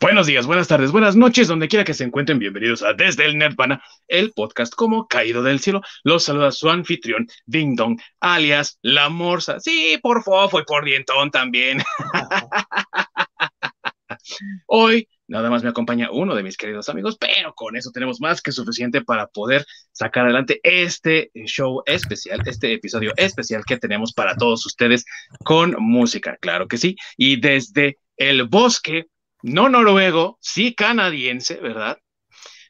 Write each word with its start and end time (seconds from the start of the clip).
Buenos 0.00 0.26
días, 0.26 0.46
buenas 0.46 0.66
tardes, 0.66 0.92
buenas 0.92 1.14
noches, 1.14 1.46
donde 1.46 1.68
quiera 1.68 1.84
que 1.84 1.92
se 1.92 2.04
encuentren, 2.04 2.38
bienvenidos 2.38 2.82
a 2.82 2.94
Desde 2.94 3.26
el 3.26 3.36
Nerdvana, 3.36 3.82
el 4.08 4.32
podcast 4.32 4.74
como 4.74 5.06
caído 5.06 5.42
del 5.42 5.60
cielo. 5.60 5.82
Los 6.04 6.24
saluda 6.24 6.52
su 6.52 6.70
anfitrión, 6.70 7.26
Ding 7.44 7.76
Dong, 7.76 8.00
alias 8.18 8.78
La 8.80 9.10
Morsa. 9.10 9.60
Sí, 9.60 9.98
por 10.02 10.22
fofo 10.22 10.58
y 10.58 10.64
por 10.64 10.86
dientón 10.86 11.30
también. 11.30 11.82
Hoy 14.66 15.06
nada 15.28 15.50
más 15.50 15.62
me 15.62 15.68
acompaña 15.68 16.10
uno 16.10 16.34
de 16.34 16.44
mis 16.44 16.56
queridos 16.56 16.88
amigos, 16.88 17.18
pero 17.20 17.52
con 17.54 17.76
eso 17.76 17.90
tenemos 17.92 18.22
más 18.22 18.40
que 18.40 18.52
suficiente 18.52 19.02
para 19.02 19.26
poder 19.26 19.66
sacar 19.92 20.24
adelante 20.24 20.60
este 20.62 21.30
show 21.44 21.82
especial, 21.84 22.40
este 22.46 22.72
episodio 22.72 23.12
especial 23.18 23.64
que 23.66 23.76
tenemos 23.76 24.14
para 24.14 24.34
todos 24.34 24.64
ustedes 24.64 25.04
con 25.44 25.76
música, 25.78 26.38
claro 26.40 26.68
que 26.68 26.78
sí. 26.78 26.96
Y 27.18 27.38
desde 27.38 27.98
el 28.16 28.48
bosque 28.48 29.04
no 29.42 29.68
noruego, 29.68 30.38
sí 30.40 30.74
canadiense, 30.74 31.56
¿verdad? 31.56 31.98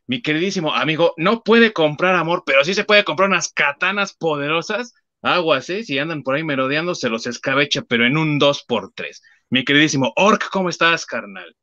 Mi 0.06 0.22
queridísimo 0.22 0.74
amigo, 0.74 1.14
no 1.16 1.42
puede 1.42 1.72
comprar 1.72 2.16
amor, 2.16 2.42
pero 2.44 2.64
sí 2.64 2.74
se 2.74 2.84
puede 2.84 3.04
comprar 3.04 3.28
unas 3.28 3.52
katanas 3.52 4.14
poderosas. 4.14 4.92
Aguas, 5.22 5.68
¿eh? 5.70 5.84
Si 5.84 5.98
andan 5.98 6.22
por 6.22 6.34
ahí 6.34 6.42
merodeando, 6.42 6.94
se 6.94 7.08
los 7.08 7.26
escabecha, 7.26 7.82
pero 7.82 8.06
en 8.06 8.16
un 8.16 8.40
2x3. 8.40 9.20
Mi 9.50 9.64
queridísimo 9.64 10.12
Orc, 10.16 10.48
¿cómo 10.50 10.68
estás, 10.68 11.06
carnal? 11.06 11.54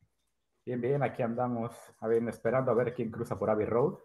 Bien, 0.66 0.80
bien, 0.80 1.04
aquí 1.04 1.24
andamos, 1.24 1.72
a 2.00 2.08
ver, 2.08 2.22
esperando 2.28 2.72
a 2.72 2.76
ver 2.76 2.94
quién 2.94 3.10
cruza 3.10 3.38
por 3.40 3.50
Abbey 3.50 3.66
Road. 3.66 3.96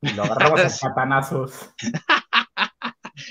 Y 0.00 0.12
lo 0.14 0.24
agarramos 0.24 0.82
a 0.82 0.88
catanazos. 0.88 1.74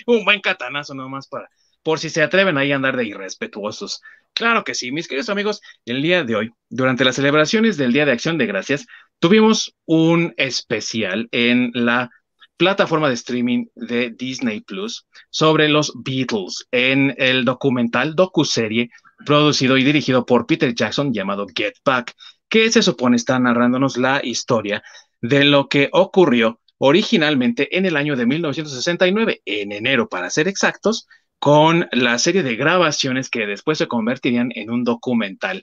un 0.07 0.25
buen 0.25 0.41
catanazo 0.41 0.93
nomás 0.93 1.27
para, 1.27 1.49
por 1.85 1.99
si 1.99 2.09
se 2.09 2.23
atreven 2.23 2.57
ahí 2.57 2.71
a 2.71 2.77
andar 2.77 2.97
de 2.97 3.05
irrespetuosos. 3.05 4.01
Claro 4.33 4.63
que 4.63 4.73
sí, 4.73 4.91
mis 4.91 5.07
queridos 5.07 5.29
amigos, 5.29 5.61
el 5.85 6.01
día 6.01 6.23
de 6.23 6.35
hoy, 6.35 6.51
durante 6.67 7.05
las 7.05 7.15
celebraciones 7.15 7.77
del 7.77 7.93
Día 7.93 8.07
de 8.07 8.11
Acción 8.11 8.39
de 8.39 8.47
Gracias, 8.47 8.87
tuvimos 9.19 9.75
un 9.85 10.33
especial 10.35 11.29
en 11.31 11.69
la 11.75 12.09
plataforma 12.57 13.07
de 13.07 13.13
streaming 13.13 13.67
de 13.75 14.09
Disney 14.09 14.61
Plus 14.61 15.05
sobre 15.29 15.69
los 15.69 15.93
Beatles 16.03 16.65
en 16.71 17.13
el 17.19 17.45
documental 17.45 18.15
docuserie 18.15 18.89
producido 19.23 19.77
y 19.77 19.83
dirigido 19.83 20.25
por 20.25 20.47
Peter 20.47 20.73
Jackson 20.73 21.13
llamado 21.13 21.45
Get 21.55 21.75
Back, 21.85 22.15
que 22.49 22.71
se 22.71 22.81
supone 22.81 23.15
está 23.15 23.37
narrándonos 23.37 23.95
la 23.95 24.21
historia 24.23 24.81
de 25.21 25.45
lo 25.45 25.69
que 25.69 25.89
ocurrió 25.91 26.59
originalmente 26.79 27.77
en 27.77 27.85
el 27.85 27.95
año 27.95 28.15
de 28.15 28.25
1969, 28.25 29.43
en 29.45 29.71
enero 29.71 30.09
para 30.09 30.31
ser 30.31 30.47
exactos, 30.47 31.07
con 31.45 31.87
la 31.91 32.17
serie 32.17 32.41
de 32.41 32.55
grabaciones 32.55 33.29
que 33.29 33.45
después 33.45 33.77
se 33.77 33.87
convertirían 33.87 34.51
en 34.55 34.71
un 34.71 34.83
documental 34.83 35.61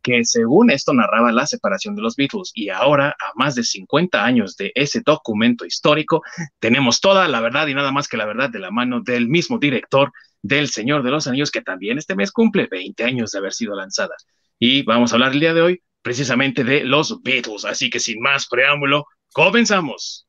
que 0.00 0.24
según 0.24 0.70
esto 0.70 0.92
narraba 0.92 1.32
la 1.32 1.44
separación 1.48 1.96
de 1.96 2.02
los 2.02 2.14
Beatles 2.14 2.52
y 2.54 2.68
ahora 2.68 3.16
a 3.18 3.32
más 3.34 3.56
de 3.56 3.64
50 3.64 4.24
años 4.24 4.56
de 4.56 4.70
ese 4.76 5.02
documento 5.04 5.66
histórico 5.66 6.22
tenemos 6.60 7.00
toda 7.00 7.26
la 7.26 7.40
verdad 7.40 7.66
y 7.66 7.74
nada 7.74 7.90
más 7.90 8.06
que 8.06 8.16
la 8.16 8.26
verdad 8.26 8.48
de 8.48 8.60
la 8.60 8.70
mano 8.70 9.00
del 9.00 9.26
mismo 9.28 9.58
director 9.58 10.12
del 10.40 10.68
Señor 10.68 11.02
de 11.02 11.10
los 11.10 11.26
Anillos 11.26 11.50
que 11.50 11.62
también 11.62 11.98
este 11.98 12.14
mes 12.14 12.30
cumple 12.30 12.68
20 12.70 13.02
años 13.02 13.32
de 13.32 13.38
haber 13.38 13.54
sido 13.54 13.74
lanzada. 13.74 14.14
Y 14.60 14.84
vamos 14.84 15.10
a 15.10 15.16
hablar 15.16 15.32
el 15.32 15.40
día 15.40 15.52
de 15.52 15.62
hoy 15.62 15.82
precisamente 16.00 16.62
de 16.62 16.84
los 16.84 17.24
Beatles, 17.24 17.64
así 17.64 17.90
que 17.90 17.98
sin 17.98 18.20
más 18.20 18.46
preámbulo, 18.46 19.06
comenzamos. 19.32 20.28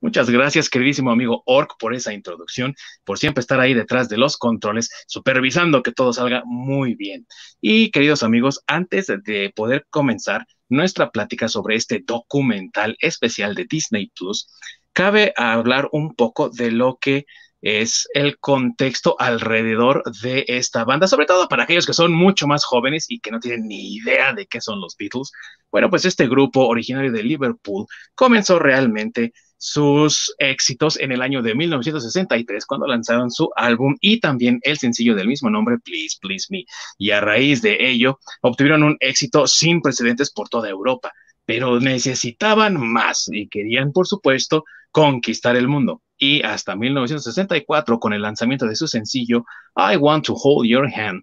Muchas 0.00 0.28
gracias, 0.28 0.68
queridísimo 0.68 1.10
amigo 1.10 1.42
Orc, 1.46 1.72
por 1.78 1.94
esa 1.94 2.12
introducción, 2.12 2.74
por 3.04 3.18
siempre 3.18 3.40
estar 3.40 3.60
ahí 3.60 3.72
detrás 3.72 4.08
de 4.10 4.18
los 4.18 4.36
controles, 4.36 4.90
supervisando 5.06 5.82
que 5.82 5.90
todo 5.90 6.12
salga 6.12 6.42
muy 6.44 6.94
bien. 6.94 7.26
Y 7.62 7.90
queridos 7.90 8.22
amigos, 8.22 8.62
antes 8.66 9.06
de 9.06 9.52
poder 9.56 9.86
comenzar 9.88 10.46
nuestra 10.68 11.10
plática 11.10 11.48
sobre 11.48 11.76
este 11.76 12.02
documental 12.04 12.96
especial 13.00 13.54
de 13.54 13.66
Disney 13.68 14.12
Plus, 14.14 14.48
cabe 14.92 15.32
hablar 15.36 15.88
un 15.92 16.14
poco 16.14 16.50
de 16.50 16.70
lo 16.70 16.98
que 17.00 17.24
es 17.62 18.06
el 18.14 18.38
contexto 18.38 19.16
alrededor 19.18 20.02
de 20.22 20.44
esta 20.48 20.84
banda, 20.84 21.08
sobre 21.08 21.26
todo 21.26 21.48
para 21.48 21.64
aquellos 21.64 21.86
que 21.86 21.92
son 21.92 22.12
mucho 22.12 22.46
más 22.46 22.64
jóvenes 22.64 23.06
y 23.08 23.20
que 23.20 23.30
no 23.30 23.40
tienen 23.40 23.66
ni 23.66 23.94
idea 23.94 24.32
de 24.32 24.46
qué 24.46 24.60
son 24.60 24.80
los 24.80 24.96
Beatles. 24.96 25.32
Bueno, 25.70 25.90
pues 25.90 26.04
este 26.04 26.28
grupo 26.28 26.66
originario 26.66 27.12
de 27.12 27.22
Liverpool 27.22 27.86
comenzó 28.14 28.58
realmente 28.58 29.32
sus 29.58 30.34
éxitos 30.38 30.98
en 30.98 31.12
el 31.12 31.22
año 31.22 31.42
de 31.42 31.54
1963 31.54 32.66
cuando 32.66 32.86
lanzaron 32.86 33.30
su 33.30 33.50
álbum 33.56 33.96
y 34.00 34.20
también 34.20 34.60
el 34.62 34.78
sencillo 34.78 35.14
del 35.14 35.28
mismo 35.28 35.50
nombre, 35.50 35.78
Please, 35.78 36.18
Please 36.20 36.46
Me. 36.50 36.64
Y 36.98 37.10
a 37.10 37.20
raíz 37.20 37.62
de 37.62 37.76
ello 37.88 38.18
obtuvieron 38.42 38.82
un 38.82 38.96
éxito 39.00 39.46
sin 39.46 39.80
precedentes 39.80 40.30
por 40.30 40.48
toda 40.48 40.68
Europa, 40.68 41.12
pero 41.44 41.80
necesitaban 41.80 42.78
más 42.80 43.28
y 43.32 43.48
querían, 43.48 43.92
por 43.92 44.06
supuesto, 44.06 44.64
conquistar 44.90 45.56
el 45.56 45.68
mundo. 45.68 46.02
Y 46.18 46.42
hasta 46.42 46.76
1964, 46.76 47.98
con 47.98 48.12
el 48.12 48.22
lanzamiento 48.22 48.66
de 48.66 48.76
su 48.76 48.88
sencillo, 48.88 49.44
I 49.76 49.96
Want 49.96 50.26
to 50.26 50.34
Hold 50.34 50.68
Your 50.68 50.86
Hand, 50.86 51.22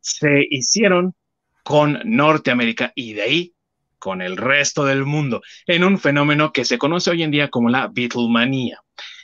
se 0.00 0.46
hicieron 0.50 1.14
con 1.64 2.00
Norteamérica 2.04 2.92
y 2.94 3.12
de 3.12 3.22
ahí 3.22 3.54
con 3.98 4.22
el 4.22 4.36
resto 4.36 4.84
del 4.84 5.04
mundo, 5.04 5.42
en 5.66 5.84
un 5.84 5.98
fenómeno 5.98 6.52
que 6.52 6.64
se 6.64 6.78
conoce 6.78 7.10
hoy 7.10 7.22
en 7.22 7.30
día 7.30 7.50
como 7.50 7.68
la 7.68 7.88
Beatlemanía. 7.88 8.80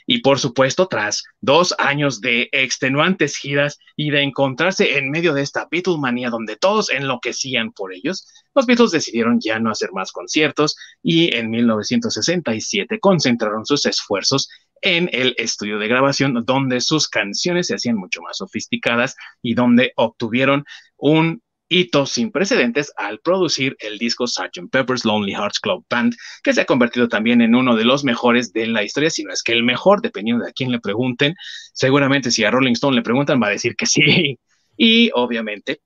Y 0.07 0.19
por 0.19 0.37
supuesto, 0.37 0.87
tras 0.87 1.23
dos 1.41 1.73
años 1.79 2.21
de 2.21 2.49
extenuantes 2.51 3.37
giras 3.37 3.79
y 3.95 4.11
de 4.11 4.21
encontrarse 4.21 4.97
en 4.97 5.09
medio 5.09 5.33
de 5.33 5.41
esta 5.41 5.67
Beatlemanía 5.71 6.29
donde 6.29 6.57
todos 6.57 6.91
enloquecían 6.91 7.71
por 7.71 7.91
ellos, 7.93 8.27
los 8.53 8.67
Beatles 8.67 8.91
decidieron 8.91 9.39
ya 9.39 9.57
no 9.57 9.71
hacer 9.71 9.91
más 9.93 10.11
conciertos 10.11 10.77
y 11.01 11.35
en 11.35 11.49
1967 11.49 12.99
concentraron 12.99 13.65
sus 13.65 13.85
esfuerzos 13.87 14.49
en 14.81 15.09
el 15.13 15.35
estudio 15.37 15.79
de 15.79 15.87
grabación 15.87 16.43
donde 16.45 16.81
sus 16.81 17.07
canciones 17.07 17.67
se 17.67 17.75
hacían 17.75 17.97
mucho 17.97 18.21
más 18.21 18.37
sofisticadas 18.37 19.15
y 19.41 19.53
donde 19.53 19.93
obtuvieron 19.95 20.65
un 20.97 21.41
hito 21.67 22.05
sin 22.05 22.31
precedentes 22.31 22.93
al 22.95 23.19
producir 23.19 23.75
el 23.79 23.97
disco 23.97 24.27
Sgt. 24.27 24.69
Pepper's 24.71 25.05
Lonely 25.05 25.33
Hearts 25.33 25.59
Club 25.59 25.85
Band, 25.89 26.15
que 26.43 26.53
se 26.53 26.61
ha 26.61 26.65
convertido 26.65 27.07
también 27.07 27.41
en 27.41 27.55
uno 27.55 27.75
de 27.75 27.85
los 27.85 28.03
mejores 28.03 28.53
de 28.53 28.67
la 28.67 28.83
historia, 28.83 29.09
si 29.09 29.23
no 29.23 29.33
es 29.33 29.41
que 29.41 29.53
el 29.53 29.63
mejor, 29.63 30.01
dependiendo 30.01 30.43
de 30.43 30.51
a 30.51 30.53
quién 30.53 30.71
le 30.71 30.79
pregunten. 30.79 31.35
Seguramente 31.73 32.31
si 32.31 32.43
a 32.43 32.51
Rolling 32.51 32.73
Stone 32.73 32.95
le 32.95 33.01
preguntan, 33.01 33.41
va 33.41 33.47
a 33.47 33.51
decir 33.51 33.75
que 33.75 33.85
sí. 33.85 34.39
Y 34.77 35.09
obviamente 35.13 35.79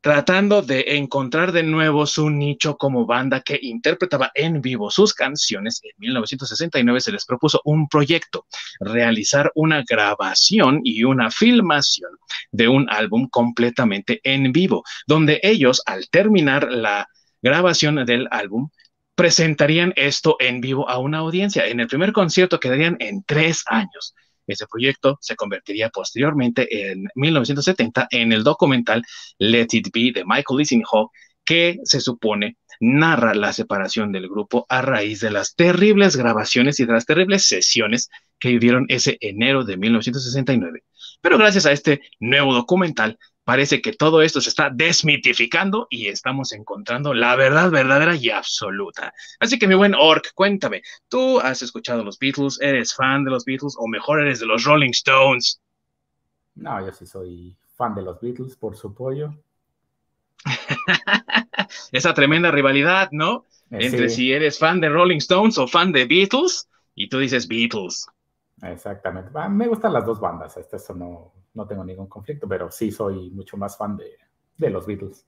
tratando 0.00 0.62
de 0.62 0.96
encontrar 0.96 1.52
de 1.52 1.62
nuevo 1.62 2.06
su 2.06 2.30
nicho 2.30 2.76
como 2.76 3.04
banda 3.04 3.40
que 3.40 3.58
interpretaba 3.60 4.30
en 4.34 4.60
vivo 4.60 4.90
sus 4.90 5.12
canciones, 5.12 5.80
en 5.82 5.92
1969 5.98 7.00
se 7.00 7.12
les 7.12 7.24
propuso 7.24 7.60
un 7.64 7.88
proyecto, 7.88 8.46
realizar 8.80 9.50
una 9.54 9.82
grabación 9.88 10.80
y 10.84 11.04
una 11.04 11.30
filmación 11.30 12.10
de 12.52 12.68
un 12.68 12.88
álbum 12.90 13.28
completamente 13.28 14.20
en 14.22 14.52
vivo, 14.52 14.84
donde 15.06 15.40
ellos 15.42 15.82
al 15.86 16.08
terminar 16.08 16.70
la 16.70 17.08
grabación 17.42 18.04
del 18.04 18.28
álbum 18.30 18.70
presentarían 19.14 19.92
esto 19.96 20.36
en 20.38 20.60
vivo 20.60 20.88
a 20.88 20.98
una 20.98 21.18
audiencia. 21.18 21.66
En 21.66 21.80
el 21.80 21.88
primer 21.88 22.12
concierto 22.12 22.60
quedarían 22.60 22.96
en 23.00 23.24
tres 23.24 23.64
años. 23.66 24.14
Ese 24.48 24.66
proyecto 24.66 25.18
se 25.20 25.36
convertiría 25.36 25.90
posteriormente 25.90 26.90
en 26.90 27.08
1970 27.14 28.08
en 28.10 28.32
el 28.32 28.42
documental 28.42 29.04
Let 29.38 29.68
It 29.72 29.88
Be 29.92 30.12
de 30.12 30.24
Michael 30.24 30.82
Hawk, 30.90 31.12
que 31.44 31.78
se 31.84 32.00
supone 32.00 32.56
narra 32.80 33.34
la 33.34 33.52
separación 33.52 34.12
del 34.12 34.28
grupo 34.28 34.66
a 34.68 34.82
raíz 34.82 35.20
de 35.20 35.30
las 35.30 35.54
terribles 35.54 36.16
grabaciones 36.16 36.80
y 36.80 36.86
de 36.86 36.92
las 36.92 37.06
terribles 37.06 37.46
sesiones 37.46 38.08
que 38.38 38.50
vivieron 38.50 38.86
ese 38.88 39.18
enero 39.20 39.64
de 39.64 39.76
1969. 39.76 40.84
Pero 41.20 41.38
gracias 41.38 41.66
a 41.66 41.72
este 41.72 42.00
nuevo 42.20 42.54
documental 42.54 43.18
parece 43.48 43.80
que 43.80 43.94
todo 43.94 44.20
esto 44.20 44.42
se 44.42 44.50
está 44.50 44.68
desmitificando 44.68 45.86
y 45.88 46.08
estamos 46.08 46.52
encontrando 46.52 47.14
la 47.14 47.34
verdad 47.34 47.70
verdadera 47.70 48.14
y 48.14 48.28
absoluta. 48.28 49.14
Así 49.40 49.58
que 49.58 49.66
mi 49.66 49.74
buen 49.74 49.94
Orc, 49.94 50.34
cuéntame, 50.34 50.82
¿tú 51.08 51.40
has 51.40 51.62
escuchado 51.62 52.04
los 52.04 52.18
Beatles? 52.18 52.60
¿Eres 52.60 52.94
fan 52.94 53.24
de 53.24 53.30
los 53.30 53.46
Beatles 53.46 53.74
o 53.78 53.88
mejor 53.88 54.20
eres 54.20 54.40
de 54.40 54.44
los 54.44 54.64
Rolling 54.64 54.90
Stones? 54.90 55.62
No, 56.56 56.84
yo 56.84 56.92
sí 56.92 57.06
soy 57.06 57.56
fan 57.74 57.94
de 57.94 58.02
los 58.02 58.20
Beatles 58.20 58.54
por 58.54 58.76
su 58.76 58.92
pollo. 58.92 59.32
Esa 61.92 62.12
tremenda 62.12 62.50
rivalidad, 62.50 63.08
¿no? 63.12 63.46
Eh, 63.70 63.78
Entre 63.80 64.10
si 64.10 64.30
eres 64.30 64.58
fan 64.58 64.78
de 64.82 64.90
Rolling 64.90 65.16
Stones 65.16 65.56
o 65.56 65.66
fan 65.66 65.90
de 65.90 66.04
Beatles 66.04 66.68
y 66.94 67.08
tú 67.08 67.18
dices 67.18 67.48
Beatles. 67.48 68.08
Exactamente. 68.60 69.30
Me 69.48 69.68
gustan 69.68 69.94
las 69.94 70.04
dos 70.04 70.20
bandas, 70.20 70.54
eso 70.58 70.94
no, 70.94 71.32
no 71.54 71.66
tengo 71.66 71.84
ningún 71.84 72.06
conflicto, 72.06 72.48
pero 72.48 72.70
sí 72.70 72.90
soy 72.90 73.30
mucho 73.30 73.56
más 73.56 73.76
fan 73.76 73.96
de, 73.96 74.70
los 74.70 74.86
Beatles. 74.86 75.26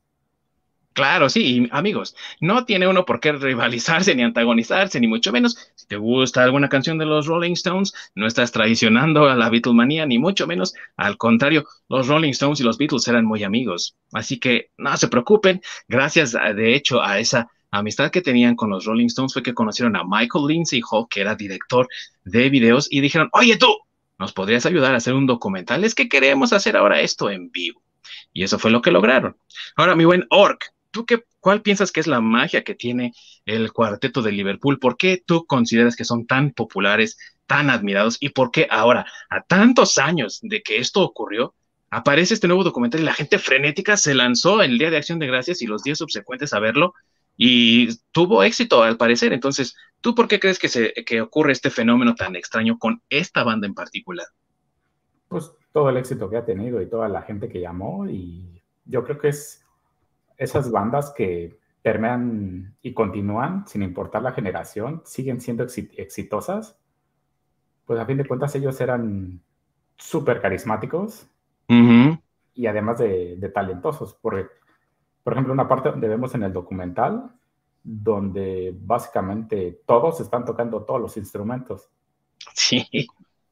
Claro, 0.93 1.29
sí, 1.29 1.69
amigos, 1.71 2.17
no 2.41 2.65
tiene 2.65 2.89
uno 2.89 3.05
por 3.05 3.21
qué 3.21 3.33
rivalizarse 3.33 4.15
ni 4.15 4.23
antagonizarse, 4.23 4.99
ni 4.99 5.07
mucho 5.07 5.31
menos. 5.33 5.73
Si 5.77 5.87
te 5.87 5.97
gusta 5.97 6.43
alguna 6.43 6.69
canción 6.69 6.99
de 6.99 7.07
los 7.07 7.27
Rolling 7.27 7.53
Stones, 7.53 7.95
no 8.17 8.27
estás 8.27 8.51
traicionando 8.51 9.29
a 9.29 9.37
la 9.37 9.49
Beatlemanía, 9.51 10.05
ni 10.05 10.19
mucho 10.19 10.49
menos. 10.49 10.75
Al 10.97 11.17
contrario, 11.17 11.65
los 11.89 12.09
Rolling 12.09 12.31
Stones 12.31 12.61
y 12.61 12.65
los 12.65 12.77
Beatles 12.77 13.07
eran 13.07 13.25
muy 13.25 13.45
amigos. 13.45 13.97
Así 14.13 14.41
que 14.41 14.71
no 14.79 14.97
se 14.97 15.09
preocupen. 15.09 15.63
Gracias, 15.87 16.33
de 16.33 16.75
hecho, 16.75 17.01
a 17.01 17.21
esa 17.21 17.49
amistad 17.71 18.11
que 18.11 18.21
tenían 18.21 18.57
con 18.57 18.71
los 18.71 18.85
Rolling 18.85 19.07
Stones 19.07 19.33
fue 19.33 19.43
que 19.43 19.55
conocieron 19.55 19.97
a 19.97 20.05
Michael 20.05 20.47
Lindsay 20.49 20.81
Hall, 20.91 21.07
que 21.09 21.21
era 21.21 21.37
director 21.37 21.89
de 22.25 22.51
videos, 22.51 22.89
y 22.91 23.01
dijeron, 23.01 23.29
oye 23.33 23.57
tú, 23.57 23.69
¿nos 24.21 24.35
podrías 24.35 24.67
ayudar 24.67 24.93
a 24.93 24.99
hacer 24.99 25.15
un 25.15 25.27
documental? 25.27 25.83
Es 25.83 25.95
que 25.95 26.09
queremos 26.09 26.53
hacer 26.53 26.77
ahora 26.77 27.01
esto 27.01 27.31
en 27.31 27.51
vivo. 27.51 27.83
Y 28.35 28.45
eso 28.45 28.59
fue 28.59 28.71
lo 28.71 28.83
que 28.83 28.91
lograron. 28.91 29.39
Ahora, 29.77 29.97
mi 29.97 30.05
buen 30.05 30.27
Orc, 30.29 30.75
¿tú 30.91 31.07
qué, 31.07 31.25
cuál 31.41 31.63
piensas 31.63 31.91
que 31.91 32.01
es 32.01 32.07
la 32.07 32.21
magia 32.21 32.63
que 32.63 32.75
tiene 32.75 33.15
el 33.47 33.73
cuarteto 33.73 34.21
de 34.21 34.33
Liverpool? 34.33 34.79
¿Por 34.79 34.99
qué 34.99 35.23
tú 35.25 35.47
consideras 35.47 35.97
que 35.97 36.05
son 36.05 36.27
tan 36.27 36.51
populares, 36.51 37.17
tan 37.47 37.71
admirados? 37.71 38.19
¿Y 38.21 38.29
por 38.29 38.51
qué 38.51 38.69
ahora, 38.71 39.07
a 39.31 39.41
tantos 39.43 39.97
años 39.97 40.39
de 40.43 40.61
que 40.61 40.77
esto 40.77 41.01
ocurrió, 41.01 41.55
aparece 41.91 42.35
este 42.35 42.47
nuevo 42.47 42.63
documental 42.63 43.01
y 43.01 43.05
la 43.05 43.15
gente 43.15 43.39
frenética 43.39 43.97
se 43.97 44.15
lanzó 44.15 44.61
el 44.61 44.77
Día 44.77 44.91
de 44.91 44.99
Acción 44.99 45.19
de 45.19 45.29
Gracias 45.29 45.63
y 45.63 45.67
los 45.67 45.83
días 45.83 45.97
subsecuentes 45.97 46.53
a 46.53 46.61
verlo 46.61 46.93
y 47.39 47.89
tuvo 48.13 48.43
éxito 48.43 48.83
al 48.83 48.99
parecer. 48.99 49.33
Entonces, 49.33 49.77
¿tú 50.01 50.15
por 50.15 50.29
qué 50.29 50.41
crees 50.41 50.59
que, 50.59 50.69
se, 50.69 50.93
que 50.93 51.21
ocurre 51.21 51.53
este 51.53 51.71
fenómeno 51.71 52.15
tan 52.15 52.37
extraño 52.37 52.79
con 52.79 53.03
esta 53.09 53.45
banda 53.45 53.67
en 53.67 53.75
particular? 53.75 54.27
Pues 55.29 55.53
todo 55.73 55.89
el 55.91 55.97
éxito 55.97 56.29
que 56.29 56.37
ha 56.37 56.45
tenido 56.45 56.81
y 56.81 56.89
toda 56.89 57.09
la 57.09 57.23
gente 57.23 57.49
que 57.49 57.61
llamó 57.61 58.09
y 58.09 58.63
yo 58.85 59.05
creo 59.05 59.19
que 59.19 59.29
es 59.29 59.65
esas 60.37 60.71
bandas 60.71 61.13
que 61.17 61.59
permean 61.83 62.77
y 62.83 62.93
continúan 62.93 63.67
sin 63.67 63.83
importar 63.83 64.23
la 64.23 64.33
generación, 64.33 65.03
siguen 65.05 65.41
siendo 65.41 65.65
exitosas, 65.65 66.79
pues 67.87 67.99
a 68.01 68.07
fin 68.07 68.17
de 68.17 68.27
cuentas 68.27 68.55
ellos 68.55 68.81
eran 68.81 69.41
súper 69.97 70.41
carismáticos 70.41 71.27
y 72.55 72.67
además 72.67 72.99
de, 72.99 73.37
de 73.37 73.49
talentosos, 73.49 74.15
porque 74.21 74.49
por 75.23 75.35
ejemplo, 75.35 75.53
una 75.53 75.69
parte 75.69 75.91
donde 75.91 76.09
vemos 76.09 76.35
en 76.35 76.43
el 76.43 76.53
documental, 76.53 77.31
donde 77.83 78.75
básicamente 78.79 79.83
todos 79.87 80.21
están 80.21 80.45
tocando 80.45 80.83
todos 80.83 81.01
los 81.01 81.17
instrumentos. 81.17 81.89
Sí. 82.55 82.87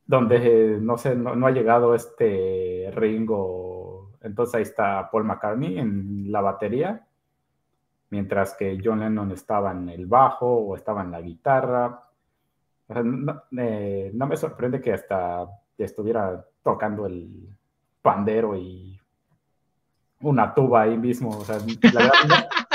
Donde, 0.07 0.79
no 0.81 0.97
sé, 0.97 1.15
no, 1.15 1.47
ha 1.47 1.51
llegado 1.51 1.95
este 1.95 2.91
Ringo, 2.95 4.13
entonces 4.23 4.55
ahí 4.55 4.63
está 4.63 5.11
Paul 5.11 5.25
McCartney 5.25 5.79
en 5.79 6.33
la 6.33 6.41
batería, 6.41 7.07
mientras 8.11 8.55
que 8.55 8.81
John 8.83 9.01
Lennon 9.01 9.33
estaba 9.33 9.73
en 9.73 9.89
el 9.89 10.07
bajo 10.07 10.47
o 10.47 10.77
estaba 10.77 11.03
en 11.03 11.11
la 11.11 11.21
guitarra. 11.21 12.05
no, 12.89 13.43
no 13.51 14.27
me 14.27 14.37
sorprende 14.37 14.81
que 14.81 14.93
hasta 14.93 15.47
estuviera 15.77 16.45
tocando 16.63 17.07
el 17.07 17.49
pandero 18.03 18.57
y 18.57 18.99
una 20.21 20.55
tuba 20.55 20.83
ahí 20.83 20.97
mismo. 20.97 21.31
O 21.31 21.45
sea, 21.45 21.59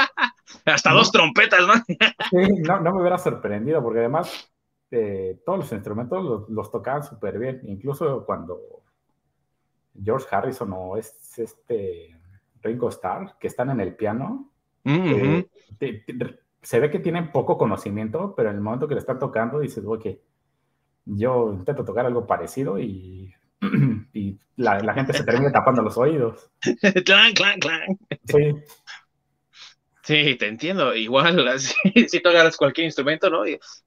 Hasta 0.66 0.92
dos 0.92 1.12
trompetas, 1.12 1.62
¿no? 1.68 1.74
sí, 2.30 2.62
no, 2.62 2.82
me 2.82 3.02
hubiera 3.02 3.18
sorprendido, 3.18 3.82
porque 3.82 4.00
además 4.00 4.52
eh, 4.92 5.40
todos 5.46 5.60
los 5.60 5.72
instrumentos 5.72 6.50
los, 6.50 6.72
tocaban 6.72 7.04
súper 7.04 7.40
bien. 7.40 7.62
Incluso 7.66 8.26
cuando 8.26 8.60
George 10.02 10.28
Harrison 10.32 10.72
o 10.74 10.98
es 10.98 11.38
este 11.38 12.18
Ringo 12.62 12.90
Starr, 12.90 13.38
que 13.40 13.48
están 13.48 13.70
en 13.70 13.82
el 13.82 13.96
piano, 13.96 14.52
eh, 14.86 15.48
se 16.62 16.80
ve 16.80 16.90
que 16.90 17.00
tienen 17.00 17.32
poco 17.32 17.58
conocimiento, 17.58 18.34
pero 18.36 18.50
en 18.50 18.56
el 18.56 18.62
momento 18.62 18.88
que 18.88 18.96
le 18.96 19.02
están 19.02 19.20
tocando, 19.20 19.60
dices, 19.60 19.84
ok, 19.86 20.08
yo 21.06 21.52
intento 21.54 21.84
tocar 21.84 22.06
algo 22.06 22.26
parecido 22.26 22.80
y 22.80 23.34
y 24.14 24.40
la, 24.58 24.94
gente 24.94 25.14
se 25.14 25.24
termina 25.24 25.52
tapando 25.52 25.82
los 25.82 25.98
oídos. 25.98 26.50
clan, 27.06 27.34
clan, 27.34 27.60
clan. 27.60 27.98
Sí. 28.26 28.56
Sí, 30.04 30.36
te 30.36 30.48
entiendo. 30.48 30.94
Igual, 30.94 31.60
si 32.08 32.20
tú 32.20 32.30
agarras 32.30 32.58
cualquier 32.58 32.86
instrumento, 32.86 33.30
¿no? 33.30 33.44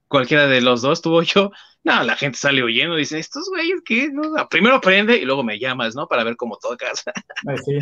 Cualquiera 0.08 0.46
de 0.46 0.62
los 0.62 0.80
dos 0.82 1.02
tuvo 1.02 1.22
yo, 1.22 1.50
no, 1.84 2.02
la 2.02 2.16
gente 2.16 2.38
sale 2.38 2.64
huyendo, 2.64 2.96
dice, 2.96 3.18
estos 3.18 3.48
güeyes, 3.50 3.80
¿qué? 3.84 4.10
Primero 4.48 4.76
aprende 4.76 5.16
y 5.18 5.24
luego 5.24 5.44
me 5.44 5.58
llamas, 5.58 5.94
¿no? 5.94 6.08
Para 6.08 6.24
ver 6.24 6.36
cómo 6.36 6.56
tocas. 6.56 7.04
Sí. 7.64 7.78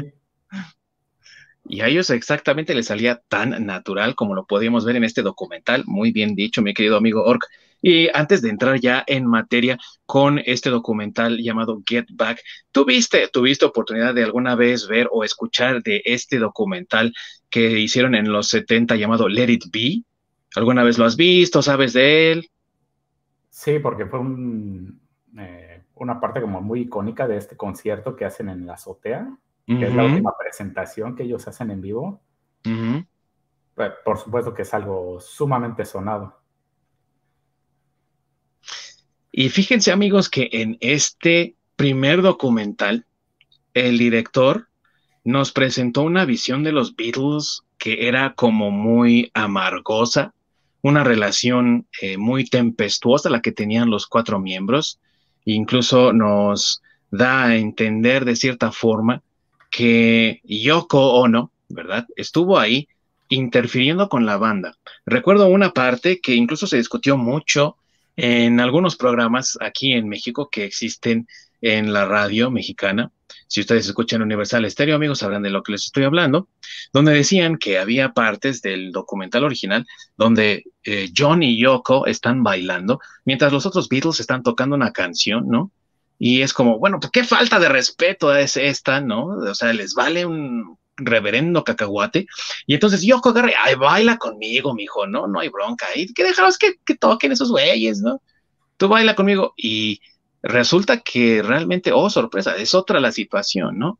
Y 1.67 1.81
a 1.81 1.89
ellos 1.89 2.11
exactamente 2.11 2.75
les 2.75 2.87
salía 2.87 3.23
tan 3.29 3.65
natural 3.65 4.15
como 4.15 4.35
lo 4.35 4.45
podíamos 4.45 4.85
ver 4.85 4.97
en 4.97 5.05
este 5.05 5.23
documental. 5.23 5.85
Muy 5.87 6.13
bien 6.13 6.35
dicho, 6.35 6.61
mi 6.61 6.75
querido 6.75 6.99
amigo 6.99 7.25
Ork. 7.25 7.47
Y 7.81 8.09
antes 8.15 8.43
de 8.43 8.51
entrar 8.51 8.81
ya 8.81 9.05
en 9.07 9.27
materia 9.27 9.79
con 10.07 10.41
este 10.45 10.71
documental 10.71 11.39
llamado 11.39 11.83
Get 11.87 12.07
Back, 12.13 12.41
¿tuviste, 12.71 13.29
tuviste 13.29 13.65
oportunidad 13.65 14.15
de 14.15 14.25
alguna 14.25 14.55
vez 14.55 14.87
ver 14.89 15.09
o 15.11 15.25
escuchar 15.25 15.83
de 15.83 16.03
este 16.05 16.39
documental 16.39 17.13
que 17.55 17.79
hicieron 17.79 18.17
en 18.17 18.33
los 18.33 18.49
70 18.49 18.97
llamado 18.97 19.29
Let 19.29 19.49
It 19.49 19.65
Be? 19.73 20.03
¿Alguna 20.56 20.83
vez 20.83 20.99
lo 20.99 21.05
has 21.05 21.17
visto? 21.17 21.62
¿Sabes 21.62 21.93
de 21.93 22.33
él? 22.33 22.51
Sí, 23.49 23.79
porque 23.79 24.06
fue 24.06 24.19
eh, 25.39 25.85
una 25.95 26.21
parte 26.21 26.41
como 26.41 26.61
muy 26.61 26.81
icónica 26.81 27.29
de 27.29 27.37
este 27.37 27.56
concierto 27.56 28.17
que 28.17 28.25
hacen 28.25 28.49
en 28.49 28.67
la 28.67 28.73
azotea, 28.73 29.39
que 29.69 29.87
es 29.87 29.95
la 29.95 30.05
última 30.05 30.33
presentación 30.37 31.15
que 31.15 31.23
ellos 31.23 31.47
hacen 31.47 31.71
en 31.71 31.81
vivo. 31.81 32.21
Pues, 33.77 33.93
por 34.05 34.19
supuesto 34.19 34.53
que 34.53 34.62
es 34.62 34.75
algo 34.75 35.21
sumamente 35.21 35.85
sonado. 35.85 36.37
Y 39.31 39.49
fíjense 39.49 39.93
amigos 39.93 40.29
que 40.29 40.49
en 40.51 40.77
este 40.81 41.55
primer 41.77 42.21
documental, 42.21 43.06
el 43.75 43.97
director 43.97 44.67
nos 45.25 45.53
presentó 45.53 46.03
una 46.03 46.25
visión 46.26 46.62
de 46.62 46.73
los 46.73 46.94
Beatles 46.94 47.62
que 47.79 48.09
era 48.09 48.35
como 48.35 48.71
muy 48.71 49.31
amargosa, 49.35 50.35
una 50.82 51.03
relación 51.03 51.87
eh, 52.00 52.19
muy 52.19 52.44
tempestuosa 52.44 53.31
la 53.31 53.41
que 53.41 53.53
tenían 53.53 53.91
los 53.91 54.06
cuatro 54.06 54.38
miembros. 54.38 55.00
Incluso 55.47 56.12
nos 56.12 56.82
da 57.11 57.44
a 57.44 57.56
entender 57.56 58.25
de 58.25 58.37
cierta 58.37 58.71
forma 58.71 59.23
que 59.71 60.41
Yoko 60.44 61.15
Ono, 61.15 61.50
¿verdad? 61.69 62.06
Estuvo 62.17 62.59
ahí 62.59 62.87
interfiriendo 63.29 64.09
con 64.09 64.27
la 64.27 64.37
banda. 64.37 64.77
Recuerdo 65.06 65.49
una 65.49 65.73
parte 65.73 66.20
que 66.20 66.35
incluso 66.35 66.67
se 66.67 66.77
discutió 66.77 67.17
mucho 67.17 67.77
en 68.17 68.61
algunos 68.61 68.97
programas 68.97 69.59
aquí 69.61 69.93
en 69.93 70.09
México 70.09 70.49
que 70.50 70.65
existen 70.65 71.27
en 71.61 71.93
la 71.93 72.05
radio 72.05 72.51
mexicana. 72.51 73.11
Si 73.46 73.61
ustedes 73.61 73.87
escuchan 73.87 74.23
Universal 74.23 74.65
Estéreo, 74.65 74.96
amigos, 74.96 75.20
sabrán 75.20 75.43
de 75.43 75.51
lo 75.51 75.63
que 75.63 75.73
les 75.73 75.84
estoy 75.84 76.05
hablando, 76.05 76.49
donde 76.93 77.13
decían 77.13 77.56
que 77.56 77.79
había 77.79 78.13
partes 78.13 78.63
del 78.63 78.91
documental 78.91 79.44
original 79.44 79.87
donde 80.17 80.65
eh, 80.84 81.11
John 81.17 81.43
y 81.43 81.58
Yoko 81.58 82.06
están 82.06 82.43
bailando 82.43 83.01
mientras 83.25 83.53
los 83.53 83.67
otros 83.67 83.89
Beatles 83.89 84.20
están 84.20 84.43
tocando 84.43 84.77
una 84.77 84.93
canción, 84.93 85.49
¿no? 85.49 85.70
Y 86.19 86.43
es 86.43 86.53
como, 86.53 86.79
bueno, 86.79 87.01
pues 87.01 87.11
qué 87.11 87.25
falta 87.25 87.58
de 87.58 87.69
respeto 87.69 88.34
es 88.34 88.56
esta, 88.56 89.01
¿no? 89.01 89.27
O 89.27 89.55
sea, 89.55 89.73
les 89.73 89.94
vale 89.94 90.25
un 90.25 90.79
reverendo 90.96 91.65
cacahuate. 91.65 92.27
Y 92.67 92.75
entonces 92.75 93.03
yo 93.03 93.20
agarre, 93.25 93.55
ay, 93.63 93.75
baila 93.75 94.17
conmigo, 94.17 94.75
mijo, 94.75 95.06
no, 95.06 95.27
no 95.27 95.41
hay 95.41 95.49
bronca. 95.49 95.87
Y 95.94 96.13
que 96.13 96.25
dejaros 96.25 96.56
que, 96.56 96.77
que 96.84 96.96
toquen 96.96 97.32
esos 97.32 97.51
güeyes, 97.51 98.01
¿no? 98.01 98.23
Tú 98.77 98.89
baila 98.89 99.15
conmigo. 99.15 99.55
Y 99.56 100.01
resulta 100.44 101.01
que 101.01 101.43
realmente, 101.43 101.91
oh, 101.93 102.10
sorpresa, 102.10 102.56
es 102.56 102.74
otra 102.74 103.01
la 103.01 103.13
situación, 103.13 103.79
¿no? 103.79 103.98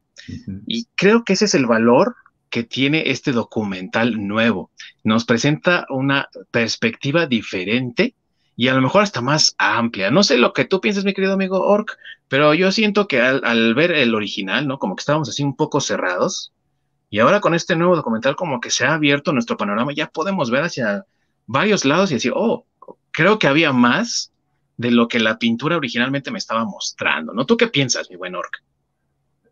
Y 0.67 0.87
creo 0.95 1.25
que 1.25 1.33
ese 1.33 1.47
es 1.47 1.55
el 1.55 1.67
valor 1.67 2.17
que 2.51 2.63
tiene 2.63 3.11
este 3.11 3.33
documental 3.33 4.27
nuevo. 4.29 4.71
Nos 5.03 5.25
presenta 5.25 5.87
una 5.89 6.29
perspectiva 6.51 7.27
diferente 7.27 8.15
y 8.57 8.69
a 8.69 8.75
lo 8.75 8.83
mejor 8.83 9.03
hasta 9.03 9.23
más 9.23 9.57
amplia. 9.59 10.11
No 10.11 10.23
sé 10.23 10.39
lo 10.39 10.53
que 10.53 10.65
tú 10.65 10.81
piensas, 10.81 11.05
mi 11.05 11.15
querido 11.15 11.33
amigo 11.33 11.61
Ork, 11.61 11.99
pero 12.29 12.55
yo 12.55 12.71
siento 12.71 13.09
que 13.09 13.21
al, 13.21 13.43
al, 13.45 13.75
ver 13.75 13.91
el 13.91 14.15
original, 14.15 14.69
¿no? 14.69 14.79
Como 14.79 14.95
que 14.95 15.01
estábamos 15.01 15.29
así 15.29 15.43
un 15.43 15.57
poco 15.57 15.81
cerrados, 15.81 16.53
y 17.11 17.21
ahora 17.21 17.41
con 17.41 17.55
este 17.55 17.77
nuevo 17.77 17.97
documental 17.97 18.37
como 18.37 18.61
que 18.61 18.71
se 18.71 18.85
ha 18.85 18.95
abierto 18.95 19.33
nuestro 19.33 19.57
panorama, 19.57 19.93
ya 19.95 20.09
podemos 20.09 20.51
ver 20.51 20.65
hacia 20.65 21.07
varios 21.47 21.85
lados 21.85 22.11
y 22.11 22.15
decir, 22.15 22.33
oh, 22.35 22.67
creo 23.13 23.39
que 23.39 23.47
había 23.47 23.73
más 23.73 24.33
de 24.77 24.91
lo 24.91 25.09
que 25.09 25.21
la 25.21 25.39
pintura 25.39 25.77
originalmente 25.77 26.31
me 26.31 26.39
estaba 26.39 26.65
mostrando, 26.65 27.33
¿no? 27.33 27.47
¿Tú 27.47 27.57
qué 27.57 27.69
piensas, 27.69 28.11
mi 28.11 28.17
buen 28.17 28.35
Orc? 28.35 28.63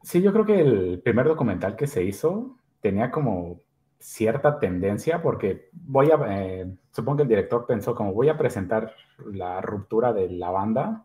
Sí, 0.02 0.21
yo 0.21 0.33
creo 0.33 0.45
que 0.45 0.61
el 0.61 1.00
primer 1.00 1.26
documental 1.26 1.76
que 1.76 1.87
se 1.87 2.02
hizo 2.05 2.57
tenía 2.81 3.11
como 3.11 3.61
cierta 3.99 4.59
tendencia 4.59 5.23
porque 5.23 5.69
voy 5.73 6.11
a, 6.11 6.19
eh, 6.29 6.67
supongo 6.91 7.19
que 7.19 7.23
el 7.23 7.29
director 7.29 7.67
pensó 7.67 7.95
como 7.95 8.12
voy 8.12 8.29
a 8.29 8.37
presentar 8.37 8.95
la 9.33 9.61
ruptura 9.61 10.12
de 10.12 10.29
la 10.31 10.50
banda, 10.50 11.05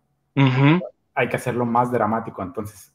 hay 1.14 1.30
que 1.30 1.36
hacerlo 1.36 1.66
más 1.66 1.92
dramático, 1.92 2.42
entonces 2.42 2.94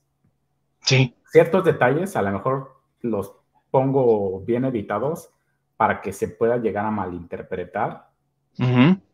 sí. 0.80 1.14
ciertos 1.30 1.64
detalles 1.64 2.16
a 2.16 2.22
lo 2.22 2.32
mejor 2.32 2.80
los 3.00 3.34
pongo 3.70 4.40
bien 4.40 4.64
editados, 4.64 5.32
para 5.82 6.00
que 6.00 6.12
se 6.12 6.28
pueda 6.28 6.58
llegar 6.58 6.86
a 6.86 6.92
malinterpretar 6.92 8.08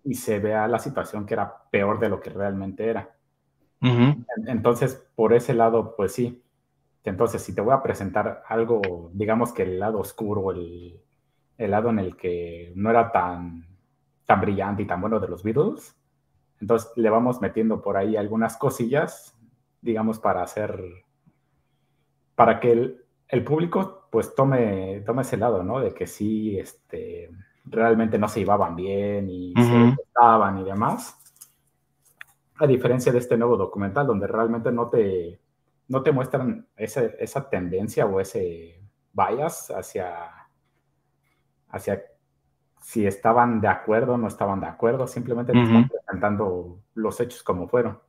y 0.08 0.14
se 0.14 0.38
vea 0.38 0.66
la 0.66 0.78
situación 0.78 1.26
que 1.26 1.34
era 1.34 1.68
peor 1.70 2.00
de 2.00 2.08
lo 2.08 2.18
que 2.18 2.30
realmente 2.30 2.88
era. 2.88 3.14
Entonces, 4.46 5.06
por 5.14 5.34
ese 5.34 5.52
lado, 5.52 5.94
pues 5.96 6.12
sí. 6.12 6.42
Entonces, 7.04 7.42
si 7.42 7.54
te 7.54 7.60
voy 7.60 7.74
a 7.74 7.82
presentar 7.82 8.42
algo, 8.48 9.10
digamos 9.12 9.52
que 9.52 9.64
el 9.64 9.78
lado 9.78 9.98
oscuro, 9.98 10.50
el, 10.50 10.98
el 11.58 11.70
lado 11.70 11.90
en 11.90 11.98
el 11.98 12.16
que 12.16 12.72
no 12.74 12.88
era 12.88 13.12
tan, 13.12 13.66
tan 14.24 14.40
brillante 14.40 14.82
y 14.82 14.86
tan 14.86 15.02
bueno 15.02 15.20
de 15.20 15.28
los 15.28 15.42
Beatles, 15.42 15.94
entonces 16.58 16.90
le 16.96 17.10
vamos 17.10 17.42
metiendo 17.42 17.82
por 17.82 17.98
ahí 17.98 18.16
algunas 18.16 18.56
cosillas, 18.56 19.38
digamos, 19.82 20.18
para 20.18 20.42
hacer, 20.42 20.82
para 22.34 22.60
que 22.60 22.72
el, 22.72 23.04
el 23.28 23.44
público 23.44 24.08
pues 24.10 24.34
tome, 24.34 25.02
tome 25.04 25.20
ese 25.20 25.36
lado, 25.36 25.62
¿no? 25.62 25.80
De 25.80 25.92
que 25.92 26.06
sí, 26.06 26.58
este, 26.58 27.30
realmente 27.70 28.18
no 28.18 28.28
se 28.28 28.40
llevaban 28.40 28.76
bien 28.76 29.28
y 29.30 29.54
se 29.54 30.02
estaban 30.02 30.58
y 30.58 30.64
demás. 30.64 31.16
A 32.56 32.66
diferencia 32.66 33.12
de 33.12 33.18
este 33.18 33.36
nuevo 33.36 33.56
documental, 33.56 34.06
donde 34.06 34.26
realmente 34.26 34.72
no 34.72 34.88
te, 34.88 35.40
no 35.88 36.02
te 36.02 36.12
muestran 36.12 36.66
esa, 36.76 37.48
tendencia 37.48 38.06
o 38.06 38.20
ese 38.20 38.82
bias 39.12 39.70
hacia, 39.70 40.12
hacia 41.68 42.02
si 42.80 43.06
estaban 43.06 43.60
de 43.60 43.68
acuerdo 43.68 44.14
o 44.14 44.18
no 44.18 44.28
estaban 44.28 44.60
de 44.60 44.66
acuerdo, 44.66 45.06
simplemente 45.06 45.52
te 45.52 45.62
están 45.62 45.88
presentando 45.88 46.80
los 46.94 47.20
hechos 47.20 47.42
como 47.42 47.68
fueron. 47.68 48.00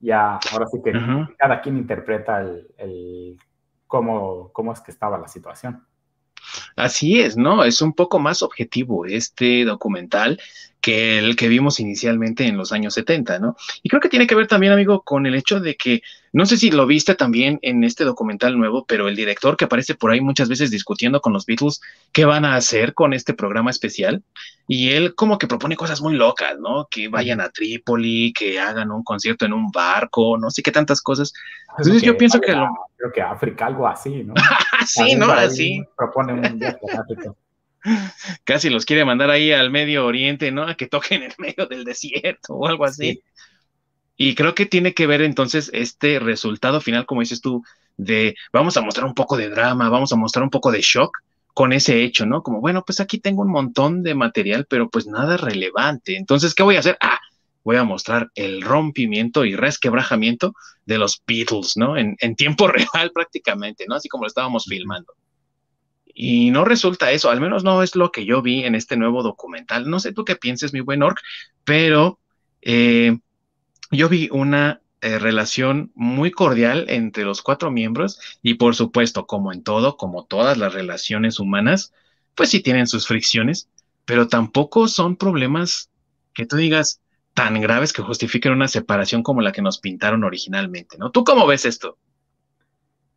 Ya, 0.00 0.38
ahora 0.52 0.66
sí 0.66 0.82
que 0.82 0.92
cada 1.38 1.60
quien 1.60 1.78
interpreta 1.78 2.42
el, 2.42 3.38
cómo, 3.86 4.50
cómo 4.52 4.72
es 4.72 4.80
que 4.80 4.90
estaba 4.90 5.18
la 5.18 5.28
situación. 5.28 5.86
Así 6.76 7.20
es, 7.20 7.36
¿no? 7.36 7.64
Es 7.64 7.82
un 7.82 7.92
poco 7.92 8.18
más 8.18 8.42
objetivo 8.42 9.06
este 9.06 9.64
documental 9.64 10.40
que 10.86 11.18
el 11.18 11.34
que 11.34 11.48
vimos 11.48 11.80
inicialmente 11.80 12.46
en 12.46 12.56
los 12.56 12.70
años 12.70 12.94
70, 12.94 13.40
¿no? 13.40 13.56
Y 13.82 13.88
creo 13.88 14.00
que 14.00 14.08
tiene 14.08 14.28
que 14.28 14.36
ver 14.36 14.46
también, 14.46 14.72
amigo, 14.72 15.02
con 15.02 15.26
el 15.26 15.34
hecho 15.34 15.58
de 15.58 15.74
que, 15.74 16.00
no 16.32 16.46
sé 16.46 16.56
si 16.56 16.70
lo 16.70 16.86
viste 16.86 17.16
también 17.16 17.58
en 17.62 17.82
este 17.82 18.04
documental 18.04 18.56
nuevo, 18.56 18.84
pero 18.86 19.08
el 19.08 19.16
director 19.16 19.56
que 19.56 19.64
aparece 19.64 19.96
por 19.96 20.12
ahí 20.12 20.20
muchas 20.20 20.48
veces 20.48 20.70
discutiendo 20.70 21.20
con 21.20 21.32
los 21.32 21.44
Beatles 21.44 21.80
qué 22.12 22.24
van 22.24 22.44
a 22.44 22.54
hacer 22.54 22.94
con 22.94 23.14
este 23.14 23.34
programa 23.34 23.72
especial, 23.72 24.22
y 24.68 24.90
él 24.90 25.16
como 25.16 25.38
que 25.38 25.48
propone 25.48 25.74
cosas 25.74 26.00
muy 26.00 26.14
locas, 26.14 26.56
¿no? 26.60 26.86
Que 26.88 27.08
vayan 27.08 27.40
a 27.40 27.48
Trípoli, 27.48 28.32
que 28.32 28.60
hagan 28.60 28.92
un 28.92 29.02
concierto 29.02 29.44
en 29.44 29.54
un 29.54 29.72
barco, 29.72 30.38
no 30.38 30.52
sé 30.52 30.62
qué 30.62 30.70
tantas 30.70 31.02
cosas. 31.02 31.32
Entonces 31.78 32.00
yo 32.02 32.16
pienso 32.16 32.40
que... 32.40 32.52
Lo... 32.52 32.68
Creo 32.96 33.10
que 33.12 33.22
África, 33.22 33.66
algo 33.66 33.88
así, 33.88 34.22
¿no? 34.22 34.34
sí, 34.86 35.16
¿no? 35.16 35.32
Así. 35.32 35.82
Propone 35.96 36.32
un 36.32 36.60
viaje 36.60 36.78
a 36.96 37.00
África. 37.00 37.34
Casi 38.44 38.70
los 38.70 38.84
quiere 38.84 39.04
mandar 39.04 39.30
ahí 39.30 39.52
al 39.52 39.70
Medio 39.70 40.06
Oriente, 40.06 40.50
¿no? 40.50 40.62
A 40.62 40.74
que 40.74 40.86
toquen 40.86 41.22
en 41.22 41.32
medio 41.38 41.66
del 41.66 41.84
desierto 41.84 42.54
o 42.54 42.66
algo 42.66 42.84
así. 42.84 43.22
Y 44.16 44.34
creo 44.34 44.54
que 44.54 44.66
tiene 44.66 44.94
que 44.94 45.06
ver 45.06 45.22
entonces 45.22 45.70
este 45.72 46.18
resultado 46.18 46.80
final, 46.80 47.06
como 47.06 47.20
dices 47.20 47.40
tú, 47.40 47.62
de 47.96 48.34
vamos 48.52 48.76
a 48.76 48.80
mostrar 48.80 49.06
un 49.06 49.14
poco 49.14 49.36
de 49.36 49.48
drama, 49.48 49.88
vamos 49.88 50.12
a 50.12 50.16
mostrar 50.16 50.42
un 50.42 50.50
poco 50.50 50.70
de 50.70 50.80
shock 50.80 51.18
con 51.52 51.72
ese 51.72 52.02
hecho, 52.02 52.26
¿no? 52.26 52.42
Como, 52.42 52.60
bueno, 52.60 52.84
pues 52.84 53.00
aquí 53.00 53.18
tengo 53.18 53.42
un 53.42 53.50
montón 53.50 54.02
de 54.02 54.14
material, 54.14 54.66
pero 54.68 54.90
pues 54.90 55.06
nada 55.06 55.36
relevante. 55.36 56.16
Entonces, 56.16 56.54
¿qué 56.54 56.62
voy 56.62 56.76
a 56.76 56.80
hacer? 56.80 56.98
Ah, 57.00 57.18
voy 57.64 57.76
a 57.76 57.84
mostrar 57.84 58.30
el 58.34 58.62
rompimiento 58.62 59.44
y 59.44 59.56
resquebrajamiento 59.56 60.54
de 60.84 60.98
los 60.98 61.22
Beatles, 61.26 61.76
¿no? 61.76 61.96
En, 61.96 62.16
en 62.20 62.36
tiempo 62.36 62.68
real 62.68 63.10
prácticamente, 63.12 63.86
¿no? 63.88 63.96
Así 63.96 64.08
como 64.08 64.24
lo 64.24 64.28
estábamos 64.28 64.64
filmando. 64.66 65.14
Y 66.18 66.50
no 66.50 66.64
resulta 66.64 67.10
eso, 67.10 67.28
al 67.28 67.42
menos 67.42 67.62
no 67.62 67.82
es 67.82 67.94
lo 67.94 68.10
que 68.10 68.24
yo 68.24 68.40
vi 68.40 68.64
en 68.64 68.74
este 68.74 68.96
nuevo 68.96 69.22
documental. 69.22 69.90
No 69.90 70.00
sé 70.00 70.14
tú 70.14 70.24
qué 70.24 70.34
pienses, 70.34 70.72
mi 70.72 70.80
buen 70.80 71.02
Orc, 71.02 71.20
pero 71.62 72.18
eh, 72.62 73.18
yo 73.90 74.08
vi 74.08 74.30
una 74.32 74.80
eh, 75.02 75.18
relación 75.18 75.92
muy 75.94 76.30
cordial 76.30 76.86
entre 76.88 77.24
los 77.24 77.42
cuatro 77.42 77.70
miembros 77.70 78.18
y 78.42 78.54
por 78.54 78.74
supuesto, 78.74 79.26
como 79.26 79.52
en 79.52 79.62
todo, 79.62 79.98
como 79.98 80.24
todas 80.24 80.56
las 80.56 80.72
relaciones 80.72 81.38
humanas, 81.38 81.92
pues 82.34 82.48
sí 82.48 82.62
tienen 82.62 82.86
sus 82.86 83.06
fricciones, 83.06 83.68
pero 84.06 84.26
tampoco 84.26 84.88
son 84.88 85.16
problemas 85.16 85.90
que 86.32 86.46
tú 86.46 86.56
digas 86.56 87.02
tan 87.34 87.60
graves 87.60 87.92
que 87.92 88.00
justifiquen 88.00 88.52
una 88.52 88.68
separación 88.68 89.22
como 89.22 89.42
la 89.42 89.52
que 89.52 89.60
nos 89.60 89.80
pintaron 89.80 90.24
originalmente, 90.24 90.96
¿no? 90.96 91.10
¿Tú 91.10 91.24
cómo 91.24 91.46
ves 91.46 91.66
esto? 91.66 91.98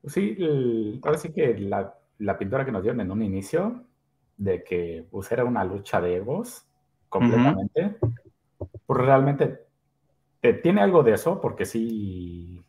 Sí, 0.05 0.35
ahora 1.01 1.17
sí 1.17 1.31
que 1.31 1.57
la 1.59 1.93
la 2.19 2.37
pintura 2.37 2.63
que 2.65 2.71
nos 2.71 2.83
dieron 2.83 3.01
en 3.01 3.11
un 3.11 3.21
inicio, 3.23 3.83
de 4.37 4.63
que 4.63 5.05
pues, 5.11 5.31
era 5.31 5.43
una 5.43 5.63
lucha 5.63 5.99
de 5.99 6.15
egos 6.15 6.65
completamente, 7.09 7.97
pues 8.85 8.99
realmente 9.01 9.65
tiene 10.63 10.81
algo 10.81 11.03
de 11.03 11.13
eso, 11.13 11.41
porque 11.41 11.65
sí 11.65 12.63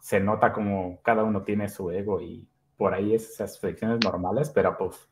se 0.00 0.18
nota 0.18 0.52
como 0.52 1.00
cada 1.02 1.22
uno 1.22 1.42
tiene 1.42 1.68
su 1.68 1.90
ego 1.90 2.20
y 2.20 2.48
por 2.76 2.94
ahí 2.94 3.14
esas 3.14 3.60
fricciones 3.60 4.00
normales, 4.02 4.50
pero 4.50 4.76
pues 4.76 5.08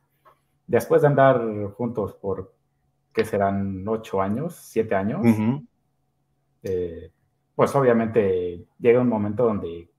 después 0.66 1.02
de 1.02 1.08
andar 1.08 1.40
juntos 1.76 2.14
por, 2.14 2.54
¿qué 3.12 3.24
serán? 3.24 3.86
¿Ocho 3.86 4.20
años? 4.20 4.54
¿Siete 4.56 4.94
años? 4.96 5.20
Eh, 6.62 7.12
pues 7.54 7.74
obviamente 7.76 8.64
llega 8.78 9.00
un 9.00 9.08
momento 9.08 9.44
donde 9.44 9.89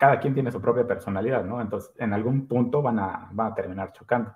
cada 0.00 0.18
quien 0.18 0.32
tiene 0.32 0.50
su 0.50 0.62
propia 0.62 0.86
personalidad, 0.86 1.44
¿no? 1.44 1.60
Entonces, 1.60 1.92
en 1.98 2.14
algún 2.14 2.48
punto 2.48 2.80
van 2.80 2.98
a, 2.98 3.28
van 3.32 3.52
a 3.52 3.54
terminar 3.54 3.92
chocando. 3.92 4.34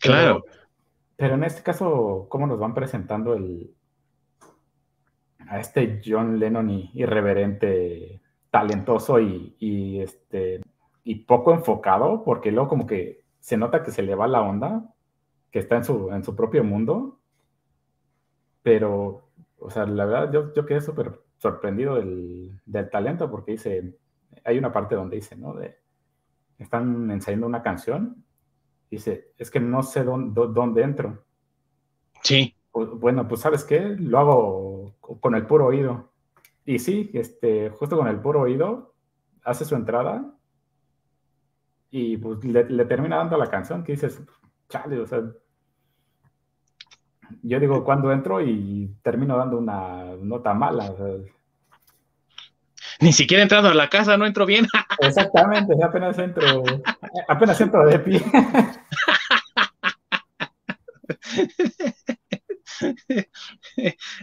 Claro. 0.00 0.44
Pero, 1.16 1.34
en 1.34 1.42
este 1.42 1.64
caso, 1.64 2.28
¿cómo 2.28 2.46
nos 2.46 2.60
van 2.60 2.72
presentando 2.72 3.34
el, 3.34 3.74
a 5.48 5.58
este 5.58 6.00
John 6.06 6.38
Lennon 6.38 6.70
irreverente, 6.70 8.22
talentoso 8.48 9.18
y, 9.18 10.00
este, 10.00 10.60
y 11.02 11.16
poco 11.24 11.52
enfocado? 11.52 12.22
Porque 12.22 12.52
luego 12.52 12.68
como 12.68 12.86
que 12.86 13.24
se 13.40 13.56
nota 13.56 13.82
que 13.82 13.90
se 13.90 14.02
le 14.02 14.14
va 14.14 14.28
la 14.28 14.40
onda, 14.40 14.94
que 15.50 15.58
está 15.58 15.78
en 15.78 15.84
su, 15.84 16.12
en 16.12 16.22
su 16.22 16.36
propio 16.36 16.62
mundo. 16.62 17.18
Pero, 18.62 19.27
o 19.58 19.70
sea, 19.70 19.86
la 19.86 20.04
verdad, 20.04 20.32
yo, 20.32 20.52
yo 20.54 20.66
quedé 20.66 20.80
súper 20.80 21.20
sorprendido 21.38 21.96
del, 21.96 22.60
talento 22.90 23.30
porque 23.30 23.52
dice, 23.52 23.96
hay 24.44 24.58
una 24.58 24.72
parte 24.72 24.94
donde 24.94 25.16
dice, 25.16 25.36
¿no? 25.36 25.54
De, 25.54 25.78
están 26.58 27.10
ensayando 27.10 27.46
una 27.46 27.62
canción, 27.62 28.24
dice, 28.90 29.32
es 29.36 29.50
que 29.50 29.60
no 29.60 29.82
sé 29.82 30.04
dónde, 30.04 30.40
dónde 30.50 30.82
entro. 30.82 31.24
Sí. 32.22 32.54
Bueno, 32.72 33.26
pues 33.26 33.40
sabes 33.40 33.64
qué, 33.64 33.80
lo 33.80 34.18
hago 34.18 34.94
con 35.00 35.34
el 35.34 35.46
puro 35.46 35.66
oído. 35.66 36.12
Y 36.64 36.78
sí, 36.78 37.10
este, 37.14 37.70
justo 37.70 37.96
con 37.96 38.08
el 38.08 38.20
puro 38.20 38.42
oído, 38.42 38.94
hace 39.42 39.64
su 39.64 39.74
entrada 39.74 40.34
y 41.90 42.16
pues 42.18 42.44
le, 42.44 42.84
termina 42.84 43.16
dando 43.16 43.38
la 43.38 43.48
canción 43.48 43.82
que 43.82 43.92
dices, 43.92 44.20
chale, 44.68 45.00
o 45.00 45.06
sea, 45.06 45.22
yo 47.42 47.60
digo 47.60 47.84
cuando 47.84 48.12
entro 48.12 48.40
y 48.40 48.94
termino 49.02 49.36
dando 49.36 49.58
una 49.58 50.16
nota 50.20 50.54
mala. 50.54 50.94
Ni 53.00 53.12
siquiera 53.12 53.42
entrando 53.42 53.68
a 53.68 53.74
la 53.74 53.88
casa, 53.88 54.16
no 54.16 54.26
entro 54.26 54.46
bien. 54.46 54.66
Exactamente, 55.00 55.74
apenas 55.82 56.18
entro, 56.18 56.64
apenas 57.28 57.60
entro 57.60 57.86
de 57.86 57.98
pie. 58.00 58.22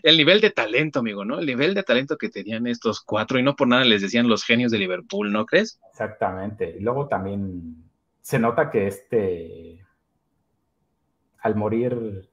El 0.03 0.17
nivel 0.17 0.41
de 0.41 0.49
talento, 0.49 0.99
amigo, 0.99 1.25
¿no? 1.25 1.39
El 1.39 1.45
nivel 1.45 1.73
de 1.73 1.83
talento 1.83 2.17
que 2.17 2.29
tenían 2.29 2.67
estos 2.67 3.01
cuatro 3.01 3.39
y 3.39 3.43
no 3.43 3.55
por 3.55 3.67
nada 3.67 3.83
les 3.83 4.01
decían 4.01 4.27
los 4.27 4.43
genios 4.43 4.71
de 4.71 4.79
Liverpool, 4.79 5.31
¿no 5.31 5.45
crees? 5.45 5.79
Exactamente. 5.91 6.75
Y 6.77 6.81
luego 6.81 7.07
también 7.07 7.83
se 8.21 8.39
nota 8.39 8.69
que 8.69 8.87
este, 8.87 9.85
al 11.39 11.55
morir 11.55 12.29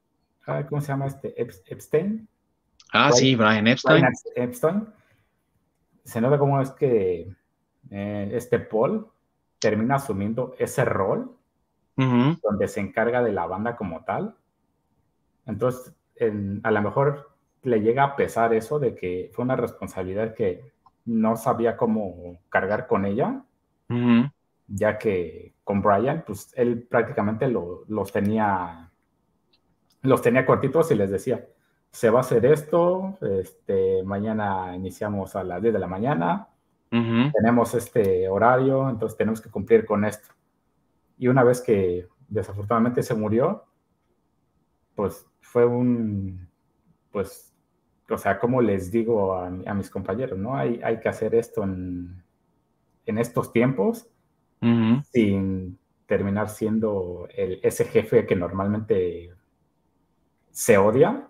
¿cómo 0.68 0.80
se 0.80 0.88
llama 0.88 1.06
este? 1.06 1.34
Epstein. 1.40 2.28
Ah, 2.92 3.12
sí, 3.12 3.34
Brian 3.34 3.66
Epstein. 3.66 4.04
Epstein. 4.36 4.86
Se 6.04 6.20
nota 6.20 6.38
cómo 6.38 6.60
es 6.60 6.70
que 6.72 7.34
eh, 7.90 8.30
este 8.32 8.58
Paul 8.58 9.06
termina 9.58 9.96
asumiendo 9.96 10.54
ese 10.58 10.84
rol 10.84 11.36
donde 11.94 12.66
se 12.68 12.80
encarga 12.80 13.22
de 13.22 13.32
la 13.32 13.46
banda 13.46 13.76
como 13.76 14.02
tal. 14.04 14.34
Entonces, 15.46 15.94
a 16.62 16.70
lo 16.70 16.82
mejor 16.82 17.30
le 17.62 17.80
llega 17.80 18.02
a 18.04 18.16
pesar 18.16 18.52
eso 18.54 18.78
de 18.78 18.94
que 18.94 19.30
fue 19.32 19.44
una 19.44 19.56
responsabilidad 19.56 20.34
que 20.34 20.72
no 21.04 21.36
sabía 21.36 21.76
cómo 21.76 22.40
cargar 22.48 22.86
con 22.86 23.04
ella, 23.04 23.44
ya 24.66 24.98
que 24.98 25.54
con 25.64 25.82
Brian, 25.82 26.24
pues 26.26 26.52
él 26.56 26.82
prácticamente 26.82 27.48
los 27.48 28.12
tenía 28.12 28.91
los 30.02 30.22
tenía 30.22 30.44
cortitos 30.44 30.90
y 30.90 30.94
les 30.94 31.10
decía, 31.10 31.46
se 31.90 32.10
va 32.10 32.18
a 32.18 32.22
hacer 32.22 32.44
esto, 32.46 33.18
este, 33.20 34.02
mañana 34.02 34.74
iniciamos 34.74 35.36
a 35.36 35.44
las 35.44 35.60
10 35.60 35.74
de 35.74 35.80
la 35.80 35.86
mañana, 35.86 36.48
tenemos 36.90 37.74
este 37.74 38.28
horario, 38.28 38.90
entonces 38.90 39.16
tenemos 39.16 39.40
que 39.40 39.50
cumplir 39.50 39.86
con 39.86 40.04
esto. 40.04 40.28
Y 41.16 41.28
una 41.28 41.42
vez 41.42 41.62
que 41.62 42.06
desafortunadamente 42.28 43.02
se 43.02 43.14
murió, 43.14 43.64
pues 44.94 45.26
fue 45.40 45.64
un, 45.64 46.48
pues, 47.10 47.54
o 48.10 48.18
sea, 48.18 48.38
como 48.38 48.60
les 48.60 48.90
digo 48.90 49.34
a, 49.34 49.48
mis 49.50 49.88
compañeros, 49.88 50.38
¿no? 50.38 50.54
Hay, 50.54 50.80
hay 50.84 51.00
que 51.00 51.08
hacer 51.08 51.34
esto 51.34 51.62
en, 51.62 52.22
en 53.06 53.18
estos 53.18 53.52
tiempos 53.52 54.08
sin 55.10 55.78
terminar 56.06 56.48
siendo 56.48 57.26
el, 57.34 57.58
ese 57.64 57.84
jefe 57.84 58.26
que 58.26 58.36
normalmente 58.36 59.32
se 60.52 60.78
odia, 60.78 61.28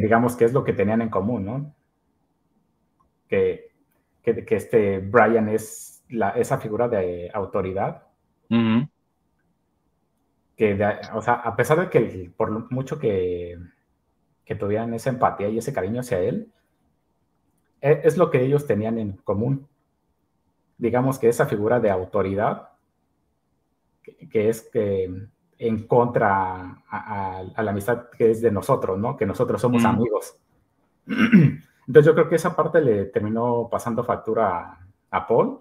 digamos 0.00 0.36
que 0.36 0.44
es 0.44 0.52
lo 0.52 0.64
que 0.64 0.72
tenían 0.72 1.02
en 1.02 1.10
común, 1.10 1.44
¿no? 1.44 1.74
Que, 3.28 3.70
que, 4.22 4.44
este 4.56 4.98
Brian 4.98 5.48
es 5.48 6.02
la, 6.08 6.30
esa 6.30 6.58
figura 6.58 6.88
de 6.88 7.30
autoridad. 7.32 8.02
Que, 10.56 10.74
o 11.14 11.22
sea, 11.22 11.34
a 11.34 11.56
pesar 11.56 11.80
de 11.80 11.88
que 11.88 12.30
por 12.36 12.70
mucho 12.70 12.98
que, 12.98 13.56
que 14.44 14.54
tuvieran 14.56 14.92
esa 14.94 15.10
empatía 15.10 15.48
y 15.48 15.58
ese 15.58 15.72
cariño 15.72 16.00
hacia 16.00 16.18
él, 16.18 16.52
e, 17.80 18.00
es, 18.04 18.16
lo 18.16 18.30
que 18.30 18.42
ellos 18.42 18.66
tenían 18.66 18.98
en 18.98 19.12
común. 19.12 19.68
Digamos 20.76 21.18
que 21.18 21.28
esa 21.28 21.46
figura 21.46 21.80
de 21.80 21.90
autoridad, 21.90 22.70
que 24.02 24.48
es 24.48 24.62
que 24.72 25.28
en 25.60 25.86
contra 25.86 26.82
a, 26.88 27.42
la 27.62 27.70
amistad 27.70 28.08
que 28.16 28.30
es 28.30 28.40
de 28.40 28.50
nosotros, 28.50 28.98
¿no? 28.98 29.14
Que 29.14 29.26
nosotros 29.26 29.60
somos 29.60 29.84
amigos. 29.84 30.34
Entonces 31.06 32.06
yo 32.06 32.14
creo 32.14 32.30
que 32.30 32.36
esa 32.36 32.56
parte 32.56 32.80
le 32.80 33.04
terminó 33.06 33.68
pasando 33.70 34.02
factura 34.02 34.78
a, 35.10 35.28
Paul. 35.28 35.60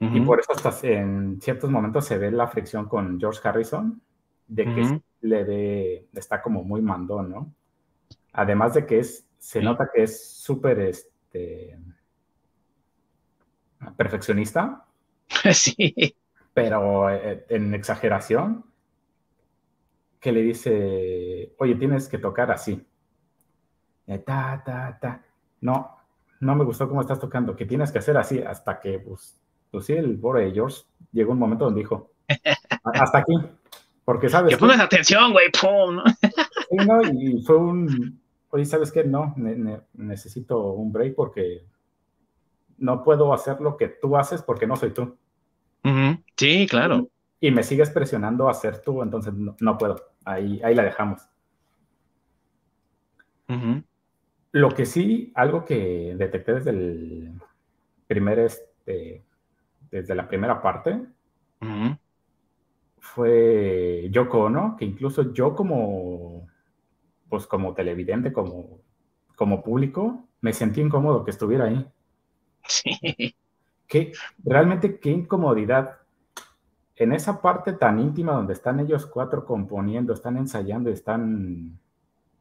Y 0.00 0.20
por 0.20 0.40
eso 0.40 0.52
hasta 0.52 0.88
en 0.88 1.40
ciertos 1.40 1.70
momentos 1.70 2.06
se 2.06 2.18
ve 2.18 2.30
la 2.30 2.48
fricción 2.48 2.88
con 2.88 3.18
George 3.18 3.40
Harrison, 3.46 4.00
de 4.48 4.64
que 4.64 5.00
le 5.20 5.44
ve, 5.44 6.08
está 6.14 6.40
como 6.40 6.62
muy 6.64 6.80
mandón, 6.80 7.30
¿no? 7.30 7.54
Además 8.32 8.74
de 8.74 8.86
que 8.86 8.98
es, 8.98 9.26
se 9.38 9.62
nota 9.62 9.90
que 9.94 10.02
es 10.04 10.26
súper 10.26 10.78
este, 10.80 11.78
perfeccionista. 13.96 14.84
Sí. 15.52 16.16
Pero 16.52 17.08
eh, 17.08 17.46
en 17.48 17.72
exageración 17.72 18.64
que 20.20 20.32
le 20.32 20.42
dice, 20.42 21.54
oye, 21.58 21.74
tienes 21.74 22.08
que 22.08 22.18
tocar 22.18 22.50
así. 22.50 22.86
Ta, 24.26 24.62
ta, 24.64 24.98
ta. 25.00 25.24
No, 25.60 25.96
no 26.40 26.54
me 26.54 26.64
gustó 26.64 26.88
cómo 26.88 27.00
estás 27.00 27.20
tocando, 27.20 27.56
que 27.56 27.66
tienes 27.66 27.92
que 27.92 27.98
hacer 27.98 28.16
así, 28.16 28.40
hasta 28.40 28.80
que, 28.80 28.98
pues, 28.98 29.40
pues 29.70 29.86
sí, 29.86 29.92
el 29.92 30.18
pobre 30.18 30.44
de 30.44 30.52
George 30.52 30.82
llegó 31.12 31.32
un 31.32 31.38
momento 31.38 31.64
donde 31.64 31.80
dijo, 31.80 32.10
hasta 32.84 33.18
aquí, 33.18 33.34
porque 34.04 34.28
sabes... 34.30 34.54
Que 34.54 34.58
pones 34.58 34.80
atención, 34.80 35.32
güey, 35.32 35.48
pum, 35.50 35.96
¿no? 35.96 36.04
Y 37.12 37.42
fue 37.42 37.56
un, 37.56 38.20
oye, 38.50 38.64
¿sabes 38.64 38.92
qué? 38.92 39.04
No, 39.04 39.34
necesito 39.94 40.72
un 40.72 40.92
break 40.92 41.14
porque 41.14 41.64
no 42.78 43.02
puedo 43.02 43.32
hacer 43.32 43.60
lo 43.60 43.76
que 43.76 43.88
tú 43.88 44.16
haces 44.16 44.42
porque 44.42 44.66
no 44.66 44.76
soy 44.76 44.90
tú. 44.90 45.16
Sí, 46.36 46.66
claro. 46.68 47.08
Y, 47.40 47.50
me 47.50 47.62
sigues 47.62 47.90
presionando 47.90 48.48
a 48.48 48.54
ser 48.54 48.82
tú, 48.82 49.02
entonces 49.02 49.32
no 49.34 49.78
puedo 49.78 50.09
ahí, 50.24 50.60
ahí 50.62 50.74
la 50.74 50.84
dejamos. 50.84 51.26
Lo 54.52 54.70
que 54.70 54.86
sí, 54.86 55.32
algo 55.34 55.64
que 55.64 56.14
detecté 56.16 56.54
desde 56.54 56.70
el 56.70 57.32
primer, 58.06 58.38
este, 58.40 59.24
desde 59.90 60.14
la 60.14 60.28
primera 60.28 60.62
parte, 60.62 61.00
fue 62.98 64.08
Yoko 64.10 64.44
Ono, 64.44 64.76
que 64.76 64.84
incluso 64.84 65.32
yo 65.32 65.54
como, 65.54 66.48
pues 67.28 67.46
como 67.46 67.74
televidente, 67.74 68.32
como, 68.32 68.80
como 69.34 69.62
público, 69.62 70.28
me 70.40 70.52
sentí 70.52 70.80
incómodo 70.80 71.24
que 71.24 71.30
estuviera 71.30 71.64
ahí. 71.66 71.86
Sí. 72.68 73.34
Que 73.88 74.12
realmente 74.44 75.00
qué 75.00 75.10
incomodidad 75.10 75.99
en 77.00 77.12
esa 77.12 77.40
parte 77.40 77.72
tan 77.72 77.98
íntima 77.98 78.34
donde 78.34 78.52
están 78.52 78.78
ellos 78.78 79.06
cuatro 79.06 79.46
componiendo, 79.46 80.12
están 80.12 80.36
ensayando, 80.36 80.90
están 80.90 81.78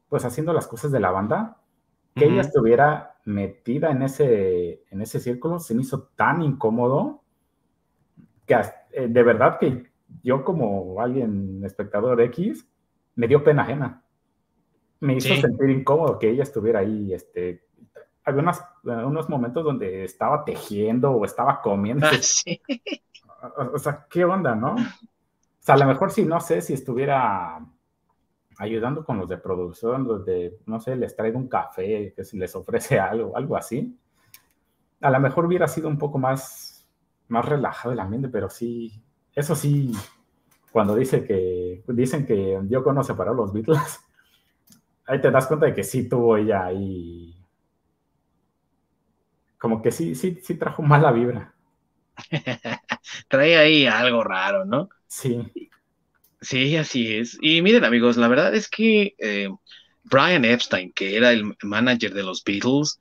pues 0.10 0.26
haciendo 0.26 0.52
las 0.52 0.68
cosas 0.68 0.92
de 0.92 1.00
la 1.00 1.12
banda, 1.12 1.62
que 2.14 2.26
ella 2.26 2.42
estuviera 2.42 3.16
metida 3.24 3.90
en 3.90 4.02
ese, 4.02 4.84
en 4.92 5.02
ese 5.02 5.22
círculo 5.22 5.60
se 5.60 5.74
me 5.74 5.84
hizo 5.84 6.10
tan 6.14 6.42
incómodo 6.42 7.22
que 8.46 8.56
eh, 8.92 9.08
de 9.08 9.24
verdad 9.24 9.60
que 9.60 9.90
yo 10.24 10.44
como 10.44 11.00
alguien 11.00 11.64
espectador 11.64 12.20
X 12.20 12.68
me 13.16 13.30
dio 13.30 13.42
pena 13.42 13.62
ajena. 13.62 14.04
Me 15.00 15.16
hizo 15.16 15.36
sentir 15.36 15.70
incómodo 15.70 16.20
que 16.20 16.32
ella 16.32 16.44
estuviera 16.44 16.80
ahí. 16.80 17.14
Este, 17.14 17.64
había 18.26 18.44
unos 18.84 19.30
momentos 19.30 19.64
donde 19.64 20.04
estaba 20.04 20.44
tejiendo 20.44 21.12
o 21.12 21.24
estaba 21.24 21.62
comiendo. 21.62 22.08
Ah, 22.12 22.18
sí 22.20 22.62
o 23.74 23.78
sea, 23.78 24.06
¿qué 24.10 24.26
onda, 24.26 24.56
no? 24.56 24.76
O 24.76 25.62
sea, 25.62 25.76
a 25.76 25.78
lo 25.78 25.86
mejor 25.86 26.12
si 26.12 26.26
no 26.26 26.40
sé 26.40 26.62
si 26.62 26.74
estuviera 26.74 27.60
ayudando 28.60 29.06
con 29.06 29.18
los 29.18 29.30
de 29.30 29.38
producción, 29.38 30.06
los 30.06 30.26
de, 30.26 30.60
no 30.66 30.80
sé, 30.80 30.96
les 30.96 31.16
traigo 31.16 31.40
un 31.40 31.48
café, 31.48 32.14
que 32.16 32.24
si 32.24 32.38
les 32.38 32.56
ofrece 32.56 33.00
algo, 33.00 33.36
algo 33.36 33.56
así. 33.56 33.98
A 35.02 35.10
lo 35.10 35.20
mejor 35.20 35.46
hubiera 35.46 35.68
sido 35.68 35.88
un 35.88 35.98
poco 35.98 36.18
más, 36.18 36.86
más 37.30 37.46
relajado 37.46 37.94
el 37.94 38.00
ambiente, 38.00 38.28
pero 38.28 38.50
sí, 38.50 39.02
eso 39.34 39.56
sí, 39.56 39.94
cuando 40.72 40.94
dice 40.96 41.24
que, 41.24 41.84
dicen 41.88 42.26
que 42.26 42.60
yo 42.68 42.84
conozco 42.84 43.16
para 43.16 43.34
los 43.34 43.54
Beatles, 43.54 44.00
ahí 45.08 45.22
te 45.22 45.32
das 45.32 45.48
cuenta 45.48 45.68
de 45.68 45.74
que 45.74 45.84
sí 45.84 46.10
tuvo 46.10 46.36
ella 46.36 46.66
ahí, 46.66 47.34
como 49.58 49.82
que 49.82 49.92
sí, 49.92 50.16
sí, 50.16 50.40
sí 50.42 50.56
trajo 50.56 50.82
mala 50.82 51.12
vibra. 51.12 51.54
trae 53.28 53.58
ahí 53.58 53.86
algo 53.86 54.24
raro, 54.24 54.66
¿no? 54.66 54.90
Sí. 55.08 55.38
Sí, 56.42 56.78
así 56.78 57.16
es. 57.16 57.38
Y 57.42 57.62
miren, 57.62 57.84
amigos, 57.84 58.18
la 58.18 58.28
verdad 58.28 58.56
es 58.56 58.70
que 58.70 59.16
eh, 59.18 59.50
Brian 60.04 60.46
Epstein, 60.46 60.92
que 60.94 61.18
era 61.18 61.32
el 61.32 61.54
manager 61.64 62.14
de 62.14 62.24
los 62.24 62.44
Beatles, 62.44 63.00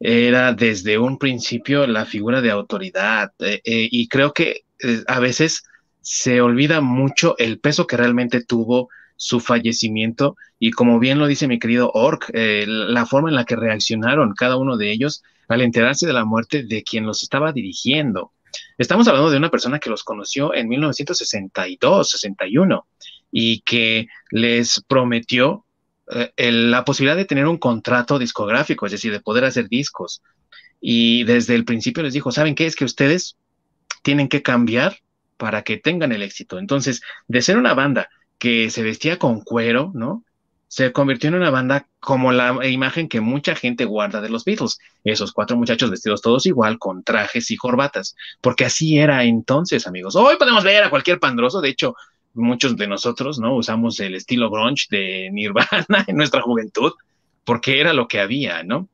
era 0.00 0.52
desde 0.52 0.98
un 0.98 1.18
principio 1.18 1.86
la 1.86 2.04
figura 2.04 2.40
de 2.40 2.50
autoridad. 2.50 3.32
Eh, 3.38 3.60
eh, 3.64 3.88
y 3.90 4.08
creo 4.08 4.32
que 4.32 4.64
a 5.06 5.20
veces 5.20 5.62
se 6.00 6.40
olvida 6.40 6.80
mucho 6.80 7.36
el 7.38 7.60
peso 7.60 7.86
que 7.86 7.96
realmente 7.96 8.42
tuvo 8.42 8.88
su 9.16 9.38
fallecimiento 9.38 10.36
y 10.58 10.70
como 10.70 10.98
bien 10.98 11.18
lo 11.18 11.26
dice 11.26 11.46
mi 11.46 11.58
querido 11.58 11.90
Ork, 11.92 12.30
la 12.34 13.04
forma 13.04 13.28
en 13.28 13.34
la 13.34 13.44
que 13.44 13.56
reaccionaron 13.56 14.32
cada 14.32 14.56
uno 14.56 14.78
de 14.78 14.90
ellos 14.90 15.22
al 15.48 15.60
enterarse 15.60 16.06
de 16.06 16.14
la 16.14 16.24
muerte 16.24 16.62
de 16.62 16.82
quien 16.82 17.04
los 17.04 17.22
estaba 17.22 17.52
dirigiendo. 17.52 18.32
Estamos 18.78 19.06
hablando 19.08 19.30
de 19.30 19.36
una 19.36 19.50
persona 19.50 19.78
que 19.78 19.90
los 19.90 20.04
conoció 20.04 20.54
en 20.54 20.68
1962, 20.68 22.10
61 22.10 22.86
y 23.30 23.60
que 23.60 24.08
les 24.30 24.82
prometió 24.86 25.64
eh, 26.10 26.52
la 26.52 26.84
posibilidad 26.84 27.16
de 27.16 27.24
tener 27.24 27.46
un 27.46 27.58
contrato 27.58 28.18
discográfico, 28.18 28.86
es 28.86 28.92
decir, 28.92 29.12
de 29.12 29.20
poder 29.20 29.44
hacer 29.44 29.68
discos. 29.68 30.22
Y 30.80 31.24
desde 31.24 31.54
el 31.54 31.64
principio 31.64 32.02
les 32.02 32.14
dijo, 32.14 32.32
¿saben 32.32 32.54
qué? 32.54 32.66
Es 32.66 32.74
que 32.74 32.84
ustedes 32.84 33.36
tienen 34.02 34.28
que 34.28 34.42
cambiar 34.42 34.98
para 35.36 35.62
que 35.62 35.76
tengan 35.76 36.12
el 36.12 36.22
éxito. 36.22 36.58
Entonces, 36.58 37.02
de 37.28 37.42
ser 37.42 37.56
una 37.56 37.74
banda 37.74 38.08
que 38.38 38.70
se 38.70 38.82
vestía 38.82 39.18
con 39.18 39.42
cuero, 39.42 39.92
¿no? 39.94 40.24
Se 40.70 40.92
convirtió 40.92 41.28
en 41.28 41.34
una 41.34 41.50
banda 41.50 41.88
como 41.98 42.30
la 42.30 42.64
imagen 42.68 43.08
que 43.08 43.20
mucha 43.20 43.56
gente 43.56 43.84
guarda 43.84 44.20
de 44.20 44.28
los 44.28 44.44
Beatles, 44.44 44.78
esos 45.02 45.32
cuatro 45.32 45.56
muchachos 45.56 45.90
vestidos 45.90 46.22
todos 46.22 46.46
igual, 46.46 46.78
con 46.78 47.02
trajes 47.02 47.50
y 47.50 47.56
corbatas, 47.56 48.14
porque 48.40 48.66
así 48.66 48.96
era 48.96 49.24
entonces, 49.24 49.88
amigos. 49.88 50.14
Hoy 50.14 50.36
podemos 50.38 50.62
ver 50.62 50.84
a 50.84 50.88
cualquier 50.88 51.18
pandroso, 51.18 51.60
de 51.60 51.70
hecho, 51.70 51.96
muchos 52.34 52.76
de 52.76 52.86
nosotros, 52.86 53.40
¿no? 53.40 53.56
Usamos 53.56 53.98
el 53.98 54.14
estilo 54.14 54.48
grunge 54.48 54.86
de 54.90 55.28
Nirvana 55.32 55.66
en 56.06 56.16
nuestra 56.16 56.40
juventud, 56.40 56.92
porque 57.42 57.80
era 57.80 57.92
lo 57.92 58.06
que 58.06 58.20
había, 58.20 58.62
¿no? 58.62 58.88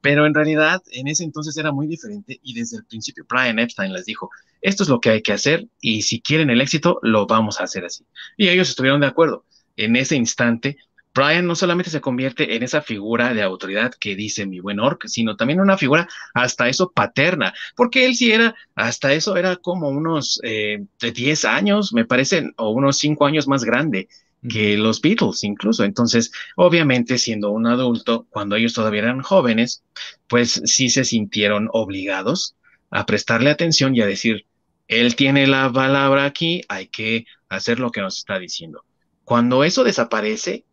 Pero 0.00 0.24
en 0.24 0.32
realidad, 0.32 0.82
en 0.92 1.06
ese 1.06 1.22
entonces 1.22 1.54
era 1.58 1.70
muy 1.70 1.86
diferente 1.86 2.40
y 2.42 2.54
desde 2.54 2.78
el 2.78 2.86
principio 2.86 3.26
Brian 3.28 3.58
Epstein 3.58 3.92
les 3.92 4.06
dijo, 4.06 4.30
esto 4.62 4.84
es 4.84 4.88
lo 4.88 5.02
que 5.02 5.10
hay 5.10 5.20
que 5.20 5.34
hacer 5.34 5.66
y 5.82 6.00
si 6.00 6.22
quieren 6.22 6.48
el 6.48 6.62
éxito, 6.62 6.98
lo 7.02 7.26
vamos 7.26 7.60
a 7.60 7.64
hacer 7.64 7.84
así. 7.84 8.06
Y 8.38 8.48
ellos 8.48 8.70
estuvieron 8.70 9.02
de 9.02 9.08
acuerdo 9.08 9.44
en 9.76 9.96
ese 9.96 10.16
instante, 10.16 10.76
Brian 11.14 11.46
no 11.46 11.54
solamente 11.54 11.90
se 11.90 12.00
convierte 12.00 12.56
en 12.56 12.62
esa 12.62 12.80
figura 12.80 13.34
de 13.34 13.42
autoridad 13.42 13.92
que 13.92 14.16
dice 14.16 14.46
mi 14.46 14.60
buen 14.60 14.80
Orc, 14.80 15.06
sino 15.06 15.36
también 15.36 15.60
una 15.60 15.76
figura 15.76 16.08
hasta 16.32 16.68
eso 16.68 16.90
paterna, 16.90 17.52
porque 17.76 18.06
él 18.06 18.14
sí 18.14 18.32
era, 18.32 18.54
hasta 18.74 19.12
eso 19.12 19.36
era 19.36 19.56
como 19.56 19.88
unos 19.90 20.40
eh, 20.42 20.84
10 21.00 21.44
años, 21.44 21.92
me 21.92 22.06
parece, 22.06 22.50
o 22.56 22.70
unos 22.70 22.98
5 22.98 23.26
años 23.26 23.46
más 23.46 23.64
grande 23.64 24.08
que 24.48 24.76
los 24.76 25.00
Beatles 25.00 25.44
incluso. 25.44 25.84
Entonces, 25.84 26.32
obviamente, 26.56 27.18
siendo 27.18 27.50
un 27.50 27.66
adulto, 27.66 28.26
cuando 28.30 28.56
ellos 28.56 28.72
todavía 28.74 29.02
eran 29.02 29.20
jóvenes, 29.20 29.84
pues 30.28 30.62
sí 30.64 30.88
se 30.88 31.04
sintieron 31.04 31.68
obligados 31.72 32.56
a 32.90 33.06
prestarle 33.06 33.50
atención 33.50 33.94
y 33.94 34.00
a 34.00 34.06
decir, 34.06 34.46
él 34.88 35.14
tiene 35.16 35.46
la 35.46 35.70
palabra 35.72 36.24
aquí, 36.24 36.62
hay 36.68 36.88
que 36.88 37.26
hacer 37.48 37.78
lo 37.80 37.90
que 37.90 38.00
nos 38.00 38.18
está 38.18 38.38
diciendo. 38.38 38.84
Cuando 39.32 39.64
eso 39.64 39.82
desaparece, 39.82 40.66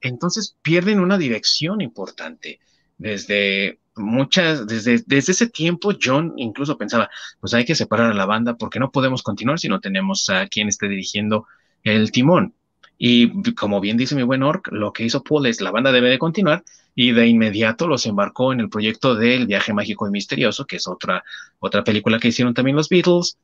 entonces 0.00 0.56
pierden 0.62 1.00
una 1.00 1.18
dirección 1.18 1.82
importante. 1.82 2.60
Desde 2.96 3.78
muchas, 3.94 4.66
desde, 4.66 5.02
desde 5.06 5.32
ese 5.32 5.48
tiempo, 5.48 5.92
John 6.02 6.32
incluso 6.38 6.78
pensaba, 6.78 7.10
pues 7.40 7.52
hay 7.52 7.66
que 7.66 7.74
separar 7.74 8.10
a 8.10 8.14
la 8.14 8.24
banda 8.24 8.56
porque 8.56 8.80
no 8.80 8.90
podemos 8.90 9.22
continuar 9.22 9.58
si 9.58 9.68
no 9.68 9.80
tenemos 9.80 10.30
a 10.30 10.46
quien 10.46 10.68
esté 10.68 10.88
dirigiendo 10.88 11.46
el 11.82 12.10
timón. 12.10 12.54
Y 12.96 13.52
como 13.52 13.82
bien 13.82 13.98
dice 13.98 14.14
mi 14.14 14.22
buen 14.22 14.42
Orc, 14.42 14.68
lo 14.72 14.94
que 14.94 15.04
hizo 15.04 15.22
Paul 15.22 15.44
es 15.44 15.60
la 15.60 15.70
banda 15.70 15.92
debe 15.92 16.08
de 16.08 16.18
continuar 16.18 16.64
y 16.94 17.12
de 17.12 17.26
inmediato 17.26 17.86
los 17.86 18.06
embarcó 18.06 18.50
en 18.54 18.60
el 18.60 18.70
proyecto 18.70 19.14
del 19.14 19.46
viaje 19.46 19.74
mágico 19.74 20.08
y 20.08 20.10
misterioso, 20.10 20.64
que 20.64 20.76
es 20.76 20.88
otra, 20.88 21.22
otra 21.58 21.84
película 21.84 22.18
que 22.18 22.28
hicieron 22.28 22.54
también 22.54 22.76
los 22.76 22.88
Beatles. 22.88 23.36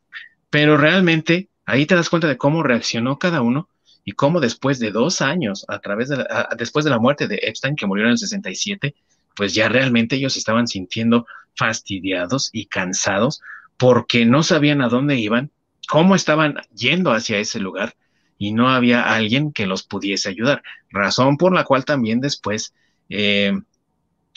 Pero 0.48 0.78
realmente 0.78 1.50
ahí 1.66 1.84
te 1.84 1.94
das 1.94 2.08
cuenta 2.08 2.26
de 2.26 2.38
cómo 2.38 2.62
reaccionó 2.62 3.18
cada 3.18 3.42
uno 3.42 3.68
y 4.04 4.12
cómo 4.12 4.40
después 4.40 4.78
de 4.78 4.90
dos 4.90 5.20
años, 5.20 5.64
a 5.68 5.78
través 5.80 6.08
de 6.08 6.16
la, 6.16 6.48
después 6.56 6.84
de 6.84 6.90
la 6.90 6.98
muerte 6.98 7.28
de 7.28 7.40
Epstein, 7.42 7.76
que 7.76 7.86
murió 7.86 8.04
en 8.04 8.12
el 8.12 8.18
67, 8.18 8.94
pues 9.36 9.54
ya 9.54 9.68
realmente 9.68 10.16
ellos 10.16 10.36
estaban 10.36 10.66
sintiendo 10.66 11.26
fastidiados 11.54 12.50
y 12.52 12.66
cansados 12.66 13.40
porque 13.76 14.24
no 14.24 14.42
sabían 14.42 14.82
a 14.82 14.88
dónde 14.88 15.16
iban, 15.16 15.50
cómo 15.88 16.14
estaban 16.14 16.56
yendo 16.74 17.12
hacia 17.12 17.38
ese 17.38 17.60
lugar 17.60 17.94
y 18.38 18.52
no 18.52 18.68
había 18.68 19.02
alguien 19.02 19.52
que 19.52 19.66
los 19.66 19.82
pudiese 19.84 20.28
ayudar. 20.28 20.62
Razón 20.90 21.36
por 21.36 21.54
la 21.54 21.64
cual 21.64 21.84
también 21.84 22.20
después 22.20 22.74
eh, 23.08 23.52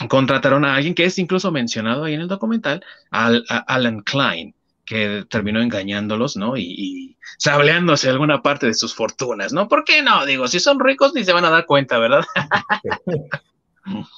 contrataron 0.09 0.65
a 0.65 0.75
alguien 0.75 0.93
que 0.93 1.05
es 1.05 1.17
incluso 1.17 1.51
mencionado 1.51 2.03
ahí 2.03 2.13
en 2.13 2.21
el 2.21 2.27
documental, 2.27 2.83
al, 3.09 3.45
a 3.49 3.57
Alan 3.57 4.01
Klein, 4.01 4.53
que 4.85 5.25
terminó 5.29 5.61
engañándolos, 5.61 6.37
¿no? 6.37 6.55
Y, 6.57 6.63
y, 6.63 7.17
sableándose 7.37 8.09
alguna 8.09 8.41
parte 8.41 8.67
de 8.67 8.73
sus 8.73 8.93
fortunas, 8.93 9.51
¿no? 9.51 9.67
¿Por 9.67 9.83
qué 9.83 10.01
no? 10.01 10.25
Digo, 10.25 10.47
si 10.47 10.59
son 10.59 10.79
ricos 10.79 11.13
ni 11.13 11.23
se 11.23 11.33
van 11.33 11.45
a 11.45 11.49
dar 11.49 11.65
cuenta, 11.65 11.97
¿verdad? 11.97 12.23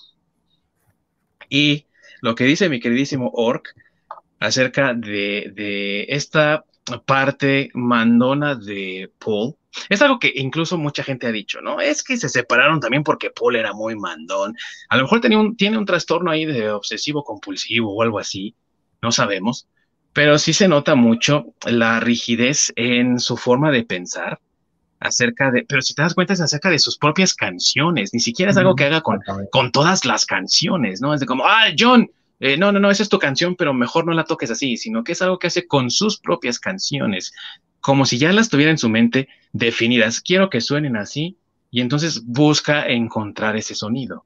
y 1.49 1.85
lo 2.21 2.35
que 2.35 2.43
dice 2.43 2.69
mi 2.69 2.79
queridísimo 2.79 3.31
Orc 3.33 3.73
acerca 4.39 4.93
de, 4.93 5.51
de 5.55 6.05
esta 6.09 6.65
parte 7.05 7.71
mandona 7.73 8.55
de 8.55 9.11
Paul, 9.19 9.55
es 9.89 10.01
algo 10.01 10.19
que 10.19 10.31
incluso 10.35 10.77
mucha 10.77 11.03
gente 11.03 11.27
ha 11.27 11.31
dicho, 11.31 11.61
¿no? 11.61 11.79
Es 11.79 12.03
que 12.03 12.17
se 12.17 12.29
separaron 12.29 12.79
también 12.79 13.03
porque 13.03 13.29
Paul 13.29 13.55
era 13.55 13.73
muy 13.73 13.95
mandón. 13.95 14.55
A 14.89 14.97
lo 14.97 15.03
mejor 15.03 15.21
tenía 15.21 15.39
un, 15.39 15.55
tiene 15.55 15.77
un 15.77 15.85
trastorno 15.85 16.31
ahí 16.31 16.45
de 16.45 16.71
obsesivo 16.71 17.23
compulsivo 17.23 17.93
o 17.93 18.01
algo 18.01 18.19
así, 18.19 18.55
no 19.01 19.11
sabemos 19.11 19.67
pero 20.17 20.39
sí 20.39 20.51
se 20.51 20.67
nota 20.67 20.95
mucho 20.95 21.53
la 21.67 21.99
rigidez 21.99 22.73
en 22.75 23.19
su 23.19 23.37
forma 23.37 23.69
de 23.69 23.83
pensar 23.83 24.39
acerca 24.99 25.51
de, 25.51 25.63
pero 25.69 25.83
si 25.83 25.93
te 25.93 26.01
das 26.01 26.15
cuenta 26.15 26.33
es 26.33 26.41
acerca 26.41 26.71
de 26.71 26.79
sus 26.79 26.97
propias 26.97 27.35
canciones, 27.35 28.15
ni 28.15 28.19
siquiera 28.19 28.49
es 28.49 28.57
algo 28.57 28.73
que 28.73 28.85
haga 28.85 29.01
con, 29.01 29.19
con 29.51 29.71
todas 29.71 30.05
las 30.05 30.25
canciones, 30.25 31.01
¿no? 31.01 31.13
Es 31.13 31.19
de 31.19 31.27
como, 31.27 31.45
ah, 31.45 31.65
John, 31.77 32.09
eh, 32.39 32.57
no, 32.57 32.71
no, 32.71 32.79
no, 32.79 32.89
esa 32.89 33.03
es 33.03 33.09
tu 33.09 33.19
canción, 33.19 33.55
pero 33.55 33.75
mejor 33.75 34.07
no 34.07 34.13
la 34.13 34.23
toques 34.23 34.49
así, 34.49 34.75
sino 34.75 35.03
que 35.03 35.11
es 35.11 35.21
algo 35.21 35.37
que 35.37 35.45
hace 35.45 35.67
con 35.67 35.91
sus 35.91 36.17
propias 36.17 36.57
canciones, 36.59 37.31
como 37.79 38.07
si 38.07 38.17
ya 38.17 38.33
las 38.33 38.49
tuviera 38.49 38.71
en 38.71 38.79
su 38.79 38.89
mente 38.89 39.29
definidas, 39.53 40.19
quiero 40.21 40.49
que 40.49 40.61
suenen 40.61 40.97
así, 40.97 41.37
y 41.69 41.81
entonces 41.81 42.25
busca 42.25 42.87
encontrar 42.87 43.55
ese 43.55 43.75
sonido. 43.75 44.25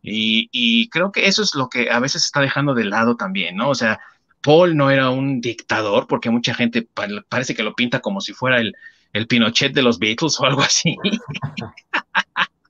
Y, 0.00 0.48
y 0.52 0.88
creo 0.88 1.12
que 1.12 1.26
eso 1.26 1.42
es 1.42 1.54
lo 1.54 1.68
que 1.68 1.90
a 1.90 2.00
veces 2.00 2.24
está 2.24 2.40
dejando 2.40 2.72
de 2.72 2.86
lado 2.86 3.14
también, 3.16 3.56
¿no? 3.56 3.68
O 3.68 3.74
sea, 3.74 4.00
Paul 4.42 4.76
no 4.76 4.90
era 4.90 5.10
un 5.10 5.40
dictador, 5.40 6.06
porque 6.06 6.30
mucha 6.30 6.54
gente 6.54 6.86
parece 7.28 7.54
que 7.54 7.62
lo 7.62 7.74
pinta 7.74 8.00
como 8.00 8.20
si 8.20 8.32
fuera 8.32 8.58
el, 8.58 8.74
el 9.12 9.26
Pinochet 9.26 9.72
de 9.72 9.82
los 9.82 9.98
Beatles 9.98 10.38
o 10.40 10.44
algo 10.44 10.62
así. 10.62 10.96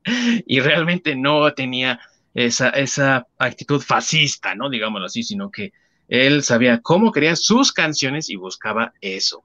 y 0.46 0.60
realmente 0.60 1.16
no 1.16 1.52
tenía 1.54 2.00
esa, 2.34 2.70
esa 2.70 3.26
actitud 3.38 3.80
fascista, 3.80 4.54
¿no? 4.54 4.68
Digámoslo 4.68 5.06
así, 5.06 5.22
sino 5.22 5.50
que 5.50 5.72
él 6.08 6.42
sabía 6.42 6.80
cómo 6.80 7.12
quería 7.12 7.36
sus 7.36 7.72
canciones 7.72 8.28
y 8.28 8.36
buscaba 8.36 8.92
eso. 9.00 9.44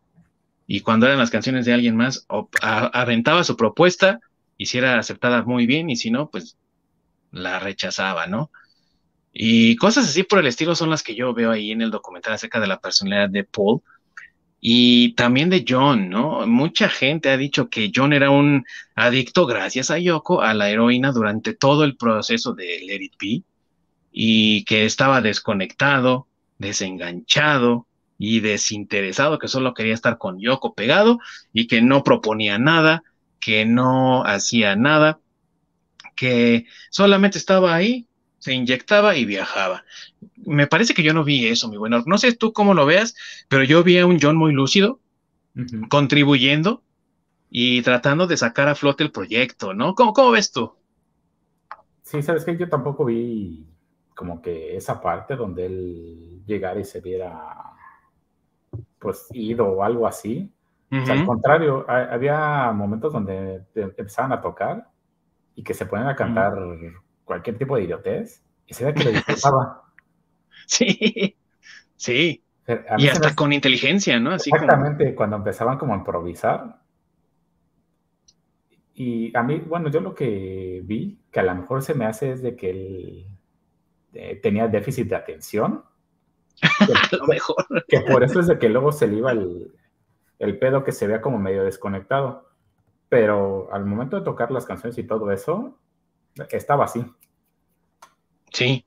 Y 0.65 0.81
cuando 0.81 1.05
eran 1.05 1.19
las 1.19 1.29
canciones 1.29 1.65
de 1.65 1.73
alguien 1.73 1.95
más, 1.95 2.27
aventaba 2.61 3.43
su 3.43 3.55
propuesta 3.55 4.19
y 4.57 4.65
si 4.65 4.77
era 4.77 4.99
aceptada 4.99 5.43
muy 5.43 5.65
bien 5.65 5.89
y 5.89 5.95
si 5.95 6.11
no, 6.11 6.29
pues 6.29 6.57
la 7.31 7.59
rechazaba, 7.59 8.27
¿no? 8.27 8.51
Y 9.39 9.75
cosas 9.75 10.09
así 10.09 10.23
por 10.23 10.39
el 10.39 10.47
estilo 10.47 10.73
son 10.73 10.89
las 10.89 11.03
que 11.03 11.13
yo 11.13 11.31
veo 11.31 11.51
ahí 11.51 11.69
en 11.69 11.83
el 11.83 11.91
documental 11.91 12.33
acerca 12.33 12.59
de 12.59 12.65
la 12.65 12.79
personalidad 12.79 13.29
de 13.29 13.43
Paul 13.43 13.81
y 14.59 15.13
también 15.13 15.51
de 15.51 15.63
John, 15.67 16.09
¿no? 16.09 16.47
Mucha 16.47 16.89
gente 16.89 17.29
ha 17.29 17.37
dicho 17.37 17.69
que 17.69 17.91
John 17.93 18.13
era 18.13 18.31
un 18.31 18.65
adicto 18.95 19.45
gracias 19.45 19.91
a 19.91 19.99
Yoko 19.99 20.41
a 20.41 20.55
la 20.55 20.71
heroína 20.71 21.11
durante 21.11 21.53
todo 21.53 21.83
el 21.83 21.97
proceso 21.97 22.53
de 22.53 22.79
Let 22.83 23.11
It 23.21 23.45
y 24.11 24.65
que 24.65 24.85
estaba 24.85 25.21
desconectado, 25.21 26.25
desenganchado 26.57 27.85
y 28.17 28.39
desinteresado, 28.39 29.37
que 29.37 29.47
solo 29.47 29.75
quería 29.75 29.93
estar 29.93 30.17
con 30.17 30.39
Yoko 30.39 30.73
pegado 30.73 31.19
y 31.53 31.67
que 31.67 31.83
no 31.83 32.03
proponía 32.03 32.57
nada, 32.57 33.03
que 33.39 33.67
no 33.67 34.25
hacía 34.25 34.75
nada, 34.75 35.19
que 36.15 36.65
solamente 36.89 37.37
estaba 37.37 37.75
ahí 37.75 38.06
se 38.39 38.53
inyectaba 38.53 39.15
y 39.15 39.25
viajaba. 39.25 39.83
Me 40.45 40.67
parece 40.67 40.93
que 40.93 41.03
yo 41.03 41.13
no 41.13 41.23
vi 41.23 41.47
eso, 41.47 41.69
mi 41.69 41.77
bueno. 41.77 42.03
No 42.05 42.17
sé 42.17 42.35
tú 42.35 42.53
cómo 42.53 42.73
lo 42.73 42.85
veas, 42.85 43.15
pero 43.47 43.63
yo 43.63 43.83
vi 43.83 43.97
a 43.97 44.05
un 44.05 44.19
John 44.21 44.35
muy 44.35 44.53
lúcido, 44.53 44.99
contribuyendo 45.89 46.83
y 47.49 47.81
tratando 47.81 48.27
de 48.27 48.37
sacar 48.37 48.67
a 48.67 48.75
flote 48.75 49.03
el 49.03 49.11
proyecto, 49.11 49.73
¿no? 49.73 49.95
¿Cómo, 49.95 50.13
cómo 50.13 50.31
ves 50.31 50.51
tú? 50.51 50.73
Sí, 52.03 52.21
sabes 52.21 52.45
que 52.45 52.57
yo 52.57 52.69
tampoco 52.69 53.05
vi 53.05 53.67
como 54.15 54.41
que 54.41 54.75
esa 54.75 55.01
parte 55.01 55.35
donde 55.35 55.65
él 55.65 56.43
llegara 56.45 56.79
y 56.79 56.85
se 56.85 57.01
viera 57.01 57.67
pues 58.99 59.27
ido 59.33 59.67
o 59.67 59.83
algo 59.83 60.07
así. 60.07 60.51
al 60.89 61.25
contrario, 61.25 61.85
había 61.87 62.71
momentos 62.71 63.13
donde 63.13 63.63
empezaban 63.75 64.31
a 64.31 64.41
tocar 64.41 64.89
y 65.55 65.63
que 65.63 65.73
se 65.73 65.85
ponen 65.85 66.07
a 66.07 66.15
cantar 66.15 66.57
cualquier 67.27 67.57
tipo 67.57 67.75
de 67.75 67.83
idiotez 67.83 68.41
y 68.65 68.73
se 68.73 68.85
ve 68.85 68.93
que 68.93 69.03
lo 69.03 69.11
disfrutaba. 69.11 69.83
sí, 70.65 71.35
sí. 71.95 72.43
Y 72.97 73.07
hasta 73.07 73.35
con 73.35 73.53
inteligencia, 73.53 74.19
¿no? 74.19 74.31
Así 74.31 74.49
exactamente, 74.51 75.13
cuando 75.13 75.35
empezaban 75.35 75.77
como 75.77 75.93
a 75.93 75.97
improvisar. 75.97 76.81
Y 78.93 79.35
a 79.37 79.43
mí, 79.43 79.59
bueno, 79.59 79.89
yo 79.89 80.01
lo 80.01 80.15
que 80.15 80.81
vi, 80.83 81.19
que 81.31 81.39
a 81.39 81.43
lo 81.43 81.55
mejor 81.55 81.83
se 81.83 81.93
me 81.93 82.05
hace 82.05 82.31
es 82.31 82.41
de 82.41 82.55
que 82.55 82.69
él 82.71 83.27
eh, 84.13 84.39
tenía 84.41 84.67
déficit 84.67 85.07
de 85.07 85.15
atención. 85.15 85.83
a 86.79 87.15
lo 87.15 87.27
mejor. 87.27 87.85
Que 87.87 88.01
por 88.01 88.23
eso 88.23 88.39
es 88.39 88.47
de 88.47 88.57
que 88.57 88.69
luego 88.69 88.91
se 88.91 89.07
le 89.07 89.17
iba 89.17 89.31
el, 89.31 89.71
el 90.39 90.57
pedo 90.57 90.83
que 90.83 90.91
se 90.91 91.07
vea 91.07 91.21
como 91.21 91.37
medio 91.37 91.63
desconectado. 91.63 92.49
Pero 93.07 93.69
al 93.71 93.85
momento 93.85 94.17
de 94.17 94.25
tocar 94.25 94.51
las 94.51 94.65
canciones 94.65 94.97
y 94.97 95.03
todo 95.03 95.31
eso, 95.31 95.77
estaba 96.49 96.85
así. 96.85 97.05
Sí. 98.57 98.83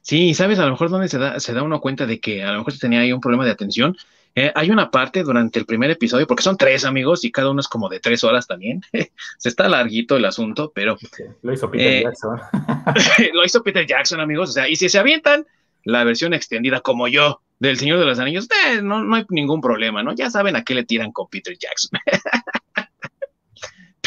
Sí, 0.00 0.32
¿sabes? 0.32 0.60
A 0.60 0.64
lo 0.64 0.70
mejor 0.70 0.90
donde 0.90 1.08
se 1.08 1.18
da, 1.18 1.40
se 1.40 1.52
da 1.52 1.64
uno 1.64 1.80
cuenta 1.80 2.06
de 2.06 2.20
que 2.20 2.44
a 2.44 2.52
lo 2.52 2.58
mejor 2.58 2.72
se 2.72 2.78
tenía 2.78 3.00
ahí 3.00 3.12
un 3.12 3.20
problema 3.20 3.44
de 3.44 3.50
atención. 3.50 3.96
Eh, 4.36 4.52
hay 4.54 4.70
una 4.70 4.92
parte 4.92 5.24
durante 5.24 5.58
el 5.58 5.66
primer 5.66 5.90
episodio, 5.90 6.24
porque 6.28 6.44
son 6.44 6.56
tres 6.56 6.84
amigos 6.84 7.24
y 7.24 7.32
cada 7.32 7.50
uno 7.50 7.58
es 7.58 7.66
como 7.66 7.88
de 7.88 7.98
tres 7.98 8.22
horas 8.22 8.46
también. 8.46 8.80
se 9.38 9.48
está 9.48 9.68
larguito 9.68 10.16
el 10.16 10.24
asunto, 10.24 10.70
pero. 10.72 10.96
lo 11.42 11.52
hizo 11.52 11.68
Peter 11.68 11.94
eh, 11.94 12.02
Jackson. 12.04 12.40
lo 13.34 13.44
hizo 13.44 13.64
Peter 13.64 13.84
Jackson, 13.84 14.20
amigos. 14.20 14.50
O 14.50 14.52
sea, 14.52 14.68
y 14.68 14.76
si 14.76 14.88
se 14.88 15.00
avientan 15.00 15.44
la 15.82 16.04
versión 16.04 16.32
extendida 16.32 16.80
como 16.80 17.08
yo 17.08 17.42
del 17.58 17.76
Señor 17.76 17.98
de 17.98 18.06
los 18.06 18.20
Anillos, 18.20 18.46
eh, 18.68 18.82
no, 18.82 19.02
no 19.02 19.16
hay 19.16 19.24
ningún 19.30 19.60
problema, 19.60 20.04
¿no? 20.04 20.14
Ya 20.14 20.30
saben 20.30 20.54
a 20.54 20.62
qué 20.62 20.76
le 20.76 20.84
tiran 20.84 21.10
con 21.10 21.26
Peter 21.28 21.58
Jackson. 21.58 21.98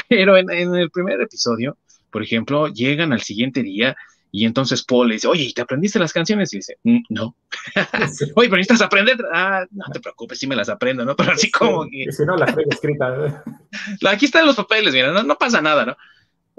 pero 0.07 0.37
en, 0.37 0.49
en 0.49 0.73
el 0.73 0.89
primer 0.89 1.19
episodio, 1.19 1.77
por 2.11 2.23
ejemplo, 2.23 2.67
llegan 2.67 3.13
al 3.13 3.21
siguiente 3.21 3.63
día 3.63 3.95
y 4.31 4.45
entonces 4.45 4.83
Paul 4.83 5.09
le 5.09 5.15
dice, 5.15 5.27
oye, 5.27 5.51
¿te 5.53 5.61
aprendiste 5.61 5.99
las 5.99 6.13
canciones? 6.13 6.53
Y 6.53 6.57
dice, 6.57 6.77
mm, 6.83 6.99
no. 7.09 7.35
oye, 8.35 8.47
pero 8.47 8.57
necesitas 8.57 8.81
aprender. 8.81 9.17
Ah, 9.33 9.65
no 9.71 9.85
te 9.91 9.99
preocupes, 9.99 10.39
sí 10.39 10.47
me 10.47 10.55
las 10.55 10.69
aprendo, 10.69 11.03
¿no? 11.03 11.15
Pero 11.15 11.33
así 11.33 11.51
como 11.51 11.85
que... 11.89 12.11
Si 12.11 12.25
no, 12.25 12.37
las 12.37 12.53
traigo 12.53 12.71
escritas. 12.71 13.41
Aquí 14.07 14.25
están 14.25 14.45
los 14.45 14.55
papeles, 14.55 14.93
mira, 14.93 15.11
no, 15.11 15.23
no, 15.23 15.37
pasa 15.37 15.61
nada, 15.61 15.85
¿no? 15.85 15.97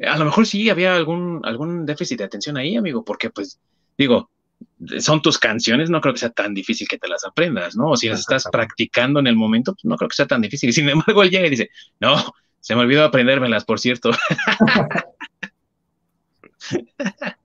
A 0.06 0.18
lo 0.18 0.26
mejor 0.26 0.46
sí 0.46 0.68
había 0.68 0.94
algún, 0.94 1.40
algún 1.44 1.87
déficit 1.87 2.18
de 2.18 2.24
atención 2.24 2.58
ahí, 2.58 2.76
amigo, 2.76 3.04
porque 3.04 3.30
pues, 3.30 3.58
digo, 3.96 4.30
son 4.98 5.22
tus 5.22 5.38
canciones, 5.38 5.88
no 5.88 6.00
creo 6.00 6.12
que 6.12 6.20
sea 6.20 6.30
tan 6.30 6.52
difícil 6.52 6.88
que 6.88 6.98
te 6.98 7.08
las 7.08 7.24
aprendas, 7.24 7.74
¿no? 7.74 7.90
O 7.90 7.96
si 7.96 8.08
las 8.08 8.20
estás 8.20 8.44
practicando 8.52 9.20
en 9.20 9.28
el 9.28 9.37
momento, 9.37 9.72
pues 9.72 9.85
no 9.85 9.96
creo 9.96 10.08
que 10.08 10.16
sea 10.16 10.26
tan 10.26 10.42
difícil. 10.42 10.68
Y 10.68 10.72
sin 10.72 10.88
embargo, 10.88 11.22
él 11.22 11.30
llega 11.30 11.46
y 11.46 11.50
dice, 11.50 11.70
no, 12.00 12.35
se 12.61 12.74
me 12.74 12.82
olvidó 12.82 13.04
aprendérmelas, 13.04 13.64
por 13.64 13.80
cierto. 13.80 14.11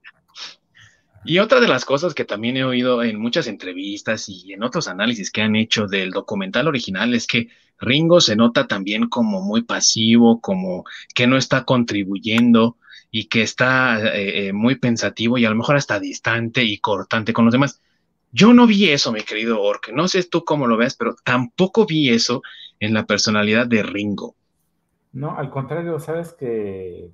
Y 1.24 1.40
otra 1.40 1.60
de 1.60 1.68
las 1.68 1.84
cosas 1.84 2.14
que 2.14 2.26
también 2.26 2.58
he 2.58 2.64
oído 2.64 3.04
en 3.04 3.20
muchas 3.20 3.48
entrevistas 3.48 4.30
y 4.30 4.54
en 4.54 4.64
otros 4.64 4.88
análisis 4.88 5.32
que 5.32 5.42
han 5.42 5.56
hecho 5.56 5.88
del 5.88 6.12
documental 6.12 6.68
original 6.68 7.14
es 7.14 7.28
que 7.28 7.50
Ringo 7.80 8.22
se 8.22 8.36
nota 8.36 8.68
también 8.68 9.08
como 9.08 9.42
muy 9.42 9.64
pasivo, 9.64 10.42
como 10.42 10.86
que 11.14 11.28
no 11.28 11.38
está 11.38 11.64
contribuyendo 11.64 12.78
y 13.12 13.26
que 13.26 13.42
está 13.42 14.00
eh, 14.16 14.48
eh, 14.48 14.54
muy 14.54 14.76
pensativo 14.76 15.38
y 15.38 15.46
a 15.46 15.50
lo 15.50 15.56
mejor 15.56 15.76
hasta 15.76 16.00
distante 16.00 16.64
y 16.64 16.80
cortante 16.80 17.34
con 17.34 17.46
los 17.46 17.52
demás. 17.52 17.82
Yo 18.32 18.54
no 18.54 18.68
vi 18.68 18.90
eso, 18.90 19.12
mi 19.12 19.22
querido 19.22 19.62
Ork. 19.62 19.92
No 19.94 20.08
sé 20.08 20.24
tú 20.24 20.44
cómo 20.44 20.68
lo 20.68 20.78
ves, 20.78 20.96
pero 20.96 21.16
tampoco 21.24 21.86
vi 21.86 22.10
eso 22.10 22.42
en 22.80 22.94
la 22.94 23.06
personalidad 23.06 23.68
de 23.68 23.84
Ringo. 23.84 24.36
No, 25.14 25.38
al 25.38 25.50
contrario, 25.50 26.00
sabes 26.00 26.34
que 26.34 27.12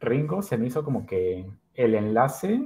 Ringo 0.00 0.42
se 0.42 0.56
me 0.56 0.66
hizo 0.66 0.82
como 0.82 1.06
que 1.06 1.46
el 1.74 1.94
enlace 1.94 2.60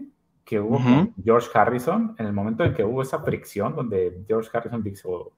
que 0.49 0.59
hubo 0.59 0.83
con 0.83 1.13
George 1.23 1.51
Harrison, 1.53 2.15
en 2.17 2.25
el 2.25 2.33
momento 2.33 2.65
en 2.65 2.73
que 2.73 2.83
hubo 2.83 3.03
esa 3.03 3.19
fricción 3.19 3.77
donde 3.77 4.25
George 4.27 4.49
Harrison 4.51 4.83
dijo, 4.83 5.33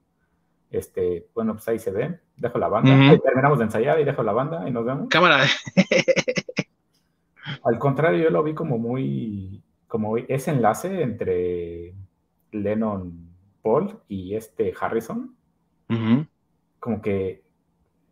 este, 0.71 1.27
bueno, 1.35 1.55
pues 1.55 1.67
ahí 1.67 1.81
se 1.81 1.91
ve, 1.91 2.21
dejo 2.37 2.59
la 2.59 2.69
banda, 2.69 2.91
terminamos 3.21 3.59
de 3.59 3.65
ensayar 3.65 3.99
y 3.99 4.05
dejo 4.05 4.23
la 4.23 4.31
banda 4.33 4.69
y 4.69 4.71
nos 4.71 4.85
vemos. 4.85 5.09
Cámara. 5.09 5.43
Al 7.65 7.79
contrario, 7.81 8.23
yo 8.23 8.31
lo 8.31 8.45
vi 8.45 8.55
como 8.55 8.79
muy, 8.79 9.65
como 9.89 10.17
ese 10.17 10.53
enlace 10.53 11.03
entre 11.03 11.93
Lennon, 12.53 13.31
Paul 13.63 13.99
y 14.07 14.37
este 14.37 14.73
Harrison, 14.81 15.35
como 16.79 17.03
que 17.03 17.43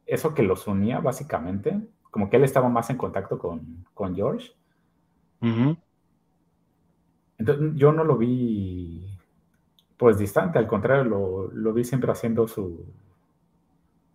eso 0.05 0.35
que 0.35 0.43
los 0.43 0.67
unía 0.67 0.99
básicamente, 0.99 1.81
como 2.11 2.29
que 2.29 2.39
él 2.39 2.43
estaba 2.43 2.69
más 2.69 2.91
en 2.91 2.97
contacto 2.97 3.39
con, 3.39 3.87
con 3.95 4.17
George. 4.17 4.51
Entonces 7.39 7.73
yo 7.77 7.93
no 7.93 8.05
lo 8.05 8.17
vi 8.17 9.19
pues 9.97 10.17
distante, 10.17 10.59
al 10.59 10.69
contrario, 10.69 11.51
lo, 11.53 11.73
vi 11.73 11.85
siempre 11.85 12.13
haciendo 12.13 12.47
su, 12.47 12.87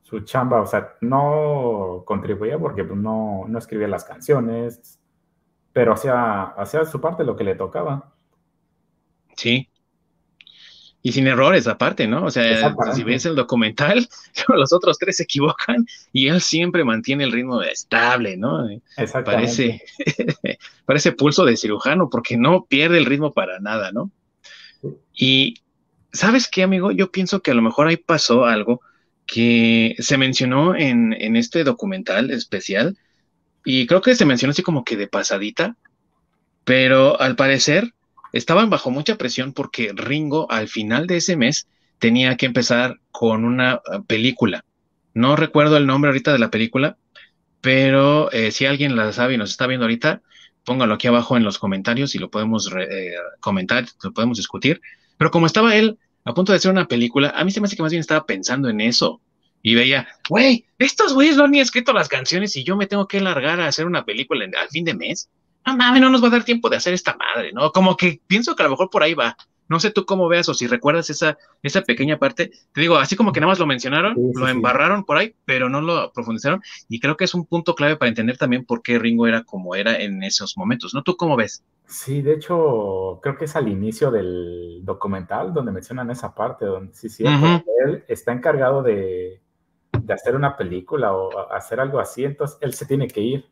su 0.02 0.22
chamba, 0.22 0.62
o 0.62 0.66
sea, 0.66 0.94
no 1.02 2.04
contribuía 2.06 2.58
porque 2.58 2.86
pues, 2.86 2.98
no, 2.98 3.44
no 3.48 3.60
escribía 3.60 3.90
las 3.90 4.06
canciones, 4.06 5.00
pero 5.74 5.94
hacía, 5.94 6.44
hacía 6.44 6.86
su 6.86 7.02
parte 7.02 7.26
lo 7.26 7.36
que 7.36 7.44
le 7.44 7.56
tocaba. 7.56 8.14
Sí, 9.36 9.68
y 11.06 11.12
sin 11.12 11.28
errores 11.28 11.68
aparte, 11.68 12.08
¿no? 12.08 12.24
O 12.24 12.32
sea, 12.32 12.74
si 12.96 13.04
ves 13.04 13.26
el 13.26 13.36
documental, 13.36 14.08
los 14.48 14.72
otros 14.72 14.98
tres 14.98 15.18
se 15.18 15.24
equivocan 15.24 15.86
y 16.14 16.30
él 16.30 16.40
siempre 16.40 16.86
mantiene 16.86 17.26
el 17.26 17.34
ritmo 17.34 17.62
estable, 17.62 18.38
¿no? 18.38 18.70
Parece, 19.26 19.84
parece 20.86 21.12
pulso 21.12 21.44
de 21.44 21.58
cirujano 21.58 22.10
porque 22.10 22.38
no 22.38 22.64
pierde 22.64 22.98
el 22.98 23.06
ritmo 23.06 23.34
para 23.34 23.60
nada, 23.60 23.92
¿no? 23.92 24.12
Y 25.14 25.56
¿sabes 26.14 26.48
qué, 26.48 26.64
amigo? 26.64 26.92
Yo 26.92 27.12
pienso 27.12 27.42
que 27.42 27.52
a 27.52 27.56
lo 27.56 27.62
mejor 27.62 27.88
ahí 27.88 27.98
pasó 27.98 28.46
algo 28.46 28.80
que 29.26 29.96
se 30.00 30.18
mencionó 30.18 30.74
en, 30.74 31.12
en 31.12 31.36
este 31.36 31.66
documental 31.66 32.32
especial 32.32 32.98
y 33.66 33.88
creo 33.88 34.02
que 34.02 34.16
se 34.16 34.26
mencionó 34.26 34.52
así 34.52 34.64
como 34.64 34.86
que 34.86 34.96
de 34.96 35.08
pasadita, 35.08 35.76
pero 36.64 37.20
al 37.20 37.36
parecer 37.36 37.94
estaban 38.34 38.70
bajo 38.70 38.92
mucha 38.92 39.16
presión 39.16 39.54
porque 39.54 39.94
Ringo 39.96 40.52
al 40.52 40.68
final 40.68 41.08
de 41.08 41.18
ese 41.18 41.38
mes 41.38 41.68
tenía 42.00 42.36
que 42.36 42.48
empezar 42.48 43.00
con 43.12 43.46
una 43.46 43.76
eh, 43.76 44.00
película. 44.06 44.66
No 45.14 45.36
recuerdo 45.36 45.78
el 45.78 45.86
nombre 45.86 46.10
ahorita 46.10 46.34
de 46.34 46.40
la 46.40 46.50
película, 46.50 46.98
pero 47.62 48.32
eh, 48.32 48.52
si 48.52 48.66
alguien 48.66 48.96
la 48.96 49.14
sabe 49.14 49.36
y 49.36 49.38
nos 49.38 49.52
está 49.52 49.68
viendo 49.68 49.86
ahorita, 49.86 50.22
póngalo 50.66 50.96
aquí 50.96 51.08
abajo 51.08 51.38
en 51.38 51.44
los 51.44 51.60
comentarios 51.60 52.16
y 52.16 52.20
lo 52.20 52.30
podemos 52.30 52.70
eh, 52.78 53.14
comentar, 53.40 53.86
lo 54.04 54.12
podemos 54.12 54.38
discutir. 54.38 54.82
Pero 55.18 55.32
como 55.32 55.46
estaba 55.46 55.76
él 55.76 55.98
a 56.26 56.34
punto 56.34 56.52
de 56.52 56.58
hacer 56.58 56.72
una 56.72 56.88
película, 56.88 57.30
a 57.30 57.46
mí 57.46 57.52
se 57.52 57.62
me 57.62 57.68
hace 57.68 57.76
que 57.76 57.84
más 57.84 57.92
bien 57.92 58.02
estaba 58.02 58.26
pensando 58.26 58.68
en 58.70 58.82
eso 58.82 59.22
y 59.62 59.76
veía, 59.76 60.08
güey, 60.28 60.66
estos 60.80 61.14
güeyes 61.14 61.38
no 61.38 61.46
han 61.46 61.52
ni 61.52 61.60
escrito 61.60 61.94
las 61.94 62.10
canciones 62.10 62.56
y 62.56 62.64
yo 62.64 62.76
me 62.76 62.88
tengo 62.88 63.08
que 63.08 63.22
largar 63.22 63.62
a 63.62 63.68
hacer 63.68 63.86
una 63.86 64.04
película 64.04 64.46
al 64.46 64.70
fin 64.70 64.84
de 64.84 64.96
mes 64.96 65.30
no 65.66 65.78
mames, 65.78 66.02
no 66.02 66.10
nos 66.10 66.24
va 66.24 66.28
a 66.28 66.32
dar 66.32 66.44
tiempo 66.44 66.70
de 66.70 66.78
hacer 66.78 66.94
esta 66.94 67.16
madre, 67.16 67.52
¿no? 67.54 67.72
Como 67.72 67.96
que 67.96 68.20
pienso 68.28 68.56
que 68.56 68.64
a 68.64 68.66
lo 68.66 68.72
mejor 68.72 68.90
por 68.90 69.04
ahí 69.04 69.14
va. 69.14 69.36
No 69.70 69.80
sé 69.80 69.92
tú 69.92 70.06
cómo 70.06 70.28
veas 70.28 70.50
o 70.50 70.54
si 70.54 70.68
recuerdas 70.68 71.10
esa, 71.10 71.38
esa 71.64 71.82
pequeña 71.82 72.20
parte. 72.20 72.52
Te 72.74 72.82
digo, 72.82 72.98
así 72.98 73.16
como 73.16 73.32
que 73.32 73.40
nada 73.40 73.52
más 73.52 73.60
lo 73.60 73.66
mencionaron, 73.66 74.16
lo 74.36 74.48
embarraron 74.48 75.06
por 75.06 75.18
ahí, 75.18 75.34
pero 75.46 75.70
no 75.70 75.82
lo 75.82 76.12
profundizaron. 76.12 76.62
Y 76.90 77.00
creo 77.00 77.16
que 77.16 77.24
es 77.24 77.34
un 77.34 77.46
punto 77.46 77.74
clave 77.74 77.96
para 77.96 78.10
entender 78.10 78.38
también 78.38 78.66
por 78.66 78.82
qué 78.82 79.00
Ringo 79.00 79.26
era 79.26 79.44
como 79.44 79.74
era 79.74 79.98
en 79.98 80.22
esos 80.22 80.58
momentos, 80.58 80.94
¿no? 80.94 81.02
¿Tú 81.02 81.16
cómo 81.16 81.36
ves? 81.38 81.64
Sí, 81.88 82.22
de 82.22 82.34
hecho, 82.34 83.20
creo 83.22 83.38
que 83.38 83.46
es 83.46 83.56
al 83.56 83.68
inicio 83.68 84.12
del 84.12 84.82
documental 84.84 85.54
donde 85.54 85.72
mencionan 85.72 86.12
esa 86.12 86.34
parte, 86.36 86.66
donde 86.66 86.94
sí, 86.94 87.10
sí, 87.10 87.24
él 87.26 88.04
está 88.08 88.32
encargado 88.32 88.84
de, 88.84 89.42
de, 90.02 90.14
hacer 90.14 90.36
una 90.36 90.58
película 90.58 91.14
o 91.14 91.52
hacer 91.52 91.80
algo 91.80 92.00
así, 92.00 92.24
entonces 92.26 92.58
él 92.62 92.74
se 92.74 92.86
tiene 92.86 93.08
que 93.08 93.22
ir. 93.22 93.46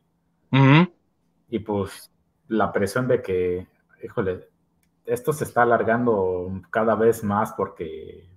Y 1.51 1.59
pues 1.59 2.09
la 2.47 2.71
presión 2.71 3.07
de 3.07 3.21
que, 3.21 3.67
híjole, 4.01 4.47
esto 5.05 5.33
se 5.33 5.43
está 5.43 5.63
alargando 5.63 6.49
cada 6.69 6.95
vez 6.95 7.23
más 7.23 7.53
porque 7.53 8.27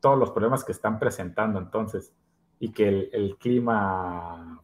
todos 0.00 0.16
los 0.16 0.30
problemas 0.30 0.64
que 0.64 0.72
están 0.72 0.98
presentando 1.00 1.58
entonces 1.58 2.14
y 2.60 2.72
que 2.72 3.10
el, 3.12 3.36
clima 3.36 4.62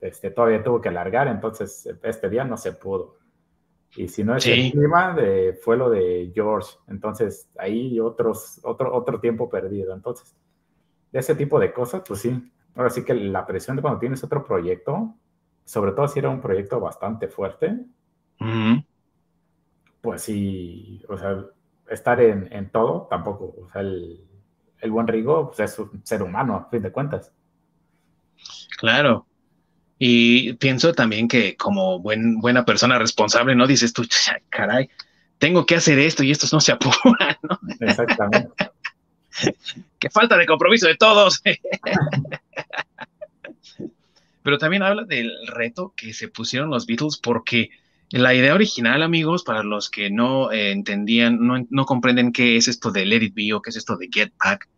este, 0.00 0.30
todavía 0.30 0.62
tuvo 0.62 0.80
que 0.80 0.88
alargar, 0.88 1.26
entonces 1.26 1.88
este 2.02 2.30
día 2.30 2.44
no 2.44 2.56
se 2.56 2.72
pudo. 2.72 3.16
Y 3.96 4.06
si 4.06 4.22
no 4.22 4.36
es 4.36 4.46
el 4.46 4.70
clima, 4.70 5.12
de, 5.14 5.58
fue 5.60 5.76
lo 5.76 5.90
de 5.90 6.30
George. 6.34 6.76
Entonces, 6.86 7.48
ahí 7.58 7.98
otros, 7.98 8.60
otro, 8.62 8.94
otro 8.94 9.20
tiempo 9.20 9.48
perdido. 9.48 9.94
Entonces, 9.94 10.36
de 11.10 11.18
ese 11.18 11.34
tipo 11.34 11.58
de 11.58 11.72
cosas, 11.72 12.02
pues 12.06 12.20
sí. 12.20 12.52
Ahora 12.74 12.90
sí 12.90 13.04
que 13.04 13.14
la 13.14 13.46
presión 13.46 13.74
de 13.74 13.82
cuando 13.82 13.98
tienes 13.98 14.22
otro 14.22 14.44
proyecto, 14.44 15.14
sobre 15.66 15.92
todo 15.92 16.08
si 16.08 16.20
era 16.20 16.30
un 16.30 16.40
proyecto 16.40 16.80
bastante 16.80 17.28
fuerte, 17.28 17.76
pues 20.00 20.22
sí, 20.22 21.02
o 21.08 21.18
sea, 21.18 21.44
estar 21.90 22.20
en, 22.20 22.70
todo 22.70 23.08
tampoco, 23.10 23.54
o 23.62 23.68
sea, 23.70 23.82
el, 23.82 24.22
buen 24.88 25.08
Rigo 25.08 25.48
pues 25.48 25.60
es 25.60 25.78
un 25.78 26.00
ser 26.04 26.22
humano, 26.22 26.54
a 26.54 26.70
fin 26.70 26.80
de 26.80 26.92
cuentas. 26.92 27.32
Claro. 28.78 29.26
Y 29.98 30.52
pienso 30.54 30.92
también 30.92 31.26
que 31.26 31.56
como 31.56 31.98
buen, 31.98 32.38
buena 32.38 32.64
persona 32.64 32.98
responsable, 32.98 33.56
¿no? 33.56 33.66
Dices 33.66 33.92
tú, 33.92 34.06
caray, 34.48 34.88
tengo 35.38 35.66
que 35.66 35.74
hacer 35.74 35.98
esto 35.98 36.22
y 36.22 36.30
estos 36.30 36.52
no 36.52 36.60
se 36.60 36.72
apuran, 36.72 37.36
¿no? 37.42 37.58
Exactamente. 37.80 38.70
Qué 39.98 40.10
falta 40.10 40.36
de 40.36 40.46
compromiso 40.46 40.86
de 40.86 40.96
todos. 40.96 41.42
pero 44.46 44.58
también 44.58 44.84
habla 44.84 45.02
del 45.02 45.32
reto 45.48 45.92
que 45.96 46.12
se 46.12 46.28
pusieron 46.28 46.70
los 46.70 46.86
Beatles 46.86 47.16
porque 47.20 47.70
la 48.10 48.32
idea 48.32 48.54
original, 48.54 49.02
amigos, 49.02 49.42
para 49.42 49.64
los 49.64 49.90
que 49.90 50.08
no 50.08 50.52
eh, 50.52 50.70
entendían, 50.70 51.40
no, 51.68 51.84
comprenden 51.84 52.30
qué 52.30 52.56
es 52.56 52.68
esto 52.68 52.92
de 52.92 53.06
Let 53.06 53.24
It 53.24 53.34
Be 53.34 53.52
o 53.54 53.60
qué 53.60 53.70
es 53.70 53.76
esto 53.76 53.96
de 53.96 54.08
Get 54.08 54.32
Back, 54.38 54.68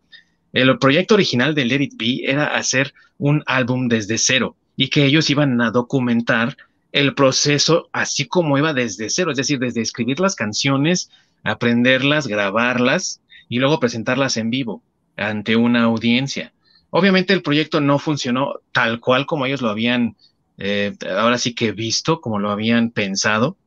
el 0.53 0.75
proyecto 0.79 1.13
original 1.13 1.53
de 1.53 1.65
Let 1.65 1.83
It 1.83 1.93
Be 1.97 2.21
era 2.23 2.47
hacer 2.47 2.95
un 3.19 3.43
álbum 3.45 3.89
desde 3.89 4.17
cero 4.17 4.55
y 4.75 4.89
que 4.89 5.05
ellos 5.05 5.29
iban 5.29 5.61
a 5.61 5.69
documentar 5.69 6.57
el 6.91 7.13
proceso 7.13 7.89
así 7.93 8.25
como 8.25 8.57
iba 8.57 8.73
desde 8.73 9.11
cero, 9.11 9.29
es 9.29 9.37
decir, 9.37 9.59
desde 9.59 9.81
escribir 9.81 10.19
las 10.19 10.33
canciones, 10.33 11.11
aprenderlas, 11.43 12.25
grabarlas 12.25 13.21
y 13.47 13.59
luego 13.59 13.79
presentarlas 13.79 14.35
en 14.37 14.49
vivo 14.49 14.81
ante 15.15 15.55
una 15.55 15.83
audiencia. 15.83 16.53
Obviamente 16.91 17.33
el 17.33 17.41
proyecto 17.41 17.81
no 17.81 17.99
funcionó 17.99 18.55
tal 18.71 18.99
cual 18.99 19.25
como 19.25 19.45
ellos 19.45 19.61
lo 19.61 19.69
habían, 19.69 20.15
eh, 20.57 20.95
ahora 21.17 21.37
sí 21.37 21.53
que 21.53 21.71
visto, 21.71 22.21
como 22.21 22.39
lo 22.39 22.51
habían 22.51 22.89
pensado, 22.91 23.57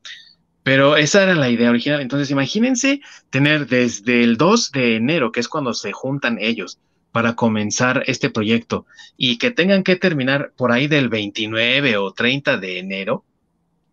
pero 0.62 0.96
esa 0.96 1.22
era 1.22 1.34
la 1.34 1.50
idea 1.50 1.70
original. 1.70 2.00
Entonces 2.00 2.30
imagínense 2.30 3.00
tener 3.30 3.66
desde 3.66 4.22
el 4.22 4.36
2 4.36 4.72
de 4.72 4.96
enero, 4.96 5.32
que 5.32 5.40
es 5.40 5.48
cuando 5.48 5.74
se 5.74 5.92
juntan 5.92 6.38
ellos 6.40 6.78
para 7.10 7.34
comenzar 7.34 8.04
este 8.06 8.30
proyecto, 8.30 8.86
y 9.16 9.38
que 9.38 9.50
tengan 9.50 9.82
que 9.82 9.96
terminar 9.96 10.52
por 10.56 10.72
ahí 10.72 10.88
del 10.88 11.08
29 11.08 11.98
o 11.98 12.12
30 12.12 12.56
de 12.56 12.78
enero. 12.78 13.24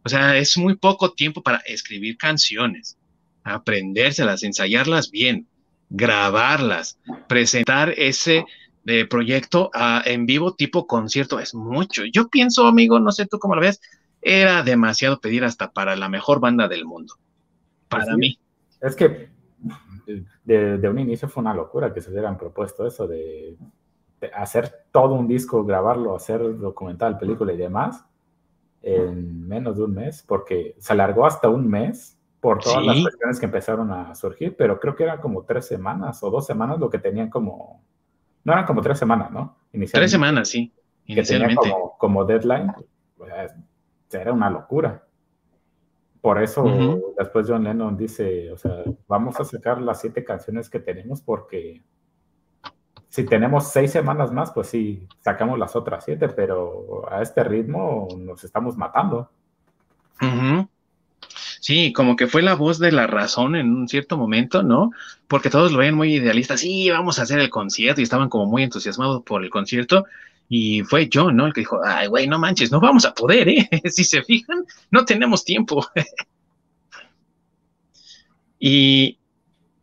O 0.04 0.10
sea, 0.10 0.38
es 0.38 0.58
muy 0.58 0.76
poco 0.76 1.12
tiempo 1.12 1.44
para 1.44 1.58
escribir 1.60 2.18
canciones, 2.18 2.98
aprendérselas, 3.44 4.44
ensayarlas 4.44 5.12
bien, 5.12 5.48
grabarlas, 5.90 6.98
presentar 7.28 7.94
ese 7.98 8.46
de 8.90 9.06
proyecto 9.06 9.70
a, 9.74 10.02
en 10.04 10.26
vivo 10.26 10.56
tipo 10.56 10.88
concierto 10.88 11.40
es 11.40 11.54
mucho. 11.54 12.04
Yo 12.12 12.28
pienso, 12.28 12.66
amigo, 12.66 13.00
no 13.00 13.12
sé 13.12 13.28
tú 13.28 13.38
cómo 13.38 13.56
lo 13.56 13.62
ves, 13.62 13.80
era 14.22 14.64
demasiado 14.64 15.22
pedir 15.22 15.44
hasta 15.44 15.72
para 15.72 15.96
la 15.96 16.10
mejor 16.10 16.40
banda 16.40 16.68
del 16.68 16.86
mundo. 16.86 17.14
Para 17.88 18.18
mí. 18.18 18.40
Es 18.82 18.96
que 18.96 19.30
de, 20.44 20.90
un 20.90 21.00
inicio 21.00 21.30
fue 21.30 21.42
una 21.42 21.54
locura 21.54 21.94
que 21.94 22.02
se 22.02 22.10
hubieran 22.10 22.38
propuesto 22.38 22.88
eso 22.88 23.08
de, 23.08 23.56
hacer 24.34 24.86
todo 24.92 25.14
un 25.14 25.28
disco, 25.28 25.64
grabarlo, 25.64 26.16
hacer 26.16 26.58
documental, 26.58 27.18
película 27.20 27.54
y 27.54 27.58
demás 27.58 28.04
en 28.82 29.48
menos 29.48 29.76
de 29.76 29.84
un 29.84 29.94
mes, 29.94 30.24
porque 30.26 30.76
se 30.80 30.94
alargó 30.94 31.26
hasta 31.26 31.50
un 31.50 31.68
mes 31.68 32.18
por 32.40 32.60
todas 32.60 32.86
las 32.86 33.02
cuestiones 33.02 33.40
que 33.40 33.46
empezaron 33.46 33.92
a 33.92 34.16
surgir, 34.16 34.56
pero 34.56 34.80
creo 34.80 34.96
que 34.96 35.04
eran 35.04 35.20
como 35.20 35.44
tres 35.44 35.68
semanas 35.68 36.24
o 36.24 36.32
dos 36.32 36.46
semanas 36.46 36.80
lo 36.80 36.90
que 36.90 36.98
tenían 36.98 37.30
como, 37.30 37.84
no 38.50 38.54
eran 38.54 38.66
como 38.66 38.82
tres 38.82 38.98
semanas, 38.98 39.32
¿no? 39.32 39.58
Tres 39.92 40.12
semanas, 40.12 40.50
sí, 40.50 40.74
inicialmente. 41.06 41.72
como, 41.98 42.26
deadline, 42.26 42.74
pues, 43.16 43.54
era 44.12 44.34
una 44.34 44.50
locura. 44.50 45.04
Por 46.20 46.42
eso 46.42 46.66
después 47.18 47.48
John 47.48 47.64
Lennon 47.64 47.96
dice, 47.96 48.52
o 48.52 48.58
sea, 48.58 48.84
vamos 49.08 49.40
a 49.40 49.46
sacar 49.46 49.82
las 49.82 50.02
siete 50.02 50.26
canciones 50.26 50.70
que 50.70 50.80
tenemos 50.80 51.22
porque 51.22 51.82
si 53.08 53.24
tenemos 53.24 53.72
seis 53.72 53.92
semanas 53.92 54.32
más, 54.32 54.52
pues 54.52 54.68
sí, 54.68 55.08
sacamos 55.22 55.58
las 55.58 55.76
otras 55.78 56.04
siete, 56.04 56.28
pero 56.28 57.06
a 57.10 57.22
este 57.22 57.44
ritmo 57.44 58.08
nos 58.18 58.44
estamos 58.44 58.76
matando. 58.76 59.30
Sí, 61.70 61.94
como 61.94 62.16
que 62.16 62.26
fue 62.26 62.42
la 62.42 62.56
voz 62.56 62.80
de 62.80 62.92
la 62.92 63.06
razón 63.06 63.56
en 63.56 63.72
un 63.72 63.88
cierto 63.88 64.18
momento, 64.18 64.64
¿no? 64.64 64.90
Porque 65.28 65.52
todos 65.52 65.72
lo 65.72 65.78
ven 65.78 65.94
muy 65.94 66.16
idealista, 66.16 66.58
sí, 66.58 66.90
vamos 66.90 67.20
a 67.20 67.22
hacer 67.22 67.40
el 67.40 67.52
concierto 67.52 68.02
y 68.02 68.06
estaban 68.06 68.28
como 68.28 68.48
muy 68.48 68.64
entusiasmados 68.64 69.22
por 69.22 69.44
el 69.44 69.52
concierto. 69.52 70.06
Y 70.50 70.82
fue 70.82 71.08
John, 71.14 71.36
¿no? 71.36 71.46
El 71.46 71.54
que 71.54 71.62
dijo, 71.62 71.80
ay, 71.86 72.08
güey, 72.08 72.26
no 72.26 72.40
manches, 72.40 72.72
no 72.72 72.80
vamos 72.80 73.06
a 73.06 73.14
poder, 73.14 73.50
¿eh? 73.50 73.70
si 73.86 74.04
se 74.04 74.24
fijan, 74.24 74.66
no 74.90 75.06
tenemos 75.06 75.46
tiempo. 75.46 75.86
y 78.60 79.20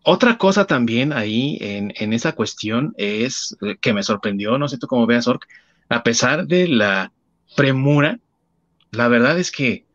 otra 0.03 0.38
cosa 0.38 0.66
también 0.66 1.12
ahí 1.12 1.57
en, 1.61 1.92
en, 1.94 2.12
esa 2.12 2.33
cuestión 2.33 2.94
es 2.96 3.57
que 3.81 3.94
me 3.94 4.03
sorprendió, 4.03 4.59
no 4.59 4.66
sé 4.66 4.79
tú 4.79 4.88
cómo 4.88 5.07
veas, 5.07 5.29
Ork, 5.29 5.46
a 5.88 6.03
pesar 6.03 6.49
de 6.49 6.66
la 6.66 7.12
premura, 7.55 8.18
la 8.90 9.07
verdad 9.07 9.38
es 9.38 9.53
que 9.53 9.87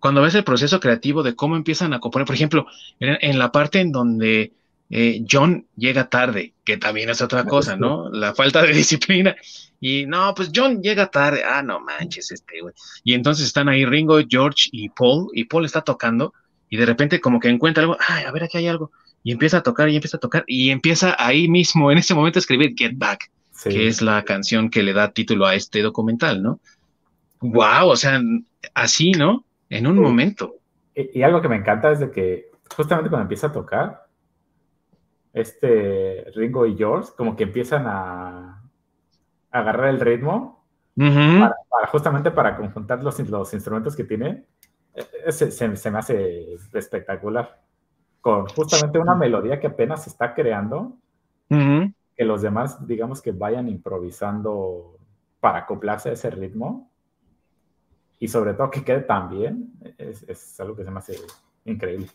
cuando 0.00 0.22
ves 0.22 0.34
el 0.34 0.44
proceso 0.44 0.80
creativo 0.80 1.22
de 1.22 1.34
cómo 1.34 1.56
empiezan 1.56 1.92
a 1.92 2.00
componer, 2.00 2.26
por 2.26 2.34
ejemplo, 2.34 2.66
en, 3.00 3.38
la 3.38 3.50
parte 3.50 3.80
en 3.80 3.90
donde 3.90 4.52
eh, 4.90 5.24
John 5.28 5.66
llega 5.76 6.08
tarde, 6.08 6.54
que 6.64 6.76
también 6.76 7.10
es 7.10 7.20
otra 7.20 7.44
cosa, 7.44 7.76
¿no? 7.76 8.08
La 8.10 8.34
falta 8.34 8.62
de 8.62 8.72
disciplina. 8.74 9.34
Y 9.80 10.06
no, 10.06 10.34
pues 10.34 10.50
John 10.54 10.82
llega 10.82 11.10
tarde. 11.10 11.42
Ah, 11.44 11.62
no 11.62 11.80
manches, 11.80 12.30
este, 12.30 12.60
güey. 12.60 12.74
Y 13.04 13.14
entonces 13.14 13.46
están 13.46 13.68
ahí 13.68 13.84
Ringo, 13.84 14.18
George 14.28 14.68
y 14.72 14.88
Paul, 14.88 15.28
y 15.32 15.44
Paul 15.44 15.64
está 15.64 15.82
tocando, 15.82 16.32
y 16.70 16.76
de 16.76 16.86
repente 16.86 17.20
como 17.20 17.40
que 17.40 17.48
encuentra 17.48 17.82
algo, 17.82 17.96
ay, 18.06 18.24
a 18.24 18.30
ver, 18.30 18.44
aquí 18.44 18.58
hay 18.58 18.68
algo. 18.68 18.92
Y 19.24 19.32
empieza 19.32 19.58
a 19.58 19.62
tocar 19.62 19.88
y 19.88 19.96
empieza 19.96 20.16
a 20.16 20.20
tocar, 20.20 20.44
y 20.46 20.70
empieza 20.70 21.16
ahí 21.18 21.48
mismo, 21.48 21.90
en 21.90 21.98
ese 21.98 22.14
momento, 22.14 22.38
a 22.38 22.40
escribir 22.40 22.74
Get 22.76 22.92
Back, 22.96 23.30
que 23.64 23.88
es 23.88 24.00
la 24.00 24.22
canción 24.24 24.70
que 24.70 24.84
le 24.84 24.92
da 24.92 25.10
título 25.10 25.46
a 25.46 25.56
este 25.56 25.82
documental, 25.82 26.42
¿no? 26.42 26.60
Wow, 27.40 27.88
o 27.88 27.96
sea, 27.96 28.20
así, 28.74 29.12
¿no? 29.12 29.44
En 29.70 29.86
un 29.86 30.00
momento. 30.00 30.56
Y, 30.94 31.22
algo 31.22 31.40
que 31.40 31.48
me 31.48 31.56
encanta 31.56 31.92
es 31.92 32.00
de 32.00 32.10
que 32.10 32.50
justamente 32.74 33.08
cuando 33.10 33.24
empieza 33.24 33.48
a 33.48 33.52
tocar, 33.52 34.06
este 35.32 36.24
Ringo 36.34 36.66
y 36.66 36.76
George 36.76 37.10
como 37.16 37.36
que 37.36 37.44
empiezan 37.44 37.84
a, 37.86 38.62
agarrar 39.50 39.88
el 39.88 40.00
ritmo 40.00 40.64
para, 40.96 41.86
justamente 41.90 42.30
para 42.30 42.56
conjuntar 42.56 43.02
los, 43.02 43.18
los 43.28 43.54
instrumentos 43.54 43.94
que 43.94 44.04
tiene. 44.04 44.44
E, 44.94 45.06
e, 45.26 45.32
se, 45.32 45.50
se, 45.50 45.90
me 45.90 45.98
hace 45.98 46.54
espectacular. 46.74 47.60
Con 48.20 48.46
justamente 48.48 48.98
una 48.98 49.14
melodía 49.14 49.60
que 49.60 49.68
apenas 49.68 50.02
se 50.04 50.10
está 50.10 50.34
creando, 50.34 50.96
que 51.48 52.24
los 52.24 52.42
demás, 52.42 52.84
digamos 52.86 53.22
que 53.22 53.30
vayan 53.30 53.68
improvisando 53.68 54.98
para 55.40 55.60
acoplarse 55.60 56.10
a 56.10 56.12
ese 56.12 56.30
ritmo 56.30 56.90
y 58.20 58.28
sobre 58.28 58.54
todo 58.54 58.70
que 58.70 58.84
quede 58.84 59.00
tan 59.00 59.30
bien, 59.30 59.72
es, 59.96 60.58
algo 60.60 60.76
que 60.76 60.84
se 60.84 60.90
me 60.90 60.98
hace 60.98 61.18
increíble. 61.64 62.08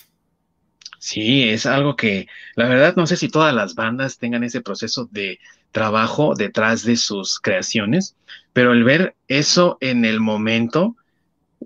Sí, 1.00 1.50
es 1.50 1.66
algo 1.66 1.96
que 1.96 2.28
la 2.56 2.68
verdad 2.68 2.96
no 2.96 3.08
sé 3.08 3.18
si 3.18 3.28
todas 3.28 3.54
las 3.54 3.76
bandas 3.76 4.18
tengan 4.18 4.44
ese 4.44 4.62
proceso 4.62 5.08
de 5.12 5.40
trabajo 5.72 6.34
detrás 6.36 6.84
de 6.84 6.96
sus 6.96 7.40
creaciones, 7.40 8.16
pero 8.54 8.74
el 8.74 8.84
ver 8.84 9.16
eso 9.28 9.78
en 9.82 10.06
el 10.06 10.20
momento 10.20 10.96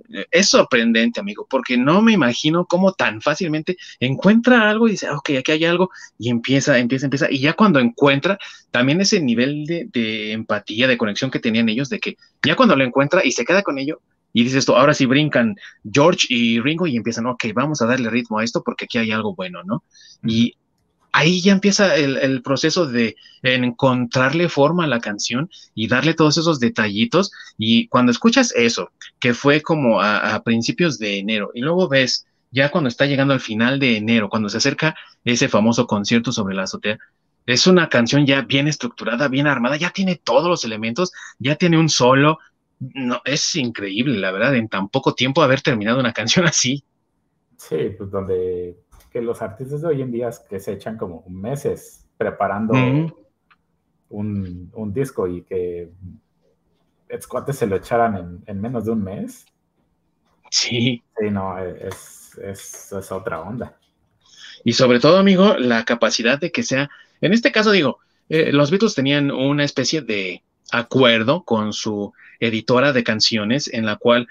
eh, 0.10 0.26
es 0.32 0.50
sorprendente, 0.50 1.20
amigo, 1.20 1.46
porque 1.50 1.78
no 1.78 2.02
me 2.02 2.14
imagino 2.14 2.66
cómo 2.66 2.94
tan 2.94 3.22
fácilmente 3.22 3.78
encuentra 4.00 4.70
algo 4.70 4.88
y 4.88 4.92
dice, 4.92 5.08
ah, 5.08 5.18
ok, 5.18 5.32
aquí 5.40 5.52
hay 5.52 5.66
algo, 5.66 5.90
y 6.18 6.30
empieza, 6.30 6.78
empieza, 6.78 7.06
empieza, 7.06 7.30
y 7.30 7.40
ya 7.40 7.54
cuando 7.54 7.80
encuentra, 7.80 8.38
también 8.72 9.02
ese 9.02 9.20
nivel 9.20 9.66
de, 9.66 9.88
de 9.92 10.32
empatía, 10.32 10.88
de 10.88 10.98
conexión 10.98 11.30
que 11.32 11.40
tenían 11.40 11.70
ellos, 11.70 11.90
de 11.90 12.00
que 12.00 12.18
ya 12.44 12.56
cuando 12.56 12.76
lo 12.76 12.84
encuentra 12.84 13.26
y 13.26 13.32
se 13.32 13.46
queda 13.46 13.62
con 13.64 13.78
ello, 13.78 14.02
y 14.38 14.44
dices 14.44 14.60
esto, 14.60 14.78
ahora 14.78 14.94
sí 14.94 15.08
brincan 15.08 15.56
George 15.92 16.28
y 16.30 16.60
Ringo 16.60 16.86
y 16.86 16.96
empiezan, 16.96 17.26
ok, 17.26 17.46
vamos 17.56 17.82
a 17.82 17.88
darle 17.88 18.12
ritmo 18.12 18.38
a 18.38 18.44
esto 18.44 18.62
porque 18.64 18.86
aquí 18.86 19.00
hay 19.00 19.10
algo 19.10 19.34
bueno, 19.34 19.64
¿no? 19.64 19.84
Y 20.24 20.54
ahí 21.12 21.42
ya 21.42 21.54
empieza 21.54 21.96
el, 21.96 22.44
proceso 22.44 22.86
de 22.86 23.16
encontrarle 23.42 24.48
forma 24.48 24.84
a 24.84 24.88
la 24.88 25.00
canción 25.00 25.50
y 25.74 25.88
darle 25.88 26.14
todos 26.14 26.38
esos 26.38 26.60
detallitos. 26.60 27.32
Y 27.58 27.88
cuando 27.88 28.12
escuchas 28.12 28.54
eso, 28.56 28.92
que 29.20 29.34
fue 29.34 29.64
como 29.64 30.02
a, 30.02 30.40
principios 30.44 31.00
de 31.00 31.18
enero, 31.18 31.50
y 31.56 31.62
luego 31.62 31.90
ves 31.90 32.28
ya 32.52 32.70
cuando 32.70 32.90
está 32.90 33.08
llegando 33.08 33.34
al 33.34 33.40
final 33.40 33.80
de 33.80 33.98
enero, 33.98 34.30
cuando 34.30 34.50
se 34.50 34.58
acerca 34.58 34.96
ese 35.26 35.50
famoso 35.50 35.88
concierto 35.88 36.32
sobre 36.32 36.54
la 36.54 36.66
azotea, 36.66 37.00
es 37.48 37.66
una 37.66 37.90
canción 37.90 38.28
ya 38.28 38.42
bien 38.42 38.68
estructurada, 38.68 39.30
bien 39.30 39.48
armada, 39.48 39.78
ya 39.78 39.90
tiene 39.90 40.16
todos 40.16 40.48
los 40.48 40.64
elementos, 40.64 41.12
ya 41.40 41.56
tiene 41.56 41.80
un 41.80 41.90
solo, 41.90 42.38
no, 42.80 43.22
es 43.26 43.56
increíble, 43.56 44.20
la 44.20 44.32
verdad, 44.32 44.56
en 44.56 44.68
tan 44.68 44.90
poco 44.90 45.16
tiempo 45.16 45.42
haber 45.42 45.62
terminado 45.62 46.00
una 46.00 46.14
canción 46.14 46.46
así. 46.46 46.84
Sí, 47.58 47.90
pues 47.98 48.12
donde 48.12 48.78
que 49.12 49.22
los 49.22 49.42
artistas 49.42 49.82
de 49.82 49.88
hoy 49.88 50.02
en 50.02 50.12
día 50.12 50.30
que 50.50 50.60
se 50.60 50.74
echan 50.74 50.98
como 50.98 51.24
meses 51.28 52.06
preparando 52.18 52.74
un, 54.10 54.94
disco 54.94 55.28
y 55.28 55.44
que 55.44 55.92
Escuates 57.10 57.58
se 57.58 57.68
lo 57.68 57.78
echaran 57.78 58.44
en, 58.46 58.62
menos 58.62 58.86
de 58.86 58.92
un 58.92 59.04
mes. 59.04 59.46
Sí. 60.52 61.04
Sí, 61.18 61.30
no, 61.32 61.58
es, 61.58 62.38
es, 62.38 63.12
otra 63.12 63.42
onda. 63.42 63.78
Y 64.64 64.74
sobre 64.74 65.00
todo, 65.00 65.18
amigo, 65.18 65.58
la 65.58 65.86
capacidad 65.86 66.40
de 66.40 66.52
que 66.52 66.64
sea, 66.64 66.90
en 67.22 67.34
este 67.34 67.52
caso 67.52 67.72
digo, 67.72 68.00
eh, 68.30 68.52
los 68.52 68.72
Beatles 68.72 68.96
tenían 68.96 69.32
una 69.32 69.64
especie 69.64 70.02
de 70.02 70.44
acuerdo 70.72 71.44
con 71.44 71.72
su 71.72 72.14
editora 72.40 72.94
de 72.94 73.04
canciones 73.04 73.68
en 73.72 73.86
la 73.86 73.96
cual 73.96 74.28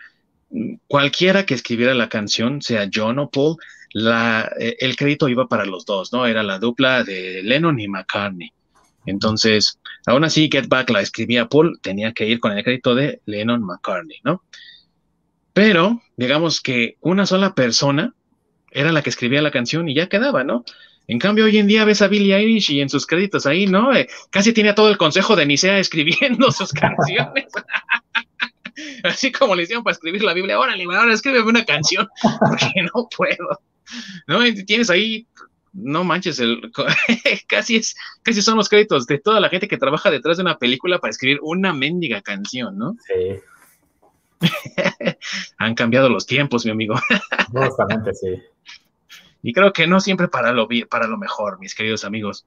mm, 0.51 0.75
cualquiera 0.87 1.47
que 1.47 1.55
escribiera 1.55 1.95
la 1.95 2.09
canción, 2.09 2.63
sea 2.63 2.89
John 2.93 3.19
o 3.19 3.31
Paul, 3.31 3.57
eh, 3.95 4.77
el 4.81 4.97
crédito 4.97 5.29
iba 5.29 5.49
para 5.49 5.65
los 5.65 5.87
dos, 5.87 6.13
¿no? 6.13 6.27
Era 6.27 6.43
la 6.43 6.59
dupla 6.59 7.05
de 7.05 7.43
Lennon 7.43 7.81
y 7.81 7.89
McCartney. 7.89 8.53
Entonces, 9.07 9.79
aún 10.07 10.25
así, 10.25 10.49
Get 10.53 10.69
Back 10.69 10.91
la 10.91 11.01
escribía 11.01 11.49
Paul, 11.49 11.79
tenía 11.81 12.13
que 12.13 12.27
ir 12.27 12.41
con 12.41 12.53
el 12.53 12.65
crédito 12.65 12.95
de 12.95 13.21
Lennon 13.25 13.63
McCartney, 13.63 14.19
¿no? 14.25 14.43
Pero, 15.53 16.03
digamos 16.17 16.61
que 16.61 16.97
una 17.01 17.25
sola 17.25 17.55
persona 17.55 18.15
era 18.71 18.93
la 18.93 19.03
que 19.03 19.11
escribía 19.11 19.41
la 19.41 19.51
canción 19.51 19.89
y 19.89 19.95
ya 19.95 20.09
quedaba, 20.09 20.45
¿no? 20.45 20.65
En 21.09 21.19
cambio, 21.19 21.45
hoy 21.45 21.59
en 21.59 21.69
día 21.69 21.85
ves 21.85 22.03
a 22.03 22.09
Billie 22.09 22.35
Eilish 22.35 22.71
y 22.73 22.81
en 22.81 22.89
sus 22.89 23.07
créditos 23.07 23.47
ahí, 23.47 23.67
¿no? 23.67 23.95
Eh, 23.95 24.09
casi 24.31 24.53
tiene 24.53 24.71
a 24.71 24.75
todo 24.75 24.89
el 24.89 24.97
consejo 24.97 25.37
de 25.37 25.47
Nicea 25.47 25.79
escribiendo 25.79 26.51
sus 26.51 26.73
canciones. 26.73 27.47
Así 29.05 29.33
como 29.33 29.55
le 29.55 29.63
hicieron 29.63 29.85
para 29.85 29.95
escribir 29.95 30.23
la 30.23 30.35
Biblia, 30.35 30.59
órale, 30.59 30.85
ahora 30.85 31.15
escríbeme 31.15 31.49
una 31.49 31.65
canción, 31.65 32.09
porque 32.23 32.83
no 32.95 33.09
puedo. 33.17 33.61
¿No? 34.27 34.41
Tienes 34.67 34.91
ahí, 34.91 35.27
no 35.73 36.03
manches, 36.03 36.41
el, 36.41 36.73
casi, 37.47 37.77
es, 37.77 37.97
casi 38.23 38.43
son 38.43 38.57
los 38.57 38.69
créditos 38.69 39.07
de 39.07 39.19
toda 39.19 39.41
la 39.41 39.49
gente 39.49 39.69
que 39.69 39.79
trabaja 39.79 40.11
detrás 40.11 40.37
de 40.37 40.43
una 40.43 40.59
película 40.59 40.99
para 40.99 41.11
escribir 41.11 41.39
una 41.43 41.73
mendiga 41.73 42.21
canción, 42.21 42.77
¿no? 42.77 42.97
Sí. 43.07 44.51
Han 45.59 45.75
cambiado 45.75 46.11
los 46.11 46.27
tiempos, 46.27 46.67
mi 46.67 46.73
amigo. 46.73 46.97
Justamente, 47.53 48.13
sí. 48.13 48.43
Y 49.47 49.53
creo 49.53 49.73
que 49.73 49.87
no 49.87 50.01
siempre 50.01 50.27
para 50.27 50.51
lo, 50.51 50.67
para 50.91 51.07
lo 51.07 51.17
mejor, 51.19 51.61
mis 51.61 51.77
queridos 51.77 52.05
amigos. 52.05 52.47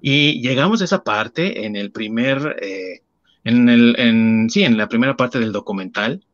Y 0.00 0.40
llegamos 0.40 0.80
a 0.80 0.84
esa 0.84 1.02
parte 1.02 1.66
en 1.66 1.74
el 1.74 1.90
primer, 1.90 2.56
eh, 2.62 3.02
en 3.42 3.68
el, 3.68 4.46
sí, 4.50 4.62
en 4.62 4.76
la 4.76 4.88
primera 4.88 5.16
parte 5.16 5.40
del 5.40 5.50
documental, 5.50 6.24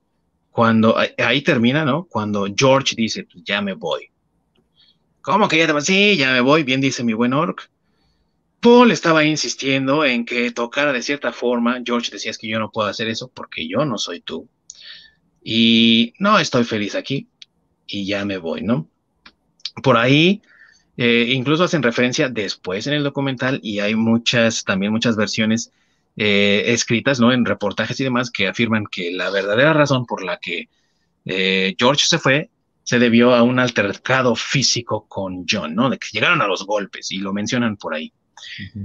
cuando 0.50 0.98
ahí 1.16 1.40
termina, 1.40 1.86
¿no? 1.86 2.04
Cuando 2.04 2.46
George 2.54 2.94
dice, 2.96 3.24
pues 3.24 3.42
ya 3.44 3.62
me 3.62 3.72
voy. 3.72 4.10
¿Cómo 5.22 5.48
que 5.48 5.56
ya 5.56 5.68
te 5.68 5.72
vas? 5.72 5.86
Sí, 5.86 6.18
ya 6.18 6.30
me 6.30 6.42
voy, 6.42 6.62
bien 6.62 6.82
dice 6.82 7.02
mi 7.02 7.14
buen 7.14 7.32
Orc. 7.32 7.70
Paul 8.60 8.90
estaba 8.90 9.24
insistiendo 9.24 10.04
en 10.04 10.26
que 10.26 10.50
tocara 10.50 10.92
de 10.92 11.00
cierta 11.00 11.32
forma. 11.32 11.80
George 11.82 12.10
decía, 12.10 12.30
es 12.30 12.36
que 12.36 12.48
yo 12.48 12.58
no 12.58 12.70
puedo 12.70 12.88
hacer 12.88 13.08
eso 13.08 13.32
porque 13.32 13.66
yo 13.66 13.86
no 13.86 13.96
soy 13.96 14.20
tú. 14.20 14.50
Y 15.42 16.12
no 16.18 16.38
estoy 16.38 16.64
feliz 16.64 16.94
aquí 16.94 17.26
y 17.86 18.04
ya 18.04 18.26
me 18.26 18.36
voy, 18.36 18.60
¿no? 18.60 18.90
Por 19.82 19.96
ahí 19.96 20.42
eh, 20.96 21.26
incluso 21.30 21.64
hacen 21.64 21.82
referencia 21.82 22.28
después 22.28 22.86
en 22.86 22.94
el 22.94 23.02
documental 23.02 23.60
y 23.62 23.80
hay 23.80 23.94
muchas, 23.94 24.64
también 24.64 24.92
muchas 24.92 25.16
versiones 25.16 25.72
eh, 26.16 26.64
escritas, 26.68 27.18
¿no? 27.18 27.32
En 27.32 27.44
reportajes 27.44 27.98
y 28.00 28.04
demás 28.04 28.30
que 28.30 28.46
afirman 28.46 28.84
que 28.90 29.10
la 29.10 29.30
verdadera 29.30 29.72
razón 29.72 30.06
por 30.06 30.22
la 30.22 30.38
que 30.38 30.68
eh, 31.24 31.74
George 31.78 32.04
se 32.06 32.18
fue 32.18 32.50
se 32.84 32.98
debió 32.98 33.34
a 33.34 33.42
un 33.42 33.58
altercado 33.58 34.36
físico 34.36 35.06
con 35.08 35.46
John, 35.48 35.74
¿no? 35.74 35.88
De 35.88 35.98
que 35.98 36.08
llegaron 36.12 36.42
a 36.42 36.46
los 36.46 36.66
golpes 36.66 37.10
y 37.10 37.18
lo 37.18 37.32
mencionan 37.32 37.76
por 37.76 37.94
ahí. 37.94 38.12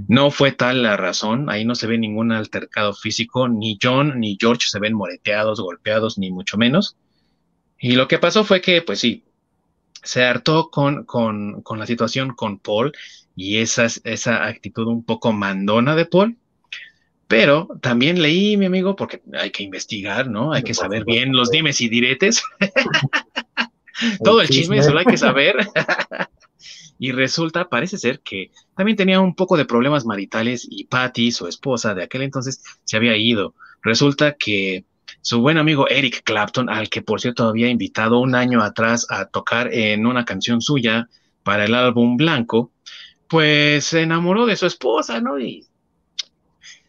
No 0.08 0.30
fue 0.30 0.52
tal 0.52 0.82
la 0.82 0.96
razón, 0.96 1.50
ahí 1.50 1.66
no 1.66 1.74
se 1.74 1.86
ve 1.86 1.98
ningún 1.98 2.32
altercado 2.32 2.94
físico, 2.94 3.46
ni 3.46 3.78
John 3.80 4.18
ni 4.18 4.38
George 4.40 4.68
se 4.68 4.78
ven 4.78 4.94
moreteados, 4.94 5.60
golpeados, 5.60 6.16
ni 6.16 6.30
mucho 6.30 6.56
menos. 6.56 6.96
Y 7.78 7.92
lo 7.92 8.08
que 8.08 8.18
pasó 8.18 8.42
fue 8.42 8.62
que, 8.62 8.80
pues 8.80 9.00
sí, 9.00 9.24
se 10.02 10.24
hartó 10.24 10.70
con, 10.70 11.04
con, 11.04 11.62
con 11.62 11.78
la 11.78 11.86
situación 11.86 12.34
con 12.34 12.58
Paul 12.58 12.92
y 13.36 13.58
esa, 13.58 13.86
esa 14.04 14.44
actitud 14.46 14.86
un 14.86 15.04
poco 15.04 15.32
mandona 15.32 15.96
de 15.96 16.06
Paul. 16.06 16.36
Pero 17.26 17.68
también 17.80 18.20
leí, 18.20 18.56
mi 18.56 18.66
amigo, 18.66 18.96
porque 18.96 19.22
hay 19.38 19.50
que 19.50 19.62
investigar, 19.62 20.28
¿no? 20.28 20.52
Hay 20.52 20.64
que 20.64 20.74
saber 20.74 21.04
bien 21.04 21.32
los 21.32 21.50
dimes 21.50 21.80
y 21.80 21.88
diretes. 21.88 22.42
Todo 24.24 24.40
el 24.40 24.48
chisme, 24.48 24.78
eso 24.78 24.92
lo 24.92 24.98
hay 24.98 25.04
que 25.04 25.16
saber. 25.16 25.54
y 26.98 27.12
resulta, 27.12 27.68
parece 27.68 27.98
ser 27.98 28.20
que 28.20 28.50
también 28.76 28.96
tenía 28.96 29.20
un 29.20 29.36
poco 29.36 29.56
de 29.56 29.64
problemas 29.64 30.04
maritales 30.04 30.66
y 30.68 30.84
Patty, 30.84 31.30
su 31.30 31.46
esposa 31.46 31.94
de 31.94 32.02
aquel 32.02 32.22
entonces, 32.22 32.64
se 32.82 32.96
había 32.96 33.16
ido. 33.16 33.54
Resulta 33.82 34.34
que 34.34 34.84
su 35.22 35.40
buen 35.40 35.58
amigo 35.58 35.88
Eric 35.88 36.22
Clapton, 36.24 36.68
al 36.68 36.88
que 36.88 37.02
por 37.02 37.20
cierto 37.20 37.48
había 37.48 37.68
invitado 37.68 38.20
un 38.20 38.34
año 38.34 38.62
atrás 38.62 39.06
a 39.10 39.26
tocar 39.26 39.72
en 39.72 40.06
una 40.06 40.24
canción 40.24 40.60
suya 40.60 41.08
para 41.42 41.64
el 41.64 41.74
álbum 41.74 42.16
Blanco, 42.16 42.72
pues 43.28 43.84
se 43.84 44.02
enamoró 44.02 44.46
de 44.46 44.56
su 44.56 44.66
esposa, 44.66 45.20
¿no? 45.20 45.38
Y 45.38 45.66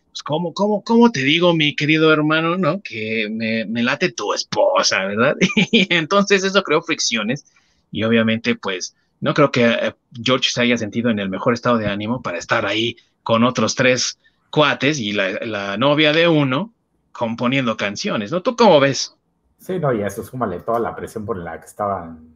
pues, 0.07 0.23
¿cómo, 0.23 0.53
cómo, 0.53 0.83
cómo 0.83 1.11
te 1.11 1.21
digo, 1.21 1.53
mi 1.53 1.75
querido 1.75 2.11
hermano, 2.13 2.57
¿no? 2.57 2.81
Que 2.81 3.27
me, 3.29 3.83
late 3.83 4.11
tu 4.11 4.33
esposa, 4.33 5.05
¿verdad? 5.05 5.35
y 5.71 5.93
entonces 5.93 6.43
eso 6.43 6.63
creó 6.63 6.81
fricciones 6.81 7.45
y 7.91 8.03
obviamente, 8.03 8.55
pues, 8.55 8.95
no 9.19 9.33
creo 9.33 9.51
que 9.51 9.65
eh, 9.65 9.93
George 10.23 10.49
se 10.51 10.61
haya 10.61 10.77
sentido 10.77 11.09
en 11.09 11.19
el 11.19 11.29
mejor 11.29 11.53
estado 11.53 11.77
de 11.77 11.87
ánimo 11.87 12.21
para 12.21 12.37
estar 12.37 12.65
ahí 12.65 12.95
con 13.23 13.43
otros 13.43 13.75
tres 13.75 14.17
cuates 14.49 14.99
y 14.99 15.13
la 15.13 15.77
novia 15.77 16.11
de 16.11 16.27
uno, 16.27 16.73
componiendo 17.11 17.77
canciones, 17.77 18.31
¿no? 18.31 18.41
¿Tú 18.41 18.55
cómo 18.55 18.79
ves? 18.79 19.15
Sí, 19.57 19.79
no, 19.79 19.93
y 19.93 20.01
eso 20.01 20.23
súmale 20.23 20.59
toda 20.59 20.79
la 20.79 20.95
presión 20.95 21.25
por 21.25 21.37
la 21.37 21.59
que 21.59 21.67
estaban 21.67 22.33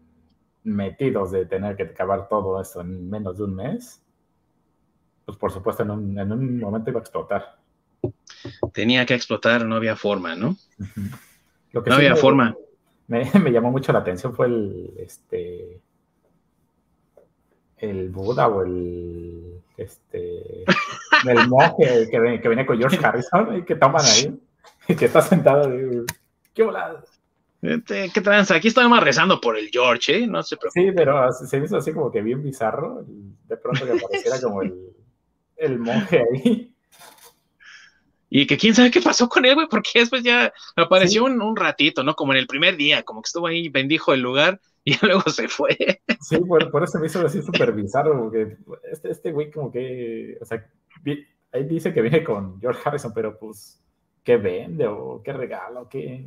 metidos 0.63 1.31
de 1.31 1.45
tener 1.45 1.75
que 1.75 1.83
acabar 1.83 2.27
todo 2.27 2.61
esto 2.61 2.81
en 2.81 3.09
menos 3.09 3.37
de 3.37 3.43
un 3.43 3.55
mes. 3.55 4.01
Pues 5.25 5.37
por 5.37 5.51
supuesto 5.51 5.83
en 5.83 5.91
un, 5.91 6.19
en 6.19 6.31
un 6.31 6.59
momento 6.59 6.89
iba 6.89 6.99
a 6.99 7.01
explotar. 7.01 7.57
Tenía 8.73 9.05
que 9.05 9.15
explotar, 9.15 9.65
no 9.65 9.75
había 9.75 9.95
forma, 9.95 10.35
¿no? 10.35 10.55
Lo 11.71 11.83
que 11.83 11.89
no 11.89 11.95
había 11.95 12.15
forma. 12.15 12.55
Me, 13.07 13.29
me, 13.41 13.51
llamó 13.51 13.71
mucho 13.71 13.91
la 13.91 13.99
atención 13.99 14.35
fue 14.35 14.47
el, 14.47 14.93
este, 14.97 15.81
el 17.77 18.09
Buda 18.09 18.47
o 18.47 18.63
el, 18.63 19.61
este, 19.77 20.63
el 21.27 21.47
monje 21.47 22.07
que, 22.09 22.39
que, 22.39 22.47
viene 22.47 22.65
con 22.65 22.77
George 22.77 22.99
Harrison 23.03 23.57
y 23.57 23.63
que 23.63 23.75
toman 23.75 24.03
ahí. 24.05 24.39
que 24.97 25.05
está 25.05 25.21
sentado 25.21 25.69
qué 26.53 26.63
volada. 26.63 27.03
Este, 27.61 28.11
¿Qué 28.13 28.21
tranza? 28.21 28.55
Aquí 28.55 28.67
estamos 28.67 28.99
rezando 29.01 29.41
por 29.41 29.57
el 29.57 29.69
George, 29.71 30.17
¿eh? 30.17 30.27
No 30.27 30.43
se 30.43 30.55
preocupe. 30.57 30.81
Sí, 30.81 30.91
pero 30.95 31.31
se 31.31 31.57
hizo 31.57 31.77
así 31.77 31.93
como 31.93 32.11
que 32.11 32.21
bien 32.21 32.43
bizarro. 32.43 33.03
De 33.47 33.57
pronto 33.57 33.85
que 33.85 33.93
apareciera 33.93 34.39
como 34.41 34.61
el, 34.61 34.73
el 35.57 35.79
monje 35.79 36.23
ahí. 36.31 36.71
Y 38.29 38.47
que 38.47 38.57
quién 38.57 38.75
sabe 38.75 38.91
qué 38.91 39.01
pasó 39.01 39.29
con 39.29 39.45
él, 39.45 39.55
güey, 39.55 39.67
porque 39.69 39.91
después 39.95 40.21
ya 40.21 40.51
apareció 40.75 41.23
un, 41.23 41.41
un, 41.41 41.55
ratito, 41.55 42.03
¿no? 42.03 42.15
Como 42.15 42.33
en 42.33 42.39
el 42.39 42.47
primer 42.47 42.75
día, 42.75 43.03
como 43.03 43.21
que 43.21 43.27
estuvo 43.27 43.47
ahí, 43.47 43.69
bendijo 43.69 44.13
el 44.13 44.21
lugar 44.21 44.59
y 44.83 44.95
luego 45.01 45.29
se 45.29 45.47
fue. 45.47 46.01
Sí, 46.21 46.37
por, 46.37 46.69
por 46.69 46.83
eso 46.83 46.99
me 46.99 47.07
hizo 47.07 47.25
así 47.25 47.41
súper 47.41 47.71
bizarro, 47.71 48.19
porque 48.19 48.57
este, 48.91 49.11
este 49.11 49.31
güey 49.31 49.51
como 49.51 49.71
que, 49.71 50.37
o 50.41 50.45
sea, 50.45 50.67
ahí 51.51 51.63
dice 51.63 51.93
que 51.93 52.01
viene 52.01 52.23
con 52.23 52.59
George 52.59 52.81
Harrison, 52.83 53.13
pero 53.13 53.37
pues 53.39 53.81
qué 54.25 54.35
vende 54.37 54.87
o 54.87 55.21
qué 55.23 55.31
regalo, 55.31 55.87
qué... 55.87 56.25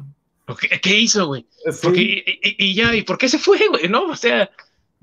¿Qué, 0.81 0.97
hizo, 0.97 1.27
güey? 1.27 1.47
y, 1.95 2.75
ya, 2.75 2.97
¿y 2.97 3.03
por 3.03 3.19
qué 3.19 3.29
se 3.29 3.39
fue, 3.39 3.59
güey? 3.69 3.87
¿No? 3.89 4.07
O 4.07 4.17
sea, 4.17 4.51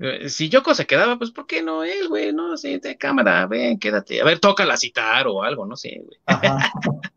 eh, 0.00 0.28
si 0.28 0.48
Yoko 0.48 0.74
se 0.74 0.86
quedaba, 0.86 1.16
pues 1.18 1.30
¿por 1.30 1.46
qué 1.46 1.62
no 1.62 1.84
él, 1.84 2.08
güey? 2.08 2.32
No, 2.32 2.56
sí, 2.56 2.78
de 2.78 2.98
cámara, 2.98 3.46
ven, 3.46 3.78
quédate. 3.78 4.20
A 4.20 4.24
ver, 4.24 4.40
toca 4.40 4.64
la 4.64 4.76
citar 4.76 5.28
o 5.28 5.44
algo, 5.44 5.64
no 5.64 5.76
sé, 5.76 6.02
güey. 6.04 6.18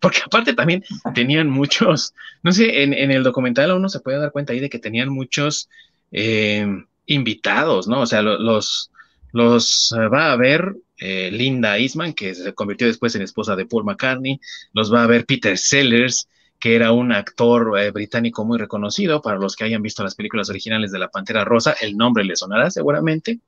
Porque 0.00 0.18
aparte 0.26 0.52
también 0.52 0.84
tenían 1.14 1.48
muchos, 1.48 2.12
no 2.42 2.52
sé, 2.52 2.82
en, 2.82 2.92
el 2.92 3.22
documental 3.22 3.72
uno 3.72 3.88
se 3.88 4.00
puede 4.00 4.18
dar 4.18 4.32
cuenta 4.32 4.52
ahí 4.52 4.60
de 4.60 4.68
que 4.68 4.78
tenían 4.78 5.08
muchos 5.08 5.70
eh, 6.10 6.66
invitados, 7.06 7.88
¿no? 7.88 8.02
O 8.02 8.06
sea, 8.06 8.20
los, 8.20 8.90
los 9.32 9.94
eh, 9.98 10.08
va 10.08 10.32
a 10.32 10.36
ver 10.36 10.76
eh, 11.04 11.32
Linda 11.32 11.76
Eastman, 11.78 12.12
que 12.12 12.32
se 12.32 12.54
convirtió 12.54 12.86
después 12.86 13.12
en 13.16 13.22
esposa 13.22 13.56
de 13.56 13.66
Paul 13.66 13.84
McCartney, 13.84 14.40
los 14.72 14.94
va 14.94 15.02
a 15.02 15.08
ver 15.08 15.26
Peter 15.26 15.58
Sellers, 15.58 16.28
que 16.60 16.76
era 16.76 16.92
un 16.92 17.10
actor 17.10 17.76
eh, 17.76 17.90
británico 17.90 18.44
muy 18.44 18.56
reconocido, 18.56 19.20
para 19.20 19.36
los 19.36 19.56
que 19.56 19.64
hayan 19.64 19.82
visto 19.82 20.04
las 20.04 20.14
películas 20.14 20.48
originales 20.48 20.92
de 20.92 21.00
La 21.00 21.08
Pantera 21.08 21.44
Rosa, 21.44 21.74
el 21.80 21.96
nombre 21.96 22.22
le 22.22 22.36
sonará 22.36 22.70
seguramente. 22.70 23.40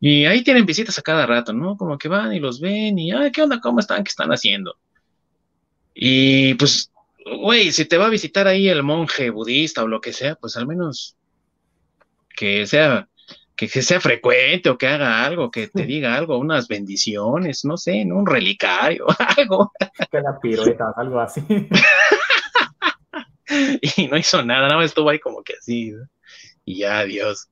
Y 0.00 0.26
ahí 0.26 0.42
tienen 0.42 0.66
visitas 0.66 0.98
a 0.98 1.02
cada 1.02 1.24
rato, 1.24 1.54
¿no? 1.54 1.78
Como 1.78 1.96
que 1.96 2.08
van 2.08 2.34
y 2.34 2.40
los 2.40 2.60
ven 2.60 2.98
y, 2.98 3.10
ay, 3.10 3.32
¿qué 3.32 3.40
onda? 3.40 3.58
¿Cómo 3.58 3.80
están? 3.80 4.04
¿Qué 4.04 4.10
están 4.10 4.30
haciendo? 4.30 4.76
Y 5.94 6.52
pues, 6.54 6.92
güey, 7.40 7.72
si 7.72 7.86
te 7.86 7.96
va 7.96 8.08
a 8.08 8.10
visitar 8.10 8.46
ahí 8.46 8.68
el 8.68 8.82
monje 8.82 9.30
budista 9.30 9.82
o 9.82 9.88
lo 9.88 10.02
que 10.02 10.12
sea, 10.12 10.34
pues 10.34 10.58
al 10.58 10.66
menos 10.66 11.16
que 12.36 12.66
sea 12.66 13.08
que, 13.68 13.82
sea 13.82 14.00
frecuente 14.00 14.70
o 14.70 14.78
que 14.78 14.86
haga 14.86 15.24
algo, 15.24 15.50
que 15.50 15.68
te 15.68 15.82
diga 15.86 16.14
algo, 16.14 16.38
unas 16.38 16.68
bendiciones, 16.68 17.64
no 17.64 17.76
sé, 17.76 18.02
un 18.04 18.26
relicario, 18.26 19.06
algo. 19.36 19.72
Que 20.10 20.20
la 20.20 20.38
pirueta, 20.40 20.92
algo 20.96 21.20
así. 21.20 21.42
y 23.96 24.08
no 24.08 24.16
hizo 24.16 24.42
nada, 24.44 24.62
nada 24.62 24.76
más 24.76 24.86
estuvo 24.86 25.10
ahí 25.10 25.18
como 25.18 25.42
que 25.42 25.54
así, 25.58 25.92
y 26.64 26.78
ya, 26.78 27.00
adiós. 27.00 27.48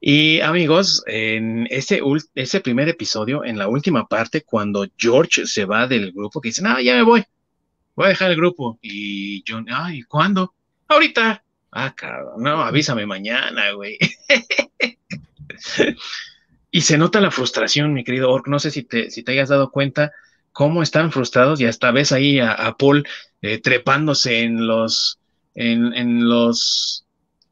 Y 0.00 0.40
amigos, 0.40 1.04
en 1.06 1.68
ese, 1.70 2.00
ese 2.34 2.60
primer 2.60 2.88
episodio, 2.88 3.44
en 3.44 3.56
la 3.56 3.68
última 3.68 4.08
parte, 4.08 4.42
cuando 4.42 4.84
George 4.96 5.46
se 5.46 5.64
va 5.64 5.86
del 5.86 6.10
grupo, 6.10 6.40
que 6.40 6.48
dice, 6.48 6.62
no, 6.62 6.80
ya 6.80 6.96
me 6.96 7.02
voy, 7.02 7.24
voy 7.94 8.06
a 8.06 8.08
dejar 8.08 8.32
el 8.32 8.36
grupo. 8.36 8.80
Y 8.82 9.44
John, 9.46 9.66
ay, 9.70 10.02
¿cuándo? 10.02 10.54
Ahorita. 10.88 11.44
Ah, 11.72 11.94
cabrón, 11.96 12.42
no, 12.42 12.62
avísame 12.62 13.06
mañana, 13.06 13.72
güey. 13.72 13.98
y 16.70 16.82
se 16.82 16.98
nota 16.98 17.20
la 17.20 17.30
frustración, 17.30 17.94
mi 17.94 18.04
querido 18.04 18.30
Ork. 18.30 18.46
No 18.48 18.58
sé 18.58 18.70
si 18.70 18.82
te, 18.82 19.10
si 19.10 19.22
te 19.22 19.32
hayas 19.32 19.48
dado 19.48 19.70
cuenta 19.70 20.12
cómo 20.52 20.82
están 20.82 21.10
frustrados 21.12 21.60
y 21.60 21.64
hasta 21.64 21.90
ves 21.90 22.12
ahí 22.12 22.40
a, 22.40 22.76
Paul 22.78 23.06
eh, 23.40 23.58
trepándose 23.58 24.42
en 24.42 24.66
los, 24.66 25.18
en, 25.54 25.94
en, 25.94 26.28
los, 26.28 27.06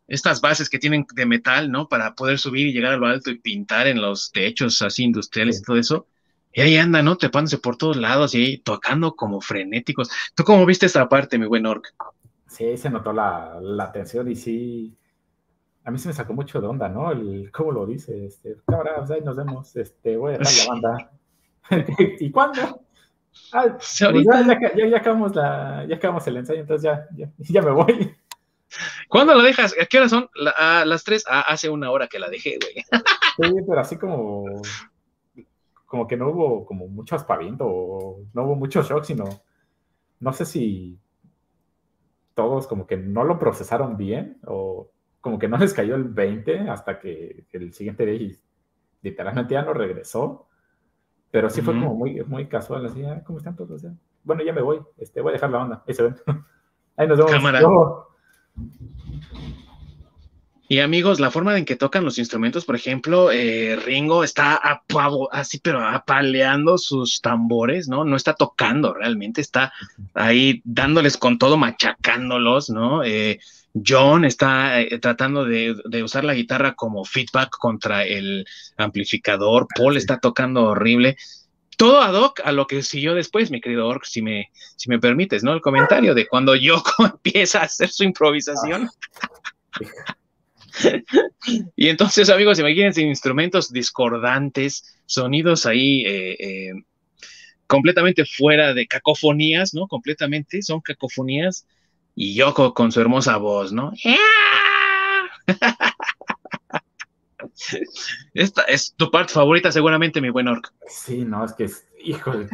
estas 0.06 0.42
bases 0.42 0.68
que 0.68 0.78
tienen 0.78 1.06
de 1.14 1.24
metal, 1.24 1.70
¿no? 1.70 1.88
Para 1.88 2.14
poder 2.14 2.38
subir 2.38 2.66
y 2.66 2.72
llegar 2.74 2.92
a 2.92 2.98
lo 2.98 3.06
alto 3.06 3.30
y 3.30 3.38
pintar 3.38 3.86
en 3.86 4.02
los 4.02 4.32
techos 4.32 4.82
así 4.82 5.04
industriales 5.04 5.60
y 5.60 5.62
todo 5.62 5.78
eso. 5.78 6.06
Y 6.52 6.60
ahí 6.60 6.76
anda, 6.76 7.00
¿no? 7.00 7.16
Trepándose 7.16 7.56
por 7.56 7.78
todos 7.78 7.96
lados 7.96 8.34
y 8.34 8.44
ahí 8.44 8.58
tocando 8.58 9.16
como 9.16 9.40
frenéticos. 9.40 10.10
¿Tú 10.34 10.44
cómo 10.44 10.66
viste 10.66 10.84
esta 10.84 11.08
parte, 11.08 11.38
mi 11.38 11.46
buen 11.46 11.64
Ork? 11.64 11.94
Sí, 12.50 12.76
se 12.76 12.90
notó 12.90 13.12
la, 13.12 13.58
la 13.60 13.84
atención 13.84 14.28
y 14.28 14.34
sí, 14.34 14.98
a 15.84 15.90
mí 15.92 15.98
se 15.98 16.08
me 16.08 16.14
sacó 16.14 16.32
mucho 16.32 16.60
de 16.60 16.66
onda, 16.66 16.88
¿no? 16.88 17.12
El, 17.12 17.52
¿Cómo 17.52 17.70
lo 17.70 17.86
dice? 17.86 18.26
Este, 18.26 18.56
pues 18.66 19.10
ahí 19.12 19.20
nos 19.20 19.36
vemos, 19.36 19.76
este, 19.76 20.16
voy 20.16 20.34
a 20.34 20.38
dejar 20.38 20.54
la 20.54 20.68
banda. 20.68 21.10
¿Y 22.18 22.28
cuándo? 22.32 22.82
Ah, 23.52 23.66
pues 23.76 23.98
ya, 23.98 24.10
ya, 24.12 24.96
acabamos 24.96 25.32
la, 25.36 25.86
ya 25.88 25.94
acabamos 25.94 26.26
el 26.26 26.38
ensayo, 26.38 26.60
entonces 26.60 26.82
ya, 26.82 27.06
ya, 27.16 27.30
ya 27.38 27.62
me 27.62 27.70
voy. 27.70 28.16
¿Cuándo 29.08 29.32
la 29.36 29.44
dejas? 29.44 29.72
¿A 29.80 29.86
qué 29.86 29.98
hora 29.98 30.08
son? 30.08 30.28
a 30.56 30.84
las 30.84 31.04
tres. 31.04 31.24
Ah, 31.28 31.44
hace 31.46 31.68
una 31.68 31.92
hora 31.92 32.08
que 32.08 32.18
la 32.18 32.28
dejé, 32.28 32.58
güey. 32.60 32.84
Sí, 33.48 33.54
pero 33.64 33.80
así 33.80 33.96
como, 33.96 34.60
como 35.86 36.08
que 36.08 36.16
no 36.16 36.30
hubo 36.30 36.66
como 36.66 36.88
mucho 36.88 37.14
aspaviento, 37.14 37.64
no 38.34 38.42
hubo 38.42 38.56
mucho 38.56 38.82
shock, 38.82 39.04
sino, 39.04 39.24
no 40.18 40.32
sé 40.32 40.44
si 40.44 40.98
todos 42.40 42.66
como 42.66 42.86
que 42.86 42.96
no 42.96 43.24
lo 43.24 43.38
procesaron 43.38 43.98
bien 43.98 44.38
o 44.46 44.90
como 45.20 45.38
que 45.38 45.46
no 45.46 45.58
les 45.58 45.74
cayó 45.74 45.94
el 45.94 46.04
20 46.04 46.70
hasta 46.70 46.98
que, 46.98 47.44
el 47.52 47.74
siguiente 47.74 48.06
día 48.06 48.34
literalmente 49.02 49.52
ya 49.52 49.62
no 49.62 49.74
regresó. 49.74 50.48
Pero 51.30 51.50
sí 51.50 51.60
fue 51.60 51.74
como 51.74 51.94
muy, 51.94 52.24
muy 52.24 52.48
casual, 52.48 52.86
así, 52.86 53.04
ah, 53.04 53.22
¿cómo 53.24 53.38
están 53.38 53.56
todos? 53.56 53.84
Bueno, 54.24 54.42
ya 54.42 54.54
me 54.54 54.62
voy, 54.62 54.80
este, 54.96 55.20
voy 55.20 55.30
a 55.30 55.32
dejar 55.34 55.50
la 55.50 55.62
onda, 55.62 55.84
ahí 55.86 55.94
se 55.94 56.02
ven. 56.02 56.16
Ahí 56.96 57.06
nos 57.06 57.18
vemos. 57.18 57.32
Cámara. 57.32 57.60
Y 60.70 60.78
amigos, 60.78 61.18
la 61.18 61.32
forma 61.32 61.58
en 61.58 61.64
que 61.64 61.74
tocan 61.74 62.04
los 62.04 62.16
instrumentos, 62.16 62.64
por 62.64 62.76
ejemplo, 62.76 63.32
eh, 63.32 63.74
Ringo 63.74 64.22
está 64.22 64.60
así, 65.32 65.58
pero 65.58 65.84
apaleando 65.84 66.78
sus 66.78 67.20
tambores, 67.20 67.88
¿no? 67.88 68.04
No 68.04 68.14
está 68.14 68.34
tocando 68.34 68.94
realmente, 68.94 69.40
está 69.40 69.72
ahí 70.14 70.62
dándoles 70.64 71.16
con 71.16 71.38
todo, 71.38 71.56
machacándolos, 71.56 72.70
¿no? 72.70 73.02
Eh, 73.02 73.40
John 73.84 74.24
está 74.24 74.80
eh, 74.80 74.96
tratando 75.00 75.44
de, 75.44 75.74
usar 76.04 76.22
la 76.22 76.34
guitarra 76.34 76.76
como 76.76 77.04
feedback 77.04 77.50
contra 77.50 78.04
el 78.04 78.46
amplificador. 78.76 79.66
Paul 79.74 79.96
está 79.96 80.20
tocando 80.20 80.66
horrible. 80.66 81.16
Todo 81.76 82.00
ad 82.00 82.14
hoc 82.14 82.42
a 82.44 82.52
lo 82.52 82.68
que 82.68 82.84
siguió 82.84 83.16
después, 83.16 83.50
mi 83.50 83.60
querido 83.60 83.88
Ork, 83.88 84.04
si 84.04 84.22
me, 84.22 84.52
si 84.76 84.88
me 84.88 85.00
permites, 85.00 85.42
¿no? 85.42 85.52
El 85.52 85.62
comentario 85.62 86.14
de 86.14 86.28
cuando 86.28 86.54
Yoko 86.54 87.06
empieza 87.06 87.58
a 87.58 87.64
hacer 87.64 87.88
su 87.88 88.04
improvisación. 88.04 88.88
y 91.76 91.88
entonces, 91.88 92.30
amigos, 92.30 92.58
imagínense 92.58 93.02
instrumentos 93.02 93.72
discordantes, 93.72 95.00
sonidos 95.06 95.66
ahí 95.66 96.04
eh, 96.06 96.36
eh, 96.38 96.72
completamente 97.66 98.24
fuera 98.24 98.74
de 98.74 98.86
cacofonías, 98.86 99.74
¿no? 99.74 99.86
Completamente, 99.86 100.62
son 100.62 100.80
cacofonías. 100.80 101.66
Y 102.14 102.34
Yoko 102.34 102.74
con 102.74 102.90
su 102.92 103.00
hermosa 103.00 103.36
voz, 103.36 103.72
¿no? 103.72 103.92
Esta 108.34 108.62
es 108.62 108.94
tu 108.96 109.10
parte 109.10 109.32
favorita, 109.32 109.72
seguramente, 109.72 110.20
mi 110.20 110.30
buen 110.30 110.48
Orc. 110.48 110.72
Sí, 110.86 111.24
no, 111.24 111.44
es 111.44 111.52
que 111.52 111.70
híjole. 112.02 112.48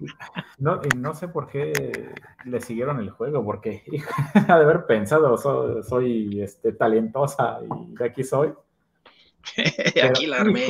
No, 0.58 0.80
no 0.96 1.14
sé 1.14 1.28
por 1.28 1.46
qué 1.46 2.12
le 2.44 2.60
siguieron 2.60 3.00
el 3.00 3.10
juego, 3.10 3.44
porque 3.44 3.82
ha 4.34 4.58
de 4.58 4.64
haber 4.64 4.86
pensado, 4.86 5.36
soy, 5.82 6.42
este, 6.42 6.72
talentosa 6.72 7.60
y 7.62 8.02
aquí 8.02 8.24
soy. 8.24 8.52
aquí 10.04 10.26
la 10.26 10.36
armé. 10.38 10.66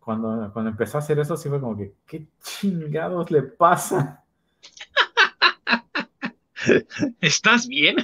cuando, 0.00 0.50
cuando 0.52 0.70
empezó 0.70 0.98
a 0.98 1.00
hacer 1.00 1.18
eso, 1.20 1.36
sí 1.36 1.48
fue 1.48 1.60
como 1.60 1.76
que, 1.76 1.94
¿qué 2.06 2.26
chingados 2.42 3.30
le 3.30 3.42
pasa? 3.42 4.24
¿Estás 7.20 7.68
bien? 7.68 7.96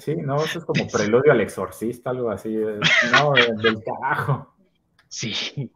sí, 0.00 0.16
no, 0.16 0.42
eso 0.42 0.60
es 0.60 0.64
como 0.64 0.88
preludio 0.88 1.32
al 1.32 1.42
exorcista, 1.42 2.10
algo 2.10 2.30
así. 2.30 2.56
No, 3.12 3.34
del 3.34 3.82
carajo. 3.84 4.54
Sí, 5.08 5.70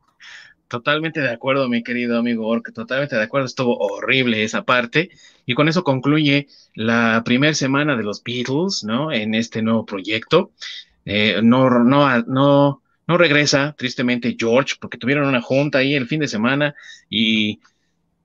Totalmente 0.75 1.20
de 1.20 1.31
acuerdo, 1.31 1.68
mi 1.68 1.85
querido 1.85 2.18
amigo 2.18 2.49
Ork, 2.49 2.72
totalmente 2.72 3.14
de 3.14 3.22
acuerdo, 3.22 3.47
estuvo 3.47 3.79
horrible 3.79 4.43
esa 4.43 4.64
parte. 4.64 5.09
Y 5.47 5.55
con 5.55 5.68
eso 5.68 5.85
concluye 5.85 6.49
la 6.75 7.22
primera 7.25 7.55
semana 7.55 7.97
de 7.97 8.03
los 8.03 8.25
Beatles, 8.25 8.83
¿no? 8.83 9.12
En 9.12 9.37
este 9.37 9.62
nuevo 9.62 9.87
proyecto. 9.87 10.51
Eh, 11.05 11.39
no, 11.45 11.70
no, 11.70 12.22
no, 12.25 12.83
no 13.07 13.16
regresa, 13.18 13.77
tristemente, 13.79 14.35
George, 14.37 14.75
porque 14.81 14.99
tuvieron 14.99 15.29
una 15.29 15.41
junta 15.41 15.79
ahí 15.79 15.95
el 15.95 16.09
fin 16.09 16.18
de 16.18 16.27
semana 16.27 16.75
y 17.09 17.61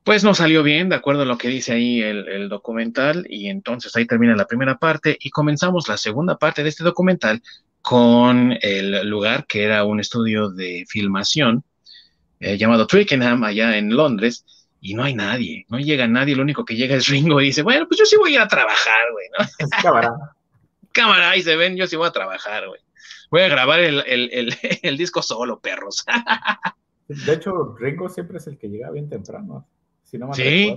pues 0.03 0.23
no 0.23 0.33
salió 0.33 0.63
bien, 0.63 0.89
de 0.89 0.95
acuerdo 0.95 1.21
a 1.21 1.25
lo 1.25 1.37
que 1.37 1.49
dice 1.49 1.73
ahí 1.73 2.01
el, 2.01 2.27
el 2.29 2.49
documental. 2.49 3.27
Y 3.29 3.49
entonces 3.49 3.95
ahí 3.95 4.07
termina 4.07 4.35
la 4.35 4.47
primera 4.47 4.79
parte 4.79 5.15
y 5.19 5.29
comenzamos 5.29 5.87
la 5.87 5.97
segunda 5.97 6.39
parte 6.39 6.63
de 6.63 6.69
este 6.69 6.83
documental 6.83 7.43
con 7.83 8.57
el 8.59 9.07
lugar 9.07 9.45
que 9.45 9.61
era 9.65 9.83
un 9.85 9.99
estudio 9.99 10.49
de 10.49 10.85
filmación 10.89 11.63
eh, 12.39 12.57
llamado 12.57 12.87
Twickenham, 12.87 13.43
allá 13.43 13.77
en 13.77 13.95
Londres, 13.95 14.45
y 14.81 14.93
no 14.93 15.03
hay 15.03 15.13
nadie, 15.13 15.65
no 15.69 15.77
llega 15.77 16.07
nadie, 16.07 16.35
lo 16.35 16.43
único 16.43 16.63
que 16.63 16.75
llega 16.75 16.95
es 16.95 17.07
Ringo 17.07 17.41
y 17.41 17.45
dice, 17.45 17.63
bueno, 17.63 17.85
pues 17.87 17.99
yo 17.99 18.05
sí 18.05 18.15
voy 18.15 18.31
a 18.31 18.35
ir 18.35 18.41
a 18.41 18.47
trabajar, 18.47 19.11
güey, 19.11 19.27
¿no? 19.37 19.67
Cámara. 19.83 20.13
Cámara, 20.91 21.31
ahí 21.31 21.41
se 21.41 21.55
ven, 21.55 21.75
yo 21.75 21.85
sí 21.85 21.95
voy 21.95 22.07
a 22.07 22.11
trabajar, 22.11 22.67
güey. 22.67 22.81
Voy 23.29 23.41
a 23.41 23.47
grabar 23.47 23.79
el, 23.79 24.03
el, 24.07 24.57
el, 24.81 24.97
disco 24.97 25.21
solo, 25.21 25.59
perros. 25.59 26.03
De 27.07 27.33
hecho, 27.33 27.75
Ringo 27.77 28.09
siempre 28.09 28.37
es 28.37 28.47
el 28.47 28.57
que 28.57 28.69
llega 28.69 28.89
bien 28.89 29.07
temprano, 29.07 29.67
si 30.03 30.17
no 30.17 30.27
me 30.27 30.33
sí. 30.33 30.75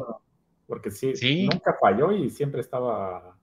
Porque 0.67 0.91
sí, 0.91 1.17
sí, 1.17 1.49
nunca 1.51 1.77
falló 1.81 2.13
y 2.13 2.31
siempre 2.31 2.61
estaba, 2.61 3.37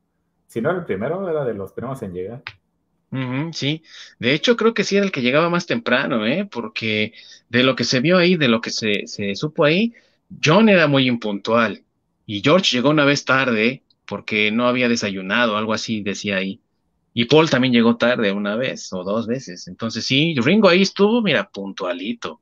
si 0.48 0.62
no 0.62 0.70
era 0.70 0.80
el 0.80 0.86
primero, 0.86 1.28
era 1.30 1.44
de 1.44 1.54
los 1.54 1.74
primeros 1.74 2.02
en 2.02 2.14
llegar 2.14 2.44
sí, 3.54 3.84
de 4.20 4.34
hecho 4.34 4.56
creo 4.56 4.74
que 4.74 4.84
sí 4.84 4.96
era 4.96 5.06
el 5.06 5.12
que 5.12 5.22
llegaba 5.22 5.50
más 5.50 5.66
temprano, 5.66 6.26
¿eh? 6.28 6.48
porque 6.50 7.14
de 7.50 7.64
lo 7.64 7.76
que 7.76 7.84
se 7.84 8.00
vio 8.00 8.18
ahí, 8.18 8.36
de 8.36 8.48
lo 8.48 8.62
que 8.62 8.70
se, 8.70 9.06
supo 9.36 9.66
ahí, 9.66 9.94
John 10.44 10.70
era 10.70 10.88
muy 10.88 11.08
impuntual 11.08 11.84
y 12.26 12.42
George 12.42 12.76
llegó 12.76 12.90
una 12.90 13.06
vez 13.06 13.26
tarde 13.26 13.84
porque 14.06 14.52
no 14.52 14.68
había 14.68 14.90
desayunado, 14.90 15.58
algo 15.58 15.74
así 15.74 16.02
decía 16.02 16.38
ahí. 16.38 16.60
Y 17.14 17.26
Paul 17.26 17.50
también 17.50 17.74
llegó 17.74 17.98
tarde 17.98 18.32
una 18.32 18.56
vez 18.56 18.94
o 18.94 19.04
dos 19.04 19.28
veces. 19.28 19.68
Entonces 19.68 20.06
sí, 20.06 20.36
Ringo 20.38 20.70
ahí 20.70 20.84
estuvo, 20.84 21.22
mira, 21.22 21.50
puntualito, 21.50 22.40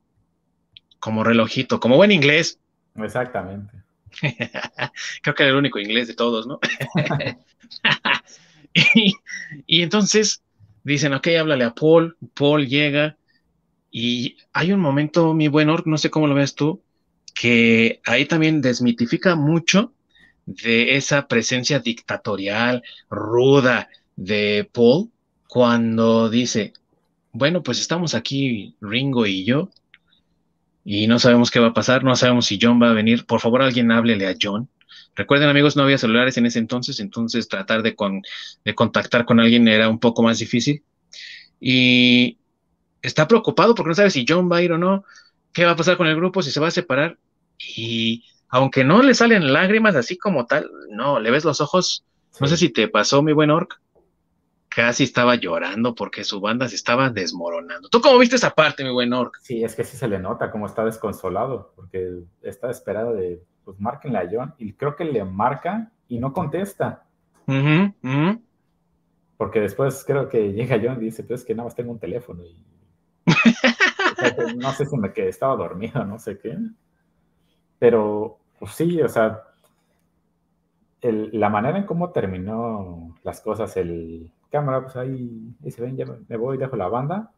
como 1.00 1.24
relojito, 1.24 1.80
como 1.80 1.96
buen 1.96 2.12
inglés. 2.12 2.60
Exactamente. 2.94 3.72
Creo 5.22 5.34
que 5.34 5.42
era 5.42 5.52
el 5.52 5.58
único 5.58 5.78
inglés 5.78 6.08
de 6.08 6.14
todos, 6.14 6.46
¿no? 6.46 6.60
y 9.66 9.82
entonces 9.82 10.42
dicen, 10.84 11.14
ok, 11.14 11.28
háblale 11.38 11.64
a 11.64 11.74
Paul, 11.74 12.16
Paul 12.34 12.66
llega 12.66 13.16
y 13.90 14.36
hay 14.52 14.72
un 14.72 14.80
momento, 14.80 15.34
mi 15.34 15.48
buen 15.48 15.70
Ork, 15.70 15.86
no 15.86 15.98
sé 15.98 16.10
cómo 16.10 16.26
lo 16.26 16.34
ves 16.34 16.54
tú, 16.54 16.82
que 17.34 18.00
ahí 18.04 18.26
también 18.26 18.60
desmitifica 18.60 19.36
mucho 19.36 19.92
de 20.46 20.96
esa 20.96 21.28
presencia 21.28 21.78
dictatorial, 21.78 22.82
ruda 23.10 23.88
de 24.16 24.68
Paul, 24.72 25.10
cuando 25.46 26.28
dice, 26.28 26.72
bueno, 27.32 27.62
pues 27.62 27.80
estamos 27.80 28.14
aquí 28.14 28.74
Ringo 28.80 29.26
y 29.26 29.44
yo, 29.44 29.70
y 30.84 31.06
no 31.06 31.18
sabemos 31.18 31.50
qué 31.50 31.60
va 31.60 31.68
a 31.68 31.74
pasar, 31.74 32.02
no 32.02 32.16
sabemos 32.16 32.46
si 32.46 32.58
John 32.60 32.80
va 32.80 32.90
a 32.90 32.94
venir, 32.94 33.26
por 33.26 33.40
favor 33.40 33.62
alguien 33.62 33.92
háblele 33.92 34.26
a 34.26 34.34
John. 34.40 34.68
Recuerden 35.18 35.48
amigos, 35.48 35.76
no 35.76 35.82
había 35.82 35.98
celulares 35.98 36.36
en 36.36 36.46
ese 36.46 36.60
entonces, 36.60 37.00
entonces 37.00 37.48
tratar 37.48 37.82
de, 37.82 37.96
de 38.64 38.74
contactar 38.76 39.24
con 39.24 39.40
alguien 39.40 39.66
era 39.66 39.88
un 39.88 39.98
poco 39.98 40.22
más 40.22 40.38
difícil. 40.38 40.84
Y 41.58 42.38
está 43.02 43.26
preocupado 43.26 43.74
porque 43.74 43.88
no 43.88 43.94
sabe 43.96 44.10
si 44.10 44.24
John 44.26 44.48
va 44.48 44.58
a 44.58 44.62
ir 44.62 44.70
o 44.70 44.78
no, 44.78 45.04
qué 45.52 45.64
va 45.64 45.72
a 45.72 45.76
pasar 45.76 45.96
con 45.96 46.06
el 46.06 46.14
grupo, 46.14 46.40
si 46.40 46.52
se 46.52 46.60
va 46.60 46.68
a 46.68 46.70
separar. 46.70 47.18
Y 47.58 48.26
aunque 48.48 48.84
no 48.84 49.02
le 49.02 49.12
salen 49.12 49.52
lágrimas 49.52 49.96
así 49.96 50.16
como 50.16 50.46
tal, 50.46 50.70
no, 50.90 51.18
le 51.18 51.32
ves 51.32 51.44
los 51.44 51.60
ojos, 51.60 52.04
no 52.38 52.46
sé 52.46 52.56
si 52.56 52.68
te 52.68 52.86
pasó, 52.86 53.20
mi 53.20 53.32
buen 53.32 53.50
Orc, 53.50 53.80
casi 54.68 55.02
estaba 55.02 55.34
llorando 55.34 55.96
porque 55.96 56.22
su 56.22 56.40
banda 56.40 56.68
se 56.68 56.76
estaba 56.76 57.10
desmoronando. 57.10 57.88
¿Tú 57.88 58.00
cómo 58.00 58.18
viste 58.18 58.36
esa 58.36 58.54
parte, 58.54 58.84
mi 58.84 58.92
buen 58.92 59.12
Orc? 59.12 59.36
Sí, 59.42 59.64
es 59.64 59.74
que 59.74 59.82
sí 59.82 59.96
se 59.96 60.06
le 60.06 60.20
nota 60.20 60.52
cómo 60.52 60.66
está 60.66 60.84
desconsolado, 60.84 61.72
porque 61.74 62.20
está 62.40 62.70
esperado 62.70 63.14
de 63.14 63.42
pues 63.68 63.78
márquenle 63.82 64.16
a 64.16 64.28
John. 64.32 64.54
Y 64.56 64.72
creo 64.72 64.96
que 64.96 65.04
le 65.04 65.22
marca 65.24 65.92
y 66.08 66.18
no 66.18 66.32
contesta. 66.32 67.04
Porque 69.36 69.60
después 69.60 70.04
creo 70.06 70.26
que 70.30 70.54
llega 70.54 70.80
John 70.82 70.96
y 71.02 71.04
dice, 71.04 71.22
pues 71.22 71.44
que 71.44 71.54
nada 71.54 71.66
más 71.66 71.74
tengo 71.74 71.92
un 71.92 71.98
teléfono. 71.98 72.44
Y... 72.44 72.64
no 74.56 74.72
sé 74.72 74.86
si 74.86 74.96
me 74.96 75.12
quedé, 75.12 75.28
estaba 75.28 75.54
dormido, 75.54 76.02
no 76.06 76.18
sé 76.18 76.38
qué. 76.38 76.56
Pero, 77.78 78.38
pues 78.58 78.72
sí, 78.72 79.02
o 79.02 79.08
sea, 79.10 79.42
la 81.02 81.50
manera 81.50 81.76
en 81.76 81.84
cómo 81.84 82.08
terminó 82.08 83.16
las 83.22 83.42
cosas, 83.42 83.76
el 83.76 84.32
cámara, 84.50 84.80
pues 84.80 84.96
ahí, 84.96 85.54
se 85.68 85.82
ven, 85.82 85.94
ya 85.94 86.06
me 86.06 86.36
voy, 86.38 86.56
dejo 86.56 86.74
la 86.74 86.88
banda. 86.88 87.32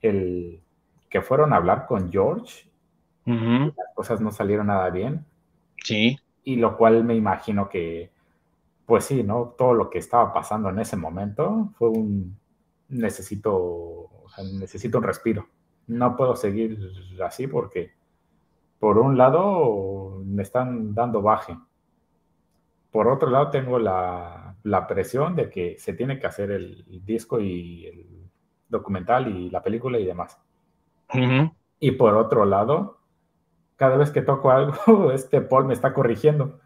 El 0.00 0.62
que 1.10 1.20
fueron 1.20 1.52
a 1.52 1.56
hablar 1.56 1.84
con 1.86 2.10
George, 2.10 2.66
las 3.26 3.94
cosas 3.94 4.22
no 4.22 4.32
salieron 4.32 4.68
nada 4.68 4.88
bien. 4.88 5.26
Sí. 5.82 6.18
Y 6.44 6.56
lo 6.56 6.76
cual 6.76 7.04
me 7.04 7.14
imagino 7.14 7.68
que, 7.68 8.10
pues 8.86 9.04
sí, 9.04 9.22
¿no? 9.22 9.54
Todo 9.56 9.74
lo 9.74 9.90
que 9.90 9.98
estaba 9.98 10.32
pasando 10.32 10.68
en 10.68 10.78
ese 10.78 10.96
momento 10.96 11.70
fue 11.76 11.88
un 11.88 12.38
necesito, 12.88 14.10
necesito 14.58 14.98
un 14.98 15.04
respiro. 15.04 15.48
No 15.86 16.16
puedo 16.16 16.36
seguir 16.36 16.78
así 17.24 17.46
porque, 17.46 17.92
por 18.78 18.98
un 18.98 19.16
lado, 19.16 20.22
me 20.24 20.42
están 20.42 20.94
dando 20.94 21.22
baje. 21.22 21.56
Por 22.90 23.08
otro 23.08 23.30
lado, 23.30 23.50
tengo 23.50 23.78
la, 23.78 24.56
presión 24.88 25.36
de 25.36 25.48
que 25.48 25.76
se 25.78 25.94
tiene 25.94 26.18
que 26.18 26.26
hacer 26.26 26.50
el, 26.50 26.84
disco 27.04 27.40
y 27.40 27.86
el 27.86 28.30
documental 28.68 29.28
y 29.28 29.50
la 29.50 29.62
película 29.62 29.98
y 29.98 30.04
demás. 30.04 30.38
Y 31.80 31.92
por 31.92 32.14
otro 32.14 32.44
lado, 32.44 32.99
cada 33.80 33.96
vez 33.96 34.10
que 34.10 34.20
toco 34.20 34.50
algo, 34.50 35.10
este 35.10 35.40
Paul 35.40 35.64
me 35.64 35.72
está 35.72 35.94
corrigiendo. 35.94 36.60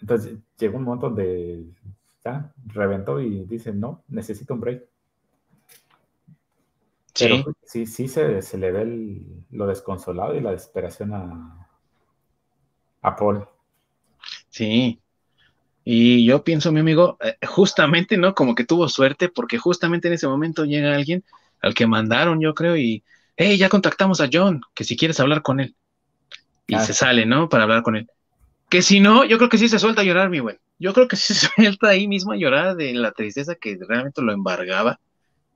Entonces 0.00 0.38
llegó 0.58 0.78
un 0.78 0.82
momento 0.82 1.06
donde 1.06 1.66
ya 2.24 2.52
reventó 2.66 3.20
y 3.20 3.44
dice, 3.44 3.72
no, 3.72 4.02
necesito 4.08 4.54
un 4.54 4.60
break. 4.60 4.82
Sí, 7.14 7.44
sí, 7.62 7.86
sí 7.86 8.08
se, 8.08 8.58
le 8.58 8.72
ve 8.72 9.22
lo 9.52 9.68
desconsolado 9.68 10.34
y 10.34 10.40
la 10.40 10.50
desesperación 10.50 11.14
a, 11.14 11.68
a 13.02 13.14
Paul. 13.14 13.46
Sí. 14.48 15.00
Y 15.84 16.26
yo 16.26 16.42
pienso, 16.42 16.72
mi 16.72 16.80
amigo, 16.80 17.18
eh, 17.20 17.36
justamente, 17.46 18.16
¿no? 18.16 18.34
Como 18.34 18.56
que 18.56 18.64
tuvo 18.64 18.88
suerte 18.88 19.28
porque 19.28 19.58
justamente 19.58 20.08
en 20.08 20.14
ese 20.14 20.26
momento 20.26 20.64
llega 20.64 20.96
alguien 20.96 21.22
al 21.60 21.74
que 21.74 21.86
mandaron, 21.86 22.40
yo 22.40 22.52
creo, 22.52 22.76
y, 22.76 23.04
hey, 23.36 23.56
ya 23.56 23.68
contactamos 23.68 24.20
a 24.20 24.28
John, 24.32 24.60
que 24.74 24.82
si 24.82 24.96
quieres 24.96 25.20
hablar 25.20 25.42
con 25.42 25.60
él. 25.60 25.76
Y 26.68 26.78
se 26.78 26.92
sale, 26.92 27.26
¿no? 27.26 27.48
Para 27.48 27.64
hablar 27.64 27.82
con 27.82 27.96
él. 27.96 28.08
Que 28.68 28.82
si 28.82 29.00
no, 29.00 29.24
yo 29.24 29.38
creo 29.38 29.48
que 29.48 29.58
sí 29.58 29.68
se 29.68 29.78
suelta 29.78 30.02
a 30.02 30.04
llorar, 30.04 30.28
mi 30.28 30.40
buen. 30.40 30.58
Yo 30.78 30.92
creo 30.92 31.08
que 31.08 31.16
sí 31.16 31.34
se 31.34 31.48
suelta 31.48 31.88
ahí 31.88 32.06
mismo 32.06 32.32
a 32.32 32.36
llorar 32.36 32.76
de 32.76 32.92
la 32.94 33.12
tristeza 33.12 33.54
que 33.54 33.78
realmente 33.80 34.22
lo 34.22 34.32
embargaba 34.32 35.00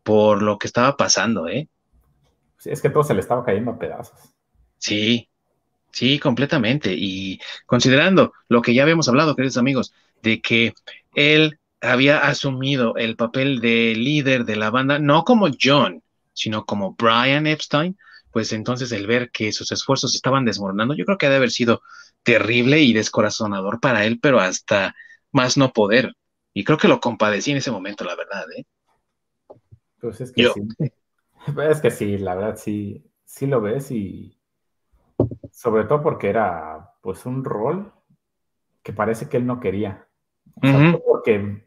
por 0.02 0.42
lo 0.42 0.58
que 0.58 0.66
estaba 0.66 0.96
pasando, 0.96 1.46
¿eh? 1.48 1.68
Sí, 2.58 2.70
es 2.70 2.80
que 2.80 2.90
todo 2.90 3.04
se 3.04 3.14
le 3.14 3.20
estaba 3.20 3.44
cayendo 3.44 3.72
a 3.72 3.78
pedazos. 3.78 4.18
Sí, 4.78 5.28
sí, 5.90 6.18
completamente. 6.18 6.94
Y 6.96 7.40
considerando 7.66 8.32
lo 8.48 8.62
que 8.62 8.74
ya 8.74 8.82
habíamos 8.82 9.08
hablado, 9.08 9.36
queridos 9.36 9.58
amigos, 9.58 9.92
de 10.22 10.40
que 10.40 10.74
él 11.14 11.58
había 11.80 12.18
asumido 12.20 12.96
el 12.96 13.16
papel 13.16 13.60
de 13.60 13.94
líder 13.96 14.44
de 14.44 14.56
la 14.56 14.70
banda, 14.70 14.98
no 14.98 15.24
como 15.24 15.48
John, 15.60 16.02
sino 16.32 16.64
como 16.64 16.94
Brian 16.94 17.46
Epstein, 17.46 17.98
pues 18.32 18.52
entonces 18.52 18.92
el 18.92 19.06
ver 19.06 19.30
que 19.30 19.52
sus 19.52 19.70
esfuerzos 19.72 20.14
estaban 20.14 20.44
desmoronando, 20.44 20.94
yo 20.94 21.04
creo 21.04 21.18
que 21.18 21.26
ha 21.26 21.30
de 21.30 21.36
haber 21.36 21.50
sido 21.50 21.82
terrible 22.22 22.80
y 22.80 22.92
descorazonador 22.92 23.80
para 23.80 24.04
él, 24.04 24.18
pero 24.20 24.40
hasta 24.40 24.94
más 25.30 25.56
no 25.56 25.72
poder. 25.72 26.14
Y 26.54 26.64
creo 26.64 26.78
que 26.78 26.88
lo 26.88 27.00
compadecí 27.00 27.50
en 27.50 27.58
ese 27.58 27.70
momento, 27.70 28.04
la 28.04 28.16
verdad, 28.16 28.44
¿eh? 28.56 28.64
Pues 30.00 30.20
es 30.20 30.32
que 30.32 30.48
sí. 30.48 30.62
Es 31.70 31.80
que 31.80 31.90
sí, 31.90 32.18
la 32.18 32.36
verdad 32.36 32.56
sí, 32.56 33.04
sí 33.24 33.46
lo 33.46 33.60
ves 33.60 33.90
y 33.90 34.38
sobre 35.50 35.84
todo 35.84 36.00
porque 36.00 36.28
era 36.28 36.92
pues 37.00 37.26
un 37.26 37.44
rol 37.44 37.92
que 38.82 38.92
parece 38.92 39.28
que 39.28 39.38
él 39.38 39.46
no 39.46 39.58
quería. 39.58 40.06
Porque 41.04 41.66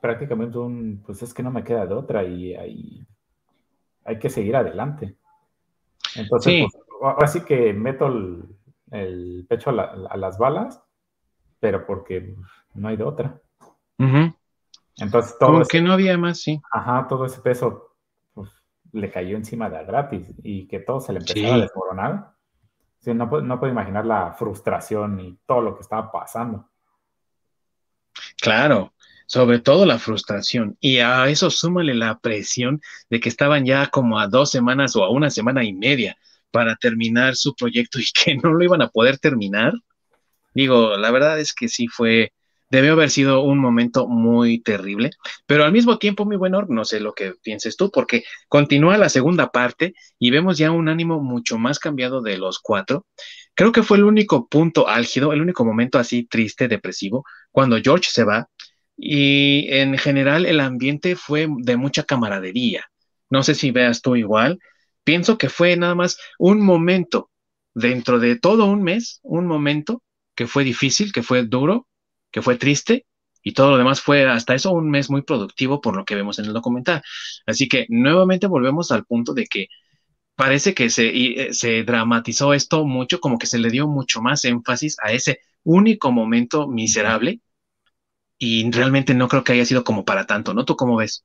prácticamente 0.00 0.58
un, 0.58 1.02
pues 1.04 1.22
es 1.22 1.32
que 1.32 1.42
no 1.42 1.50
me 1.50 1.64
queda 1.64 1.86
de 1.86 1.94
otra 1.94 2.24
y 2.24 2.54
hay, 2.54 3.06
hay 4.04 4.18
que 4.18 4.28
seguir 4.28 4.56
adelante. 4.56 5.16
Entonces, 6.16 6.66
pues, 6.72 6.84
ahora 7.02 7.26
sí 7.26 7.42
que 7.42 7.72
meto 7.72 8.06
el, 8.06 9.46
pecho 9.48 9.70
a, 9.70 10.16
las 10.16 10.38
balas, 10.38 10.82
pero 11.60 11.86
porque 11.86 12.34
no 12.74 12.88
hay 12.88 12.96
de 12.96 13.04
otra. 13.04 13.40
Entonces, 14.96 15.36
todo 15.38 15.52
Como 15.52 15.64
que 15.64 15.80
no 15.80 15.92
había 15.92 16.18
más, 16.18 16.40
sí. 16.40 16.60
Ajá, 16.70 17.06
todo 17.08 17.24
ese 17.24 17.40
peso 17.40 17.96
pues, 18.34 18.50
le 18.92 19.10
cayó 19.10 19.36
encima 19.36 19.70
de 19.70 19.84
gratis 19.84 20.32
y 20.42 20.66
que 20.66 20.80
todo 20.80 21.00
se 21.00 21.12
le 21.12 21.20
empezó 21.20 21.52
a 21.52 21.58
desmoronar. 21.58 22.32
no, 23.06 23.40
no 23.40 23.60
puedo 23.60 23.72
imaginar 23.72 24.04
la 24.04 24.32
frustración 24.32 25.20
y 25.20 25.38
todo 25.46 25.62
lo 25.62 25.74
que 25.74 25.82
estaba 25.82 26.10
pasando. 26.10 26.68
Claro, 28.40 28.92
sobre 29.32 29.60
todo 29.60 29.86
la 29.86 29.98
frustración. 29.98 30.76
Y 30.78 30.98
a 30.98 31.26
eso 31.30 31.48
súmale 31.48 31.94
la 31.94 32.18
presión 32.18 32.82
de 33.08 33.18
que 33.18 33.30
estaban 33.30 33.64
ya 33.64 33.86
como 33.86 34.18
a 34.20 34.28
dos 34.28 34.50
semanas 34.50 34.94
o 34.94 35.04
a 35.04 35.10
una 35.10 35.30
semana 35.30 35.64
y 35.64 35.72
media 35.72 36.18
para 36.50 36.76
terminar 36.76 37.34
su 37.34 37.54
proyecto 37.54 37.98
y 37.98 38.04
que 38.12 38.34
no 38.36 38.52
lo 38.52 38.62
iban 38.62 38.82
a 38.82 38.90
poder 38.90 39.18
terminar. 39.18 39.72
Digo, 40.54 40.98
la 40.98 41.10
verdad 41.10 41.40
es 41.40 41.54
que 41.54 41.68
sí 41.68 41.88
fue, 41.88 42.34
debió 42.68 42.92
haber 42.92 43.08
sido 43.08 43.40
un 43.40 43.58
momento 43.58 44.06
muy 44.06 44.60
terrible, 44.60 45.08
pero 45.46 45.64
al 45.64 45.72
mismo 45.72 45.96
tiempo, 45.96 46.26
muy 46.26 46.36
bueno, 46.36 46.66
no 46.68 46.84
sé 46.84 47.00
lo 47.00 47.14
que 47.14 47.32
pienses 47.42 47.78
tú, 47.78 47.90
porque 47.90 48.24
continúa 48.48 48.98
la 48.98 49.08
segunda 49.08 49.50
parte 49.50 49.94
y 50.18 50.30
vemos 50.30 50.58
ya 50.58 50.70
un 50.72 50.90
ánimo 50.90 51.22
mucho 51.22 51.56
más 51.56 51.78
cambiado 51.78 52.20
de 52.20 52.36
los 52.36 52.58
cuatro. 52.58 53.06
Creo 53.54 53.72
que 53.72 53.82
fue 53.82 53.96
el 53.96 54.04
único 54.04 54.46
punto 54.46 54.88
álgido, 54.88 55.32
el 55.32 55.40
único 55.40 55.64
momento 55.64 55.98
así 55.98 56.26
triste, 56.26 56.68
depresivo, 56.68 57.24
cuando 57.50 57.80
George 57.82 58.10
se 58.12 58.24
va 58.24 58.46
y 58.96 59.66
en 59.70 59.96
general 59.98 60.46
el 60.46 60.60
ambiente 60.60 61.16
fue 61.16 61.48
de 61.48 61.76
mucha 61.76 62.04
camaradería. 62.04 62.84
No 63.30 63.42
sé 63.42 63.54
si 63.54 63.70
veas 63.70 64.02
tú 64.02 64.16
igual. 64.16 64.58
Pienso 65.04 65.38
que 65.38 65.48
fue 65.48 65.76
nada 65.76 65.94
más 65.94 66.18
un 66.38 66.60
momento 66.60 67.30
dentro 67.74 68.18
de 68.18 68.38
todo 68.38 68.66
un 68.66 68.82
mes, 68.82 69.20
un 69.22 69.46
momento 69.46 70.02
que 70.34 70.46
fue 70.46 70.64
difícil, 70.64 71.12
que 71.12 71.22
fue 71.22 71.44
duro, 71.44 71.88
que 72.30 72.42
fue 72.42 72.56
triste, 72.56 73.06
y 73.42 73.52
todo 73.52 73.72
lo 73.72 73.78
demás 73.78 74.00
fue 74.00 74.28
hasta 74.28 74.54
eso 74.54 74.72
un 74.72 74.90
mes 74.90 75.10
muy 75.10 75.22
productivo 75.22 75.80
por 75.80 75.96
lo 75.96 76.04
que 76.04 76.14
vemos 76.14 76.38
en 76.38 76.46
el 76.46 76.52
documental. 76.52 77.02
Así 77.46 77.68
que 77.68 77.86
nuevamente 77.88 78.46
volvemos 78.46 78.92
al 78.92 79.04
punto 79.04 79.34
de 79.34 79.46
que 79.46 79.66
parece 80.36 80.74
que 80.74 80.90
se, 80.90 81.08
eh, 81.08 81.54
se 81.54 81.82
dramatizó 81.84 82.54
esto 82.54 82.84
mucho, 82.84 83.20
como 83.20 83.38
que 83.38 83.46
se 83.46 83.58
le 83.58 83.70
dio 83.70 83.88
mucho 83.88 84.22
más 84.22 84.44
énfasis 84.44 84.96
a 85.02 85.12
ese 85.12 85.40
único 85.64 86.12
momento 86.12 86.68
miserable 86.68 87.40
y 88.44 88.68
realmente 88.72 89.14
no 89.14 89.28
creo 89.28 89.44
que 89.44 89.52
haya 89.52 89.64
sido 89.64 89.84
como 89.84 90.04
para 90.04 90.26
tanto, 90.26 90.52
¿no? 90.52 90.64
¿Tú 90.64 90.74
cómo 90.74 90.96
ves? 90.96 91.24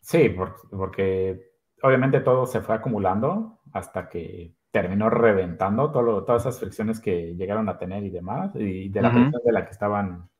Sí, 0.00 0.34
porque, 0.70 1.52
obviamente 1.82 2.20
todo 2.20 2.46
se 2.46 2.62
fue 2.62 2.74
acumulando 2.74 3.58
hasta 3.74 4.08
que 4.08 4.54
terminó 4.70 5.10
reventando 5.10 5.90
todo 5.90 6.24
todas 6.24 6.46
esas 6.46 6.58
fricciones 6.58 7.00
que 7.00 7.34
llegaron 7.36 7.68
a 7.68 7.76
tener 7.76 8.02
y 8.02 8.08
demás, 8.08 8.50
y 8.54 8.88
de 8.88 9.02
la 9.02 9.10
presión 9.10 9.42
de 9.44 9.52
la 9.52 9.66
que 9.66 9.72
estaban, 9.72 10.30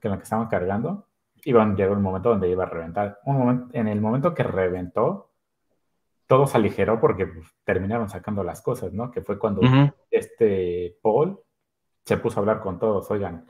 que 0.00 0.08
la 0.08 0.16
que 0.16 0.24
estaban 0.24 0.48
cargando, 0.48 1.06
iban, 1.44 1.76
llegó 1.76 1.94
el 1.94 2.00
momento 2.00 2.30
donde 2.30 2.50
iba 2.50 2.64
a 2.64 2.68
reventar. 2.68 3.20
Un 3.24 3.38
momento, 3.38 3.68
en 3.74 3.86
el 3.86 4.00
momento 4.00 4.34
que 4.34 4.42
reventó, 4.42 5.30
todo 6.26 6.48
se 6.48 6.56
aligeró 6.56 6.98
porque 6.98 7.28
pues, 7.28 7.46
terminaron 7.62 8.08
sacando 8.08 8.42
las 8.42 8.60
cosas, 8.60 8.92
¿no? 8.92 9.12
Que 9.12 9.22
fue 9.22 9.38
cuando 9.38 9.60
este 10.10 10.98
Paul 11.00 11.38
se 12.04 12.16
puso 12.16 12.38
a 12.38 12.40
hablar 12.40 12.58
con 12.58 12.80
todos, 12.80 13.08
oigan, 13.12 13.46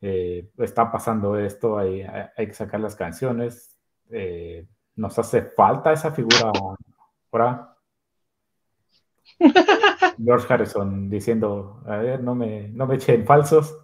eh, 0.00 0.50
está 0.58 0.90
pasando 0.90 1.38
esto, 1.38 1.78
hay, 1.78 2.02
hay, 2.02 2.46
que 2.46 2.54
sacar 2.54 2.80
las 2.80 2.96
canciones, 2.96 3.76
eh, 4.10 4.66
nos 4.94 5.18
hace 5.18 5.42
falta 5.42 5.92
esa 5.92 6.10
figura 6.12 6.52
ahora. 7.30 7.76
George 10.22 10.52
Harrison 10.52 11.10
diciendo, 11.10 11.82
a 11.86 11.96
ver, 11.96 12.22
no 12.22 12.34
me, 12.34 12.68
no 12.68 12.86
me 12.86 12.96
echen 12.96 13.26
falsos. 13.26 13.76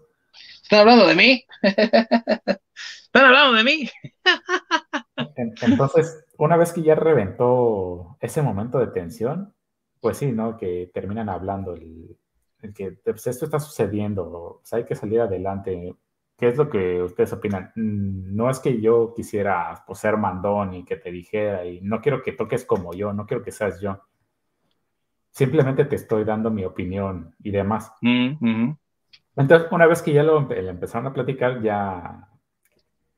¿Están 0.63 0.81
hablando 0.81 1.07
de 1.07 1.15
mí? 1.15 1.45
¿Están 1.63 3.27
hablando 3.27 3.57
de 3.59 3.65
mí? 3.65 3.91
Entonces, 5.63 6.25
una 6.39 6.57
vez 6.57 6.73
que 6.73 6.83
ya 6.83 6.95
reventó 6.95 8.17
ese 8.21 8.41
momento 8.41 8.79
de 8.79 8.87
tensión, 8.87 9.55
pues 10.01 10.17
sí, 10.17 10.33
¿no? 10.33 10.57
Que 10.57 10.91
terminan 10.93 11.29
hablando 11.29 11.75
el, 11.75 12.17
que 12.75 12.93
pues, 12.93 13.27
esto 13.27 13.45
está 13.45 13.59
sucediendo, 13.59 14.63
hay 14.71 14.85
que 14.85 14.95
salir 14.95 15.21
adelante. 15.21 15.95
¿Qué 16.37 16.49
es 16.49 16.57
lo 16.57 16.69
que 16.69 17.03
ustedes 17.03 17.33
opinan? 17.33 17.73
Mm, 17.75 18.37
no 18.37 18.51
es 18.51 18.61
que 18.61 18.81
yo 18.81 19.13
quisiera 19.15 19.83
pues, 19.87 19.99
ser 19.99 20.17
mandón 20.17 20.75
y 20.75 20.85
que 20.85 20.97
te 20.97 21.11
dijera, 21.11 21.65
y 21.65 21.81
no 21.81 22.01
quiero 22.01 22.23
que 22.23 22.33
toques 22.33 22.65
como 22.65 22.95
yo, 22.95 23.13
no 23.13 23.27
quiero 23.27 23.43
que 23.43 23.53
seas 23.53 23.81
yo. 23.81 24.01
Simplemente 25.31 25.85
te 25.87 25.97
estoy 25.97 26.25
dando 26.25 26.51
mi 26.51 26.65
opinión 26.65 27.35
y 27.43 27.51
demás. 27.51 27.93
Mm, 28.01 28.73
Entonces, 29.37 29.69
una 29.73 29.87
vez 29.87 30.03
que 30.03 30.13
ya 30.13 30.23
lo 30.23 30.39
empezaron 30.51 31.07
a 31.07 31.13
platicar, 31.13 31.63
ya 31.63 32.29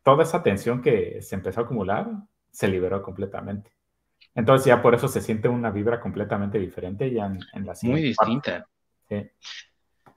toda 0.02 0.22
esa 0.22 0.42
tensión 0.42 0.80
que 0.80 1.20
se 1.22 1.34
empezó 1.34 1.60
a 1.60 1.64
acumular 1.64 2.08
se 2.50 2.68
liberó 2.68 3.02
completamente. 3.02 3.72
Entonces 4.34 4.66
ya 4.66 4.82
por 4.82 4.94
eso 4.94 5.08
se 5.08 5.20
siente 5.20 5.48
una 5.48 5.70
vibra 5.70 6.00
completamente 6.00 6.58
diferente 6.58 7.10
ya 7.10 7.26
en, 7.26 7.66
la 7.66 7.74
Muy 7.82 8.02
distinta. 8.02 8.66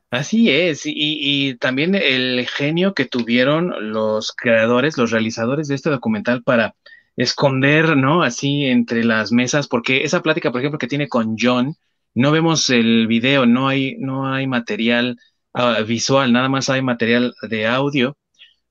Así 0.09 0.49
es, 0.49 0.83
y, 0.85 1.55
también 1.55 1.93
el 1.93 2.47
genio 2.47 2.93
que 2.93 3.05
tuvieron 3.05 3.91
los 3.91 4.31
creadores, 4.31 4.97
los 4.97 5.11
realizadores 5.11 5.67
de 5.67 5.75
este 5.75 5.89
documental 5.89 6.43
para 6.43 6.75
esconder, 7.17 7.97
¿no? 7.97 8.23
Así 8.23 8.65
entre 8.65 9.03
las 9.03 9.31
mesas, 9.33 9.67
porque 9.67 10.03
esa 10.03 10.21
plática, 10.21 10.51
por 10.51 10.61
ejemplo, 10.61 10.79
que 10.79 10.87
tiene 10.87 11.09
con 11.09 11.35
John, 11.37 11.75
no 12.13 12.31
vemos 12.31 12.69
el 12.69 13.07
video, 13.07 13.45
no 13.45 13.67
hay, 13.67 13.97
no 13.99 14.31
hay 14.33 14.47
material 14.47 15.17
ah, 15.53 15.81
visual, 15.85 16.31
nada 16.31 16.47
más 16.49 16.69
hay 16.69 16.81
material 16.81 17.33
de 17.49 17.67
audio, 17.67 18.17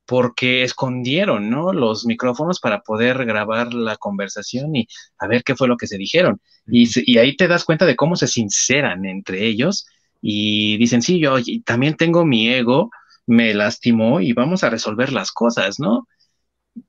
porque 0.07 0.63
escondieron, 0.63 1.51
¿no? 1.51 1.73
Los 1.73 2.07
micrófonos 2.07 2.61
para 2.61 2.81
poder 2.83 3.25
grabar 3.27 3.75
la 3.75 3.97
conversación 3.97 4.75
y 4.77 4.89
a 5.19 5.27
ver 5.27 5.45
qué 5.45 5.55
fue 5.57 5.69
lo 5.69 5.77
que 5.77 5.87
se 5.87 5.99
dijeron. 5.99 6.41
Y, 6.67 6.89
y 7.13 7.19
ahí 7.19 7.37
te 7.37 7.49
das 7.49 7.65
cuenta 7.65 7.87
de 7.87 7.97
cómo 7.97 8.17
se 8.17 8.29
sinceran 8.29 9.05
entre 9.07 9.45
ellos 9.47 9.87
y 10.21 10.77
dicen, 10.79 11.03
sí, 11.03 11.21
yo 11.21 11.37
también 11.65 11.97
tengo 11.97 12.25
mi 12.25 12.49
ego, 12.49 12.91
me 13.27 13.55
lastimó 13.55 14.21
y 14.21 14.33
vamos 14.33 14.65
a 14.65 14.71
resolver 14.71 15.13
las 15.13 15.33
cosas, 15.33 15.79
¿no? 15.81 16.09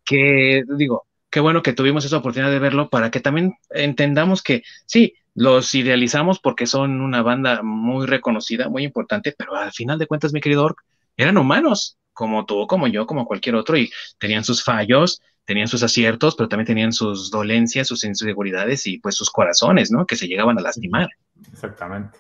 Que 0.05 0.63
digo, 0.77 1.05
qué 1.29 1.39
bueno 1.39 1.61
que 1.61 1.73
tuvimos 1.73 2.05
esa 2.05 2.17
oportunidad 2.17 2.51
de 2.51 2.59
verlo 2.59 2.89
para 2.89 3.11
que 3.11 3.19
también 3.19 3.55
entendamos 3.69 4.41
que 4.41 4.63
sí, 4.85 5.13
los 5.33 5.73
idealizamos 5.75 6.39
porque 6.39 6.65
son 6.65 7.01
una 7.01 7.21
banda 7.21 7.61
muy 7.63 8.05
reconocida, 8.07 8.69
muy 8.69 8.83
importante, 8.83 9.35
pero 9.37 9.55
al 9.55 9.71
final 9.71 9.99
de 9.99 10.07
cuentas, 10.07 10.33
mi 10.33 10.41
querido 10.41 10.63
Ork, 10.63 10.83
eran 11.15 11.37
humanos, 11.37 11.97
como 12.13 12.45
tú, 12.45 12.65
como 12.67 12.87
yo, 12.87 13.05
como 13.05 13.25
cualquier 13.25 13.55
otro, 13.55 13.77
y 13.77 13.91
tenían 14.19 14.43
sus 14.43 14.63
fallos, 14.63 15.21
tenían 15.45 15.67
sus 15.67 15.83
aciertos, 15.83 16.35
pero 16.35 16.49
también 16.49 16.67
tenían 16.67 16.91
sus 16.91 17.29
dolencias, 17.29 17.87
sus 17.87 18.03
inseguridades 18.03 18.85
y 18.87 18.99
pues 18.99 19.15
sus 19.15 19.29
corazones, 19.29 19.91
¿no? 19.91 20.05
Que 20.05 20.15
se 20.15 20.27
llegaban 20.27 20.57
a 20.57 20.61
lastimar. 20.61 21.07
Exactamente. 21.53 22.17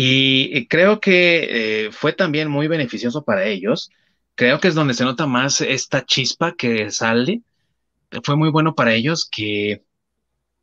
Y 0.00 0.68
creo 0.68 1.00
que 1.00 1.86
eh, 1.86 1.90
fue 1.90 2.12
también 2.12 2.48
muy 2.48 2.68
beneficioso 2.68 3.24
para 3.24 3.46
ellos. 3.46 3.90
Creo 4.36 4.60
que 4.60 4.68
es 4.68 4.76
donde 4.76 4.94
se 4.94 5.02
nota 5.02 5.26
más 5.26 5.60
esta 5.60 6.06
chispa 6.06 6.54
que 6.56 6.92
sale. 6.92 7.42
Fue 8.22 8.36
muy 8.36 8.48
bueno 8.50 8.76
para 8.76 8.94
ellos 8.94 9.28
que 9.28 9.82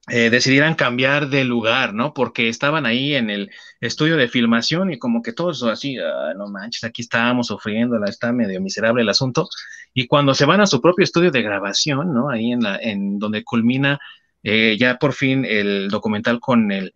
eh, 0.07 0.29
decidieran 0.29 0.75
cambiar 0.75 1.27
de 1.27 1.43
lugar, 1.43 1.93
¿no? 1.93 2.13
Porque 2.13 2.47
estaban 2.47 2.85
ahí 2.85 3.13
en 3.13 3.29
el 3.29 3.51
estudio 3.81 4.15
de 4.15 4.29
filmación 4.29 4.93
y 4.93 4.99
como 4.99 5.21
que 5.21 5.33
todos 5.33 5.63
así, 5.63 5.97
ah, 5.97 6.33
no 6.37 6.47
manches, 6.47 6.85
aquí 6.85 7.01
estábamos 7.01 7.47
sufriendo, 7.47 8.01
está 8.05 8.31
medio 8.31 8.61
miserable 8.61 9.01
el 9.01 9.09
asunto. 9.09 9.49
Y 9.93 10.07
cuando 10.07 10.33
se 10.33 10.45
van 10.45 10.61
a 10.61 10.67
su 10.67 10.79
propio 10.79 11.03
estudio 11.03 11.31
de 11.31 11.41
grabación, 11.41 12.13
¿no? 12.13 12.29
Ahí 12.29 12.53
en, 12.53 12.63
la, 12.63 12.77
en 12.77 13.19
donde 13.19 13.43
culmina 13.43 13.99
eh, 14.43 14.77
ya 14.79 14.97
por 14.97 15.11
fin 15.11 15.43
el 15.43 15.89
documental 15.89 16.39
con 16.39 16.71
el 16.71 16.93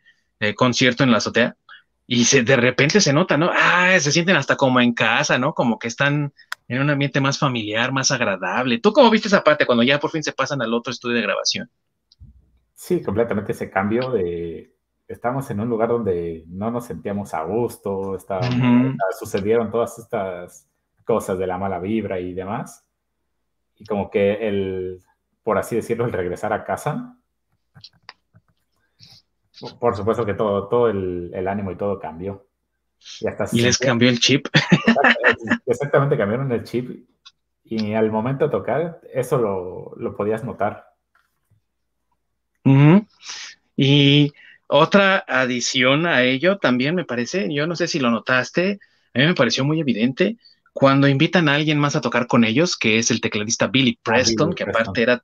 concierto 0.55 1.03
en 1.03 1.11
la 1.11 1.17
azotea, 1.17 1.57
y 2.12 2.26
se, 2.26 2.41
de 2.41 2.55
repente 2.55 2.99
se 3.01 3.14
nota, 3.14 3.38
¿no? 3.38 3.51
Ah, 3.53 3.95
se 3.99 4.12
sienten 4.12 4.36
hasta 4.36 4.55
como 4.55 4.82
en 4.82 4.95
casa, 4.95 5.38
¿no? 5.38 5.53
Como 5.53 5.78
que 5.78 5.88
están 5.88 6.34
en 6.68 6.82
un 6.82 6.89
ambiente 6.89 7.22
más 7.22 7.38
familiar, 7.38 7.91
más 7.91 8.10
agradable. 8.10 8.80
¿Tú 8.80 8.91
cómo 8.91 9.12
viste 9.12 9.28
esa 9.28 9.43
parte 9.43 9.68
cuando 9.68 9.84
ya 9.84 9.99
por 9.99 10.10
fin 10.10 10.24
se 10.24 10.34
pasan 10.34 10.60
al 10.64 10.74
otro 10.74 10.91
estudio 10.91 11.18
de 11.18 11.22
grabación? 11.22 11.70
Sí, 12.74 13.03
completamente 13.03 13.51
ese 13.51 13.70
cambio 13.70 14.10
de 14.10 14.74
estamos 15.07 15.51
en 15.51 15.60
un 15.60 15.70
lugar 15.70 15.89
donde 15.89 16.45
no 16.47 16.72
nos 16.72 16.86
sentíamos 16.86 17.36
a 17.36 17.43
gusto, 17.43 18.18
sucedieron 19.20 19.70
todas 19.70 19.99
estas 19.99 20.68
cosas 21.05 21.38
de 21.38 21.45
la 21.45 21.60
mala 21.60 21.78
vibra 21.78 22.20
y 22.20 22.34
demás. 22.34 22.88
Y 23.76 23.86
como 23.86 24.10
que 24.10 24.47
el, 24.47 24.99
por 25.43 25.60
así 25.60 25.76
decirlo, 25.76 26.05
el 26.05 26.12
regresar 26.12 26.53
a 26.53 26.64
casa 26.64 27.20
por 29.80 29.95
supuesto 29.95 30.26
que 30.26 30.34
todo, 30.34 30.68
todo 30.68 30.89
el, 30.89 31.47
ánimo 31.47 31.72
y 31.72 31.78
todo 31.78 31.99
cambió. 31.99 32.47
Y, 33.51 33.62
les 33.62 33.78
cambió 33.78 34.10
el 34.10 34.20
chip. 34.20 34.47
Exactamente, 35.66 36.18
cambiaron 36.18 36.51
el 36.51 36.64
chip. 36.64 37.07
Y 37.64 37.93
al 37.93 38.12
momento 38.12 38.45
de 38.45 38.51
tocar, 38.51 38.99
eso 39.14 39.38
lo, 39.97 40.16
podías 40.16 40.43
notar. 40.43 40.86
Y 43.76 44.34
otra 44.68 45.24
adición 45.28 46.05
a 46.05 46.24
ello 46.24 46.57
también 46.57 46.93
me 46.93 47.05
parece, 47.05 47.51
yo 47.53 47.66
no 47.66 47.76
sé 47.76 47.88
si 47.88 47.99
lo 47.99 48.12
notaste, 48.12 48.80
a 49.14 49.20
mí 49.20 49.26
me 49.26 49.34
pareció 49.34 49.64
muy 49.64 49.80
evidente 49.80 50.38
cuando 50.74 51.07
invitan 51.07 51.49
a 51.49 51.55
alguien 51.55 51.80
más 51.80 51.95
a 51.95 52.01
tocar 52.01 52.28
con 52.28 52.43
ellos, 52.43 52.78
que 52.78 52.99
es 52.99 53.12
el 53.12 53.22
tecladista 53.22 53.68
Billy 53.68 53.97
ah, 53.97 54.01
Preston, 54.03 54.53
que 54.53 54.64
aparte 54.64 55.01
era 55.01 55.24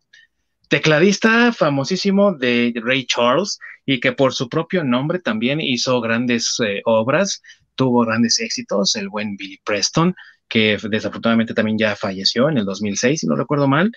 tecladista 0.68 1.52
famosísimo 1.52 2.34
de 2.34 2.74
Ray 2.84 3.06
Charles 3.06 3.60
y 3.86 4.00
que 4.00 4.12
por 4.12 4.34
su 4.34 4.50
propio 4.50 4.84
nombre 4.84 5.20
también 5.20 5.62
hizo 5.62 6.02
grandes 6.02 6.58
eh, 6.66 6.82
obras, 6.86 7.42
tuvo 7.76 8.06
grandes 8.06 8.40
éxitos, 8.40 8.96
el 8.96 9.10
buen 9.10 9.36
Billy 9.38 9.60
Preston, 9.64 10.16
que 10.48 10.78
desafortunadamente 10.90 11.54
también 11.54 11.78
ya 11.78 11.96
falleció 11.96 12.50
en 12.50 12.58
el 12.58 12.66
2006, 12.66 13.20
si 13.20 13.28
no 13.28 13.36
recuerdo 13.36 13.68
mal, 13.68 13.92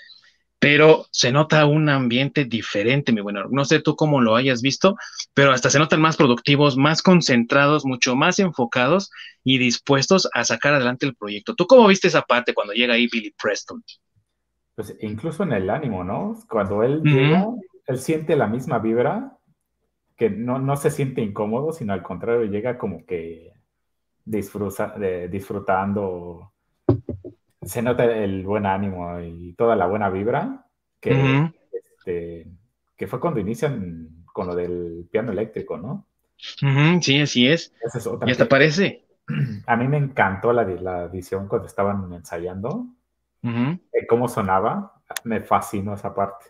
pero 0.59 1.07
se 1.13 1.31
nota 1.31 1.67
un 1.67 1.89
ambiente 1.89 2.45
diferente, 2.45 3.13
mi 3.13 3.21
bueno. 3.21 3.45
No 3.51 3.65
sé 3.65 3.81
tú 3.81 3.95
cómo 3.95 4.21
lo 4.21 4.35
hayas 4.35 4.61
visto, 4.61 4.97
pero 5.33 5.53
hasta 5.53 5.71
se 5.71 5.79
notan 5.79 6.01
más 6.01 6.17
productivos, 6.17 6.77
más 6.77 7.01
concentrados, 7.01 7.85
mucho 7.85 8.17
más 8.17 8.39
enfocados 8.41 9.11
y 9.45 9.59
dispuestos 9.59 10.29
a 10.35 10.45
sacar 10.45 10.75
adelante 10.75 11.07
el 11.07 11.15
proyecto. 11.15 11.55
¿Tú 11.55 11.67
cómo 11.67 11.87
viste 11.87 12.09
esa 12.09 12.23
parte 12.23 12.55
cuando 12.55 12.73
llega 12.73 12.95
ahí 12.95 13.07
Billy 13.07 13.33
Preston? 13.41 13.85
Pues 14.79 14.97
incluso 15.01 15.43
en 15.43 15.51
el 15.51 15.69
ánimo, 15.71 16.05
¿no? 16.05 16.39
Cuando 16.49 16.85
él 16.85 17.03
llega, 17.03 17.49
él 17.89 17.99
siente 17.99 18.37
la 18.37 18.47
misma 18.47 18.79
vibra, 18.79 19.37
que 20.17 20.31
no, 20.31 20.61
no, 20.61 20.77
se 20.77 20.93
siente 20.93 21.21
incómodo, 21.21 21.73
sino 21.73 21.95
al 21.95 22.05
contrario, 22.05 22.45
llega 22.45 22.79
como 22.79 23.05
que 23.05 23.55
disfruta, 24.25 24.95
disfrutando, 25.29 26.53
se 27.61 27.83
nota 27.83 28.05
el 28.05 28.45
buen 28.47 28.67
ánimo 28.67 29.19
y 29.19 29.53
toda 29.55 29.75
la 29.75 29.89
buena 29.89 30.11
vibra, 30.11 30.65
que, 31.01 31.51
este, 31.73 32.47
que 32.97 33.07
fue 33.09 33.19
cuando 33.19 33.41
inician 33.41 34.25
con 34.27 34.47
lo 34.47 34.55
del 34.55 35.09
piano 35.11 35.33
eléctrico, 35.33 35.77
¿no? 35.77 36.07
Sí, 37.03 37.21
así 37.21 37.49
es. 37.49 37.75
y 38.25 38.31
hasta 38.31 38.49
parece. 38.49 39.05
A 39.67 39.75
mí 39.75 39.89
me 39.89 39.97
encantó 39.97 40.53
la, 40.53 40.63
la 40.63 41.07
edición 41.07 41.49
cuando 41.49 41.67
estaban 41.67 42.13
ensayando 42.13 42.87
cómo 44.09 44.29
sonaba, 44.29 45.01
me 45.25 45.41
fascinó 45.41 45.95
esa 45.95 46.15
parte. 46.15 46.47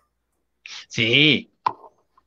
Sí, 0.89 1.51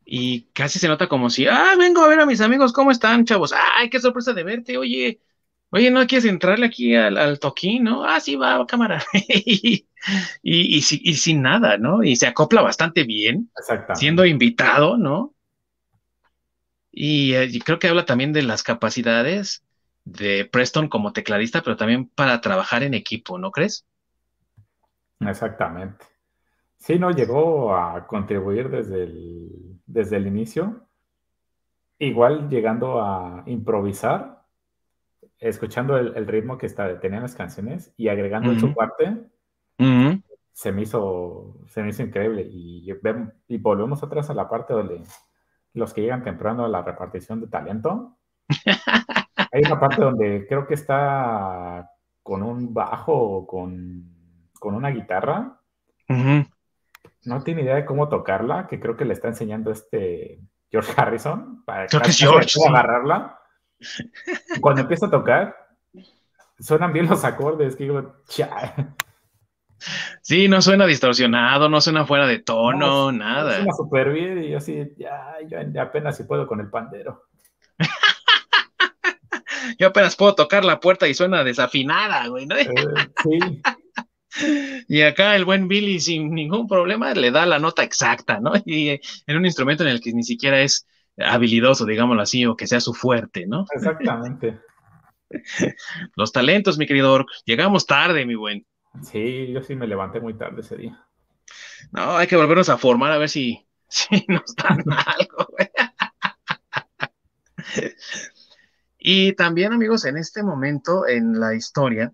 y 0.06 0.42
casi 0.54 0.80
se 0.80 0.88
nota 0.88 1.08
como 1.08 1.30
si, 1.30 1.48
ah, 1.48 1.76
vengo 1.78 2.02
a 2.02 2.08
ver 2.08 2.20
a 2.20 2.26
mis 2.26 2.42
amigos, 2.42 2.74
¿cómo 2.74 2.92
están, 2.92 3.26
chavos? 3.26 3.54
Ay, 3.78 3.90
qué 3.90 4.00
sorpresa 4.00 4.34
de 4.34 4.44
verte, 4.44 4.78
oye, 4.78 5.22
oye, 5.70 5.92
¿no 5.92 6.06
quieres 6.08 6.26
entrarle 6.26 6.66
aquí 6.66 6.96
al, 6.96 7.40
toquín, 7.40 7.86
no? 7.86 8.04
Ah, 8.04 8.20
sí, 8.20 8.36
va, 8.36 8.66
cámara. 8.66 9.04
y, 9.14 9.86
y, 10.42 10.82
sin 10.82 11.42
nada, 11.42 11.78
¿no? 11.78 12.04
Y 12.04 12.16
se 12.16 12.28
acopla 12.28 12.62
bastante 12.62 13.04
bien, 13.04 13.52
siendo 13.94 14.26
invitado, 14.26 14.98
¿no? 14.98 15.34
Y, 16.92 17.36
y 17.36 17.60
creo 17.62 17.80
que 17.80 17.88
habla 17.88 18.06
también 18.06 18.34
de 18.34 18.44
las 18.44 18.64
capacidades 18.64 19.64
de 20.04 20.46
Preston 20.46 20.90
como 20.90 21.14
tecladista, 21.14 21.62
pero 21.62 21.78
también 21.78 22.08
para 22.08 22.42
trabajar 22.42 22.84
en 22.84 22.94
equipo, 22.94 23.38
¿no 23.38 23.52
crees? 23.52 23.86
Exactamente. 25.28 26.06
Sí, 26.78 26.98
no, 26.98 27.12
llegó 27.12 27.76
a 27.76 28.08
contribuir 28.08 28.70
desde 28.70 29.04
el, 29.04 29.80
desde 29.86 30.18
el 30.18 30.28
inicio, 30.28 30.88
igual 32.00 32.50
llegando 32.50 33.02
a 33.02 33.44
improvisar, 33.46 34.42
escuchando 35.38 35.98
el, 35.98 36.28
ritmo 36.28 36.58
que 36.58 36.66
está, 36.66 37.00
tenían 37.00 37.22
las 37.22 37.36
canciones 37.36 37.94
y 37.98 38.08
agregando 38.08 38.52
en 38.52 38.60
su 38.60 38.74
parte, 38.74 39.28
se, 40.54 40.72
me 40.72 40.82
hizo, 40.82 41.60
se 41.68 41.84
me 41.84 41.90
hizo 41.90 42.04
increíble. 42.04 42.48
Y, 42.50 42.92
y 43.48 43.58
volvemos 43.58 44.02
atrás 44.02 44.30
a 44.30 44.34
la 44.34 44.50
parte 44.50 44.74
donde 44.74 45.04
los 45.74 45.94
que 45.94 46.02
llegan 46.02 46.24
temprano 46.24 46.66
a 46.66 46.70
la 46.70 46.82
repartición 46.82 47.42
de 47.42 47.48
talento. 47.48 48.18
Hay 49.52 49.62
una 49.66 49.80
parte 49.80 50.02
donde 50.02 50.48
creo 50.48 50.66
que 50.66 50.74
está 50.74 51.92
con 52.24 52.44
un 52.44 52.74
bajo 52.74 53.14
o 53.14 53.48
con 53.48 54.21
con 54.62 54.76
una 54.76 54.90
guitarra. 54.90 55.58
No 57.26 57.44
tiene 57.44 57.64
idea 57.64 57.76
de 57.76 57.86
cómo 57.86 58.10
tocarla, 58.10 58.68
que 58.68 58.80
creo 58.80 58.96
que 58.96 59.06
le 59.06 59.14
está 59.14 59.28
enseñando 59.28 59.72
este 59.72 60.40
George 60.70 60.94
Harrison 60.96 61.66
para 61.66 61.88
creo 61.88 62.04
que 62.04 62.12
George, 62.12 62.60
agarrarla. 62.70 63.40
Cuando 64.62 64.82
empieza 64.82 65.08
a 65.08 65.10
tocar, 65.10 65.56
suenan 66.60 66.94
bien 66.94 67.08
los 67.08 67.26
acordes, 67.26 67.76
que 67.76 67.86
digo, 67.86 68.18
Sí, 70.22 70.48
no 70.48 70.62
suena 70.62 70.86
distorsionado, 70.86 71.68
no 71.68 71.82
suena 71.82 72.06
fuera 72.06 72.28
de 72.28 72.38
tono, 72.38 73.12
nada. 73.12 73.56
Suena 73.56 73.74
súper 73.74 74.12
bien 74.12 74.44
y 74.44 74.52
yo 74.52 74.60
así, 74.60 74.94
ya, 74.96 75.38
yo 75.48 75.82
apenas 75.82 76.18
si 76.18 76.26
puedo 76.26 76.46
con 76.46 76.60
el 76.60 76.70
pandero. 76.70 77.26
yo 79.80 79.88
apenas 79.88 80.16
puedo 80.16 80.36
tocar 80.36 80.64
la 80.64 80.80
puerta 80.80 81.08
y 81.08 81.16
suena 81.16 81.44
desafinada, 81.44 82.28
güey, 82.28 82.46
¿no? 82.46 82.56
Eh, 82.56 82.70
sí. 83.24 83.40
Y 84.88 85.02
acá 85.02 85.36
el 85.36 85.46
buen 85.46 85.68
Billy 85.68 86.00
sin 86.00 86.34
ningún 86.34 86.68
problema 86.68 87.14
le 87.14 87.32
da 87.32 87.46
la 87.46 87.60
nota 87.60 87.84
exacta, 87.84 88.40
¿no? 88.40 88.54
Y 88.66 88.90
en 89.28 89.38
un 89.38 89.46
instrumento 89.46 89.84
en 89.84 89.90
el 89.90 90.02
que 90.02 90.14
ni 90.14 90.24
siquiera 90.24 90.62
es 90.62 90.88
habilidoso, 91.18 91.86
digámoslo 91.86 92.22
así, 92.22 92.46
o 92.46 92.56
que 92.56 92.68
sea 92.68 92.80
su 92.80 92.94
fuerte, 92.94 93.46
¿no? 93.48 93.66
Exactamente. 93.74 94.60
Los 96.16 96.32
talentos, 96.32 96.78
mi 96.78 96.88
querido 96.88 97.14
Ork. 97.14 97.28
Llegamos 97.46 97.86
tarde, 97.86 98.26
mi 98.26 98.36
buen. 98.36 98.66
Sí, 99.04 99.52
yo 99.52 99.62
sí 99.62 99.76
me 99.76 99.88
levanté 99.88 100.20
muy 100.20 100.34
tarde 100.34 100.62
ese 100.62 100.78
día. 100.78 101.06
No, 101.92 102.16
hay 102.18 102.28
que 102.28 102.36
volvernos 102.36 102.70
a 102.70 102.78
formar 102.78 103.12
a 103.12 103.18
ver 103.18 103.30
si, 103.30 103.66
si 103.88 104.26
nos 104.28 104.56
dan 104.56 104.84
algo. 104.90 105.48
y 109.00 109.34
también, 109.34 109.74
amigos, 109.74 110.06
en 110.06 110.18
este 110.18 110.44
momento 110.44 111.08
en 111.08 111.40
la 111.40 111.56
historia, 111.56 112.14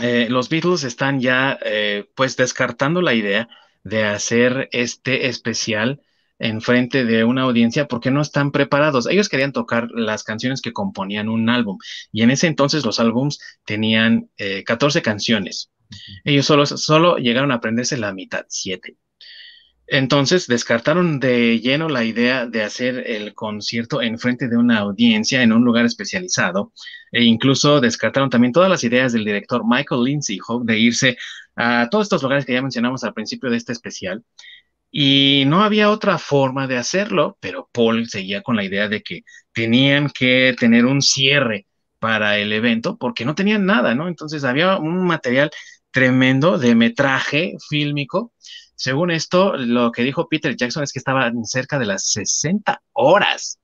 eh, 0.00 0.26
los 0.28 0.48
Beatles 0.48 0.84
están 0.84 1.20
ya 1.20 1.58
eh, 1.64 2.08
pues 2.14 2.36
descartando 2.36 3.02
la 3.02 3.14
idea 3.14 3.48
de 3.84 4.04
hacer 4.04 4.68
este 4.72 5.28
especial 5.28 6.00
en 6.38 6.60
frente 6.60 7.04
de 7.04 7.24
una 7.24 7.42
audiencia 7.42 7.86
porque 7.86 8.10
no 8.10 8.20
están 8.20 8.50
preparados. 8.50 9.06
Ellos 9.08 9.28
querían 9.28 9.52
tocar 9.52 9.88
las 9.92 10.24
canciones 10.24 10.60
que 10.60 10.72
componían 10.72 11.28
un 11.28 11.48
álbum 11.48 11.78
y 12.12 12.22
en 12.22 12.30
ese 12.30 12.46
entonces 12.46 12.84
los 12.84 13.00
álbums 13.00 13.38
tenían 13.64 14.28
14 14.64 14.98
eh, 14.98 15.02
canciones. 15.02 15.70
Ellos 16.24 16.46
solo, 16.46 16.66
solo 16.66 17.16
llegaron 17.16 17.52
a 17.52 17.56
aprenderse 17.56 17.96
la 17.96 18.12
mitad, 18.12 18.44
7. 18.48 18.96
Entonces 19.88 20.46
descartaron 20.48 21.20
de 21.20 21.60
lleno 21.60 21.88
la 21.88 22.04
idea 22.04 22.46
de 22.46 22.62
hacer 22.62 23.04
el 23.06 23.34
concierto 23.34 24.02
en 24.02 24.18
frente 24.18 24.48
de 24.48 24.56
una 24.56 24.78
audiencia 24.78 25.42
en 25.42 25.52
un 25.52 25.64
lugar 25.64 25.84
especializado 25.86 26.72
e 27.12 27.22
incluso 27.24 27.80
descartaron 27.80 28.30
también 28.30 28.52
todas 28.52 28.68
las 28.70 28.82
ideas 28.84 29.12
del 29.12 29.24
director 29.24 29.62
Michael 29.66 30.02
Lindsay 30.04 30.38
de 30.64 30.78
irse 30.78 31.16
a 31.54 31.88
todos 31.90 32.06
estos 32.06 32.22
lugares 32.22 32.44
que 32.44 32.52
ya 32.54 32.62
mencionamos 32.62 33.04
al 33.04 33.14
principio 33.14 33.48
de 33.50 33.56
este 33.58 33.72
especial 33.72 34.24
Y 34.90 35.44
no 35.46 35.62
había 35.62 35.90
otra 35.90 36.18
forma 36.18 36.66
de 36.66 36.78
hacerlo, 36.78 37.36
pero 37.40 37.68
Paul 37.72 38.08
seguía 38.08 38.42
con 38.42 38.56
la 38.56 38.64
idea 38.64 38.88
de 38.88 39.02
que 39.02 39.22
tenían 39.52 40.10
que 40.10 40.54
tener 40.58 40.86
un 40.86 41.02
cierre 41.02 41.66
para 41.98 42.38
el 42.38 42.52
evento 42.52 42.96
porque 42.98 43.24
no 43.24 43.34
tenían 43.34 43.66
nada, 43.66 43.94
¿no? 43.94 44.08
Entonces 44.08 44.44
había 44.44 44.78
un 44.78 45.06
material 45.06 45.50
tremendo 45.90 46.58
de 46.58 46.74
metraje 46.74 47.54
fílmico. 47.68 48.32
Según 48.76 49.10
esto, 49.10 49.56
lo 49.56 49.90
que 49.90 50.02
dijo 50.02 50.28
Peter 50.28 50.54
Jackson 50.54 50.82
es 50.82 50.92
que 50.92 50.98
estaban 50.98 51.44
cerca 51.44 51.78
de 51.78 51.86
las 51.86 52.10
60 52.12 52.82
horas 52.92 53.58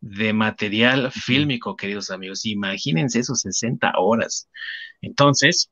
de 0.00 0.32
material 0.32 1.12
fílmico, 1.12 1.76
queridos 1.76 2.10
amigos. 2.10 2.44
Imagínense 2.44 3.20
esos 3.20 3.40
60 3.40 3.92
horas. 3.96 4.48
Entonces, 5.00 5.70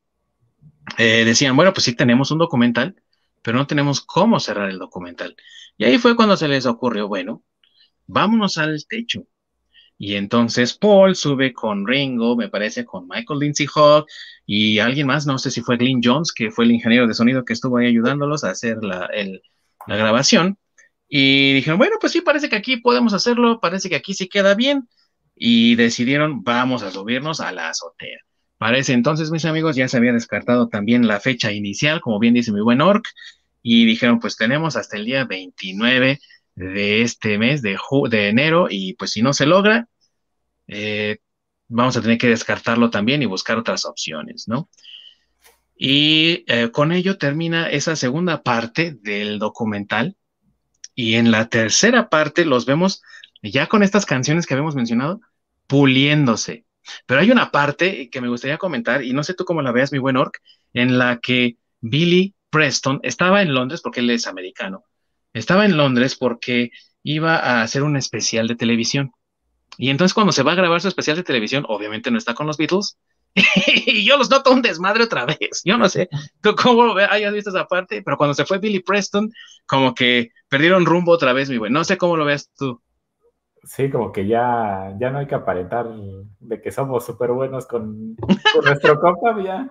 eh, 0.97 1.23
decían, 1.25 1.55
bueno, 1.55 1.73
pues 1.73 1.83
sí 1.83 1.93
tenemos 1.93 2.31
un 2.31 2.37
documental, 2.37 2.95
pero 3.41 3.57
no 3.57 3.67
tenemos 3.67 4.01
cómo 4.01 4.39
cerrar 4.39 4.69
el 4.69 4.79
documental. 4.79 5.35
Y 5.77 5.83
ahí 5.83 5.97
fue 5.97 6.15
cuando 6.15 6.37
se 6.37 6.47
les 6.47 6.65
ocurrió, 6.65 7.07
bueno, 7.09 7.43
vámonos 8.07 8.57
al 8.57 8.85
techo. 8.87 9.27
Y 9.97 10.15
entonces 10.15 10.73
Paul 10.73 11.15
sube 11.15 11.53
con 11.53 11.87
Ringo, 11.87 12.35
me 12.35 12.49
parece, 12.49 12.83
con 12.85 13.07
Michael 13.07 13.39
Lindsay 13.39 13.67
Hogg 13.73 14.05
y 14.45 14.79
alguien 14.79 15.07
más, 15.07 15.25
no 15.25 15.37
sé 15.37 15.51
si 15.51 15.61
fue 15.61 15.77
Glyn 15.77 16.01
Jones, 16.03 16.31
que 16.33 16.51
fue 16.51 16.65
el 16.65 16.71
ingeniero 16.71 17.07
de 17.07 17.13
sonido 17.13 17.45
que 17.45 17.53
estuvo 17.53 17.77
ahí 17.77 17.87
ayudándolos 17.87 18.43
a 18.43 18.51
hacer 18.51 18.77
la, 18.83 19.09
grabación. 19.87 20.57
Y 21.07 21.53
dijeron, 21.53 21.77
bueno, 21.77 21.95
pues 22.01 22.13
sí, 22.13 22.21
parece 22.21 22.49
que 22.49 22.55
aquí 22.55 22.77
podemos 22.77 23.13
hacerlo, 23.13 23.59
parece 23.61 23.89
que 23.89 23.95
aquí 23.95 24.13
sí 24.13 24.27
queda 24.27 24.55
bien. 24.55 24.89
Y 25.35 25.75
decidieron, 25.75 26.43
vamos 26.43 26.83
a 26.83 26.91
subirnos 26.91 27.39
a 27.41 27.51
la 27.51 27.69
azotea. 27.69 28.19
Para 28.57 28.77
ese 28.77 28.93
entonces, 28.93 29.31
mis 29.31 29.45
amigos, 29.45 29.75
ya 29.75 29.87
se 29.87 29.97
había 29.97 30.13
descartado 30.13 30.69
también 30.69 31.07
la 31.07 31.19
fecha 31.19 31.51
inicial, 31.51 32.01
como 32.01 32.19
bien 32.19 32.33
dice 32.33 32.51
mi 32.51 32.61
buen 32.61 32.81
Orc, 32.81 33.05
y 33.61 33.85
dijeron, 33.85 34.19
pues 34.19 34.37
tenemos 34.37 34.75
hasta 34.75 34.97
el 34.97 35.05
día 35.05 35.25
29 35.25 36.19
de 36.55 37.01
este 37.01 37.37
mes 37.37 37.61
de, 37.61 37.77
enero 38.11 38.67
y 38.69 38.93
pues 38.93 39.11
si 39.11 39.21
no 39.21 39.33
se 39.33 39.45
logra, 39.45 39.87
eh, 40.67 41.19
vamos 41.67 41.97
a 41.97 42.01
tener 42.01 42.17
que 42.17 42.29
descartarlo 42.29 42.89
también 42.89 43.21
y 43.21 43.25
buscar 43.25 43.57
otras 43.57 43.85
opciones, 43.85 44.47
¿no? 44.47 44.69
Y 45.77 46.45
eh, 46.47 46.71
con 46.71 46.93
ello 46.93 47.17
termina 47.17 47.69
esa 47.69 47.97
segunda 47.97 48.41
parte 48.41 48.95
del 49.01 49.39
documental 49.39 50.15
y 50.95 51.15
en 51.15 51.31
la 51.31 51.49
tercera 51.49 52.09
parte 52.09 52.45
los 52.45 52.65
vemos 52.65 53.01
ya 53.43 53.67
con 53.67 53.83
estas 53.83 54.05
canciones 54.05 54.47
que 54.47 54.53
habíamos 54.53 54.75
mencionado, 54.75 55.19
puliéndose. 55.67 56.65
Pero 57.05 57.19
hay 57.19 57.31
una 57.31 57.51
parte 57.51 58.09
que 58.09 58.21
me 58.21 58.29
gustaría 58.29 58.57
comentar, 58.57 59.03
y 59.03 59.11
no 59.13 59.23
sé 59.23 59.33
tú 59.33 59.43
cómo 59.43 59.61
la 59.61 59.71
veas, 59.71 59.91
mi 59.91 59.97
buen 59.97 60.17
Orc, 60.17 60.39
en 60.73 60.97
la 60.97 61.19
que 61.19 61.57
Billy 61.81 62.35
Preston 62.49 62.99
estaba 63.03 63.41
en 63.41 63.53
Londres 63.53 63.81
porque 63.81 63.99
él 63.99 64.09
es 64.09 64.27
americano 64.27 64.85
estaba 65.39 65.65
en 65.65 65.77
Londres 65.77 66.15
porque 66.15 66.71
iba 67.03 67.37
a 67.37 67.61
hacer 67.61 67.83
un 67.83 67.97
especial 67.97 68.47
de 68.47 68.55
televisión. 68.55 69.11
Y 69.77 69.89
entonces 69.89 70.13
cuando 70.13 70.31
se 70.31 70.43
va 70.43 70.53
a 70.53 70.55
grabar 70.55 70.81
su 70.81 70.87
especial 70.87 71.17
de 71.17 71.23
televisión, 71.23 71.65
obviamente 71.67 72.09
no 72.09 72.17
está 72.17 72.33
con 72.33 72.47
los 72.47 72.57
Beatles. 72.57 72.97
y 73.35 74.05
yo 74.05 74.17
los 74.17 74.29
noto 74.29 74.51
un 74.51 74.61
desmadre 74.61 75.03
otra 75.03 75.25
vez. 75.25 75.61
Yo 75.65 75.77
no 75.77 75.89
sé 75.89 76.09
tú 76.41 76.55
cómo 76.55 76.95
hayas 76.95 77.33
visto 77.33 77.49
esa 77.49 77.65
parte, 77.65 78.01
pero 78.01 78.17
cuando 78.17 78.33
se 78.33 78.45
fue 78.45 78.59
Billy 78.59 78.79
Preston, 78.79 79.29
como 79.65 79.93
que 79.93 80.31
perdieron 80.47 80.85
rumbo 80.85 81.11
otra 81.11 81.33
vez, 81.33 81.49
mi 81.49 81.57
güey. 81.57 81.71
No 81.71 81.83
sé 81.83 81.97
cómo 81.97 82.15
lo 82.15 82.25
ves 82.25 82.49
tú. 82.57 82.81
Sí, 83.65 83.89
como 83.89 84.11
que 84.11 84.27
ya, 84.27 84.95
ya 84.99 85.09
no 85.09 85.17
hay 85.17 85.25
que 85.25 85.35
aparentar 85.35 85.87
de 86.39 86.61
que 86.61 86.71
somos 86.71 87.03
súper 87.03 87.31
buenos 87.31 87.65
con, 87.65 88.15
nuestro 88.63 88.99
compa, 89.01 89.41
ya, 89.43 89.69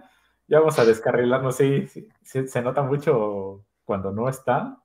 ya 0.48 0.58
vamos 0.58 0.78
a 0.78 0.84
descarrilarnos. 0.84 1.56
Sí, 1.56 1.86
sí, 2.22 2.48
se 2.48 2.60
nota 2.60 2.82
mucho 2.82 3.64
cuando 3.84 4.10
no 4.10 4.28
está, 4.28 4.78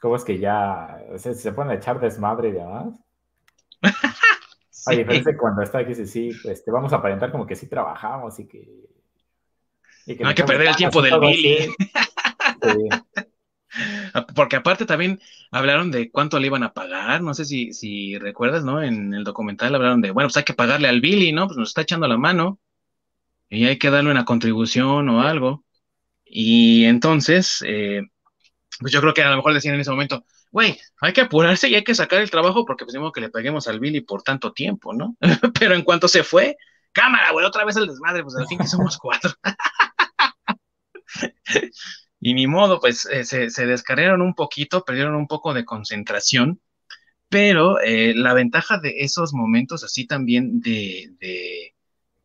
¿Cómo 0.00 0.16
es 0.16 0.24
que 0.24 0.38
ya 0.38 1.02
se, 1.16 1.34
se 1.34 1.52
ponen 1.52 1.72
a 1.72 1.76
echar 1.76 2.00
desmadre 2.00 2.50
y 2.50 2.52
demás? 2.52 2.94
sí. 4.70 4.92
A 4.92 4.96
diferencia 4.96 5.36
cuando 5.36 5.62
está 5.62 5.78
aquí, 5.78 5.94
sí, 5.94 6.30
este, 6.44 6.70
vamos 6.70 6.92
a 6.92 6.96
aparentar 6.96 7.32
como 7.32 7.46
que 7.46 7.56
sí 7.56 7.68
trabajamos 7.68 8.38
y 8.38 8.46
que. 8.46 8.68
no 10.20 10.28
hay 10.28 10.34
que 10.34 10.44
perder 10.44 10.68
el 10.68 10.76
tiempo 10.76 11.02
del 11.02 11.18
Billy. 11.18 11.68
Porque 14.34 14.56
aparte 14.56 14.86
también 14.86 15.20
hablaron 15.50 15.90
de 15.90 16.10
cuánto 16.10 16.38
le 16.38 16.46
iban 16.46 16.62
a 16.62 16.72
pagar, 16.72 17.20
no 17.22 17.34
sé 17.34 17.44
si, 17.44 17.72
si 17.72 18.18
recuerdas, 18.18 18.64
¿no? 18.64 18.82
En 18.82 19.14
el 19.14 19.24
documental 19.24 19.74
hablaron 19.74 20.00
de, 20.00 20.10
bueno, 20.10 20.28
pues 20.28 20.36
hay 20.38 20.44
que 20.44 20.54
pagarle 20.54 20.88
al 20.88 21.00
Billy, 21.00 21.32
¿no? 21.32 21.46
Pues 21.46 21.58
nos 21.58 21.70
está 21.70 21.82
echando 21.82 22.08
la 22.08 22.16
mano 22.16 22.58
y 23.48 23.66
hay 23.66 23.78
que 23.78 23.90
darle 23.90 24.10
una 24.10 24.24
contribución 24.24 25.08
o 25.08 25.22
algo. 25.22 25.64
Y 26.24 26.84
entonces, 26.84 27.64
eh, 27.66 28.02
pues 28.80 28.92
yo 28.92 29.00
creo 29.00 29.14
que 29.14 29.22
a 29.22 29.30
lo 29.30 29.36
mejor 29.36 29.54
decían 29.54 29.74
en 29.74 29.80
ese 29.80 29.90
momento, 29.90 30.24
güey, 30.50 30.78
hay 31.00 31.12
que 31.12 31.22
apurarse 31.22 31.68
y 31.68 31.74
hay 31.74 31.84
que 31.84 31.94
sacar 31.94 32.20
el 32.20 32.30
trabajo 32.30 32.64
porque 32.64 32.84
pues 32.84 32.96
que 33.14 33.20
le 33.20 33.30
peguemos 33.30 33.68
al 33.68 33.80
Billy 33.80 34.00
por 34.00 34.22
tanto 34.22 34.52
tiempo, 34.52 34.94
¿no? 34.94 35.16
Pero 35.58 35.74
en 35.74 35.82
cuanto 35.82 36.08
se 36.08 36.22
fue, 36.22 36.56
cámara, 36.92 37.32
güey, 37.32 37.44
otra 37.44 37.64
vez 37.64 37.76
el 37.76 37.86
desmadre, 37.86 38.22
pues 38.22 38.36
al 38.36 38.46
fin 38.46 38.58
que 38.58 38.66
somos 38.66 38.98
cuatro. 38.98 39.32
y 42.20 42.34
ni 42.34 42.46
modo, 42.46 42.80
pues 42.80 43.06
eh, 43.06 43.24
se, 43.24 43.50
se, 43.50 43.66
descargaron 43.66 44.22
un 44.22 44.34
poquito, 44.34 44.84
perdieron 44.84 45.14
un 45.14 45.26
poco 45.26 45.54
de 45.54 45.64
concentración, 45.64 46.60
pero 47.28 47.80
eh, 47.80 48.14
la 48.14 48.34
ventaja 48.34 48.78
de 48.78 49.00
esos 49.00 49.34
momentos 49.34 49.84
así 49.84 50.06
también 50.06 50.60
de, 50.60 51.12
de, 51.20 51.74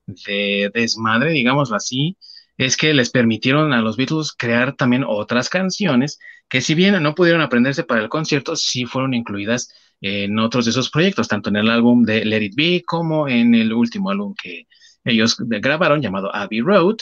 de 0.05 0.71
desmadre, 0.73 1.31
digámoslo 1.31 1.75
así, 1.75 2.17
es 2.57 2.77
que 2.77 2.93
les 2.93 3.09
permitieron 3.09 3.73
a 3.73 3.81
los 3.81 3.97
Beatles 3.97 4.33
crear 4.37 4.75
también 4.75 5.03
otras 5.07 5.49
canciones 5.49 6.19
que 6.49 6.61
si 6.61 6.75
bien 6.75 7.01
no 7.01 7.15
pudieron 7.15 7.41
aprenderse 7.41 7.83
para 7.83 8.01
el 8.01 8.09
concierto, 8.09 8.55
sí 8.55 8.85
fueron 8.85 9.13
incluidas 9.13 9.73
en 10.01 10.37
otros 10.37 10.65
de 10.65 10.71
esos 10.71 10.89
proyectos, 10.89 11.27
tanto 11.27 11.49
en 11.49 11.55
el 11.55 11.69
álbum 11.69 12.03
de 12.03 12.25
Let 12.25 12.43
It 12.43 12.55
Be 12.55 12.83
como 12.85 13.27
en 13.27 13.55
el 13.55 13.73
último 13.73 14.11
álbum 14.11 14.35
que 14.35 14.67
ellos 15.03 15.35
grabaron 15.39 16.01
llamado 16.01 16.33
Abbey 16.35 16.61
Road. 16.61 16.97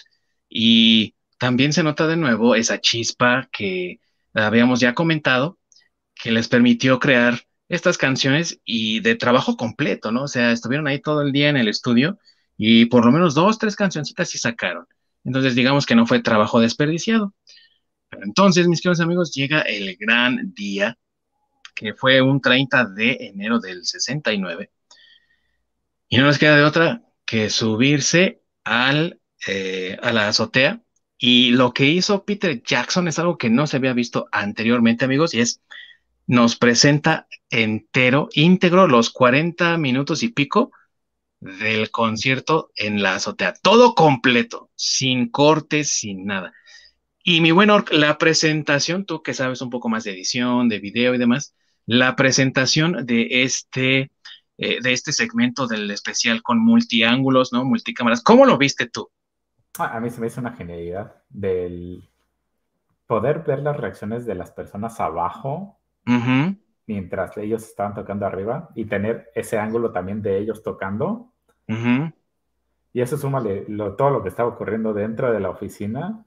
Y 0.48 1.16
también 1.38 1.74
se 1.74 1.84
nota 1.84 2.08
de 2.08 2.18
nuevo 2.18 2.56
esa 2.56 2.80
chispa 2.80 3.50
que 3.52 4.00
habíamos 4.34 4.80
ya 4.80 4.94
comentado, 4.94 5.60
que 6.16 6.32
les 6.32 6.48
permitió 6.48 7.00
crear 7.00 7.42
estas 7.68 7.98
canciones 7.98 8.60
y 8.64 9.00
de 9.00 9.16
trabajo 9.16 9.58
completo, 9.58 10.12
¿no? 10.12 10.24
O 10.24 10.28
sea, 10.28 10.52
estuvieron 10.52 10.88
ahí 10.88 11.02
todo 11.02 11.22
el 11.24 11.32
día 11.32 11.50
en 11.50 11.58
el 11.58 11.68
estudio 11.68 12.20
y 12.58 12.86
por 12.86 13.06
lo 13.06 13.12
menos 13.12 13.34
dos, 13.34 13.58
tres 13.58 13.76
cancioncitas 13.76 14.30
sí 14.30 14.38
sacaron. 14.38 14.86
Entonces, 15.24 15.56
digamos 15.56 15.86
que 15.86 15.96
no 15.96 16.06
fue 16.06 16.22
trabajo 16.22 16.60
desperdiciado. 16.60 17.34
Pero 18.10 18.24
entonces, 18.24 18.68
mis 18.68 18.82
queridos 18.82 19.00
amigos, 19.00 19.34
llega 19.34 19.62
el 19.62 19.96
gran 19.98 20.54
día, 20.54 20.98
que 21.76 21.94
fue 21.94 22.22
un 22.22 22.42
30 22.42 22.86
de 22.86 23.18
enero 23.22 23.60
del 23.60 23.86
69. 23.86 24.72
Y 26.10 26.18
no 26.18 26.26
nos 26.26 26.38
queda 26.38 26.58
de 26.58 26.64
otra 26.64 27.04
que 27.26 27.50
subirse 27.50 28.42
al, 28.64 29.22
eh, 29.48 29.98
a 30.02 30.12
la 30.12 30.28
azotea. 30.28 30.82
Y 31.18 31.52
lo 31.52 31.74
que 31.74 31.86
hizo 31.86 32.26
Peter 32.26 32.62
Jackson 32.64 33.08
es 33.08 33.20
algo 33.20 33.38
que 33.38 33.50
no 33.50 33.68
se 33.68 33.78
había 33.78 33.94
visto 33.94 34.28
anteriormente, 34.32 35.06
amigos, 35.06 35.34
y 35.34 35.42
es 35.42 35.62
nos 36.28 36.56
presenta 36.56 37.28
entero, 37.50 38.30
íntegro, 38.34 38.88
los 38.88 39.10
40 39.10 39.78
minutos 39.78 40.24
y 40.24 40.30
pico 40.30 40.72
del 41.42 41.92
concierto 41.92 42.72
en 42.76 43.02
la 43.02 43.16
azotea. 43.16 43.54
Todo 43.62 43.96
completo, 43.96 44.70
sin 44.76 45.30
cortes, 45.30 45.90
sin 45.92 46.26
nada. 46.26 46.54
Y 47.24 47.42
mi 47.42 47.52
buen 47.52 47.70
Orc, 47.70 47.92
la 47.92 48.18
presentación, 48.18 49.06
tú 49.06 49.22
que 49.22 49.34
sabes 49.34 49.62
un 49.62 49.70
poco 49.70 49.90
más 49.90 50.04
de 50.04 50.12
edición, 50.12 50.70
de 50.70 50.80
video 50.80 51.14
y 51.14 51.18
demás, 51.18 51.56
la 51.86 52.16
presentación 52.16 53.06
de 53.06 53.44
este, 53.44 54.12
eh, 54.58 54.82
de 54.82 54.94
este 54.94 55.12
segmento 55.12 55.68
del 55.68 55.90
especial 55.92 56.42
con 56.42 56.60
multiángulos, 56.60 57.52
¿no? 57.52 57.66
Multicámaras, 57.66 58.24
¿cómo 58.24 58.46
lo 58.46 58.58
viste 58.58 58.88
tú? 58.88 59.10
Ah, 59.78 59.98
a 59.98 60.00
mí 60.00 60.10
se 60.10 60.22
me 60.22 60.28
hizo 60.28 60.42
una 60.42 60.54
genialidad 60.54 61.24
del 61.30 62.08
poder 63.08 63.40
ver 63.40 63.60
las 63.60 63.78
reacciones 63.78 64.26
de 64.26 64.36
las 64.36 64.52
personas 64.52 65.00
abajo 65.00 65.80
mientras 66.88 67.38
ellos 67.38 67.64
estaban 67.64 67.94
tocando 67.94 68.26
arriba 68.26 68.70
y 68.76 68.86
tener 68.86 69.30
ese 69.36 69.58
ángulo 69.58 69.92
también 69.92 70.22
de 70.22 70.38
ellos 70.38 70.64
tocando 70.64 71.31
y 72.94 73.02
eso 73.02 73.18
suma 73.18 73.44
todo 73.98 74.10
lo 74.10 74.22
que 74.22 74.30
estaba 74.30 74.50
ocurriendo 74.50 74.94
dentro 74.94 75.32
de 75.32 75.40
la 75.40 75.50
oficina. 75.50 76.26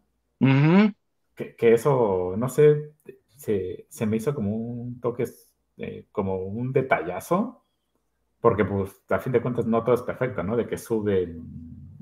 que, 1.35 1.75
eso, 1.75 2.35
no 2.37 2.49
sé, 2.49 2.93
se, 3.37 4.07
me 4.07 4.17
hizo 4.17 4.35
como 4.35 4.55
un 4.57 5.01
toque, 5.01 5.25
eh, 5.77 6.07
como 6.13 6.37
un 6.37 6.73
detallazo, 6.73 7.65
porque 8.41 8.65
pues 8.65 9.03
a 9.11 9.19
fin 9.19 9.33
de 9.33 9.43
cuentas 9.43 9.67
no 9.67 9.83
todo 9.83 9.95
es 9.95 10.03
perfecto, 10.03 10.43
¿no? 10.43 10.57
De 10.57 10.67
que 10.67 10.79
suben 10.79 11.43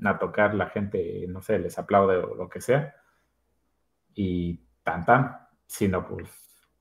a 0.05 0.18
tocar 0.18 0.55
la 0.55 0.68
gente, 0.68 1.26
no 1.28 1.40
sé, 1.40 1.59
les 1.59 1.78
aplaude 1.78 2.16
o 2.16 2.34
lo 2.34 2.49
que 2.49 2.61
sea. 2.61 2.95
Y 4.14 4.61
tan 4.82 5.05
tan, 5.05 5.36
sino 5.66 6.07
pues 6.07 6.30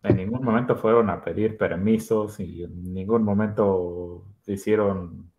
en 0.03 0.17
ningún 0.17 0.43
momento 0.43 0.75
fueron 0.75 1.09
a 1.09 1.21
pedir 1.23 1.57
permisos 1.57 2.39
y 2.39 2.63
en 2.63 2.93
ningún 2.93 3.23
momento 3.23 4.25
hicieron 4.47 5.30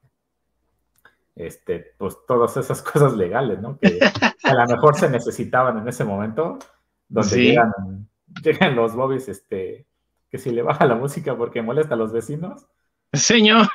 este, 1.35 1.95
pues 1.99 2.17
todas 2.27 2.57
esas 2.57 2.83
cosas 2.83 3.15
legales, 3.17 3.61
¿no? 3.61 3.79
Que 3.79 3.99
a 4.45 4.55
lo 4.55 4.67
mejor 4.67 4.97
se 4.97 5.09
necesitaban 5.09 5.79
en 5.79 5.89
ese 5.89 6.05
momento, 6.05 6.59
donde 7.09 7.37
llegan 7.37 7.73
llegan 8.43 8.77
los 8.77 8.95
bobbies, 8.95 9.29
este, 9.29 9.87
que 10.31 10.39
si 10.39 10.51
le 10.51 10.63
baja 10.63 10.87
la 10.87 10.95
música 10.95 11.37
porque 11.37 11.61
molesta 11.63 11.95
a 11.95 11.99
los 11.99 12.13
vecinos. 12.13 12.67
Señor. 13.13 13.67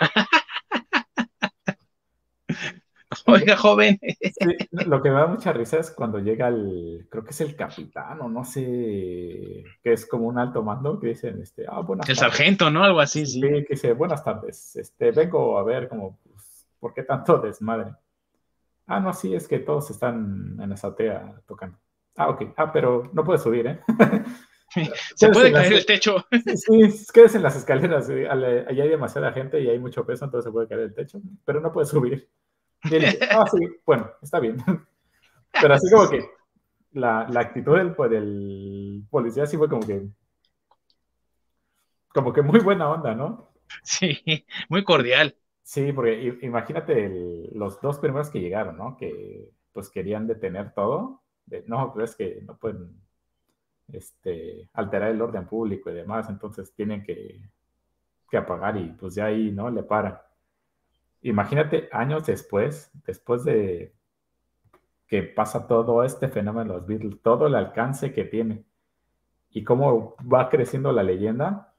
Oiga, 3.25 3.57
joven. 3.57 3.99
lo 4.71 5.01
que 5.01 5.09
me 5.09 5.15
da 5.15 5.27
mucha 5.27 5.51
risa 5.53 5.79
es 5.79 5.91
cuando 5.91 6.19
llega 6.19 6.47
el, 6.49 7.07
creo 7.09 7.23
que 7.23 7.31
es 7.31 7.41
el 7.41 7.55
capitán 7.55 8.21
o 8.21 8.29
no 8.29 8.43
sé, 8.43 9.63
que 9.83 9.93
es 9.93 10.05
como 10.05 10.27
un 10.27 10.37
alto 10.37 10.63
mando, 10.63 10.99
que 10.99 11.07
dicen, 11.07 11.41
este, 11.41 11.65
ah, 11.67 11.79
buenas 11.81 12.07
El 12.09 12.15
sargento, 12.15 12.69
¿no? 12.69 12.83
Algo 12.83 12.99
así, 12.99 13.25
sí. 13.25 13.41
que 13.41 13.65
dice, 13.69 13.93
buenas 13.93 14.23
tardes, 14.23 14.75
este, 14.75 15.11
vengo 15.11 15.57
a 15.57 15.63
ver 15.63 15.87
como, 15.87 16.19
¿por 16.79 16.93
qué 16.93 17.03
tanto 17.03 17.37
desmadre? 17.41 17.93
Ah, 18.85 18.99
no, 18.99 19.13
sí, 19.13 19.35
es 19.35 19.47
que 19.47 19.59
todos 19.59 19.89
están 19.89 20.57
en 20.61 20.69
la 20.69 20.75
azotea 20.75 21.41
tocando. 21.45 21.77
Ah, 22.15 22.29
ok. 22.29 22.53
Ah, 22.55 22.71
pero 22.71 23.09
no 23.13 23.23
puedes 23.23 23.43
subir, 23.43 23.67
¿eh? 23.67 23.81
Se 25.15 25.29
puede 25.29 25.51
caer 25.51 25.73
el 25.73 25.85
techo. 25.85 26.25
Sí, 26.55 26.91
sí, 26.91 27.05
quedes 27.13 27.35
en 27.35 27.43
las 27.43 27.55
escaleras. 27.55 28.09
Allá 28.09 28.83
hay 28.83 28.89
demasiada 28.89 29.31
gente 29.31 29.61
y 29.61 29.69
hay 29.69 29.79
mucho 29.79 30.05
peso, 30.05 30.25
entonces 30.25 30.45
se 30.45 30.51
puede 30.51 30.67
caer 30.67 30.81
el 30.81 30.93
techo, 30.93 31.19
pero 31.45 31.61
no 31.61 31.71
puedes 31.71 31.89
subir. 31.89 32.29
ah, 33.31 33.45
sí, 33.51 33.67
bueno, 33.85 34.11
está 34.21 34.39
bien. 34.39 34.57
Pero 35.59 35.73
así 35.73 35.89
como 35.91 36.09
que 36.09 36.29
la, 36.91 37.27
la 37.29 37.39
actitud 37.39 37.77
del, 37.77 37.95
pues, 37.95 38.11
del 38.11 39.03
policía 39.09 39.45
sí 39.45 39.57
fue 39.57 39.69
como 39.69 39.85
que. 39.85 40.07
Como 42.09 42.33
que 42.33 42.41
muy 42.41 42.59
buena 42.59 42.89
onda, 42.89 43.13
¿no? 43.13 43.51
Sí, 43.83 44.45
muy 44.69 44.83
cordial. 44.83 45.35
Sí, 45.67 45.91
porque 45.91 46.39
imagínate 46.43 47.49
los 47.51 47.81
dos 47.81 47.99
primeros 47.99 48.29
que 48.29 48.39
llegaron, 48.39 48.77
¿no? 48.77 48.95
Que 48.95 49.51
pues 49.73 49.89
querían 49.89 50.25
detener 50.25 50.73
todo. 50.73 51.21
no, 51.65 51.91
pero 51.91 52.05
es 52.05 52.15
que 52.15 52.41
no 52.47 52.55
pueden 52.57 52.95
este, 53.91 54.69
alterar 54.71 55.11
el 55.11 55.21
orden 55.21 55.45
público 55.45 55.89
y 55.89 55.93
demás, 55.93 56.29
entonces 56.29 56.73
tienen 56.73 57.03
que, 57.03 57.41
apagar 58.31 58.77
y 58.77 58.91
pues 58.93 59.15
ya 59.15 59.25
ahí, 59.25 59.51
¿no? 59.51 59.69
Le 59.69 59.83
paran. 59.83 60.17
Imagínate 61.21 61.89
años 61.91 62.25
después, 62.25 62.89
después 63.05 63.43
de 63.43 63.93
que 65.05 65.23
pasa 65.23 65.67
todo 65.67 66.01
este 66.05 66.29
fenómeno 66.29 66.85
todo 67.21 67.47
el 67.47 67.55
alcance 67.55 68.13
que 68.13 68.23
tiene 68.23 68.63
y 69.49 69.65
cómo 69.65 70.15
va 70.21 70.47
creciendo 70.49 70.93
la 70.93 71.03
leyenda, 71.03 71.73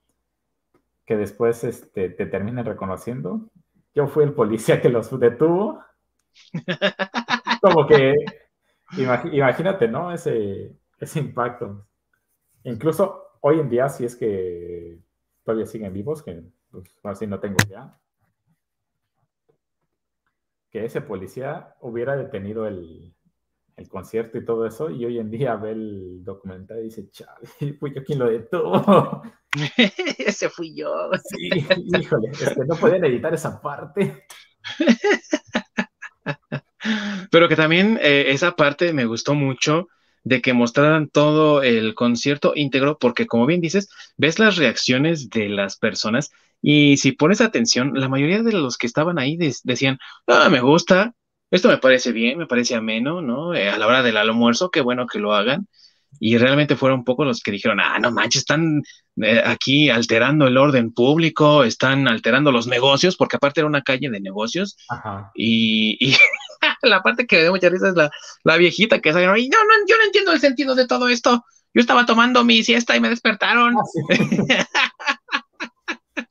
que 1.07 1.17
después 1.17 1.65
este, 1.65 2.11
te 2.11 2.27
terminen 2.27 2.67
reconociendo. 2.67 3.49
Yo 3.99 4.07
fui 4.07 4.23
el 4.23 4.33
policía 4.33 4.81
que 4.81 4.91
los 4.91 5.11
detuvo. 5.19 5.83
Como 7.61 7.85
que, 7.85 8.15
imagínate, 8.97 9.89
¿no? 9.89 10.13
Ese, 10.13 10.73
ese 11.01 11.19
impacto. 11.19 11.85
Incluso 12.63 13.25
hoy 13.41 13.59
en 13.59 13.69
día, 13.69 13.89
si 13.89 14.05
es 14.05 14.15
que 14.15 15.01
todavía 15.43 15.67
siguen 15.67 15.93
vivos, 15.93 16.23
que 16.23 16.45
pues, 16.71 16.85
así 17.03 17.27
no 17.27 17.41
tengo 17.41 17.57
ya, 17.69 17.99
que 20.71 20.85
ese 20.85 21.01
policía 21.01 21.75
hubiera 21.81 22.15
detenido 22.15 22.69
el, 22.69 23.13
concierto 23.87 24.39
y 24.39 24.45
todo 24.45 24.67
eso, 24.67 24.91
y 24.91 25.05
hoy 25.05 25.19
en 25.19 25.31
día 25.31 25.55
ve 25.57 25.73
el 25.73 26.25
documental 26.25 26.81
y 26.81 26.85
dice, 26.85 27.11
chale, 27.11 27.47
fui 27.79 27.93
yo 27.95 28.03
quien 28.03 28.19
lo 28.19 28.31
detuvo. 28.31 29.23
ese 30.19 30.49
fui 30.49 30.75
yo. 30.75 31.11
Sí, 31.29 31.51
híjole, 31.99 32.31
no 32.67 32.77
pueden 32.77 33.05
editar 33.05 33.35
esa 33.35 33.61
parte. 33.61 34.25
Pero 37.31 37.49
que 37.49 37.57
también 37.57 37.99
eh, 38.03 38.27
esa 38.29 38.57
parte 38.57 38.93
me 38.93 39.05
gustó 39.05 39.35
mucho 39.35 39.89
de 40.25 40.41
que 40.41 40.53
mostraran 40.53 41.09
todo 41.09 41.63
el 41.63 41.95
concierto 41.95 42.53
íntegro, 42.55 42.99
porque 42.99 43.27
como 43.27 43.47
bien 43.47 43.61
dices, 43.61 43.89
ves 44.17 44.39
las 44.39 44.57
reacciones 44.57 45.31
de 45.31 45.49
las 45.49 45.77
personas 45.77 46.31
y 46.61 46.97
si 46.97 47.13
pones 47.13 47.41
atención, 47.41 47.93
la 47.95 48.09
mayoría 48.09 48.43
de 48.43 48.53
los 48.53 48.77
que 48.77 48.87
estaban 48.87 49.19
ahí 49.19 49.37
decían, 49.37 49.99
ah, 50.27 50.49
me 50.51 50.61
gusta, 50.61 51.15
esto 51.51 51.69
me 51.69 51.79
parece 51.79 52.13
bien, 52.13 52.39
me 52.39 52.47
parece 52.47 52.75
ameno, 52.75 53.23
¿no? 53.23 53.55
Eh, 53.55 53.69
a 53.69 53.79
la 53.79 53.87
hora 53.87 54.03
del 54.03 54.17
almuerzo, 54.17 54.71
qué 54.71 54.81
bueno 54.81 55.07
que 55.07 55.19
lo 55.19 55.35
hagan. 55.35 55.67
Y 56.21 56.39
realmente 56.39 56.77
fueron 56.77 57.01
un 57.01 57.05
poco 57.05 57.25
los 57.25 57.43
que 57.43 57.51
dijeron, 57.51 57.81
ah, 57.81 57.99
no 57.99 58.11
manches, 58.11 58.41
están 58.41 58.83
eh, 59.23 59.43
aquí 59.45 59.91
alterando 59.91 60.47
el 60.47 60.57
orden 60.57 60.93
público, 60.93 61.65
están 61.65 62.09
alterando 62.09 62.51
los 62.51 62.67
negocios, 62.67 63.17
porque 63.17 63.37
aparte 63.37 63.61
era 63.61 63.67
una 63.67 63.83
calle 63.83 64.11
de 64.11 64.21
negocios. 64.21 64.77
Y, 65.35 65.99
la 66.83 67.03
parte 67.03 67.27
que 67.27 67.37
me 67.37 67.43
dio 67.43 67.53
mucha 67.53 67.69
risa 67.69 67.89
es 67.89 67.95
la, 68.45 68.57
viejita 68.57 69.01
que 69.01 69.13
salió, 69.13 69.29
no, 69.29 69.35
no, 69.35 69.75
yo 69.87 69.97
no 69.97 70.05
entiendo 70.05 70.33
el 70.33 70.41
sentido 70.41 70.75
de 70.75 70.87
todo 70.87 71.09
esto. 71.09 71.45
Yo 71.75 71.81
estaba 71.81 72.07
tomando 72.07 72.45
mi 72.45 72.65
siesta 72.65 72.97
y 72.97 73.01
me 73.01 73.11
despertaron. 73.11 73.77
Ah, 73.77 74.09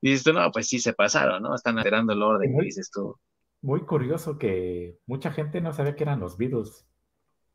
dices 0.00 0.24
tú, 0.24 0.32
no, 0.32 0.50
pues 0.50 0.68
sí 0.68 0.80
se 0.80 0.94
pasaron, 0.94 1.42
¿no? 1.42 1.54
Están 1.54 1.78
alterando 1.78 2.14
el 2.14 2.22
orden, 2.22 2.52
muy, 2.52 2.66
dices 2.66 2.90
tú. 2.90 3.16
Muy 3.62 3.82
curioso 3.82 4.38
que 4.38 4.98
mucha 5.06 5.30
gente 5.32 5.60
no 5.60 5.72
sabía 5.72 5.94
que 5.94 6.02
eran 6.02 6.20
los 6.20 6.36
Beatles. 6.36 6.84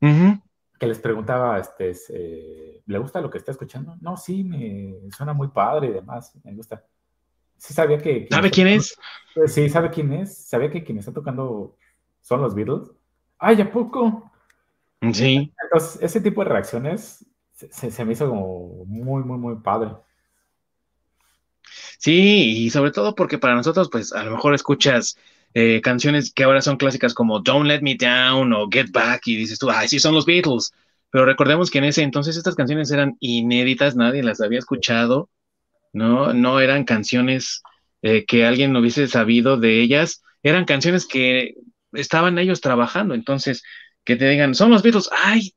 Que 0.00 0.86
les 0.86 0.98
preguntaba, 0.98 1.58
este, 1.58 1.92
eh, 2.10 2.82
¿le 2.86 2.98
gusta 2.98 3.20
lo 3.20 3.30
que 3.30 3.38
está 3.38 3.52
escuchando? 3.52 3.96
No, 4.00 4.16
sí, 4.16 4.42
me 4.42 5.10
suena 5.10 5.32
muy 5.32 5.48
padre 5.48 5.88
y 5.88 5.92
demás, 5.92 6.32
me 6.44 6.54
gusta. 6.54 6.84
Sí 7.56 7.74
sabía 7.74 7.98
que... 7.98 8.28
¿Sabe 8.30 8.50
quién 8.50 8.68
es? 8.68 8.96
Pues 9.34 9.52
sí, 9.52 9.68
sabe 9.68 9.90
quién 9.90 10.12
es. 10.12 10.48
Sabía 10.48 10.70
que 10.70 10.84
quien 10.84 10.98
está 10.98 11.12
tocando 11.12 11.76
son 12.20 12.40
los 12.40 12.54
Beatles. 12.54 12.90
¡Ay, 13.38 13.60
¿a 13.60 13.70
poco? 13.70 14.30
Sí. 15.12 15.52
Entonces, 15.62 16.02
ese 16.02 16.20
tipo 16.20 16.42
de 16.42 16.50
reacciones 16.50 17.26
se, 17.52 17.90
se 17.90 18.04
me 18.04 18.12
hizo 18.12 18.28
como 18.28 18.84
muy, 18.86 19.22
muy, 19.24 19.38
muy 19.38 19.56
padre. 19.56 19.90
Sí, 21.98 22.64
y 22.64 22.70
sobre 22.70 22.92
todo 22.92 23.14
porque 23.14 23.38
para 23.38 23.56
nosotros, 23.56 23.88
pues 23.90 24.12
a 24.12 24.22
lo 24.22 24.30
mejor 24.30 24.54
escuchas 24.54 25.18
eh, 25.54 25.80
canciones 25.80 26.32
que 26.32 26.44
ahora 26.44 26.62
son 26.62 26.76
clásicas 26.76 27.14
como 27.14 27.40
Don't 27.40 27.66
Let 27.66 27.80
Me 27.82 27.96
Down 27.96 28.52
o 28.52 28.68
Get 28.70 28.90
Back 28.90 29.26
y 29.26 29.36
dices 29.36 29.58
tú, 29.58 29.70
ay, 29.70 29.88
sí, 29.88 29.98
son 29.98 30.14
los 30.14 30.26
Beatles. 30.26 30.72
Pero 31.10 31.24
recordemos 31.24 31.70
que 31.70 31.78
en 31.78 31.84
ese 31.84 32.02
entonces 32.02 32.36
estas 32.36 32.54
canciones 32.54 32.90
eran 32.90 33.16
inéditas, 33.20 33.96
nadie 33.96 34.22
las 34.22 34.40
había 34.40 34.58
escuchado, 34.58 35.30
¿no? 35.92 36.34
No 36.34 36.60
eran 36.60 36.84
canciones 36.84 37.62
eh, 38.02 38.26
que 38.26 38.44
alguien 38.44 38.76
hubiese 38.76 39.08
sabido 39.08 39.56
de 39.56 39.80
ellas, 39.80 40.22
eran 40.42 40.66
canciones 40.66 41.06
que 41.06 41.54
estaban 41.92 42.38
ellos 42.38 42.60
trabajando. 42.60 43.14
Entonces, 43.14 43.62
que 44.04 44.16
te 44.16 44.28
digan, 44.28 44.54
son 44.54 44.70
los 44.70 44.82
Beatles, 44.82 45.08
ay, 45.12 45.54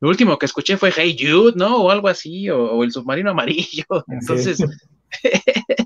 lo 0.00 0.08
último 0.08 0.38
que 0.38 0.46
escuché 0.46 0.78
fue 0.78 0.92
Hey 0.96 1.16
Jude, 1.20 1.52
¿no? 1.56 1.82
O 1.82 1.90
algo 1.90 2.08
así, 2.08 2.48
o, 2.48 2.82
El 2.82 2.90
Submarino 2.90 3.30
Amarillo. 3.30 3.84
Entonces, 4.08 4.58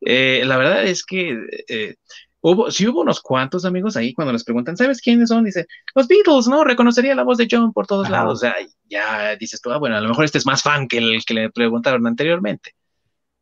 Eh, 0.00 0.42
la 0.44 0.56
verdad 0.56 0.84
es 0.84 1.04
que 1.04 1.38
eh, 1.68 1.94
hubo, 2.42 2.70
sí 2.70 2.86
hubo 2.86 3.00
unos 3.00 3.20
cuantos 3.20 3.64
amigos 3.64 3.96
ahí 3.96 4.12
cuando 4.12 4.32
les 4.32 4.44
preguntan, 4.44 4.76
¿sabes 4.76 5.00
quiénes 5.00 5.28
son? 5.28 5.44
Dice, 5.44 5.66
los 5.94 6.08
Beatles, 6.08 6.48
¿no? 6.48 6.64
Reconocería 6.64 7.14
la 7.14 7.22
voz 7.22 7.38
de 7.38 7.48
John 7.50 7.72
por 7.72 7.86
todos 7.86 8.10
lados. 8.10 8.34
O 8.34 8.36
sea, 8.36 8.54
ya 8.88 9.36
dices 9.36 9.60
tú, 9.60 9.70
ah, 9.72 9.78
bueno, 9.78 9.96
a 9.96 10.00
lo 10.00 10.08
mejor 10.08 10.24
este 10.24 10.38
es 10.38 10.46
más 10.46 10.62
fan 10.62 10.88
que 10.88 10.98
el 10.98 11.24
que 11.24 11.34
le 11.34 11.50
preguntaron 11.50 12.06
anteriormente. 12.06 12.74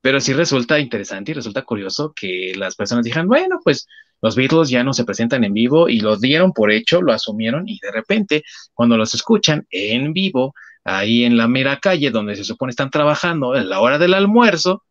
Pero 0.03 0.21
sí 0.21 0.33
resulta 0.33 0.79
interesante 0.79 1.33
y 1.33 1.35
resulta 1.35 1.63
curioso 1.63 2.13
que 2.15 2.53
las 2.57 2.77
personas 2.77 3.05
dijeran, 3.05 3.27
bueno, 3.27 3.59
pues 3.65 3.87
los 4.23 4.37
Beatles 4.37 4.69
ya 4.69 4.85
no 4.85 4.93
se 4.93 5.05
presentan 5.05 5.45
en 5.45 5.55
vivo 5.55 5.89
y 5.89 6.01
lo 6.01 6.17
dieron 6.17 6.53
por 6.53 6.71
hecho, 6.71 7.03
lo 7.03 7.13
asumieron 7.13 7.69
y 7.69 7.79
de 7.81 7.91
repente 7.91 8.43
cuando 8.75 8.97
los 8.97 9.15
escuchan 9.15 9.67
en 9.71 10.13
vivo, 10.13 10.55
ahí 10.85 11.25
en 11.25 11.37
la 11.37 11.49
mera 11.49 11.79
calle 11.79 12.11
donde 12.11 12.37
se 12.37 12.45
supone 12.45 12.71
están 12.71 12.91
trabajando, 12.91 13.57
en 13.57 13.69
la 13.69 13.81
hora 13.81 13.99
del 13.99 14.15
almuerzo, 14.15 14.85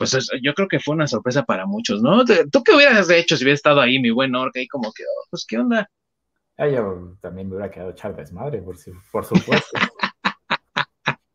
pues 0.00 0.30
yo 0.42 0.54
creo 0.54 0.66
que 0.66 0.80
fue 0.80 0.94
una 0.94 1.06
sorpresa 1.06 1.44
para 1.44 1.66
muchos, 1.66 2.00
¿no? 2.00 2.24
¿Tú 2.24 2.62
qué 2.64 2.74
hubieras 2.74 3.10
hecho 3.10 3.36
si 3.36 3.44
hubiera 3.44 3.54
estado 3.54 3.82
ahí 3.82 3.98
mi 3.98 4.10
buen 4.10 4.34
Orca 4.34 4.58
y 4.58 4.66
como 4.66 4.90
que, 4.94 5.02
oh, 5.02 5.26
pues 5.28 5.44
qué 5.46 5.58
onda? 5.58 5.90
Ah, 6.56 6.68
yo 6.68 7.18
también 7.20 7.50
me 7.50 7.56
hubiera 7.56 7.70
quedado 7.70 7.90
echar 7.90 8.16
desmadre, 8.16 8.62
por, 8.62 8.76
por 9.12 9.24
supuesto. 9.26 9.78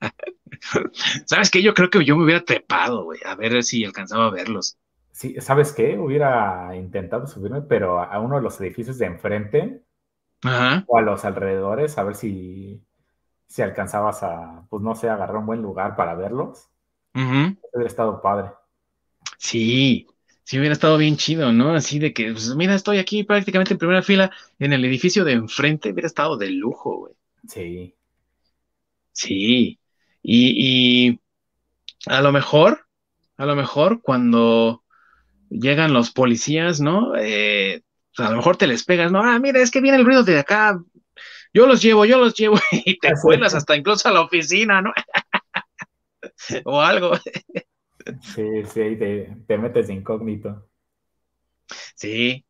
¿Sabes 1.27 1.51
qué? 1.51 1.61
Yo 1.61 1.75
creo 1.75 1.91
que 1.91 2.03
yo 2.03 2.17
me 2.17 2.23
hubiera 2.23 2.43
trepado, 2.43 3.03
güey, 3.03 3.19
a 3.23 3.35
ver 3.35 3.63
si 3.63 3.85
alcanzaba 3.85 4.25
a 4.25 4.31
verlos. 4.31 4.79
Sí, 5.11 5.39
¿sabes 5.41 5.71
qué? 5.71 5.99
Hubiera 5.99 6.75
intentado 6.75 7.27
subirme, 7.27 7.61
pero 7.61 7.99
a 8.01 8.19
uno 8.19 8.37
de 8.37 8.41
los 8.41 8.59
edificios 8.61 8.97
de 8.97 9.05
enfrente 9.05 9.83
o 10.87 10.97
a 10.97 11.01
los 11.01 11.23
alrededores, 11.23 11.99
a 11.99 12.03
ver 12.03 12.15
si, 12.15 12.83
si 13.45 13.61
alcanzabas 13.61 14.23
a, 14.23 14.65
pues 14.71 14.81
no 14.81 14.95
sé, 14.95 15.07
agarrar 15.07 15.37
un 15.37 15.45
buen 15.45 15.61
lugar 15.61 15.95
para 15.95 16.15
verlos. 16.15 16.71
Hubiera 17.15 17.87
estado 17.87 18.21
padre. 18.21 18.49
Sí, 19.37 20.07
sí 20.43 20.59
hubiera 20.59 20.73
estado 20.73 20.97
bien 20.97 21.15
chido, 21.17 21.51
¿no? 21.51 21.73
Así 21.73 21.97
de 21.97 22.13
que, 22.13 22.31
pues, 22.31 22.53
mira, 22.55 22.75
estoy 22.75 22.97
aquí 22.97 23.23
prácticamente 23.23 23.73
en 23.73 23.79
primera 23.79 24.01
fila 24.01 24.31
en 24.59 24.73
el 24.73 24.83
edificio 24.83 25.23
de 25.23 25.33
enfrente, 25.33 25.91
hubiera 25.91 26.07
estado 26.07 26.37
de 26.37 26.49
lujo, 26.49 26.97
güey. 26.97 27.13
Sí. 27.47 27.95
Sí. 29.13 29.79
Y, 30.21 31.09
y 31.11 31.19
a 32.07 32.21
lo 32.21 32.31
mejor, 32.31 32.85
a 33.37 33.45
lo 33.45 33.55
mejor 33.55 34.01
cuando 34.01 34.83
llegan 35.49 35.93
los 35.93 36.11
policías, 36.11 36.81
¿no? 36.81 37.15
Eh, 37.15 37.81
a 38.17 38.29
lo 38.29 38.37
mejor 38.37 38.57
te 38.57 38.67
les 38.67 38.83
pegas, 38.83 39.11
¿no? 39.11 39.21
Ah, 39.23 39.39
mira, 39.39 39.61
es 39.61 39.71
que 39.71 39.81
viene 39.81 39.97
el 39.97 40.05
ruido 40.05 40.23
de 40.23 40.39
acá, 40.39 40.79
yo 41.53 41.67
los 41.67 41.81
llevo, 41.81 42.03
yo 42.05 42.17
los 42.17 42.33
llevo, 42.33 42.57
y 42.71 42.99
te 42.99 43.13
cuelas 43.21 43.55
hasta 43.55 43.77
incluso 43.77 44.09
a 44.09 44.11
la 44.11 44.21
oficina, 44.21 44.81
¿no? 44.81 44.91
o 46.65 46.81
algo. 46.81 47.11
Sí, 48.21 48.63
sí, 48.65 48.95
te, 48.97 49.35
te 49.47 49.57
metes 49.57 49.89
incógnito. 49.89 50.69
Sí. 51.95 52.45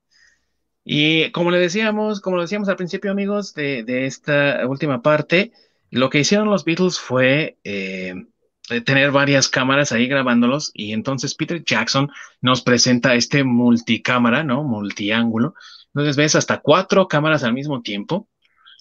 Y 0.83 1.31
como 1.31 1.51
le 1.51 1.59
decíamos, 1.59 2.21
como 2.21 2.37
le 2.37 2.43
decíamos 2.43 2.69
al 2.69 2.75
principio, 2.75 3.11
amigos, 3.11 3.53
de, 3.53 4.05
esta 4.05 4.67
última 4.67 5.01
parte, 5.01 5.51
lo 5.89 6.09
que 6.09 6.19
hicieron 6.19 6.49
los 6.49 6.63
Beatles 6.63 6.99
fue 6.99 7.57
eh, 7.63 8.13
tener 8.85 9.11
varias 9.11 9.49
cámaras 9.49 9.91
ahí 9.91 10.07
grabándolos 10.07 10.71
y 10.73 10.93
entonces 10.93 11.35
Peter 11.35 11.63
Jackson 11.63 12.11
nos 12.41 12.61
presenta 12.61 13.15
este 13.15 13.43
multicámara, 13.43 14.43
¿no? 14.43 14.63
Multiángulo. 14.63 15.55
Entonces 15.87 16.15
ves 16.17 16.35
hasta 16.35 16.59
cuatro 16.59 17.07
cámaras 17.07 17.43
al 17.43 17.53
mismo 17.53 17.81
tiempo, 17.81 18.29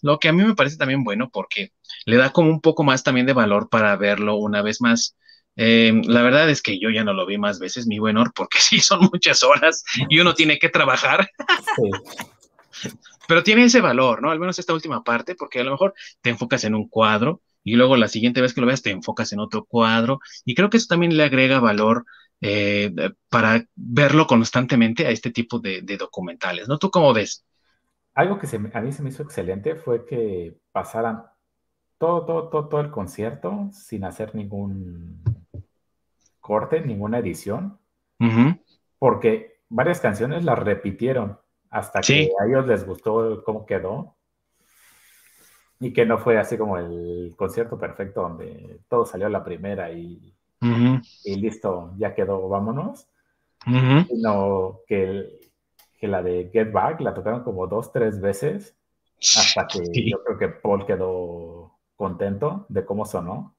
lo 0.03 0.19
que 0.19 0.29
a 0.29 0.33
mí 0.33 0.45
me 0.45 0.55
parece 0.55 0.77
también 0.77 1.05
bueno 1.05 1.31
porque 1.31 1.73
le 2.07 2.17
da 2.17 2.31
como 2.31 2.51
un 2.51 2.61
poco 2.61 2.85
más 2.85 3.03
también 3.03 3.27
de 3.27 3.33
valor 3.33 3.69
para 3.69 3.97
verlo 3.97 4.37
una 4.37 4.63
vez 4.63 4.81
más. 4.81 5.17
Eh, 5.57 6.01
la 6.05 6.23
verdad 6.23 6.51
es 6.51 6.63
que 6.63 6.81
yo 6.81 6.91
ya 6.91 7.05
no 7.05 7.13
lo 7.13 7.27
vi 7.27 7.39
más 7.39 7.59
veces, 7.59 7.87
mi 7.87 7.99
buen 7.99 8.17
Or, 8.17 8.33
porque 8.35 8.59
sí 8.61 8.81
son 8.81 9.09
muchas 9.13 9.43
horas 9.43 9.85
y 10.09 10.19
uno 10.21 10.35
tiene 10.35 10.59
que 10.59 10.69
trabajar. 10.69 11.31
Pero 13.27 13.43
tiene 13.43 13.65
ese 13.65 13.81
valor, 13.81 14.21
¿no? 14.21 14.31
Al 14.31 14.39
menos 14.39 14.59
esta 14.59 14.75
última 14.75 15.03
parte, 15.03 15.35
porque 15.35 15.61
a 15.61 15.65
lo 15.65 15.71
mejor 15.71 15.95
te 16.21 16.31
enfocas 16.31 16.65
en 16.65 16.75
un 16.75 16.89
cuadro 16.89 17.41
y 17.63 17.77
luego 17.77 17.97
la 17.97 18.09
siguiente 18.09 18.43
vez 18.43 18.53
que 18.53 18.61
lo 18.61 18.67
veas 18.67 18.83
te 18.83 18.91
enfocas 18.91 19.33
en 19.33 19.41
otro 19.41 19.65
cuadro 19.65 20.21
y 20.45 20.55
creo 20.55 20.69
que 20.69 20.77
eso 20.77 20.87
también 20.89 21.17
le 21.17 21.25
agrega 21.25 21.61
valor 21.61 22.05
eh, 22.41 22.93
para 23.31 23.65
verlo 23.75 24.27
constantemente 24.27 25.07
a 25.07 25.11
este 25.11 25.31
tipo 25.31 25.61
de, 25.61 25.81
documentales, 25.99 26.69
¿no? 26.69 26.79
¿Tú 26.79 26.91
cómo 26.91 27.15
ves? 27.15 27.45
Algo 28.13 28.39
que 28.39 28.47
a 28.75 28.81
mí 28.81 28.93
se 28.93 29.03
me 29.03 29.09
hizo 29.09 29.23
excelente 29.23 29.77
fue 29.77 30.05
que 30.05 30.59
pasaran 30.71 31.23
todo, 31.99 32.25
todo, 32.25 32.49
todo, 32.49 32.69
todo 32.69 32.81
el 32.81 32.91
concierto 32.91 33.69
sin 33.73 34.05
hacer 34.05 34.35
ningún 34.35 35.23
corte, 36.41 36.81
ninguna 36.81 37.19
edición, 37.19 37.79
porque 38.99 39.61
varias 39.69 40.01
canciones 40.01 40.45
las 40.45 40.59
repitieron 40.59 41.39
hasta 41.71 42.01
que 42.01 42.31
a 42.39 42.47
ellos 42.47 42.67
les 42.67 42.87
gustó 42.87 43.43
cómo 43.45 43.67
quedó. 43.67 44.15
Y 45.81 45.93
que 45.93 46.07
no 46.07 46.19
fue 46.19 46.39
así 46.39 46.57
como 46.57 46.79
el 46.79 47.35
concierto 47.37 47.79
perfecto 47.79 48.23
donde 48.23 48.81
todo 48.89 49.05
salió 49.05 49.27
a 49.27 49.31
la 49.31 49.43
primera 49.43 49.91
y, 49.91 50.35
y 51.25 51.37
listo, 51.37 51.93
ya 51.99 52.15
quedó, 52.15 52.49
vámonos, 52.49 53.09
sino 53.65 54.81
que, 54.87 55.51
que, 55.99 56.09
la 56.09 56.23
de 56.23 56.51
Get 56.53 56.71
Back 56.71 57.01
la 57.01 57.13
tocaron 57.13 57.43
como 57.43 57.67
dos, 57.67 57.91
tres 57.93 58.21
veces 58.21 58.77
hasta 59.37 59.67
que 59.67 60.09
yo 60.11 60.23
creo 60.23 60.39
que 60.39 60.49
Paul 60.49 60.87
quedó 60.87 61.44
contento 61.97 62.67
de 62.69 62.85
cómo 62.85 63.05
sonó. 63.05 63.55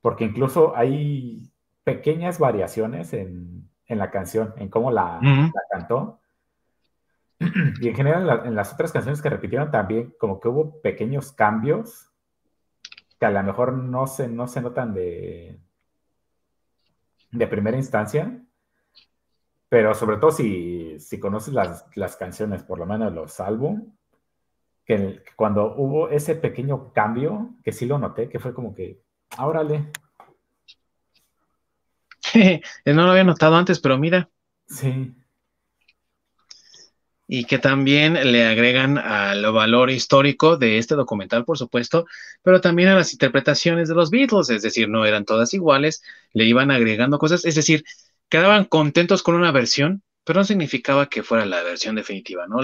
Porque 0.00 0.24
incluso 0.24 0.76
hay 0.76 1.50
pequeñas 1.84 2.38
variaciones 2.38 3.12
en, 3.12 3.68
la 3.88 4.10
canción, 4.10 4.54
en 4.56 4.68
cómo 4.68 4.90
la, 4.90 5.20
cantó. 5.70 6.20
Y 7.80 7.88
en 7.88 7.94
general 7.94 8.42
en, 8.44 8.54
las 8.54 8.72
otras 8.72 8.92
canciones 8.92 9.22
que 9.22 9.30
repitieron 9.30 9.70
también 9.70 10.14
como 10.18 10.40
que 10.40 10.48
hubo 10.48 10.80
pequeños 10.82 11.32
cambios 11.32 12.10
que 13.18 13.26
a 13.26 13.30
lo 13.30 13.42
mejor 13.42 13.72
no 13.72 14.06
se, 14.06 14.28
no 14.28 14.46
se 14.46 14.60
notan 14.60 14.94
de, 14.94 15.58
de 17.30 17.46
primera 17.46 17.76
instancia, 17.76 18.42
pero 19.68 19.94
sobre 19.94 20.16
todo 20.16 20.32
si, 20.32 20.98
conoces 21.20 21.54
las, 21.54 22.16
canciones, 22.16 22.62
por 22.62 22.78
lo 22.78 22.86
menos 22.86 23.12
los 23.12 23.38
álbumes, 23.40 23.84
que, 24.90 25.22
cuando 25.36 25.76
hubo 25.76 26.08
ese 26.08 26.34
pequeño 26.34 26.92
cambio, 26.92 27.50
que 27.62 27.70
sí 27.70 27.86
lo 27.86 27.96
noté, 27.98 28.28
que 28.28 28.40
fue 28.40 28.52
como 28.52 28.74
que, 28.74 29.00
órale. 29.38 29.86
no 32.86 33.04
lo 33.04 33.10
había 33.10 33.22
notado 33.22 33.54
antes, 33.54 33.78
pero 33.78 33.96
mira. 33.98 34.28
Sí. 34.66 35.14
Y 37.28 37.44
que 37.44 37.58
también 37.58 38.14
le 38.32 38.44
agregan 38.44 38.98
al 38.98 39.52
valor 39.52 39.90
histórico 39.90 40.56
de 40.56 40.78
este 40.78 40.96
documental, 40.96 41.44
por 41.44 41.56
supuesto, 41.56 42.06
pero 42.42 42.60
también 42.60 42.88
a 42.88 42.96
las 42.96 43.12
interpretaciones 43.12 43.88
de 43.88 43.94
los 43.94 44.10
Beatles, 44.10 44.50
es 44.50 44.62
decir, 44.62 44.88
no 44.88 45.06
eran 45.06 45.24
todas 45.24 45.54
iguales, 45.54 46.02
le 46.32 46.46
iban 46.46 46.72
agregando 46.72 47.20
cosas, 47.20 47.44
es 47.44 47.54
decir, 47.54 47.84
quedaban 48.28 48.64
contentos 48.64 49.22
con 49.22 49.36
una 49.36 49.52
versión, 49.52 50.02
pero 50.24 50.40
no 50.40 50.44
significaba 50.44 51.06
que 51.08 51.22
fuera 51.22 51.46
la 51.46 51.62
versión 51.62 51.96
definitiva, 51.96 52.46
¿no? 52.46 52.58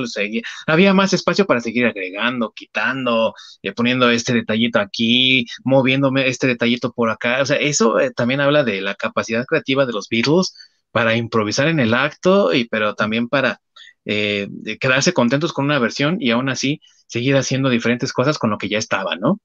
había 0.67 0.95
más 0.95 1.13
espacio 1.13 1.47
para 1.47 1.61
seguir 1.61 1.87
agregando, 1.87 2.53
quitando, 2.53 3.35
eh, 3.63 3.73
poniendo 3.73 4.11
este 4.11 4.35
detallito 4.35 4.79
aquí, 4.79 5.47
moviéndome 5.65 6.29
este 6.29 6.47
detallito 6.47 6.93
por 6.93 7.11
acá. 7.11 7.41
O 7.43 7.47
sea, 7.47 7.57
eso 7.57 7.99
eh, 7.99 8.11
también 8.11 8.41
habla 8.41 8.63
de 8.63 8.81
la 8.81 8.95
capacidad 8.95 9.45
creativa 9.47 9.87
de 9.87 9.93
los 9.93 10.09
Beatles 10.09 10.55
para 10.91 11.17
improvisar 11.17 11.69
en 11.69 11.81
el 11.81 11.95
acto, 11.95 12.55
y 12.55 12.67
pero 12.67 12.95
también 12.95 13.29
para 13.29 13.61
eh, 14.05 14.49
quedarse 14.81 15.13
contentos 15.13 15.53
con 15.53 15.65
una 15.65 15.79
versión 15.79 16.19
y 16.21 16.31
aún 16.31 16.49
así 16.49 16.81
seguir 17.07 17.37
haciendo 17.37 17.71
diferentes 17.71 18.13
cosas 18.13 18.39
con 18.39 18.51
lo 18.51 18.59
que 18.59 18.69
ya 18.69 18.79
estaba, 18.79 19.17
¿no? 19.17 19.41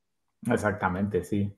Exactamente, 0.49 1.24
sí. 1.24 1.51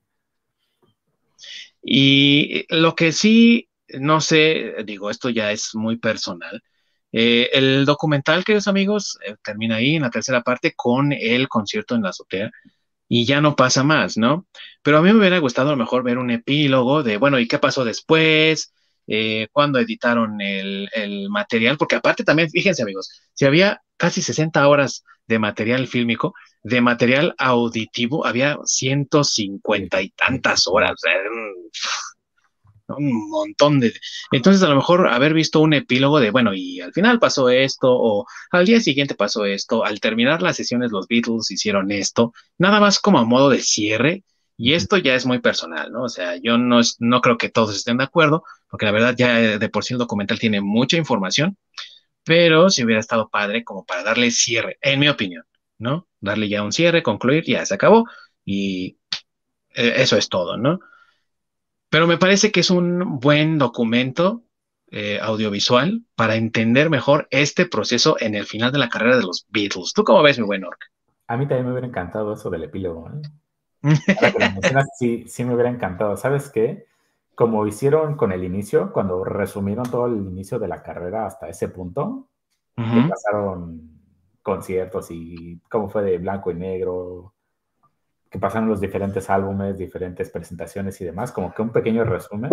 Y 1.82 2.66
lo 2.70 2.96
que 2.96 3.12
sí 3.12 3.70
no 3.90 4.22
sé, 4.22 4.76
digo, 4.86 5.10
esto 5.10 5.30
ya 5.30 5.52
es 5.52 5.76
muy 5.76 5.98
personal. 5.98 6.62
Eh, 7.12 7.50
el 7.54 7.86
documental, 7.86 8.44
queridos 8.44 8.68
amigos, 8.68 9.20
eh, 9.26 9.36
termina 9.44 9.76
ahí 9.78 9.96
en 9.96 10.02
la 10.02 10.10
tercera 10.10 10.42
parte 10.42 10.74
con 10.76 11.14
el 11.14 11.48
concierto 11.48 11.96
en 11.96 12.02
la 12.02 12.10
azotea 12.10 12.52
y 13.08 13.26
ya 13.26 13.42
no 13.42 13.56
pasa 13.56 13.84
más, 13.84 14.18
¿no? 14.18 14.48
Pero 14.82 14.98
a 14.98 15.02
mí 15.02 15.12
me 15.14 15.20
hubiera 15.20 15.38
gustado 15.38 15.70
a 15.70 15.72
lo 15.74 15.78
mejor 15.78 16.04
ver 16.04 16.18
un 16.18 16.32
epílogo 16.32 17.04
de, 17.04 17.18
bueno, 17.18 17.40
¿y 17.40 17.48
qué 17.48 17.60
pasó 17.60 17.86
después? 17.86 18.74
Eh, 19.08 19.48
cuando 19.52 19.80
editaron 19.80 20.42
el, 20.42 20.90
el, 20.94 21.30
material, 21.30 21.78
porque 21.78 21.96
aparte 21.96 22.24
también, 22.24 22.50
fíjense 22.50 22.82
amigos, 22.82 23.12
si 23.34 23.46
había 23.46 23.82
casi 23.98 24.22
60 24.22 24.68
horas 24.68 25.04
de 25.28 25.40
material 25.40 25.88
fílmico, 25.88 26.34
de 26.64 26.82
material 26.82 27.36
auditivo 27.38 28.26
había 28.26 28.58
150 28.66 30.02
y 30.02 30.10
tantas 30.12 30.68
horas 30.68 30.96
un 32.88 33.30
montón 33.30 33.80
de... 33.80 33.94
Entonces 34.32 34.64
a 34.64 34.70
lo 34.70 34.76
mejor 34.76 35.08
haber 35.08 35.34
visto 35.34 35.60
un 35.60 35.74
epílogo 35.74 36.20
de, 36.20 36.32
bueno, 36.32 36.54
y 36.54 36.82
al 36.82 36.94
final 36.94 37.20
pasó 37.20 37.50
esto, 37.50 37.90
o 37.92 38.26
al 38.52 38.66
día 38.66 38.80
siguiente 38.80 39.16
pasó 39.16 39.46
esto, 39.46 39.86
al 39.86 40.00
terminar 40.00 40.42
las 40.42 40.58
sesiones 40.58 40.92
los 40.92 41.08
Beatles 41.08 41.52
hicieron 41.52 41.92
esto, 41.92 42.34
nada 42.58 42.80
más 42.80 43.00
como 43.00 43.20
a 43.20 43.26
modo 43.26 43.50
de 43.50 43.62
cierre, 43.62 44.24
y 44.58 44.74
esto 44.74 44.98
ya 44.98 45.16
es 45.16 45.26
muy 45.26 45.40
personal, 45.40 45.92
¿no? 45.92 46.04
O 46.04 46.10
sea, 46.10 46.36
yo 46.38 46.58
no, 46.58 46.82
no 47.00 47.22
creo 47.22 47.38
que 47.38 47.50
todos 47.50 47.76
estén 47.76 47.98
de 47.98 48.04
acuerdo, 48.04 48.44
porque 48.70 48.86
la 48.86 48.92
verdad 48.92 49.16
ya 49.18 49.38
de 49.38 49.70
por 49.70 49.84
sí 49.84 49.94
el 49.94 50.00
documental 50.00 50.40
tiene 50.40 50.62
mucha 50.62 50.98
información, 50.98 51.58
pero 52.24 52.70
si 52.70 52.84
hubiera 52.84 53.00
estado 53.00 53.30
padre 53.30 53.64
como 53.64 53.86
para 53.86 54.04
darle 54.04 54.32
cierre, 54.32 54.78
en 54.82 55.00
mi 55.00 55.10
opinión, 55.10 55.44
¿no? 55.80 56.08
Darle 56.20 56.50
ya 56.50 56.64
un 56.64 56.72
cierre, 56.72 57.04
concluir, 57.04 57.44
ya 57.46 57.66
se 57.66 57.74
acabó, 57.76 58.06
y 58.46 58.98
eh, 59.76 59.94
eso 59.98 60.18
es 60.18 60.30
todo, 60.30 60.58
¿no? 60.58 60.80
Pero 61.94 62.08
me 62.08 62.18
parece 62.18 62.52
que 62.52 62.62
es 62.62 62.72
un 62.72 63.20
buen 63.20 63.60
documento 63.60 64.42
eh, 64.90 65.20
audiovisual 65.22 66.02
para 66.16 66.34
entender 66.34 66.90
mejor 66.90 67.28
este 67.30 67.68
proceso 67.68 68.16
en 68.20 68.34
el 68.34 68.46
final 68.46 68.72
de 68.72 68.80
la 68.80 68.90
carrera 68.90 69.18
de 69.18 69.22
los 69.22 69.46
Beatles. 69.50 69.94
¿Tú 69.94 70.04
cómo 70.04 70.24
ves, 70.24 70.40
mi 70.40 70.46
buen 70.46 70.66
Ork? 70.66 70.90
A 71.28 71.38
mí 71.38 71.46
también 71.46 71.68
me 71.68 71.72
hubiera 71.72 71.86
encantado 71.86 72.34
eso 72.34 72.50
del 72.50 72.64
epílogo. 72.64 73.12
¿eh? 73.84 73.94
sí, 74.98 75.26
sí 75.28 75.46
me 75.46 75.54
hubiera 75.54 75.70
encantado. 75.70 76.18
¿Sabes 76.18 76.50
qué? 76.50 76.88
Como 77.36 77.68
hicieron 77.68 78.18
con 78.18 78.32
el 78.32 78.44
inicio, 78.44 78.92
cuando 78.92 79.24
resumieron 79.24 79.86
todo 79.86 80.08
el 80.08 80.16
inicio 80.16 80.58
de 80.58 80.70
la 80.70 80.82
carrera 80.82 81.28
hasta 81.28 81.48
ese 81.48 81.68
punto, 81.68 82.28
pasaron 82.76 84.00
conciertos 84.42 85.12
y 85.12 85.60
cómo 85.70 85.90
fue 85.90 86.02
de 86.02 86.18
blanco 86.18 86.50
y 86.50 86.56
negro, 86.56 87.36
que 88.34 88.40
pasaron 88.40 88.68
los 88.68 88.82
diferentes 88.82 89.30
álbumes, 89.30 89.78
diferentes 89.78 90.32
presentaciones 90.32 91.00
y 91.00 91.06
demás, 91.06 91.32
como 91.32 91.54
que 91.54 91.62
un 91.62 91.70
pequeño 91.70 92.04
resumen. 92.04 92.50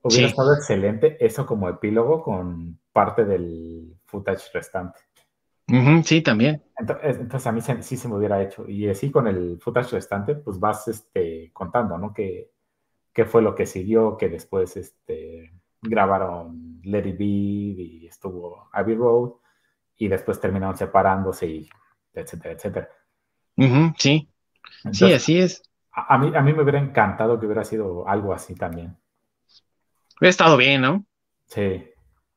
Hubiera 0.00 0.28
estado 0.28 0.54
excelente 0.54 1.18
eso 1.20 1.44
como 1.44 1.68
epílogo 1.68 2.22
con 2.22 2.80
parte 2.94 3.26
del 3.26 3.94
footage 4.06 4.50
restante. 4.54 5.00
sí, 6.02 6.22
también. 6.22 6.62
Entonces, 6.78 7.46
a 7.46 7.52
mí 7.52 7.60
sí 7.60 7.98
se 7.98 8.08
me 8.08 8.16
hubiera 8.16 8.42
hecho. 8.42 8.66
Y 8.66 8.88
así 8.88 9.10
con 9.10 9.28
el 9.28 9.58
footage 9.60 9.92
restante, 9.96 10.34
pues 10.34 10.58
vas 10.58 10.88
este, 10.88 11.50
contando, 11.52 11.98
¿no? 11.98 12.14
¿Qué, 12.14 12.50
qué 13.12 13.26
fue 13.26 13.42
lo 13.42 13.54
que 13.54 13.66
siguió, 13.66 14.16
que 14.16 14.30
después 14.30 14.78
este, 14.78 15.52
grabaron 15.82 16.80
Let 16.84 17.06
It 17.06 17.18
Be 17.18 17.24
y 17.26 18.06
estuvo 18.06 18.70
Abbey 18.72 18.94
Road 18.94 19.32
y 19.98 20.08
después 20.08 20.40
terminaron 20.40 20.74
separándose 20.74 21.46
y 21.46 21.68
etcétera, 22.14 22.54
etcétera. 22.54 22.88
sí 23.98 24.31
sí, 24.92 25.12
así 25.12 25.38
es. 25.38 25.62
A, 25.92 26.16
mí, 26.18 26.32
a 26.34 26.40
mí 26.40 26.52
me 26.52 26.62
hubiera 26.62 26.78
encantado 26.78 27.38
que 27.38 27.46
hubiera 27.46 27.64
sido 27.64 28.08
algo 28.08 28.32
así 28.32 28.54
también. 28.54 28.96
Hubiera 30.20 30.30
estado 30.30 30.56
bien, 30.56 30.80
¿no? 30.80 31.04
Sí, 31.46 31.84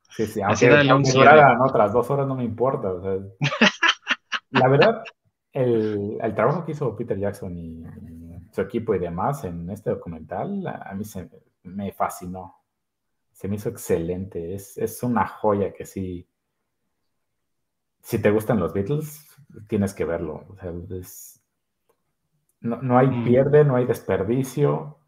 sí, 0.10 0.26
sí. 0.28 0.42
Aunque, 0.42 0.68
así 0.68 1.20
otras 1.60 1.94
dos 1.94 2.10
horas 2.10 2.28
no 2.28 2.36
me 2.36 2.44
importa. 2.44 2.92
la 4.50 4.68
verdad, 4.68 5.04
el, 5.54 6.20
trabajo 6.36 6.66
que 6.66 6.74
hizo 6.74 6.96
Peter 6.96 7.18
Jackson 7.18 7.58
y 7.58 7.86
su 8.52 8.62
equipo 8.62 8.94
y 8.94 9.00
demás 9.00 9.44
en 9.44 9.70
este 9.70 9.90
documental, 9.90 10.66
a, 10.68 10.94
mí 10.94 11.06
se, 11.06 11.30
me 11.64 11.92
fascinó. 11.94 12.62
Se 13.32 13.48
me 13.48 13.56
hizo 13.56 13.70
excelente. 13.70 14.54
Es, 14.54 14.78
es, 14.78 15.02
una 15.04 15.28
joya 15.28 15.74
que 15.74 15.86
sí. 15.86 16.28
Si 18.02 18.22
te 18.22 18.32
gustan 18.32 18.60
los 18.60 18.74
Beatles, 18.74 19.28
tienes 19.68 19.94
que 19.94 20.06
verlo. 20.06 20.46
O 20.50 20.56
sea, 20.58 20.72
no, 22.66 22.82
no, 22.82 22.98
hay 22.98 23.08
mm. 23.08 23.24
pierde, 23.24 23.64
no 23.64 23.76
hay 23.76 23.86
desperdicio. 23.86 25.00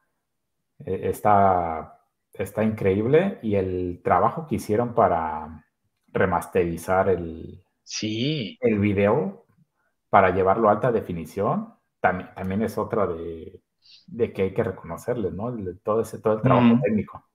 E, 0.86 1.10
está, 1.10 2.00
está 2.34 2.64
increíble. 2.64 3.40
Y 3.42 3.56
el 3.56 4.02
trabajo 4.04 4.48
que 4.48 4.56
hicieron 4.56 4.94
para 4.94 5.66
remasterizar 6.08 7.10
el, 7.10 7.64
sí. 7.84 8.58
el 8.62 8.80
video 8.80 9.46
para 10.10 10.34
llevarlo 10.34 10.70
a 10.70 10.74
alta 10.74 10.92
definición, 10.92 11.74
también, 12.00 12.30
también 12.34 12.62
es 12.62 12.78
otra 12.78 13.08
de, 13.08 13.62
que 14.34 14.42
hay 14.42 14.54
que 14.54 14.64
reconocerle, 14.64 15.32
¿no? 15.32 15.54
todo, 15.84 16.02
ese, 16.02 16.20
todo 16.20 16.36
el 16.36 16.42
trabajo 16.42 16.80
técnico. 16.82 17.26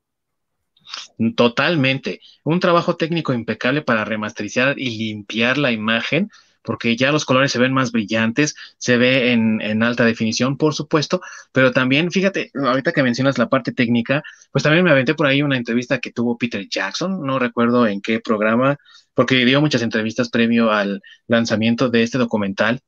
Totalmente. 1.37 2.21
Un 2.45 2.61
trabajo 2.61 2.97
técnico 2.97 3.33
impecable 3.33 3.83
para 3.83 4.05
remasterizar 4.05 4.79
y 4.79 4.99
limpiar 4.99 5.59
la 5.59 5.71
imagen, 5.71 6.31
porque 6.63 6.97
ya 6.97 7.13
los 7.13 7.25
colores 7.25 7.53
se 7.53 7.59
ven 7.59 7.73
más 7.73 7.93
brillantes, 7.93 8.55
se 8.79 8.97
ve 8.97 9.33
en, 9.33 9.61
en, 9.61 9.83
alta 9.83 10.05
definición, 10.05 10.57
por 10.57 10.75
supuesto, 10.75 11.21
pero 11.53 11.73
también, 11.73 12.11
fíjate, 12.11 12.51
ahorita 12.55 12.93
que 12.93 13.03
mencionas 13.03 13.39
la 13.39 13.49
parte 13.49 13.73
técnica, 13.73 14.23
pues 14.51 14.63
también 14.63 14.85
me 14.85 14.91
aventé 14.91 15.15
por 15.15 15.27
ahí 15.27 15.43
una 15.43 15.57
entrevista 15.57 15.99
que 15.99 16.13
tuvo 16.13 16.39
Peter 16.39 16.67
Jackson, 16.69 17.25
no 17.25 17.39
recuerdo 17.39 17.87
en 17.87 18.01
qué 18.01 18.21
programa, 18.21 18.77
porque 19.15 19.45
dio 19.45 19.61
muchas 19.61 19.83
entrevistas 19.83 20.31
previo 20.31 20.71
al 20.71 21.03
lanzamiento 21.27 21.89
de 21.91 22.03
este 22.03 22.19
documental 22.19 22.81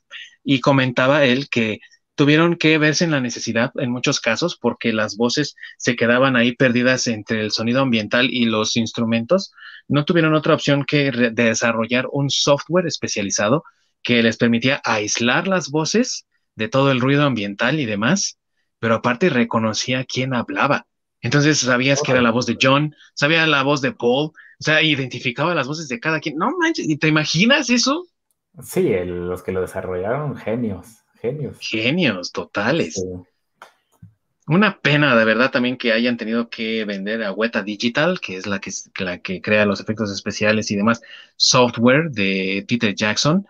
y 0.42 0.60
comentaba 0.60 1.24
él 1.24 1.48
que 1.48 1.80
tuvieron 2.14 2.56
que 2.56 2.78
verse 2.78 3.04
en 3.04 3.10
la 3.10 3.20
necesidad 3.20 3.72
en 3.76 3.90
muchos 3.90 4.20
casos 4.20 4.56
porque 4.56 4.92
las 4.92 5.16
voces 5.16 5.56
se 5.78 5.96
quedaban 5.96 6.36
ahí 6.36 6.54
perdidas 6.54 7.06
entre 7.06 7.40
el 7.42 7.50
sonido 7.50 7.82
ambiental 7.82 8.28
y 8.30 8.46
los 8.46 8.76
instrumentos. 8.76 9.52
No 9.88 10.04
tuvieron 10.04 10.34
otra 10.34 10.54
opción 10.54 10.84
que 10.84 11.10
desarrollar 11.32 12.06
un 12.12 12.30
software 12.30 12.86
especializado 12.86 13.64
que 14.02 14.22
les 14.22 14.36
permitía 14.36 14.80
aislar 14.84 15.48
las 15.48 15.70
voces 15.70 16.26
de 16.54 16.68
todo 16.68 16.92
el 16.92 17.00
ruido 17.00 17.24
ambiental 17.24 17.80
y 17.80 17.86
demás, 17.86 18.38
pero 18.78 18.96
aparte 18.96 19.30
reconocía 19.30 20.04
quién 20.04 20.34
hablaba. 20.34 20.86
Entonces 21.20 21.58
sabías 21.58 22.02
que 22.02 22.12
era 22.12 22.20
la 22.20 22.30
voz 22.30 22.44
de 22.46 22.58
John, 22.60 22.94
sabía 23.14 23.46
la 23.46 23.62
voz 23.62 23.80
de 23.80 23.92
Paul, 23.92 24.26
o 24.26 24.32
sea, 24.58 24.82
identificaba 24.82 25.54
las 25.54 25.66
voces 25.66 25.88
de 25.88 25.98
cada 25.98 26.20
quien. 26.20 26.36
No 26.36 26.50
manches, 26.58 26.86
¿te 26.98 27.08
imaginas 27.08 27.70
eso? 27.70 28.06
Sí, 28.62 28.92
los 29.06 29.42
que 29.42 29.50
lo 29.50 29.62
desarrollaron, 29.62 30.36
genios, 30.36 31.03
genios. 31.24 31.58
Genios, 31.60 32.32
totales. 32.32 33.02
Una 34.46 34.78
pena, 34.78 35.16
de 35.16 35.24
verdad, 35.24 35.50
también 35.50 35.78
que 35.78 35.92
hayan 35.92 36.18
tenido 36.18 36.50
que 36.50 36.84
vender 36.84 37.22
a 37.22 37.32
Weta 37.32 37.62
Digital, 37.62 38.20
que 38.20 38.36
es 38.36 38.46
la 38.46 38.60
que, 38.60 38.70
la 38.98 39.18
que 39.18 39.40
crea 39.40 39.64
los 39.64 39.80
efectos 39.80 40.12
especiales 40.12 40.70
y 40.70 40.76
demás, 40.76 41.00
software 41.36 42.10
de 42.10 42.64
Peter 42.68 42.94
Jackson. 42.94 43.46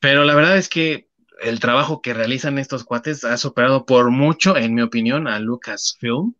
Pero 0.00 0.24
la 0.24 0.34
verdad 0.34 0.56
es 0.56 0.68
que 0.68 1.08
el 1.40 1.60
trabajo 1.60 2.02
que 2.02 2.14
realizan 2.14 2.58
estos 2.58 2.82
cuates 2.82 3.24
ha 3.24 3.36
superado 3.36 3.86
por 3.86 4.10
mucho, 4.10 4.56
en 4.56 4.74
mi 4.74 4.82
opinión, 4.82 5.28
a 5.28 5.38
Lucasfilm. 5.38 6.34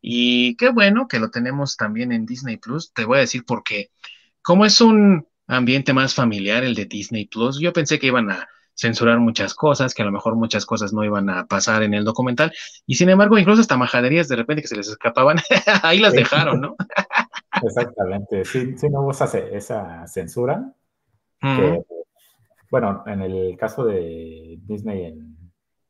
Y 0.00 0.56
qué 0.56 0.70
bueno 0.70 1.06
que 1.06 1.18
lo 1.18 1.30
tenemos 1.30 1.76
también 1.76 2.12
en 2.12 2.24
Disney 2.24 2.56
Plus. 2.56 2.92
Te 2.94 3.04
voy 3.04 3.18
a 3.18 3.22
decir 3.22 3.44
porque, 3.46 3.90
como 4.40 4.64
es 4.64 4.80
un 4.80 5.26
ambiente 5.46 5.92
más 5.92 6.14
familiar 6.14 6.64
el 6.64 6.74
de 6.74 6.86
Disney 6.86 7.26
Plus, 7.26 7.60
yo 7.60 7.74
pensé 7.74 7.98
que 7.98 8.06
iban 8.06 8.30
a 8.30 8.48
censurar 8.76 9.18
muchas 9.18 9.54
cosas, 9.54 9.94
que 9.94 10.02
a 10.02 10.04
lo 10.04 10.12
mejor 10.12 10.36
muchas 10.36 10.66
cosas 10.66 10.92
no 10.92 11.04
iban 11.04 11.30
a 11.30 11.46
pasar 11.46 11.82
en 11.82 11.94
el 11.94 12.04
documental. 12.04 12.52
Y 12.86 12.96
sin 12.96 13.08
embargo, 13.08 13.38
incluso 13.38 13.60
hasta 13.60 13.76
majaderías 13.76 14.28
de 14.28 14.36
repente 14.36 14.62
que 14.62 14.68
se 14.68 14.76
les 14.76 14.88
escapaban, 14.88 15.38
ahí 15.82 15.98
las 15.98 16.12
dejaron, 16.12 16.60
¿no? 16.60 16.76
Exactamente. 17.62 18.44
Sí, 18.44 18.76
sí 18.76 18.88
no 18.88 19.00
hubo 19.00 19.12
esa, 19.12 20.06
censura. 20.06 20.72
bueno, 22.70 23.02
en 23.06 23.22
el 23.22 23.56
caso 23.56 23.84
de 23.84 24.58
Disney 24.62 25.04
en, 25.06 25.36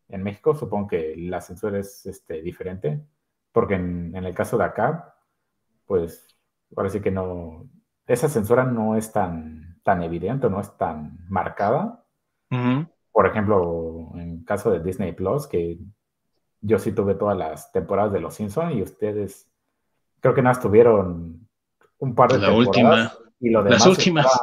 en, 0.09 0.23
México, 0.23 0.55
supongo 0.55 0.89
que 0.89 1.15
la 1.17 1.41
censura 1.41 1.79
es 1.79 2.07
este, 2.07 2.41
diferente 2.41 3.03
porque 3.57 3.73
en, 3.73 4.15
el 4.15 4.35
caso 4.35 4.59
de 4.59 4.65
acá, 4.65 5.15
pues 5.87 6.29
ahora 6.77 6.91
sí 6.91 7.01
que 7.01 7.11
no, 7.11 7.67
esa 8.07 8.29
censura 8.29 8.65
no 8.65 8.97
es 8.97 9.13
tan, 9.13 9.81
tan 9.83 10.03
evidente, 10.03 10.51
no 10.51 10.61
es 10.61 10.77
tan 10.77 11.17
marcada. 11.31 12.05
Por 13.13 13.27
ejemplo, 13.27 14.11
en 14.15 14.39
el 14.39 14.45
caso 14.45 14.71
de 14.71 14.81
Disney 14.81 15.13
Plus, 15.13 15.47
que 15.47 15.79
yo 16.61 16.79
sí 16.79 16.93
tuve 16.93 17.15
todas 17.15 17.37
las 17.37 17.73
temporadas 17.73 18.13
de 18.13 18.21
Los 18.21 18.35
Simpsons 18.35 18.75
y 18.75 18.83
ustedes 18.83 19.51
creo 20.21 20.35
que 20.35 20.43
nada 20.43 20.61
tuvieron 20.61 21.49
un 21.99 22.15
par 22.15 22.33
de 22.33 22.39
la 22.39 22.49
temporadas 22.49 22.69
última. 22.69 23.13
y 23.41 23.51
lo 23.51 23.63
demás 23.63 23.81
Las 23.81 23.87
últimas. 23.87 24.41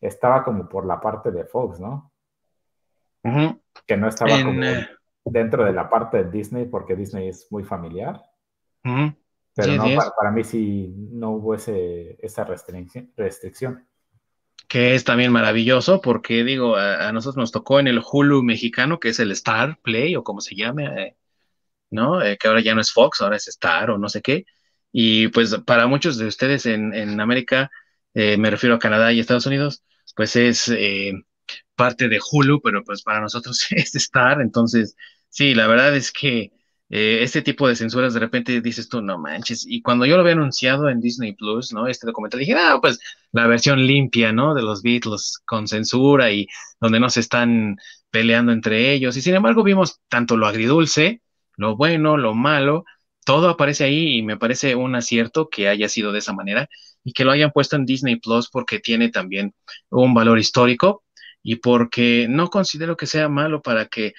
Estaba, 0.00 0.44
como 0.44 0.68
por 0.68 0.86
la 0.86 1.00
parte 1.00 1.30
de 1.30 1.44
Fox, 1.44 1.80
¿no? 1.80 2.12
Que 3.86 3.96
no 3.96 4.08
estaba 4.08 4.30
como 4.42 4.62
eh, 4.62 4.88
dentro 5.24 5.64
de 5.64 5.72
la 5.72 5.90
parte 5.90 6.24
de 6.24 6.30
Disney 6.30 6.66
porque 6.66 6.94
Disney 6.94 7.28
es 7.28 7.50
muy 7.50 7.64
familiar. 7.64 8.22
Pero 8.82 9.74
no, 9.74 9.84
para, 10.16 10.30
mí 10.30 10.44
sí 10.44 10.94
no 11.10 11.32
hubo 11.32 11.54
ese, 11.54 12.16
esa 12.24 12.44
restricción, 12.44 13.87
Que 14.68 14.94
es 14.94 15.04
también 15.04 15.32
maravilloso 15.32 16.00
porque, 16.02 16.44
digo, 16.44 16.76
a, 16.76 17.10
nosotros 17.12 17.38
nos 17.38 17.52
tocó 17.52 17.80
en 17.80 17.88
el 17.88 18.02
Hulu 18.04 18.42
mexicano, 18.42 19.00
que 19.00 19.10
es 19.10 19.20
el 19.20 19.32
Star 19.32 19.78
Play 19.82 20.16
o 20.16 20.24
como 20.24 20.40
se 20.40 20.54
llame, 20.56 20.86
eh, 20.86 21.16
¿no? 21.90 22.22
Eh, 22.22 22.38
que 22.38 22.48
ahora 22.48 22.60
ya 22.62 22.74
no 22.74 22.80
es 22.82 22.92
Fox, 22.92 23.20
ahora 23.22 23.36
es 23.36 23.48
Star 23.48 23.90
o 23.90 23.98
no 23.98 24.08
sé 24.08 24.22
qué. 24.22 24.46
Y 24.92 25.28
pues 25.28 25.56
para 25.66 25.86
muchos 25.86 26.18
de 26.18 26.26
ustedes 26.26 26.66
en, 26.66 26.94
en 26.94 27.20
América, 27.20 27.70
eh, 28.14 28.36
me 28.38 28.50
refiero 28.50 28.76
a 28.76 28.78
Canadá 28.78 29.12
y 29.12 29.20
Estados 29.20 29.46
Unidos, 29.46 29.84
pues 30.16 30.36
es 30.36 30.70
parte 31.74 32.08
de 32.08 32.20
Hulu, 32.20 32.60
pero 32.62 32.84
pues 32.84 33.02
para 33.02 33.20
nosotros 33.20 33.66
es 33.70 33.94
Star. 33.94 34.40
Entonces, 34.40 34.96
sí, 35.30 35.54
la 35.54 35.66
verdad 35.66 35.96
es 35.96 36.12
que 36.12 36.52
eh, 36.90 37.18
este 37.22 37.42
tipo 37.42 37.68
de 37.68 37.76
censuras 37.76 38.14
de 38.14 38.20
repente 38.20 38.60
dices 38.60 38.88
tú, 38.88 39.02
no 39.02 39.18
manches. 39.18 39.66
Y 39.68 39.82
cuando 39.82 40.06
yo 40.06 40.16
lo 40.16 40.22
había 40.22 40.32
anunciado 40.32 40.88
en 40.88 41.00
Disney 41.00 41.34
Plus, 41.34 41.72
¿no? 41.72 41.86
Este 41.86 42.06
documental, 42.06 42.40
dije, 42.40 42.54
ah, 42.54 42.78
pues 42.80 42.98
la 43.32 43.46
versión 43.46 43.86
limpia, 43.86 44.32
¿no? 44.32 44.54
De 44.54 44.62
los 44.62 44.82
Beatles 44.82 45.40
con 45.44 45.68
censura 45.68 46.30
y 46.30 46.46
donde 46.80 47.00
no 47.00 47.10
se 47.10 47.20
están 47.20 47.76
peleando 48.10 48.52
entre 48.52 48.92
ellos. 48.92 49.16
Y 49.16 49.22
sin 49.22 49.34
embargo, 49.34 49.62
vimos 49.62 50.00
tanto 50.08 50.36
lo 50.36 50.46
agridulce, 50.46 51.22
lo 51.56 51.76
bueno, 51.76 52.16
lo 52.16 52.34
malo, 52.34 52.84
todo 53.24 53.50
aparece 53.50 53.84
ahí 53.84 54.16
y 54.16 54.22
me 54.22 54.38
parece 54.38 54.74
un 54.74 54.94
acierto 54.94 55.50
que 55.50 55.68
haya 55.68 55.88
sido 55.88 56.12
de 56.12 56.20
esa 56.20 56.32
manera 56.32 56.68
y 57.04 57.12
que 57.12 57.24
lo 57.24 57.30
hayan 57.32 57.52
puesto 57.52 57.76
en 57.76 57.84
Disney 57.84 58.16
Plus 58.16 58.48
porque 58.50 58.78
tiene 58.80 59.10
también 59.10 59.54
un 59.90 60.14
valor 60.14 60.38
histórico 60.38 61.04
y 61.42 61.56
porque 61.56 62.26
no 62.28 62.48
considero 62.48 62.96
que 62.96 63.06
sea 63.06 63.28
malo 63.28 63.60
para 63.62 63.86
que 63.86 64.14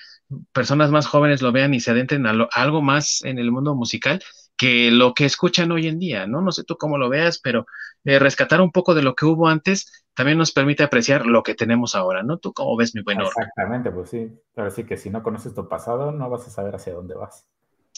personas 0.51 0.91
más 0.91 1.07
jóvenes 1.07 1.41
lo 1.41 1.51
vean 1.51 1.73
y 1.73 1.80
se 1.80 1.91
adentren 1.91 2.26
a, 2.26 2.47
algo 2.53 2.81
más 2.81 3.23
en 3.23 3.39
el 3.39 3.51
mundo 3.51 3.76
musical 3.76 4.22
que 4.56 4.91
lo 4.91 5.14
que 5.14 5.26
escuchan 5.26 5.72
hoy 5.72 5.88
en 5.88 5.99
día, 5.99 6.27
¿no? 6.27 6.41
No 6.41 6.51
sé 6.51 6.65
tú 6.65 6.76
cómo 6.77 6.97
lo 6.97 7.07
veas, 7.07 7.39
pero 7.39 7.65
eh, 8.03 8.19
rescatar 8.19 8.60
un 8.60 8.72
poco 8.72 8.93
de 8.93 9.01
lo 9.01 9.15
que 9.15 9.26
hubo 9.26 9.47
antes 9.47 10.06
también 10.14 10.38
nos 10.38 10.51
permite 10.51 10.84
apreciar 10.84 11.26
lo 11.26 11.43
que 11.43 11.56
tenemos 11.56 11.95
ahora, 11.95 12.23
¿no? 12.23 12.39
¿Tú 12.39 12.51
cómo 12.51 12.76
ves, 12.76 12.93
mi 12.93 13.01
buen 13.01 13.22
Exactamente, 13.22 13.89
pues 13.89 14.10
sí. 14.10 14.30
Pero 14.53 14.69
sí 14.69 14.84
que 14.84 14.97
si 14.97 15.10
no 15.10 15.23
conoces 15.23 15.53
tu 15.53 15.69
pasado, 15.69 16.11
no 16.11 16.30
vas 16.30 16.45
a 16.45 16.49
saber 16.49 16.76
hacia 16.76 16.93
dónde 16.93 17.15
vas. 17.15 17.47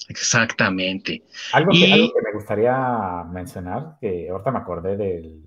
Exactamente. 0.07 1.23
Algo, 1.53 1.71
que, 1.71 1.91
algo 1.91 2.13
que 2.13 2.21
me 2.21 2.33
gustaría 2.33 3.23
mencionar, 3.23 3.97
que 3.99 4.29
ahorita 4.29 4.51
me 4.51 4.59
acordé 4.59 4.97
de 4.97 5.41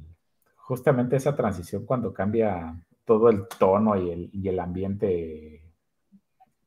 justamente 0.57 1.15
esa 1.15 1.37
transición 1.37 1.87
cuando 1.87 2.13
cambia 2.13 2.75
todo 3.05 3.29
el 3.29 3.47
tono 3.47 3.97
y 3.97 4.11
el, 4.11 4.31
y 4.33 4.49
el 4.49 4.59
ambiente 4.59 5.64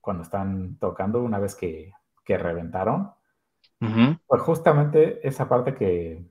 cuando 0.08 0.24
están 0.24 0.78
tocando 0.80 1.22
una 1.22 1.38
vez 1.38 1.54
que, 1.54 1.92
reventaron. 2.26 3.12
Pues 4.26 4.42
justamente 4.42 5.28
esa 5.28 5.50
parte 5.50 5.76
que, 5.76 6.26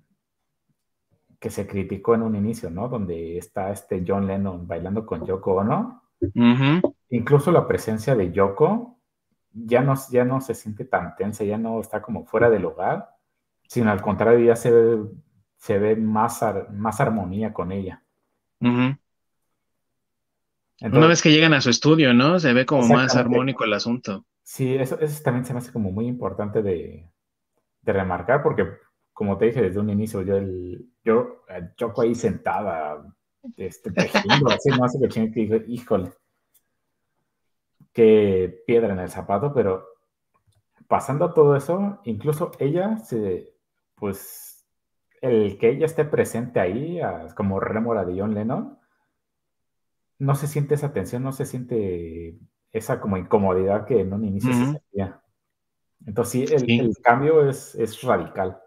que 1.39 1.51
se 1.51 1.67
criticó 1.67 2.15
en 2.15 2.23
un 2.23 2.37
inicio, 2.37 2.71
¿no? 2.71 2.89
Donde 2.89 3.37
está 3.37 3.71
este 3.71 4.03
John 4.07 4.27
Lennon 4.27 4.67
bailando 4.67 5.05
con 5.05 5.27
Yoko 5.27 5.57
Ono. 5.57 6.05
Incluso 7.11 7.53
la 7.53 7.67
presencia 7.67 8.15
de 8.15 8.33
Yoko 8.33 8.99
ya 9.53 9.83
no, 9.83 9.93
ya 10.11 10.25
no 10.25 10.41
se 10.41 10.55
siente 10.55 10.87
tan 10.87 11.15
tensa, 11.15 11.45
ya 11.45 11.59
no 11.59 11.79
está 11.79 12.01
como 12.01 12.25
fuera 12.25 12.49
del 12.49 12.65
hogar, 12.65 13.11
sino 13.69 13.91
al 13.91 14.01
contrario, 14.01 14.47
ya 14.47 14.57
se 14.57 14.71
ve, 14.71 15.05
se 15.59 15.79
ve 15.79 15.97
más, 15.97 16.43
más 16.73 16.99
armonía 16.99 17.53
con 17.53 17.73
ella. 17.73 18.03
Una 20.81 21.07
vez 21.07 21.23
que 21.23 21.31
llegan 21.31 21.55
a 21.55 21.61
su 21.61 21.71
estudio, 21.71 22.13
¿no? 22.13 22.39
Se 22.39 22.53
ve 22.53 22.67
como 22.67 22.87
más 22.89 23.17
armónico 23.17 23.65
el 23.65 23.73
asunto. 23.73 24.27
Sí, 24.43 24.75
eso, 24.75 24.99
eso, 25.01 25.23
también 25.23 25.45
se 25.45 25.53
me 25.53 25.59
hace 25.59 25.73
como 25.73 25.91
muy 25.91 26.07
importante 26.07 26.63
de, 26.63 27.11
remarcar, 27.83 28.43
porque 28.43 28.67
como 29.13 29.39
te 29.39 29.47
dije 29.47 29.63
desde 29.63 29.81
un 29.81 29.91
inicio, 29.91 30.23
yo, 30.23 30.37
el, 30.37 30.91
yo 31.05 31.43
Choco 31.77 32.03
ahí 32.03 32.15
sentada, 32.15 33.07
este, 33.57 33.91
tejiendo, 33.91 34.51
así, 34.51 34.69
no 34.71 34.85
hace 34.85 34.99
que 35.09 35.21
dije, 35.21 35.65
híjole. 35.69 36.13
qué 37.93 38.63
piedra 38.67 38.93
en 38.93 39.01
el 39.01 39.09
zapato, 39.09 39.55
pero 39.55 39.87
pasando 40.89 41.33
todo 41.33 41.57
eso, 41.57 42.01
incluso 42.05 42.53
ella 42.59 42.99
se, 42.99 43.55
pues, 43.95 44.67
el 45.23 45.59
que 45.59 45.71
ella 45.71 45.87
esté 45.87 46.05
presente 46.05 46.61
ahí, 46.61 47.01
como 47.35 47.61
rémora 47.61 48.05
de 48.05 48.21
John 48.21 48.35
Lennon, 48.35 48.79
no 50.19 50.35
se 50.35 50.47
siente 50.47 50.75
esa 50.75 50.93
tensión, 50.93 51.23
no 51.23 51.33
se 51.33 51.47
siente 51.47 52.37
esa 52.73 53.01
como 53.01 53.17
incomodidad 53.17 53.87
que 53.87 54.01
en 54.01 54.13
un 54.13 54.25
inicio 54.25 54.53
se 54.53 54.65
sentía. 54.65 55.21
Entonces, 56.07 56.51
sí, 56.61 56.79
el, 56.79 56.95
cambio 57.03 57.49
es, 57.49 57.75
es 57.75 58.01
radical. 58.03 58.59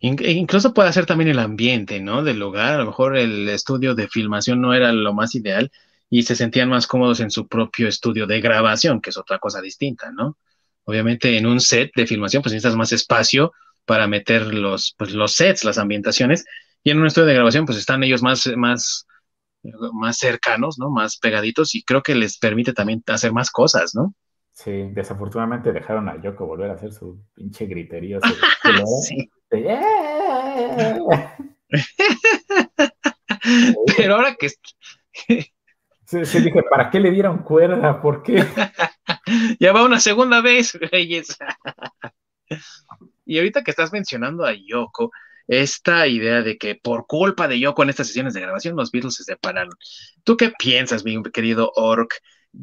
Incluso 0.00 0.74
puede 0.74 0.92
ser 0.92 1.06
también 1.06 1.30
el 1.30 1.38
ambiente, 1.38 1.98
¿no? 2.00 2.22
Del 2.22 2.38
lugar. 2.38 2.74
A 2.74 2.78
lo 2.78 2.86
mejor 2.86 3.16
el 3.16 3.48
estudio 3.48 3.94
de 3.94 4.06
filmación 4.06 4.60
no 4.60 4.74
era 4.74 4.92
lo 4.92 5.14
más 5.14 5.34
ideal 5.34 5.72
y 6.10 6.22
se 6.24 6.36
sentían 6.36 6.68
más 6.68 6.86
cómodos 6.86 7.20
en 7.20 7.30
su 7.30 7.48
propio 7.48 7.88
estudio 7.88 8.26
de 8.26 8.40
grabación, 8.40 9.00
que 9.00 9.10
es 9.10 9.16
otra 9.16 9.38
cosa 9.38 9.62
distinta, 9.62 10.12
¿no? 10.12 10.36
Obviamente 10.84 11.38
en 11.38 11.46
un 11.46 11.60
set 11.60 11.90
de 11.96 12.06
filmación 12.06 12.42
pues 12.42 12.52
necesitas 12.52 12.76
más 12.76 12.92
espacio 12.92 13.52
para 13.86 14.06
meter 14.06 14.52
los, 14.52 14.94
pues, 14.98 15.12
los 15.12 15.32
sets, 15.32 15.64
las 15.64 15.78
ambientaciones, 15.78 16.44
y 16.82 16.90
en 16.90 17.00
un 17.00 17.06
estudio 17.06 17.26
de 17.26 17.34
grabación 17.34 17.64
pues 17.64 17.78
están 17.78 18.04
ellos 18.04 18.22
más, 18.22 18.46
más, 18.56 19.06
más 19.92 20.18
cercanos, 20.18 20.78
¿no? 20.78 20.90
Más 20.90 21.18
pegaditos 21.18 21.74
y 21.74 21.82
creo 21.82 22.02
que 22.02 22.14
les 22.14 22.38
permite 22.38 22.72
también 22.72 23.02
hacer 23.06 23.32
más 23.32 23.50
cosas, 23.50 23.94
¿no? 23.94 24.14
Sí, 24.52 24.90
desafortunadamente 24.92 25.72
dejaron 25.72 26.08
a 26.08 26.22
Yoko 26.22 26.46
volver 26.46 26.70
a 26.70 26.74
hacer 26.74 26.92
su 26.92 27.20
pinche 27.34 27.66
griterío. 27.66 28.20
sí. 29.02 29.28
Pero 33.96 34.14
ahora 34.14 34.36
que... 34.36 34.48
Sí, 36.06 36.18
dije, 36.40 36.62
¿para 36.70 36.90
qué 36.90 37.00
le 37.00 37.10
dieron 37.10 37.38
cuerda? 37.38 38.00
¿Por 38.00 38.22
qué? 38.22 38.44
ya 39.58 39.72
va 39.72 39.84
una 39.84 39.98
segunda 39.98 40.42
vez, 40.42 40.74
Reyes. 40.74 41.36
y 43.24 43.38
ahorita 43.38 43.64
que 43.64 43.70
estás 43.70 43.90
mencionando 43.90 44.44
a 44.44 44.52
Yoko, 44.52 45.10
esta 45.46 46.06
idea 46.06 46.42
de 46.42 46.56
que 46.56 46.74
por 46.74 47.06
culpa 47.06 47.48
de 47.48 47.58
Yoko 47.60 47.82
en 47.82 47.90
estas 47.90 48.06
sesiones 48.06 48.34
de 48.34 48.40
grabación 48.40 48.76
los 48.76 48.90
Beatles 48.90 49.14
se 49.14 49.24
separaron. 49.24 49.74
¿Tú 50.22 50.36
qué 50.36 50.52
piensas, 50.58 51.04
mi 51.04 51.22
querido 51.24 51.72
Ork? 51.76 52.14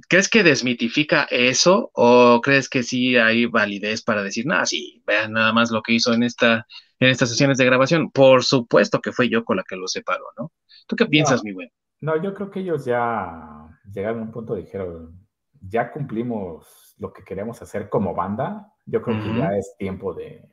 ¿Crees 0.07 0.29
que 0.29 0.43
desmitifica 0.43 1.27
eso 1.29 1.91
o 1.93 2.39
crees 2.41 2.69
que 2.69 2.83
sí 2.83 3.17
hay 3.17 3.45
validez 3.45 4.01
para 4.01 4.23
decir, 4.23 4.45
nada, 4.45 4.65
sí, 4.65 5.03
vean 5.05 5.33
nada 5.33 5.51
más 5.51 5.69
lo 5.69 5.81
que 5.81 5.93
hizo 5.93 6.13
en, 6.13 6.23
esta, 6.23 6.65
en 6.99 7.09
estas 7.09 7.29
sesiones 7.29 7.57
de 7.57 7.65
grabación? 7.65 8.09
Por 8.09 8.43
supuesto 8.43 9.01
que 9.01 9.11
fue 9.11 9.29
Yoko 9.29 9.53
la 9.53 9.63
que 9.67 9.75
lo 9.75 9.87
separó, 9.87 10.25
¿no? 10.37 10.51
¿Tú 10.87 10.95
qué 10.95 11.05
piensas, 11.05 11.43
mi 11.43 11.51
buen? 11.51 11.69
No, 11.99 12.21
yo 12.21 12.33
creo 12.33 12.49
que 12.49 12.61
ellos 12.61 12.85
ya 12.85 13.67
llegaron 13.93 14.19
a 14.19 14.23
un 14.23 14.31
punto, 14.31 14.55
dijeron, 14.55 15.21
ya 15.61 15.91
cumplimos 15.91 16.95
lo 16.97 17.13
que 17.13 17.23
queremos 17.23 17.61
hacer 17.61 17.89
como 17.89 18.15
banda, 18.15 18.73
yo 18.85 19.01
creo 19.01 19.21
que 19.21 19.37
ya 19.37 19.55
es 19.57 19.75
tiempo 19.77 20.13
de 20.13 20.49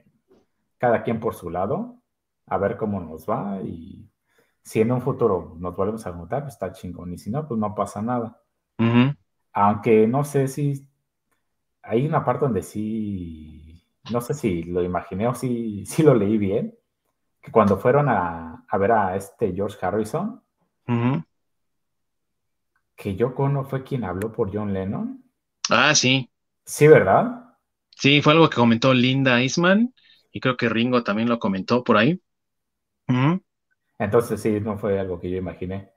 cada 0.78 1.02
quien 1.02 1.20
por 1.20 1.34
su 1.34 1.50
lado, 1.50 1.97
a 2.48 2.58
ver 2.58 2.76
cómo 2.76 3.00
nos 3.00 3.28
va 3.28 3.60
y 3.62 4.08
si 4.62 4.82
en 4.82 4.92
un 4.92 5.00
futuro 5.00 5.56
nos 5.58 5.74
volvemos 5.74 6.06
a 6.06 6.12
juntar, 6.12 6.42
pues 6.42 6.54
está 6.54 6.72
chingón, 6.72 7.14
y 7.14 7.18
si 7.18 7.30
no, 7.30 7.48
pues 7.48 7.58
no 7.58 7.74
pasa 7.74 8.02
nada. 8.02 8.42
Aunque 9.52 10.06
no 10.06 10.24
sé 10.24 10.46
si 10.46 10.86
hay 11.82 12.06
una 12.06 12.22
parte 12.22 12.44
donde 12.44 12.62
sí, 12.62 13.82
no 14.12 14.20
sé 14.20 14.34
si 14.34 14.64
lo 14.64 14.82
imaginé 14.82 15.26
o 15.26 15.34
si, 15.34 15.86
si 15.86 16.02
lo 16.02 16.14
leí 16.14 16.36
bien, 16.36 16.76
que 17.40 17.50
cuando 17.50 17.78
fueron 17.78 18.08
a, 18.10 18.64
ver 18.78 18.92
a 18.92 19.16
este 19.16 19.54
George 19.54 19.78
Harrison, 19.80 20.42
que 22.94 23.16
Yoko 23.16 23.48
no 23.48 23.64
fue 23.64 23.84
quien 23.84 24.04
habló 24.04 24.32
por 24.32 24.54
John 24.54 24.74
Lennon. 24.74 25.24
Ah, 25.70 25.94
sí. 25.94 26.30
Sí, 26.64 26.88
¿verdad? 26.88 27.54
Sí, 27.96 28.20
fue 28.20 28.34
algo 28.34 28.50
que 28.50 28.56
comentó 28.56 28.92
Linda 28.92 29.40
Eastman 29.40 29.94
y 30.30 30.40
creo 30.40 30.58
que 30.58 30.68
Ringo 30.68 31.02
también 31.04 31.28
lo 31.28 31.38
comentó 31.38 31.82
por 31.82 31.96
ahí. 31.96 32.20
Entonces 33.98 34.40
sí, 34.40 34.60
no 34.60 34.78
fue 34.78 34.98
algo 34.98 35.18
que 35.18 35.30
yo 35.30 35.36
imaginé. 35.39 35.90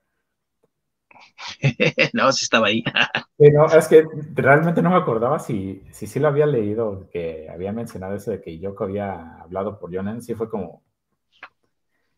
no, 2.13 2.31
sí 2.31 2.45
estaba 2.45 2.67
ahí. 2.67 2.83
no, 3.37 3.65
es 3.65 3.87
que 3.87 4.07
realmente 4.33 4.81
no 4.81 4.89
me 4.89 4.97
acordaba 4.97 5.39
si, 5.39 5.83
si 5.91 6.07
sí 6.07 6.19
lo 6.19 6.29
había 6.29 6.45
leído, 6.45 7.09
que 7.11 7.49
había 7.49 7.71
mencionado 7.71 8.15
eso 8.15 8.31
de 8.31 8.41
que 8.41 8.57
Yoko 8.57 8.85
había 8.85 9.41
hablado 9.41 9.79
por 9.79 9.93
John 9.93 10.05
Lennon, 10.05 10.21
sí 10.21 10.33
fue 10.33 10.49
como, 10.49 10.83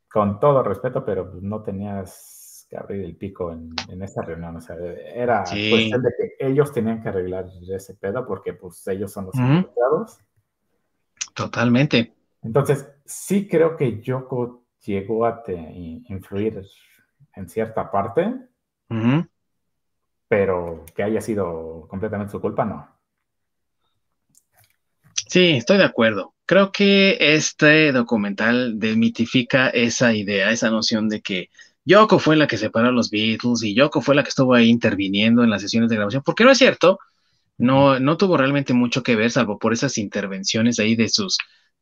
con 0.10 0.40
todo 0.40 0.64
respeto, 0.64 1.04
pero 1.04 1.34
no 1.42 1.62
tenías 1.64 2.44
abrir 2.78 3.04
el 3.04 3.16
pico 3.16 3.52
en, 3.52 3.74
en 3.90 4.02
esta 4.02 4.22
reunión. 4.22 4.56
O 4.56 4.62
sea, 4.62 4.76
era 4.76 5.44
cuestión 5.44 6.02
de 6.02 6.14
que 6.18 6.48
ellos 6.48 6.72
tenían 6.72 7.02
que 7.02 7.10
arreglar 7.10 7.46
ese 7.70 7.96
pedo 7.96 8.26
porque 8.26 8.54
pues 8.54 8.86
ellos 8.88 9.12
son 9.12 9.26
los 9.26 9.36
uh 9.36 10.06
Totalmente. 11.34 12.14
Entonces, 12.44 12.88
sí 13.06 13.48
creo 13.48 13.76
que 13.76 14.02
Yoko 14.02 14.63
llegó 14.86 15.26
a 15.26 15.44
influir 16.10 16.62
en 17.36 17.50
cierta 17.50 17.90
parte, 17.90 18.34
pero 20.28 20.86
que 20.96 21.04
haya 21.04 21.22
sido 21.22 21.88
completamente 21.88 22.32
su 22.32 22.42
culpa, 22.42 22.66
no. 22.66 22.88
Sí, 25.28 25.52
estoy 25.52 25.78
de 25.78 25.86
acuerdo. 25.86 26.34
Creo 26.46 26.72
que 26.72 27.18
este 27.20 27.92
documental 27.92 28.80
demitifica 28.80 29.70
esa 29.70 30.14
idea, 30.14 30.52
esa 30.52 30.70
noción 30.70 31.10
de 31.10 31.22
que 31.22 31.50
Yoko 31.86 32.20
fue 32.20 32.36
la 32.36 32.48
que 32.48 32.58
separó 32.58 32.90
a 32.90 32.92
los 32.92 33.10
Beatles 33.10 33.64
y 33.64 33.74
Yoko 33.74 34.02
fue 34.02 34.16
la 34.16 34.24
que 34.24 34.30
estuvo 34.30 34.54
ahí 34.54 34.70
interviniendo 34.70 35.44
en 35.44 35.50
las 35.50 35.62
sesiones 35.62 35.90
de 35.90 35.96
grabación, 35.96 36.24
porque 36.24 36.44
no 36.44 36.52
es 36.52 36.58
cierto, 36.58 37.00
no, 37.58 38.00
no 38.00 38.18
tuvo 38.18 38.38
realmente 38.38 38.74
mucho 38.74 39.04
que 39.04 39.16
ver, 39.16 39.32
salvo 39.32 39.58
por 39.58 39.74
esas 39.74 39.98
intervenciones 39.98 40.80
ahí 40.80 40.96
de 40.96 41.10
sus 41.10 41.38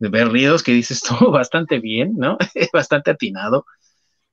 berridos 0.09 0.63
que 0.63 0.73
dices 0.73 1.03
estuvo 1.03 1.31
bastante 1.31 1.79
bien, 1.79 2.15
¿no? 2.17 2.37
bastante 2.73 3.11
atinado. 3.11 3.65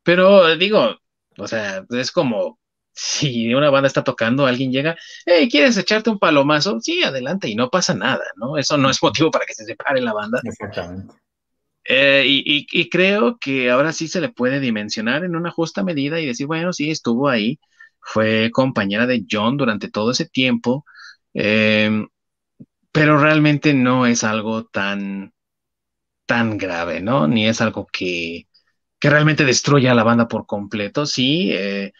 Pero 0.02 0.56
digo, 0.56 0.96
o 1.36 1.46
sea, 1.46 1.84
es 1.90 2.12
como 2.12 2.58
si 2.92 3.54
una 3.54 3.70
banda 3.70 3.86
está 3.86 4.02
tocando, 4.02 4.46
alguien 4.46 4.72
llega, 4.72 4.96
hey, 5.24 5.48
¿quieres 5.48 5.76
echarte 5.76 6.10
un 6.10 6.18
palomazo? 6.18 6.80
Sí, 6.80 7.04
adelante, 7.04 7.48
y 7.48 7.54
no 7.54 7.70
pasa 7.70 7.94
nada, 7.94 8.24
¿no? 8.36 8.58
Eso 8.58 8.76
no 8.76 8.90
es 8.90 9.00
motivo 9.02 9.30
para 9.30 9.46
que 9.46 9.54
se 9.54 9.64
separe 9.64 10.00
la 10.00 10.12
banda. 10.12 10.40
Exactamente. 10.42 11.14
Eh, 11.90 12.24
y, 12.26 12.90
creo 12.90 13.38
que 13.38 13.70
ahora 13.70 13.92
sí 13.92 14.08
se 14.08 14.20
le 14.20 14.28
puede 14.28 14.60
dimensionar 14.60 15.24
en 15.24 15.34
una 15.34 15.50
justa 15.50 15.82
medida 15.82 16.20
y 16.20 16.26
decir, 16.26 16.46
bueno, 16.46 16.72
sí, 16.74 16.90
estuvo 16.90 17.28
ahí, 17.28 17.58
fue 18.00 18.50
compañera 18.52 19.06
de 19.06 19.24
John 19.30 19.56
durante 19.56 19.90
todo 19.90 20.10
ese 20.10 20.26
tiempo, 20.28 20.84
em, 21.32 22.08
pero 22.92 23.18
realmente 23.18 23.72
no 23.72 24.06
es 24.06 24.22
algo 24.24 24.66
tan, 24.66 25.32
tan 26.28 26.58
grave, 26.58 27.00
¿no? 27.00 27.26
Ni 27.26 27.48
es 27.48 27.60
algo 27.62 27.88
que, 27.90 28.46
que 29.00 29.10
realmente 29.10 29.44
destruya 29.46 29.92
a 29.92 29.94
la 29.94 30.04
banda 30.04 30.28
por 30.28 30.46
completo. 30.46 31.06
Sí, 31.06 31.50
eh, 31.52 31.92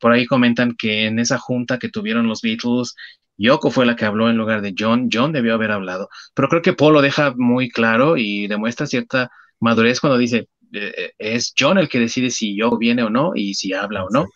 por 0.00 0.12
ahí 0.12 0.26
comentan 0.26 0.74
que 0.76 1.06
en 1.06 1.20
esa 1.20 1.38
junta 1.38 1.78
que 1.78 1.88
tuvieron 1.88 2.26
los 2.26 2.42
Beatles, 2.42 2.96
Yoko 3.38 3.70
fue 3.70 3.86
la 3.86 3.96
que 3.96 4.04
habló 4.04 4.28
en 4.28 4.36
lugar 4.36 4.60
de 4.60 4.74
John, 4.76 5.08
John 5.12 5.32
debió 5.32 5.54
haber 5.54 5.70
hablado, 5.70 6.08
pero 6.34 6.48
creo 6.48 6.62
que 6.62 6.72
Paul 6.72 6.94
lo 6.94 7.02
deja 7.02 7.32
muy 7.36 7.68
claro 7.70 8.16
y 8.16 8.48
demuestra 8.48 8.86
cierta 8.86 9.30
madurez 9.60 10.00
cuando 10.00 10.18
dice, 10.18 10.48
eh, 10.72 10.94
eh, 10.96 11.12
es 11.18 11.54
John 11.56 11.78
el 11.78 11.88
que 11.88 12.00
decide 12.00 12.30
si 12.30 12.56
Yoko 12.56 12.78
viene 12.78 13.04
o 13.04 13.10
no 13.10 13.32
y 13.34 13.54
si 13.54 13.72
habla 13.72 14.04
o 14.04 14.10
no, 14.10 14.26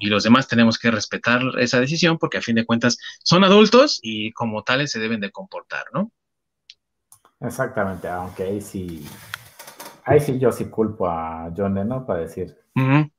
y 0.00 0.08
los 0.08 0.24
demás 0.24 0.48
tenemos 0.48 0.78
que 0.78 0.90
respetar 0.90 1.40
esa 1.58 1.80
decisión 1.80 2.18
porque 2.18 2.38
a 2.38 2.42
fin 2.42 2.56
de 2.56 2.66
cuentas 2.66 2.98
son 3.24 3.42
adultos 3.44 4.00
y 4.02 4.32
como 4.32 4.64
tales 4.64 4.90
se 4.90 5.00
deben 5.00 5.20
de 5.20 5.30
comportar, 5.30 5.84
¿no? 5.94 6.12
Exactamente, 7.40 8.08
aunque 8.08 8.42
ahí 8.42 8.60
sí, 8.60 9.06
ahí 10.04 10.20
sí 10.20 10.38
yo 10.38 10.50
sí 10.50 10.68
culpo 10.68 11.06
a 11.06 11.52
John 11.56 11.74
Lennon 11.74 12.04
para 12.04 12.20
decir, 12.20 12.56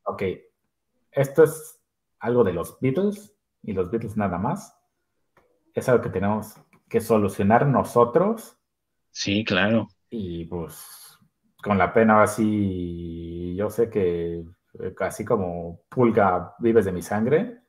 ok, 0.03 0.23
esto 1.11 1.43
es 1.43 1.79
algo 2.19 2.43
de 2.43 2.53
los 2.53 2.79
Beatles 2.79 3.33
y 3.63 3.73
los 3.73 3.89
Beatles 3.89 4.17
nada 4.17 4.37
más 4.37 4.75
es 5.73 5.87
algo 5.87 6.03
que 6.03 6.09
tenemos 6.09 6.55
que 6.89 6.99
solucionar 6.99 7.65
nosotros. 7.67 8.57
Sí, 9.11 9.43
claro. 9.45 9.87
Y 10.09 10.45
pues 10.45 11.17
con 11.63 11.77
la 11.77 11.93
pena 11.93 12.23
así, 12.23 13.55
yo 13.55 13.69
sé 13.69 13.89
que 13.89 14.43
así 14.99 15.25
como 15.25 15.81
pulga 15.89 16.55
vives 16.59 16.85
de 16.85 16.91
mi 16.91 17.01
sangre, 17.01 17.61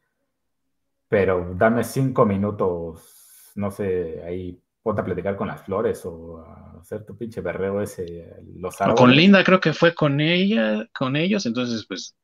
pero 1.08 1.54
dame 1.54 1.84
cinco 1.84 2.24
minutos, 2.24 3.52
no 3.56 3.70
sé, 3.70 4.22
ahí 4.24 4.62
ponte 4.90 5.02
a 5.02 5.04
platicar 5.04 5.36
con 5.36 5.48
las 5.48 5.62
flores 5.62 6.04
o 6.04 6.44
a 6.44 6.80
hacer 6.80 7.04
tu 7.04 7.16
pinche 7.16 7.40
berreo 7.40 7.80
ese, 7.80 8.34
los 8.56 8.80
árboles. 8.80 9.00
con 9.00 9.14
Linda 9.14 9.44
creo 9.44 9.60
que 9.60 9.72
fue 9.72 9.94
con 9.94 10.20
ella, 10.20 10.86
con 10.92 11.14
ellos, 11.16 11.46
entonces 11.46 11.86
pues 11.86 12.16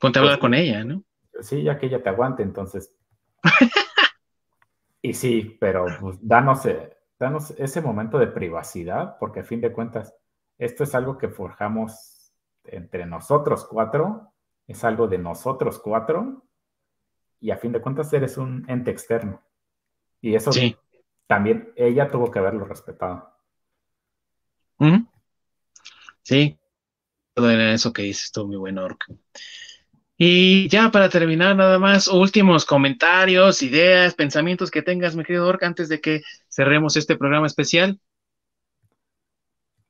ponte 0.00 0.18
a 0.18 0.22
hablar 0.22 0.36
pues 0.36 0.42
con 0.42 0.54
ella, 0.54 0.84
¿no? 0.84 1.02
Sí, 1.40 1.62
ya 1.62 1.78
que 1.78 1.86
ella 1.86 2.02
te 2.02 2.08
aguante, 2.08 2.42
entonces 2.42 2.94
Y 5.02 5.14
sí, 5.14 5.56
pero 5.60 5.86
pues, 6.00 6.18
danos, 6.20 6.66
eh, 6.66 6.96
danos 7.18 7.52
ese 7.52 7.80
momento 7.80 8.18
de 8.18 8.26
privacidad, 8.26 9.16
porque 9.18 9.40
a 9.40 9.44
fin 9.44 9.60
de 9.60 9.72
cuentas, 9.72 10.14
esto 10.58 10.84
es 10.84 10.94
algo 10.94 11.16
que 11.16 11.28
forjamos 11.28 12.32
entre 12.64 13.06
nosotros 13.06 13.66
cuatro, 13.68 14.32
es 14.66 14.84
algo 14.84 15.08
de 15.08 15.18
nosotros 15.18 15.78
cuatro, 15.78 16.44
y 17.40 17.50
a 17.50 17.56
fin 17.56 17.72
de 17.72 17.80
cuentas 17.80 18.12
eres 18.12 18.36
un 18.36 18.64
ente 18.68 18.90
externo. 18.90 19.42
Y 20.20 20.34
eso 20.34 20.50
también 21.30 21.72
ella 21.76 22.08
tuvo 22.08 22.28
que 22.28 22.40
haberlo 22.40 22.64
respetado. 22.64 23.32
Sí, 26.22 26.58
todo 27.34 27.48
eso 27.52 27.92
que 27.92 28.02
dices 28.02 28.32
tú, 28.32 28.48
mi 28.48 28.56
buen 28.56 28.78
Orc. 28.78 29.04
Y 30.16 30.68
ya 30.68 30.90
para 30.90 31.08
terminar, 31.08 31.54
nada 31.54 31.78
más, 31.78 32.08
últimos 32.08 32.64
comentarios, 32.64 33.62
ideas, 33.62 34.16
pensamientos 34.16 34.72
que 34.72 34.82
tengas, 34.82 35.14
mi 35.14 35.22
querido 35.22 35.46
Orc, 35.46 35.62
antes 35.62 35.88
de 35.88 36.00
que 36.00 36.22
cerremos 36.48 36.96
este 36.96 37.16
programa 37.16 37.46
especial. 37.46 38.00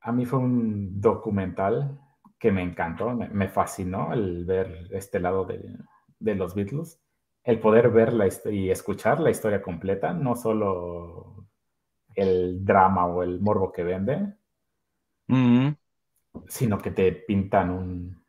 A 0.03 0.13
mí 0.13 0.27
fue 0.27 0.41
un 0.41 1.01
documental 1.01 1.99
que 2.39 2.53
me 2.53 2.63
encantó, 2.63 3.15
me, 3.15 3.49
fascinó 3.49 4.13
el 4.13 4.45
ver 4.45 4.89
este 4.91 5.21
lado 5.21 5.47
de, 5.47 6.35
los 6.35 6.55
Beatles, 6.55 7.01
el 7.45 7.59
poder 7.59 7.91
ver 7.91 8.13
y 8.51 8.71
escuchar 8.71 9.21
la 9.21 9.31
historia 9.31 9.63
completa, 9.63 10.13
no 10.13 10.35
solo 10.37 11.47
el 12.15 12.65
drama 12.65 13.07
o 13.07 13.23
el 13.23 13.41
morbo 13.41 13.73
que 13.73 13.85
vende, 13.85 14.35
sino 16.49 16.79
que 16.79 16.91
te 16.91 17.13
pintan 17.13 17.71
un, 17.71 18.25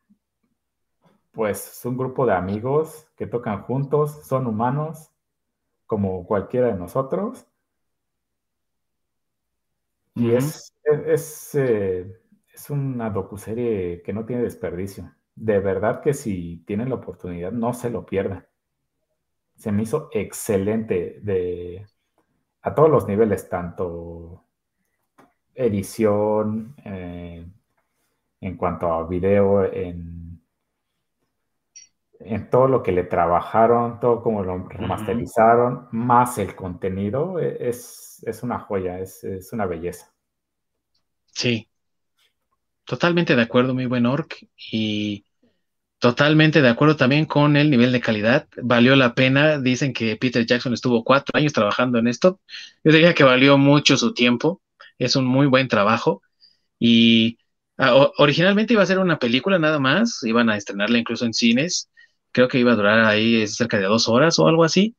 pues 1.32 1.82
un 1.86 1.98
grupo 1.98 2.26
de 2.26 2.34
amigos 2.34 3.08
que 3.16 3.28
tocan 3.28 3.64
juntos, 3.64 4.26
son 4.26 4.48
humanos 4.48 5.12
como 5.86 6.26
cualquiera 6.26 6.68
de 6.68 6.76
nosotros. 6.76 7.48
Y 10.14 10.32
es, 10.32 10.74
es, 10.84 11.56
eh, 11.56 12.22
es, 12.54 12.70
una 12.70 13.10
docuserie 13.10 14.02
que 14.04 14.14
no 14.14 14.26
tiene 14.26 14.44
desperdicio. 14.44 15.14
De 15.36 15.60
verdad 15.60 16.02
que 16.02 16.14
si 16.14 16.64
tienen 16.68 16.90
la 16.90 16.96
oportunidad, 16.96 17.52
no 17.52 17.74
se 17.74 17.90
lo 17.90 18.06
pierdan. 18.06 18.46
Se 19.62 19.72
me 19.72 19.84
hizo 19.84 20.10
excelente 20.12 21.20
de, 21.22 21.86
a 22.64 22.74
todos 22.74 22.90
los 22.90 23.08
niveles, 23.08 23.48
tanto 23.48 24.44
edición, 25.54 26.76
eh, 26.84 27.46
en 28.42 28.58
cuanto 28.58 28.92
a 28.92 29.08
video, 29.08 29.64
en 29.64 30.22
en 32.26 32.50
todo 32.50 32.68
lo 32.68 32.84
que 32.84 32.92
le 32.92 33.04
trabajaron, 33.04 34.00
todo 34.00 34.22
como 34.22 34.44
lo 34.44 34.68
remasterizaron, 34.68 35.88
más 35.92 36.38
el 36.38 36.56
contenido, 36.56 37.40
e, 37.40 37.70
es, 37.70 38.22
una 38.44 38.60
joya, 38.60 39.00
es, 39.00 39.24
una 39.52 39.66
belleza. 39.66 40.14
Sí, 41.26 41.70
totalmente 42.84 43.36
de 43.36 43.42
acuerdo, 43.42 43.74
mi 43.74 43.86
buen 43.86 44.06
Orc, 44.06 44.48
y 44.72 45.26
totalmente 46.02 46.62
de 46.62 46.70
acuerdo 46.70 46.98
también 46.98 47.26
con 47.26 47.56
el 47.56 47.72
nivel 47.72 47.94
de 47.94 48.02
calidad. 48.02 48.48
Valió 48.62 48.96
la 48.98 49.16
pena, 49.16 49.60
dicen 49.60 49.94
que 49.94 50.18
Peter 50.18 50.46
Jackson 50.46 50.74
estuvo 50.74 51.06
cuatro 51.06 51.38
años 51.38 51.54
trabajando 51.54 52.00
en 52.00 52.08
esto. 52.08 52.42
Yo 52.84 52.92
diría 52.92 53.14
que 53.14 53.24
valió 53.24 53.58
mucho 53.58 53.98
su 53.98 54.14
tiempo, 54.14 54.62
es 55.00 55.16
un 55.16 55.26
muy 55.26 55.48
buen 55.48 55.68
trabajo, 55.70 56.22
y 56.80 57.38
ah, 57.78 58.12
originalmente 58.18 58.74
iba 58.74 58.84
a 58.84 58.86
ser 58.88 59.00
una 59.00 59.20
película 59.20 59.60
nada 59.60 59.80
más, 59.80 60.24
iban 60.24 60.50
a 60.50 60.58
estrenarla 60.58 60.98
incluso 60.98 61.26
en 61.26 61.34
cines 61.34 61.90
creo 62.32 62.48
que 62.48 62.60
iba 62.60 62.72
a 62.74 62.76
durar 62.76 63.00
ahí 63.06 63.46
cerca 63.48 63.78
de 63.78 63.86
dos 63.86 64.08
horas 64.10 64.40
o 64.40 64.48
algo 64.48 64.64
así. 64.64 64.96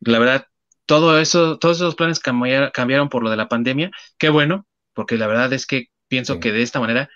La 0.00 0.18
verdad, 0.18 0.46
todo 0.86 1.18
eso, 1.20 1.58
todos 1.58 1.78
esos 1.78 1.94
planes 1.96 2.20
cambiaron 2.20 3.08
por 3.08 3.22
lo 3.24 3.30
de 3.30 3.36
la 3.36 3.48
pandemia. 3.48 3.90
Qué 4.18 4.30
bueno, 4.30 4.66
porque 4.94 5.16
la 5.18 5.26
verdad 5.26 5.52
es 5.52 5.66
que 5.66 5.88
pienso 6.08 6.40
que 6.40 6.52
de 6.52 6.62
esta 6.62 6.80
manera 6.80 7.10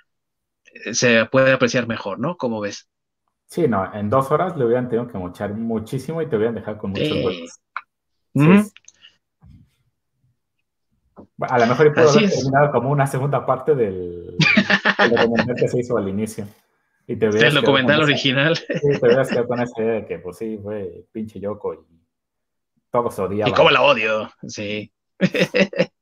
eh, 0.65 0.95
se 0.95 1.27
puede 1.27 1.53
apreciar 1.53 1.87
mejor, 1.89 2.19
¿no? 2.21 2.37
¿Cómo 2.37 2.61
ves? 2.61 2.89
Sí, 3.47 3.69
no, 3.69 3.95
en 3.95 4.11
dos 4.11 4.31
horas 4.31 4.57
le 4.57 4.65
hubieran 4.65 4.89
tenido 4.89 5.09
que 5.09 5.19
mochar 5.19 5.55
muchísimo 5.55 6.21
y 6.21 6.29
te 6.29 6.37
hubieran 6.37 6.55
dejado 6.55 6.79
con 6.79 6.91
muchos 6.91 7.13
huecos. 7.13 7.61
A 11.41 11.59
lo 11.59 11.67
mejor 11.67 11.93
pudo 11.95 12.11
haber 12.11 12.31
terminado 12.31 12.73
como 12.73 12.91
una 12.91 13.07
segunda 13.07 13.45
parte 13.47 13.75
del, 13.75 14.37
del 14.39 15.57
que 15.57 15.69
se 15.69 15.81
hizo 15.81 15.97
al 15.97 16.09
inicio. 16.09 16.47
Y 17.07 17.17
te 17.17 17.27
el 17.27 17.55
documental 17.55 18.03
original. 18.03 18.57
sí, 18.57 18.67
te 18.67 19.07
hubieras 19.07 19.29
quedado 19.29 19.47
con 19.47 19.61
esa 19.61 19.81
idea 19.81 19.93
de 19.93 20.07
que, 20.07 20.19
pues 20.19 20.39
sí, 20.39 20.59
fue 20.61 21.05
pinche 21.13 21.39
Yoko 21.39 21.75
y 21.75 21.79
todos 22.91 23.19
odiaban. 23.19 23.53
Y 23.53 23.55
cómo 23.55 23.71
la 23.71 23.83
odio, 23.83 24.31
sí. 24.49 24.93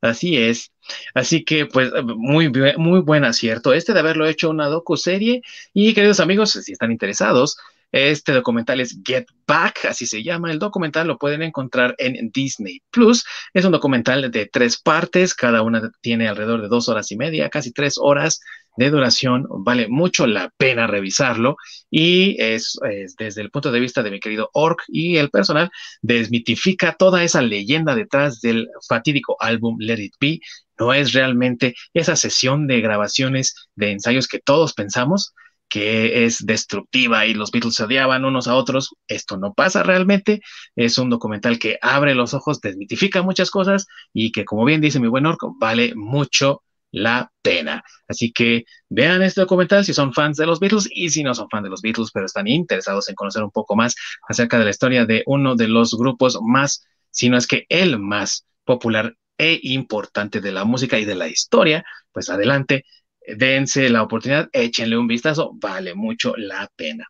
Así 0.00 0.36
es. 0.36 0.72
Así 1.14 1.44
que, 1.44 1.66
pues, 1.66 1.90
muy, 2.04 2.50
muy 2.76 3.00
buen 3.00 3.24
acierto 3.24 3.72
este 3.72 3.92
de 3.92 4.00
haberlo 4.00 4.26
hecho 4.26 4.50
una 4.50 4.68
docu-serie. 4.68 5.42
Y, 5.72 5.94
queridos 5.94 6.20
amigos, 6.20 6.52
si 6.52 6.72
están 6.72 6.92
interesados, 6.92 7.56
este 7.92 8.32
documental 8.32 8.80
es 8.80 8.98
Get 9.04 9.26
Back, 9.46 9.86
así 9.86 10.06
se 10.06 10.22
llama. 10.22 10.50
El 10.50 10.58
documental 10.58 11.06
lo 11.06 11.18
pueden 11.18 11.42
encontrar 11.42 11.94
en 11.98 12.30
Disney 12.30 12.82
Plus. 12.90 13.24
Es 13.54 13.64
un 13.64 13.72
documental 13.72 14.30
de 14.30 14.46
tres 14.46 14.76
partes, 14.76 15.34
cada 15.34 15.62
una 15.62 15.90
tiene 16.00 16.28
alrededor 16.28 16.62
de 16.62 16.68
dos 16.68 16.88
horas 16.88 17.10
y 17.12 17.16
media, 17.16 17.48
casi 17.48 17.72
tres 17.72 17.94
horas 17.96 18.40
de 18.76 18.90
duración. 18.90 19.46
Vale 19.48 19.88
mucho 19.88 20.26
la 20.26 20.50
pena 20.56 20.86
revisarlo 20.86 21.56
y 21.90 22.36
es, 22.40 22.78
desde 23.18 23.42
el 23.42 23.50
punto 23.50 23.72
de 23.72 23.80
vista 23.80 24.02
de 24.02 24.10
mi 24.10 24.20
querido 24.20 24.50
Orc 24.52 24.82
y 24.88 25.16
el 25.16 25.30
personal, 25.30 25.70
desmitifica 26.02 26.94
toda 26.94 27.22
esa 27.24 27.42
leyenda 27.42 27.94
detrás 27.94 28.40
del 28.40 28.68
fatídico 28.88 29.36
álbum 29.40 29.76
Let 29.78 30.00
It 30.00 30.14
Be. 30.20 30.40
No 30.78 30.92
es 30.92 31.12
realmente 31.12 31.74
esa 31.94 32.16
sesión 32.16 32.66
de 32.66 32.80
grabaciones 32.80 33.54
de 33.74 33.92
ensayos 33.92 34.28
que 34.28 34.40
todos 34.40 34.74
pensamos 34.74 35.32
que 35.68 36.24
es 36.24 36.46
destructiva 36.46 37.26
y 37.26 37.34
los 37.34 37.50
Beatles 37.50 37.74
se 37.74 37.84
odiaban 37.84 38.24
unos 38.24 38.46
a 38.46 38.54
otros. 38.54 38.94
Esto 39.08 39.36
no 39.36 39.52
pasa 39.52 39.82
realmente. 39.82 40.40
Es 40.76 40.98
un 40.98 41.10
documental 41.10 41.58
que 41.58 41.78
abre 41.82 42.14
los 42.14 42.34
ojos, 42.34 42.60
desmitifica 42.60 43.22
muchas 43.22 43.50
cosas 43.50 43.86
y 44.12 44.32
que, 44.32 44.44
como 44.44 44.64
bien 44.64 44.80
dice 44.80 45.00
mi 45.00 45.08
buen 45.08 45.26
Orco, 45.26 45.56
vale 45.58 45.92
mucho 45.96 46.62
la 46.96 47.30
pena. 47.42 47.84
Así 48.08 48.32
que 48.32 48.64
vean 48.88 49.22
este 49.22 49.42
documental 49.42 49.84
si 49.84 49.92
son 49.92 50.14
fans 50.14 50.38
de 50.38 50.46
los 50.46 50.60
Beatles 50.60 50.88
y 50.90 51.10
si 51.10 51.22
no 51.22 51.34
son 51.34 51.48
fans 51.50 51.64
de 51.64 51.70
los 51.70 51.82
Beatles, 51.82 52.10
pero 52.12 52.24
están 52.24 52.48
interesados 52.48 53.08
en 53.08 53.14
conocer 53.14 53.42
un 53.42 53.50
poco 53.50 53.76
más 53.76 53.94
acerca 54.28 54.58
de 54.58 54.64
la 54.64 54.70
historia 54.70 55.04
de 55.04 55.22
uno 55.26 55.56
de 55.56 55.68
los 55.68 55.94
grupos 55.94 56.38
más, 56.42 56.86
si 57.10 57.28
no 57.28 57.36
es 57.36 57.46
que 57.46 57.66
el 57.68 57.98
más 57.98 58.46
popular 58.64 59.14
e 59.36 59.60
importante 59.62 60.40
de 60.40 60.52
la 60.52 60.64
música 60.64 60.98
y 60.98 61.04
de 61.04 61.14
la 61.14 61.28
historia, 61.28 61.84
pues 62.12 62.30
adelante, 62.30 62.86
dense 63.26 63.90
la 63.90 64.02
oportunidad, 64.02 64.48
échenle 64.52 64.96
un 64.96 65.06
vistazo, 65.06 65.52
vale 65.54 65.94
mucho 65.94 66.34
la 66.36 66.66
pena. 66.76 67.06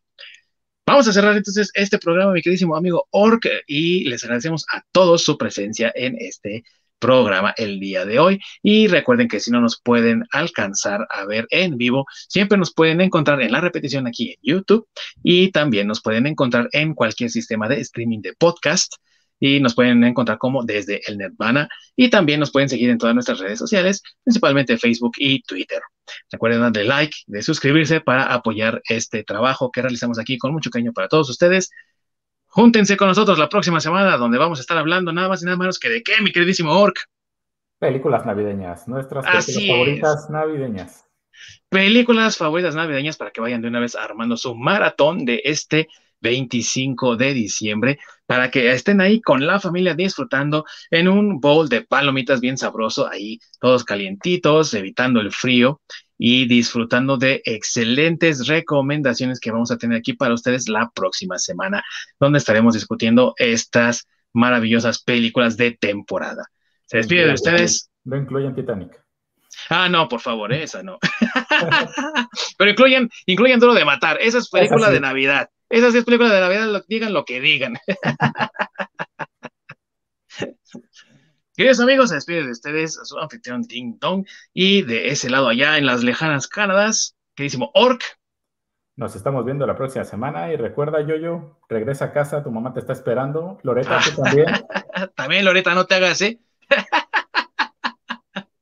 Vamos 0.84 1.06
a 1.06 1.12
cerrar 1.12 1.36
entonces 1.36 1.70
este 1.74 1.98
programa, 1.98 2.32
mi 2.32 2.42
queridísimo 2.42 2.76
amigo 2.76 3.06
Ork, 3.10 3.48
y 3.68 4.08
les 4.08 4.24
agradecemos 4.24 4.66
a 4.72 4.82
todos 4.90 5.22
su 5.22 5.38
presencia 5.38 5.92
en 5.94 6.16
este 6.18 6.64
el 7.56 7.80
día 7.80 8.04
de 8.04 8.18
hoy. 8.18 8.40
Y 8.62 8.88
recuerden 8.88 9.28
que 9.28 9.40
si 9.40 9.50
no 9.50 9.60
nos 9.60 9.80
pueden 9.80 10.24
alcanzar 10.32 11.06
a 11.10 11.24
ver 11.24 11.46
en 11.50 11.76
vivo, 11.76 12.06
siempre 12.28 12.58
nos 12.58 12.72
pueden 12.72 13.00
encontrar 13.00 13.40
en 13.42 13.52
la 13.52 13.60
repetición 13.60 14.06
aquí 14.06 14.30
en 14.32 14.38
YouTube 14.42 14.88
y 15.22 15.50
también 15.52 15.86
nos 15.86 16.02
pueden 16.02 16.26
encontrar 16.26 16.68
en 16.72 16.94
cualquier 16.94 17.30
sistema 17.30 17.68
de 17.68 17.80
streaming 17.80 18.20
de 18.20 18.34
podcast 18.34 18.94
y 19.38 19.60
nos 19.60 19.74
pueden 19.74 20.02
encontrar 20.04 20.38
como 20.38 20.64
desde 20.64 21.00
el 21.06 21.18
Nirvana 21.18 21.68
y 21.94 22.08
también 22.08 22.40
nos 22.40 22.50
pueden 22.50 22.68
seguir 22.68 22.90
en 22.90 22.98
todas 22.98 23.14
nuestras 23.14 23.38
redes 23.38 23.58
sociales, 23.58 24.02
principalmente 24.24 24.78
Facebook 24.78 25.12
y 25.18 25.42
Twitter. 25.42 25.80
Recuerden 26.30 26.60
darle 26.60 26.84
like, 26.84 27.16
de 27.26 27.42
suscribirse 27.42 28.00
para 28.00 28.32
apoyar 28.32 28.80
este 28.88 29.24
trabajo 29.24 29.70
que 29.70 29.82
realizamos 29.82 30.18
aquí 30.18 30.38
con 30.38 30.52
mucho 30.52 30.70
cariño 30.70 30.92
para 30.92 31.08
todos 31.08 31.28
ustedes. 31.28 31.70
Júntense 32.56 32.96
con 32.96 33.08
nosotros 33.08 33.38
la 33.38 33.50
próxima 33.50 33.80
semana 33.80 34.16
donde 34.16 34.38
vamos 34.38 34.58
a 34.58 34.62
estar 34.62 34.78
hablando 34.78 35.12
nada 35.12 35.28
más 35.28 35.42
y 35.42 35.44
nada 35.44 35.58
menos 35.58 35.78
que 35.78 35.90
de 35.90 36.02
qué, 36.02 36.22
mi 36.22 36.32
queridísimo 36.32 36.72
Orc. 36.72 36.98
Películas 37.78 38.24
navideñas, 38.24 38.88
nuestras 38.88 39.26
películas 39.26 39.66
favoritas 39.68 40.30
navideñas. 40.30 41.04
Películas 41.68 42.38
favoritas 42.38 42.74
navideñas 42.74 43.18
para 43.18 43.30
que 43.30 43.42
vayan 43.42 43.60
de 43.60 43.68
una 43.68 43.78
vez 43.78 43.94
armando 43.94 44.38
su 44.38 44.54
maratón 44.54 45.26
de 45.26 45.42
este 45.44 45.88
25 46.26 47.16
de 47.16 47.32
diciembre 47.32 47.98
para 48.26 48.50
que 48.50 48.72
estén 48.72 49.00
ahí 49.00 49.20
con 49.20 49.46
la 49.46 49.60
familia 49.60 49.94
disfrutando 49.94 50.64
en 50.90 51.06
un 51.06 51.40
bowl 51.40 51.68
de 51.68 51.82
palomitas 51.82 52.40
bien 52.40 52.58
sabroso, 52.58 53.08
ahí 53.08 53.38
todos 53.60 53.84
calientitos, 53.84 54.74
evitando 54.74 55.20
el 55.20 55.30
frío 55.30 55.80
y 56.18 56.48
disfrutando 56.48 57.16
de 57.16 57.42
excelentes 57.44 58.48
recomendaciones 58.48 59.38
que 59.38 59.52
vamos 59.52 59.70
a 59.70 59.76
tener 59.76 59.98
aquí 59.98 60.14
para 60.14 60.34
ustedes 60.34 60.68
la 60.68 60.90
próxima 60.92 61.38
semana, 61.38 61.84
donde 62.18 62.38
estaremos 62.38 62.74
discutiendo 62.74 63.34
estas 63.36 64.08
maravillosas 64.32 65.00
películas 65.00 65.56
de 65.56 65.72
temporada. 65.72 66.44
Se 66.86 66.96
despide 66.96 67.26
de 67.26 67.34
ustedes. 67.34 67.90
No 68.04 68.16
incluyen 68.16 68.54
Titanic. 68.54 69.00
Ah, 69.70 69.88
no, 69.88 70.08
por 70.08 70.20
favor, 70.20 70.52
esa 70.52 70.82
no. 70.82 70.98
Pero 72.58 72.70
incluyen, 72.70 73.08
incluyen 73.26 73.60
Duro 73.60 73.74
de 73.74 73.84
Matar. 73.84 74.18
Esa 74.20 74.38
es 74.38 74.48
película 74.48 74.90
de 74.90 75.00
Navidad. 75.00 75.48
Esas 75.68 75.94
es 75.94 76.04
películas 76.04 76.32
de 76.32 76.40
Navidad, 76.40 76.84
digan 76.88 77.12
lo 77.12 77.24
que 77.24 77.40
digan. 77.40 77.76
Queridos 81.56 81.80
amigos, 81.80 82.10
se 82.10 82.16
despide 82.16 82.44
de 82.44 82.50
ustedes 82.50 83.00
su 83.02 83.18
anfitrión 83.18 83.62
Ding 83.62 83.98
Dong 83.98 84.26
y 84.52 84.82
de 84.82 85.08
ese 85.08 85.30
lado 85.30 85.48
allá 85.48 85.78
en 85.78 85.86
las 85.86 86.04
lejanas 86.04 86.46
Canadas, 86.46 87.16
queridísimo 87.34 87.70
Orc. 87.74 88.02
Nos 88.94 89.16
estamos 89.16 89.44
viendo 89.44 89.66
la 89.66 89.76
próxima 89.76 90.04
semana 90.04 90.52
y 90.52 90.56
recuerda, 90.56 91.00
Yoyo, 91.00 91.58
regresa 91.68 92.06
a 92.06 92.12
casa, 92.12 92.44
tu 92.44 92.50
mamá 92.50 92.72
te 92.72 92.80
está 92.80 92.92
esperando. 92.92 93.58
Loreta, 93.62 94.00
tú 94.04 94.10
también. 94.22 94.46
también, 95.14 95.44
Loreta, 95.44 95.74
no 95.74 95.86
te 95.86 95.96
hagas, 95.96 96.20
¿eh? 96.22 96.40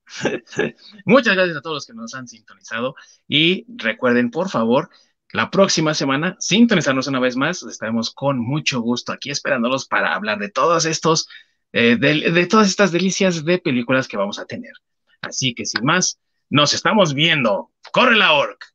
Muchas 1.04 1.34
gracias 1.34 1.56
a 1.56 1.60
todos 1.60 1.74
los 1.74 1.86
que 1.86 1.94
nos 1.94 2.14
han 2.14 2.28
sintonizado 2.28 2.94
y 3.28 3.66
recuerden, 3.76 4.30
por 4.30 4.48
favor, 4.48 4.88
la 5.34 5.50
próxima 5.50 5.94
semana 5.94 6.36
sintonizarnos 6.38 7.08
una 7.08 7.18
vez 7.18 7.36
más. 7.36 7.64
Estaremos 7.64 8.12
con 8.12 8.38
mucho 8.38 8.80
gusto 8.80 9.12
aquí 9.12 9.30
esperándolos 9.30 9.84
para 9.84 10.14
hablar 10.14 10.38
de 10.38 10.48
todos 10.48 10.84
estos, 10.84 11.28
eh, 11.72 11.96
de 11.96 12.46
todas 12.46 12.68
estas 12.68 12.92
delicias 12.92 13.44
de 13.44 13.58
películas 13.58 14.06
que 14.06 14.16
vamos 14.16 14.38
a 14.38 14.46
tener. 14.46 14.70
Así 15.22 15.52
que 15.52 15.66
sin 15.66 15.84
más, 15.84 16.20
nos 16.50 16.72
estamos 16.72 17.14
viendo. 17.14 17.72
¡Corre 17.92 18.14
la 18.14 18.32
orc! 18.34 18.73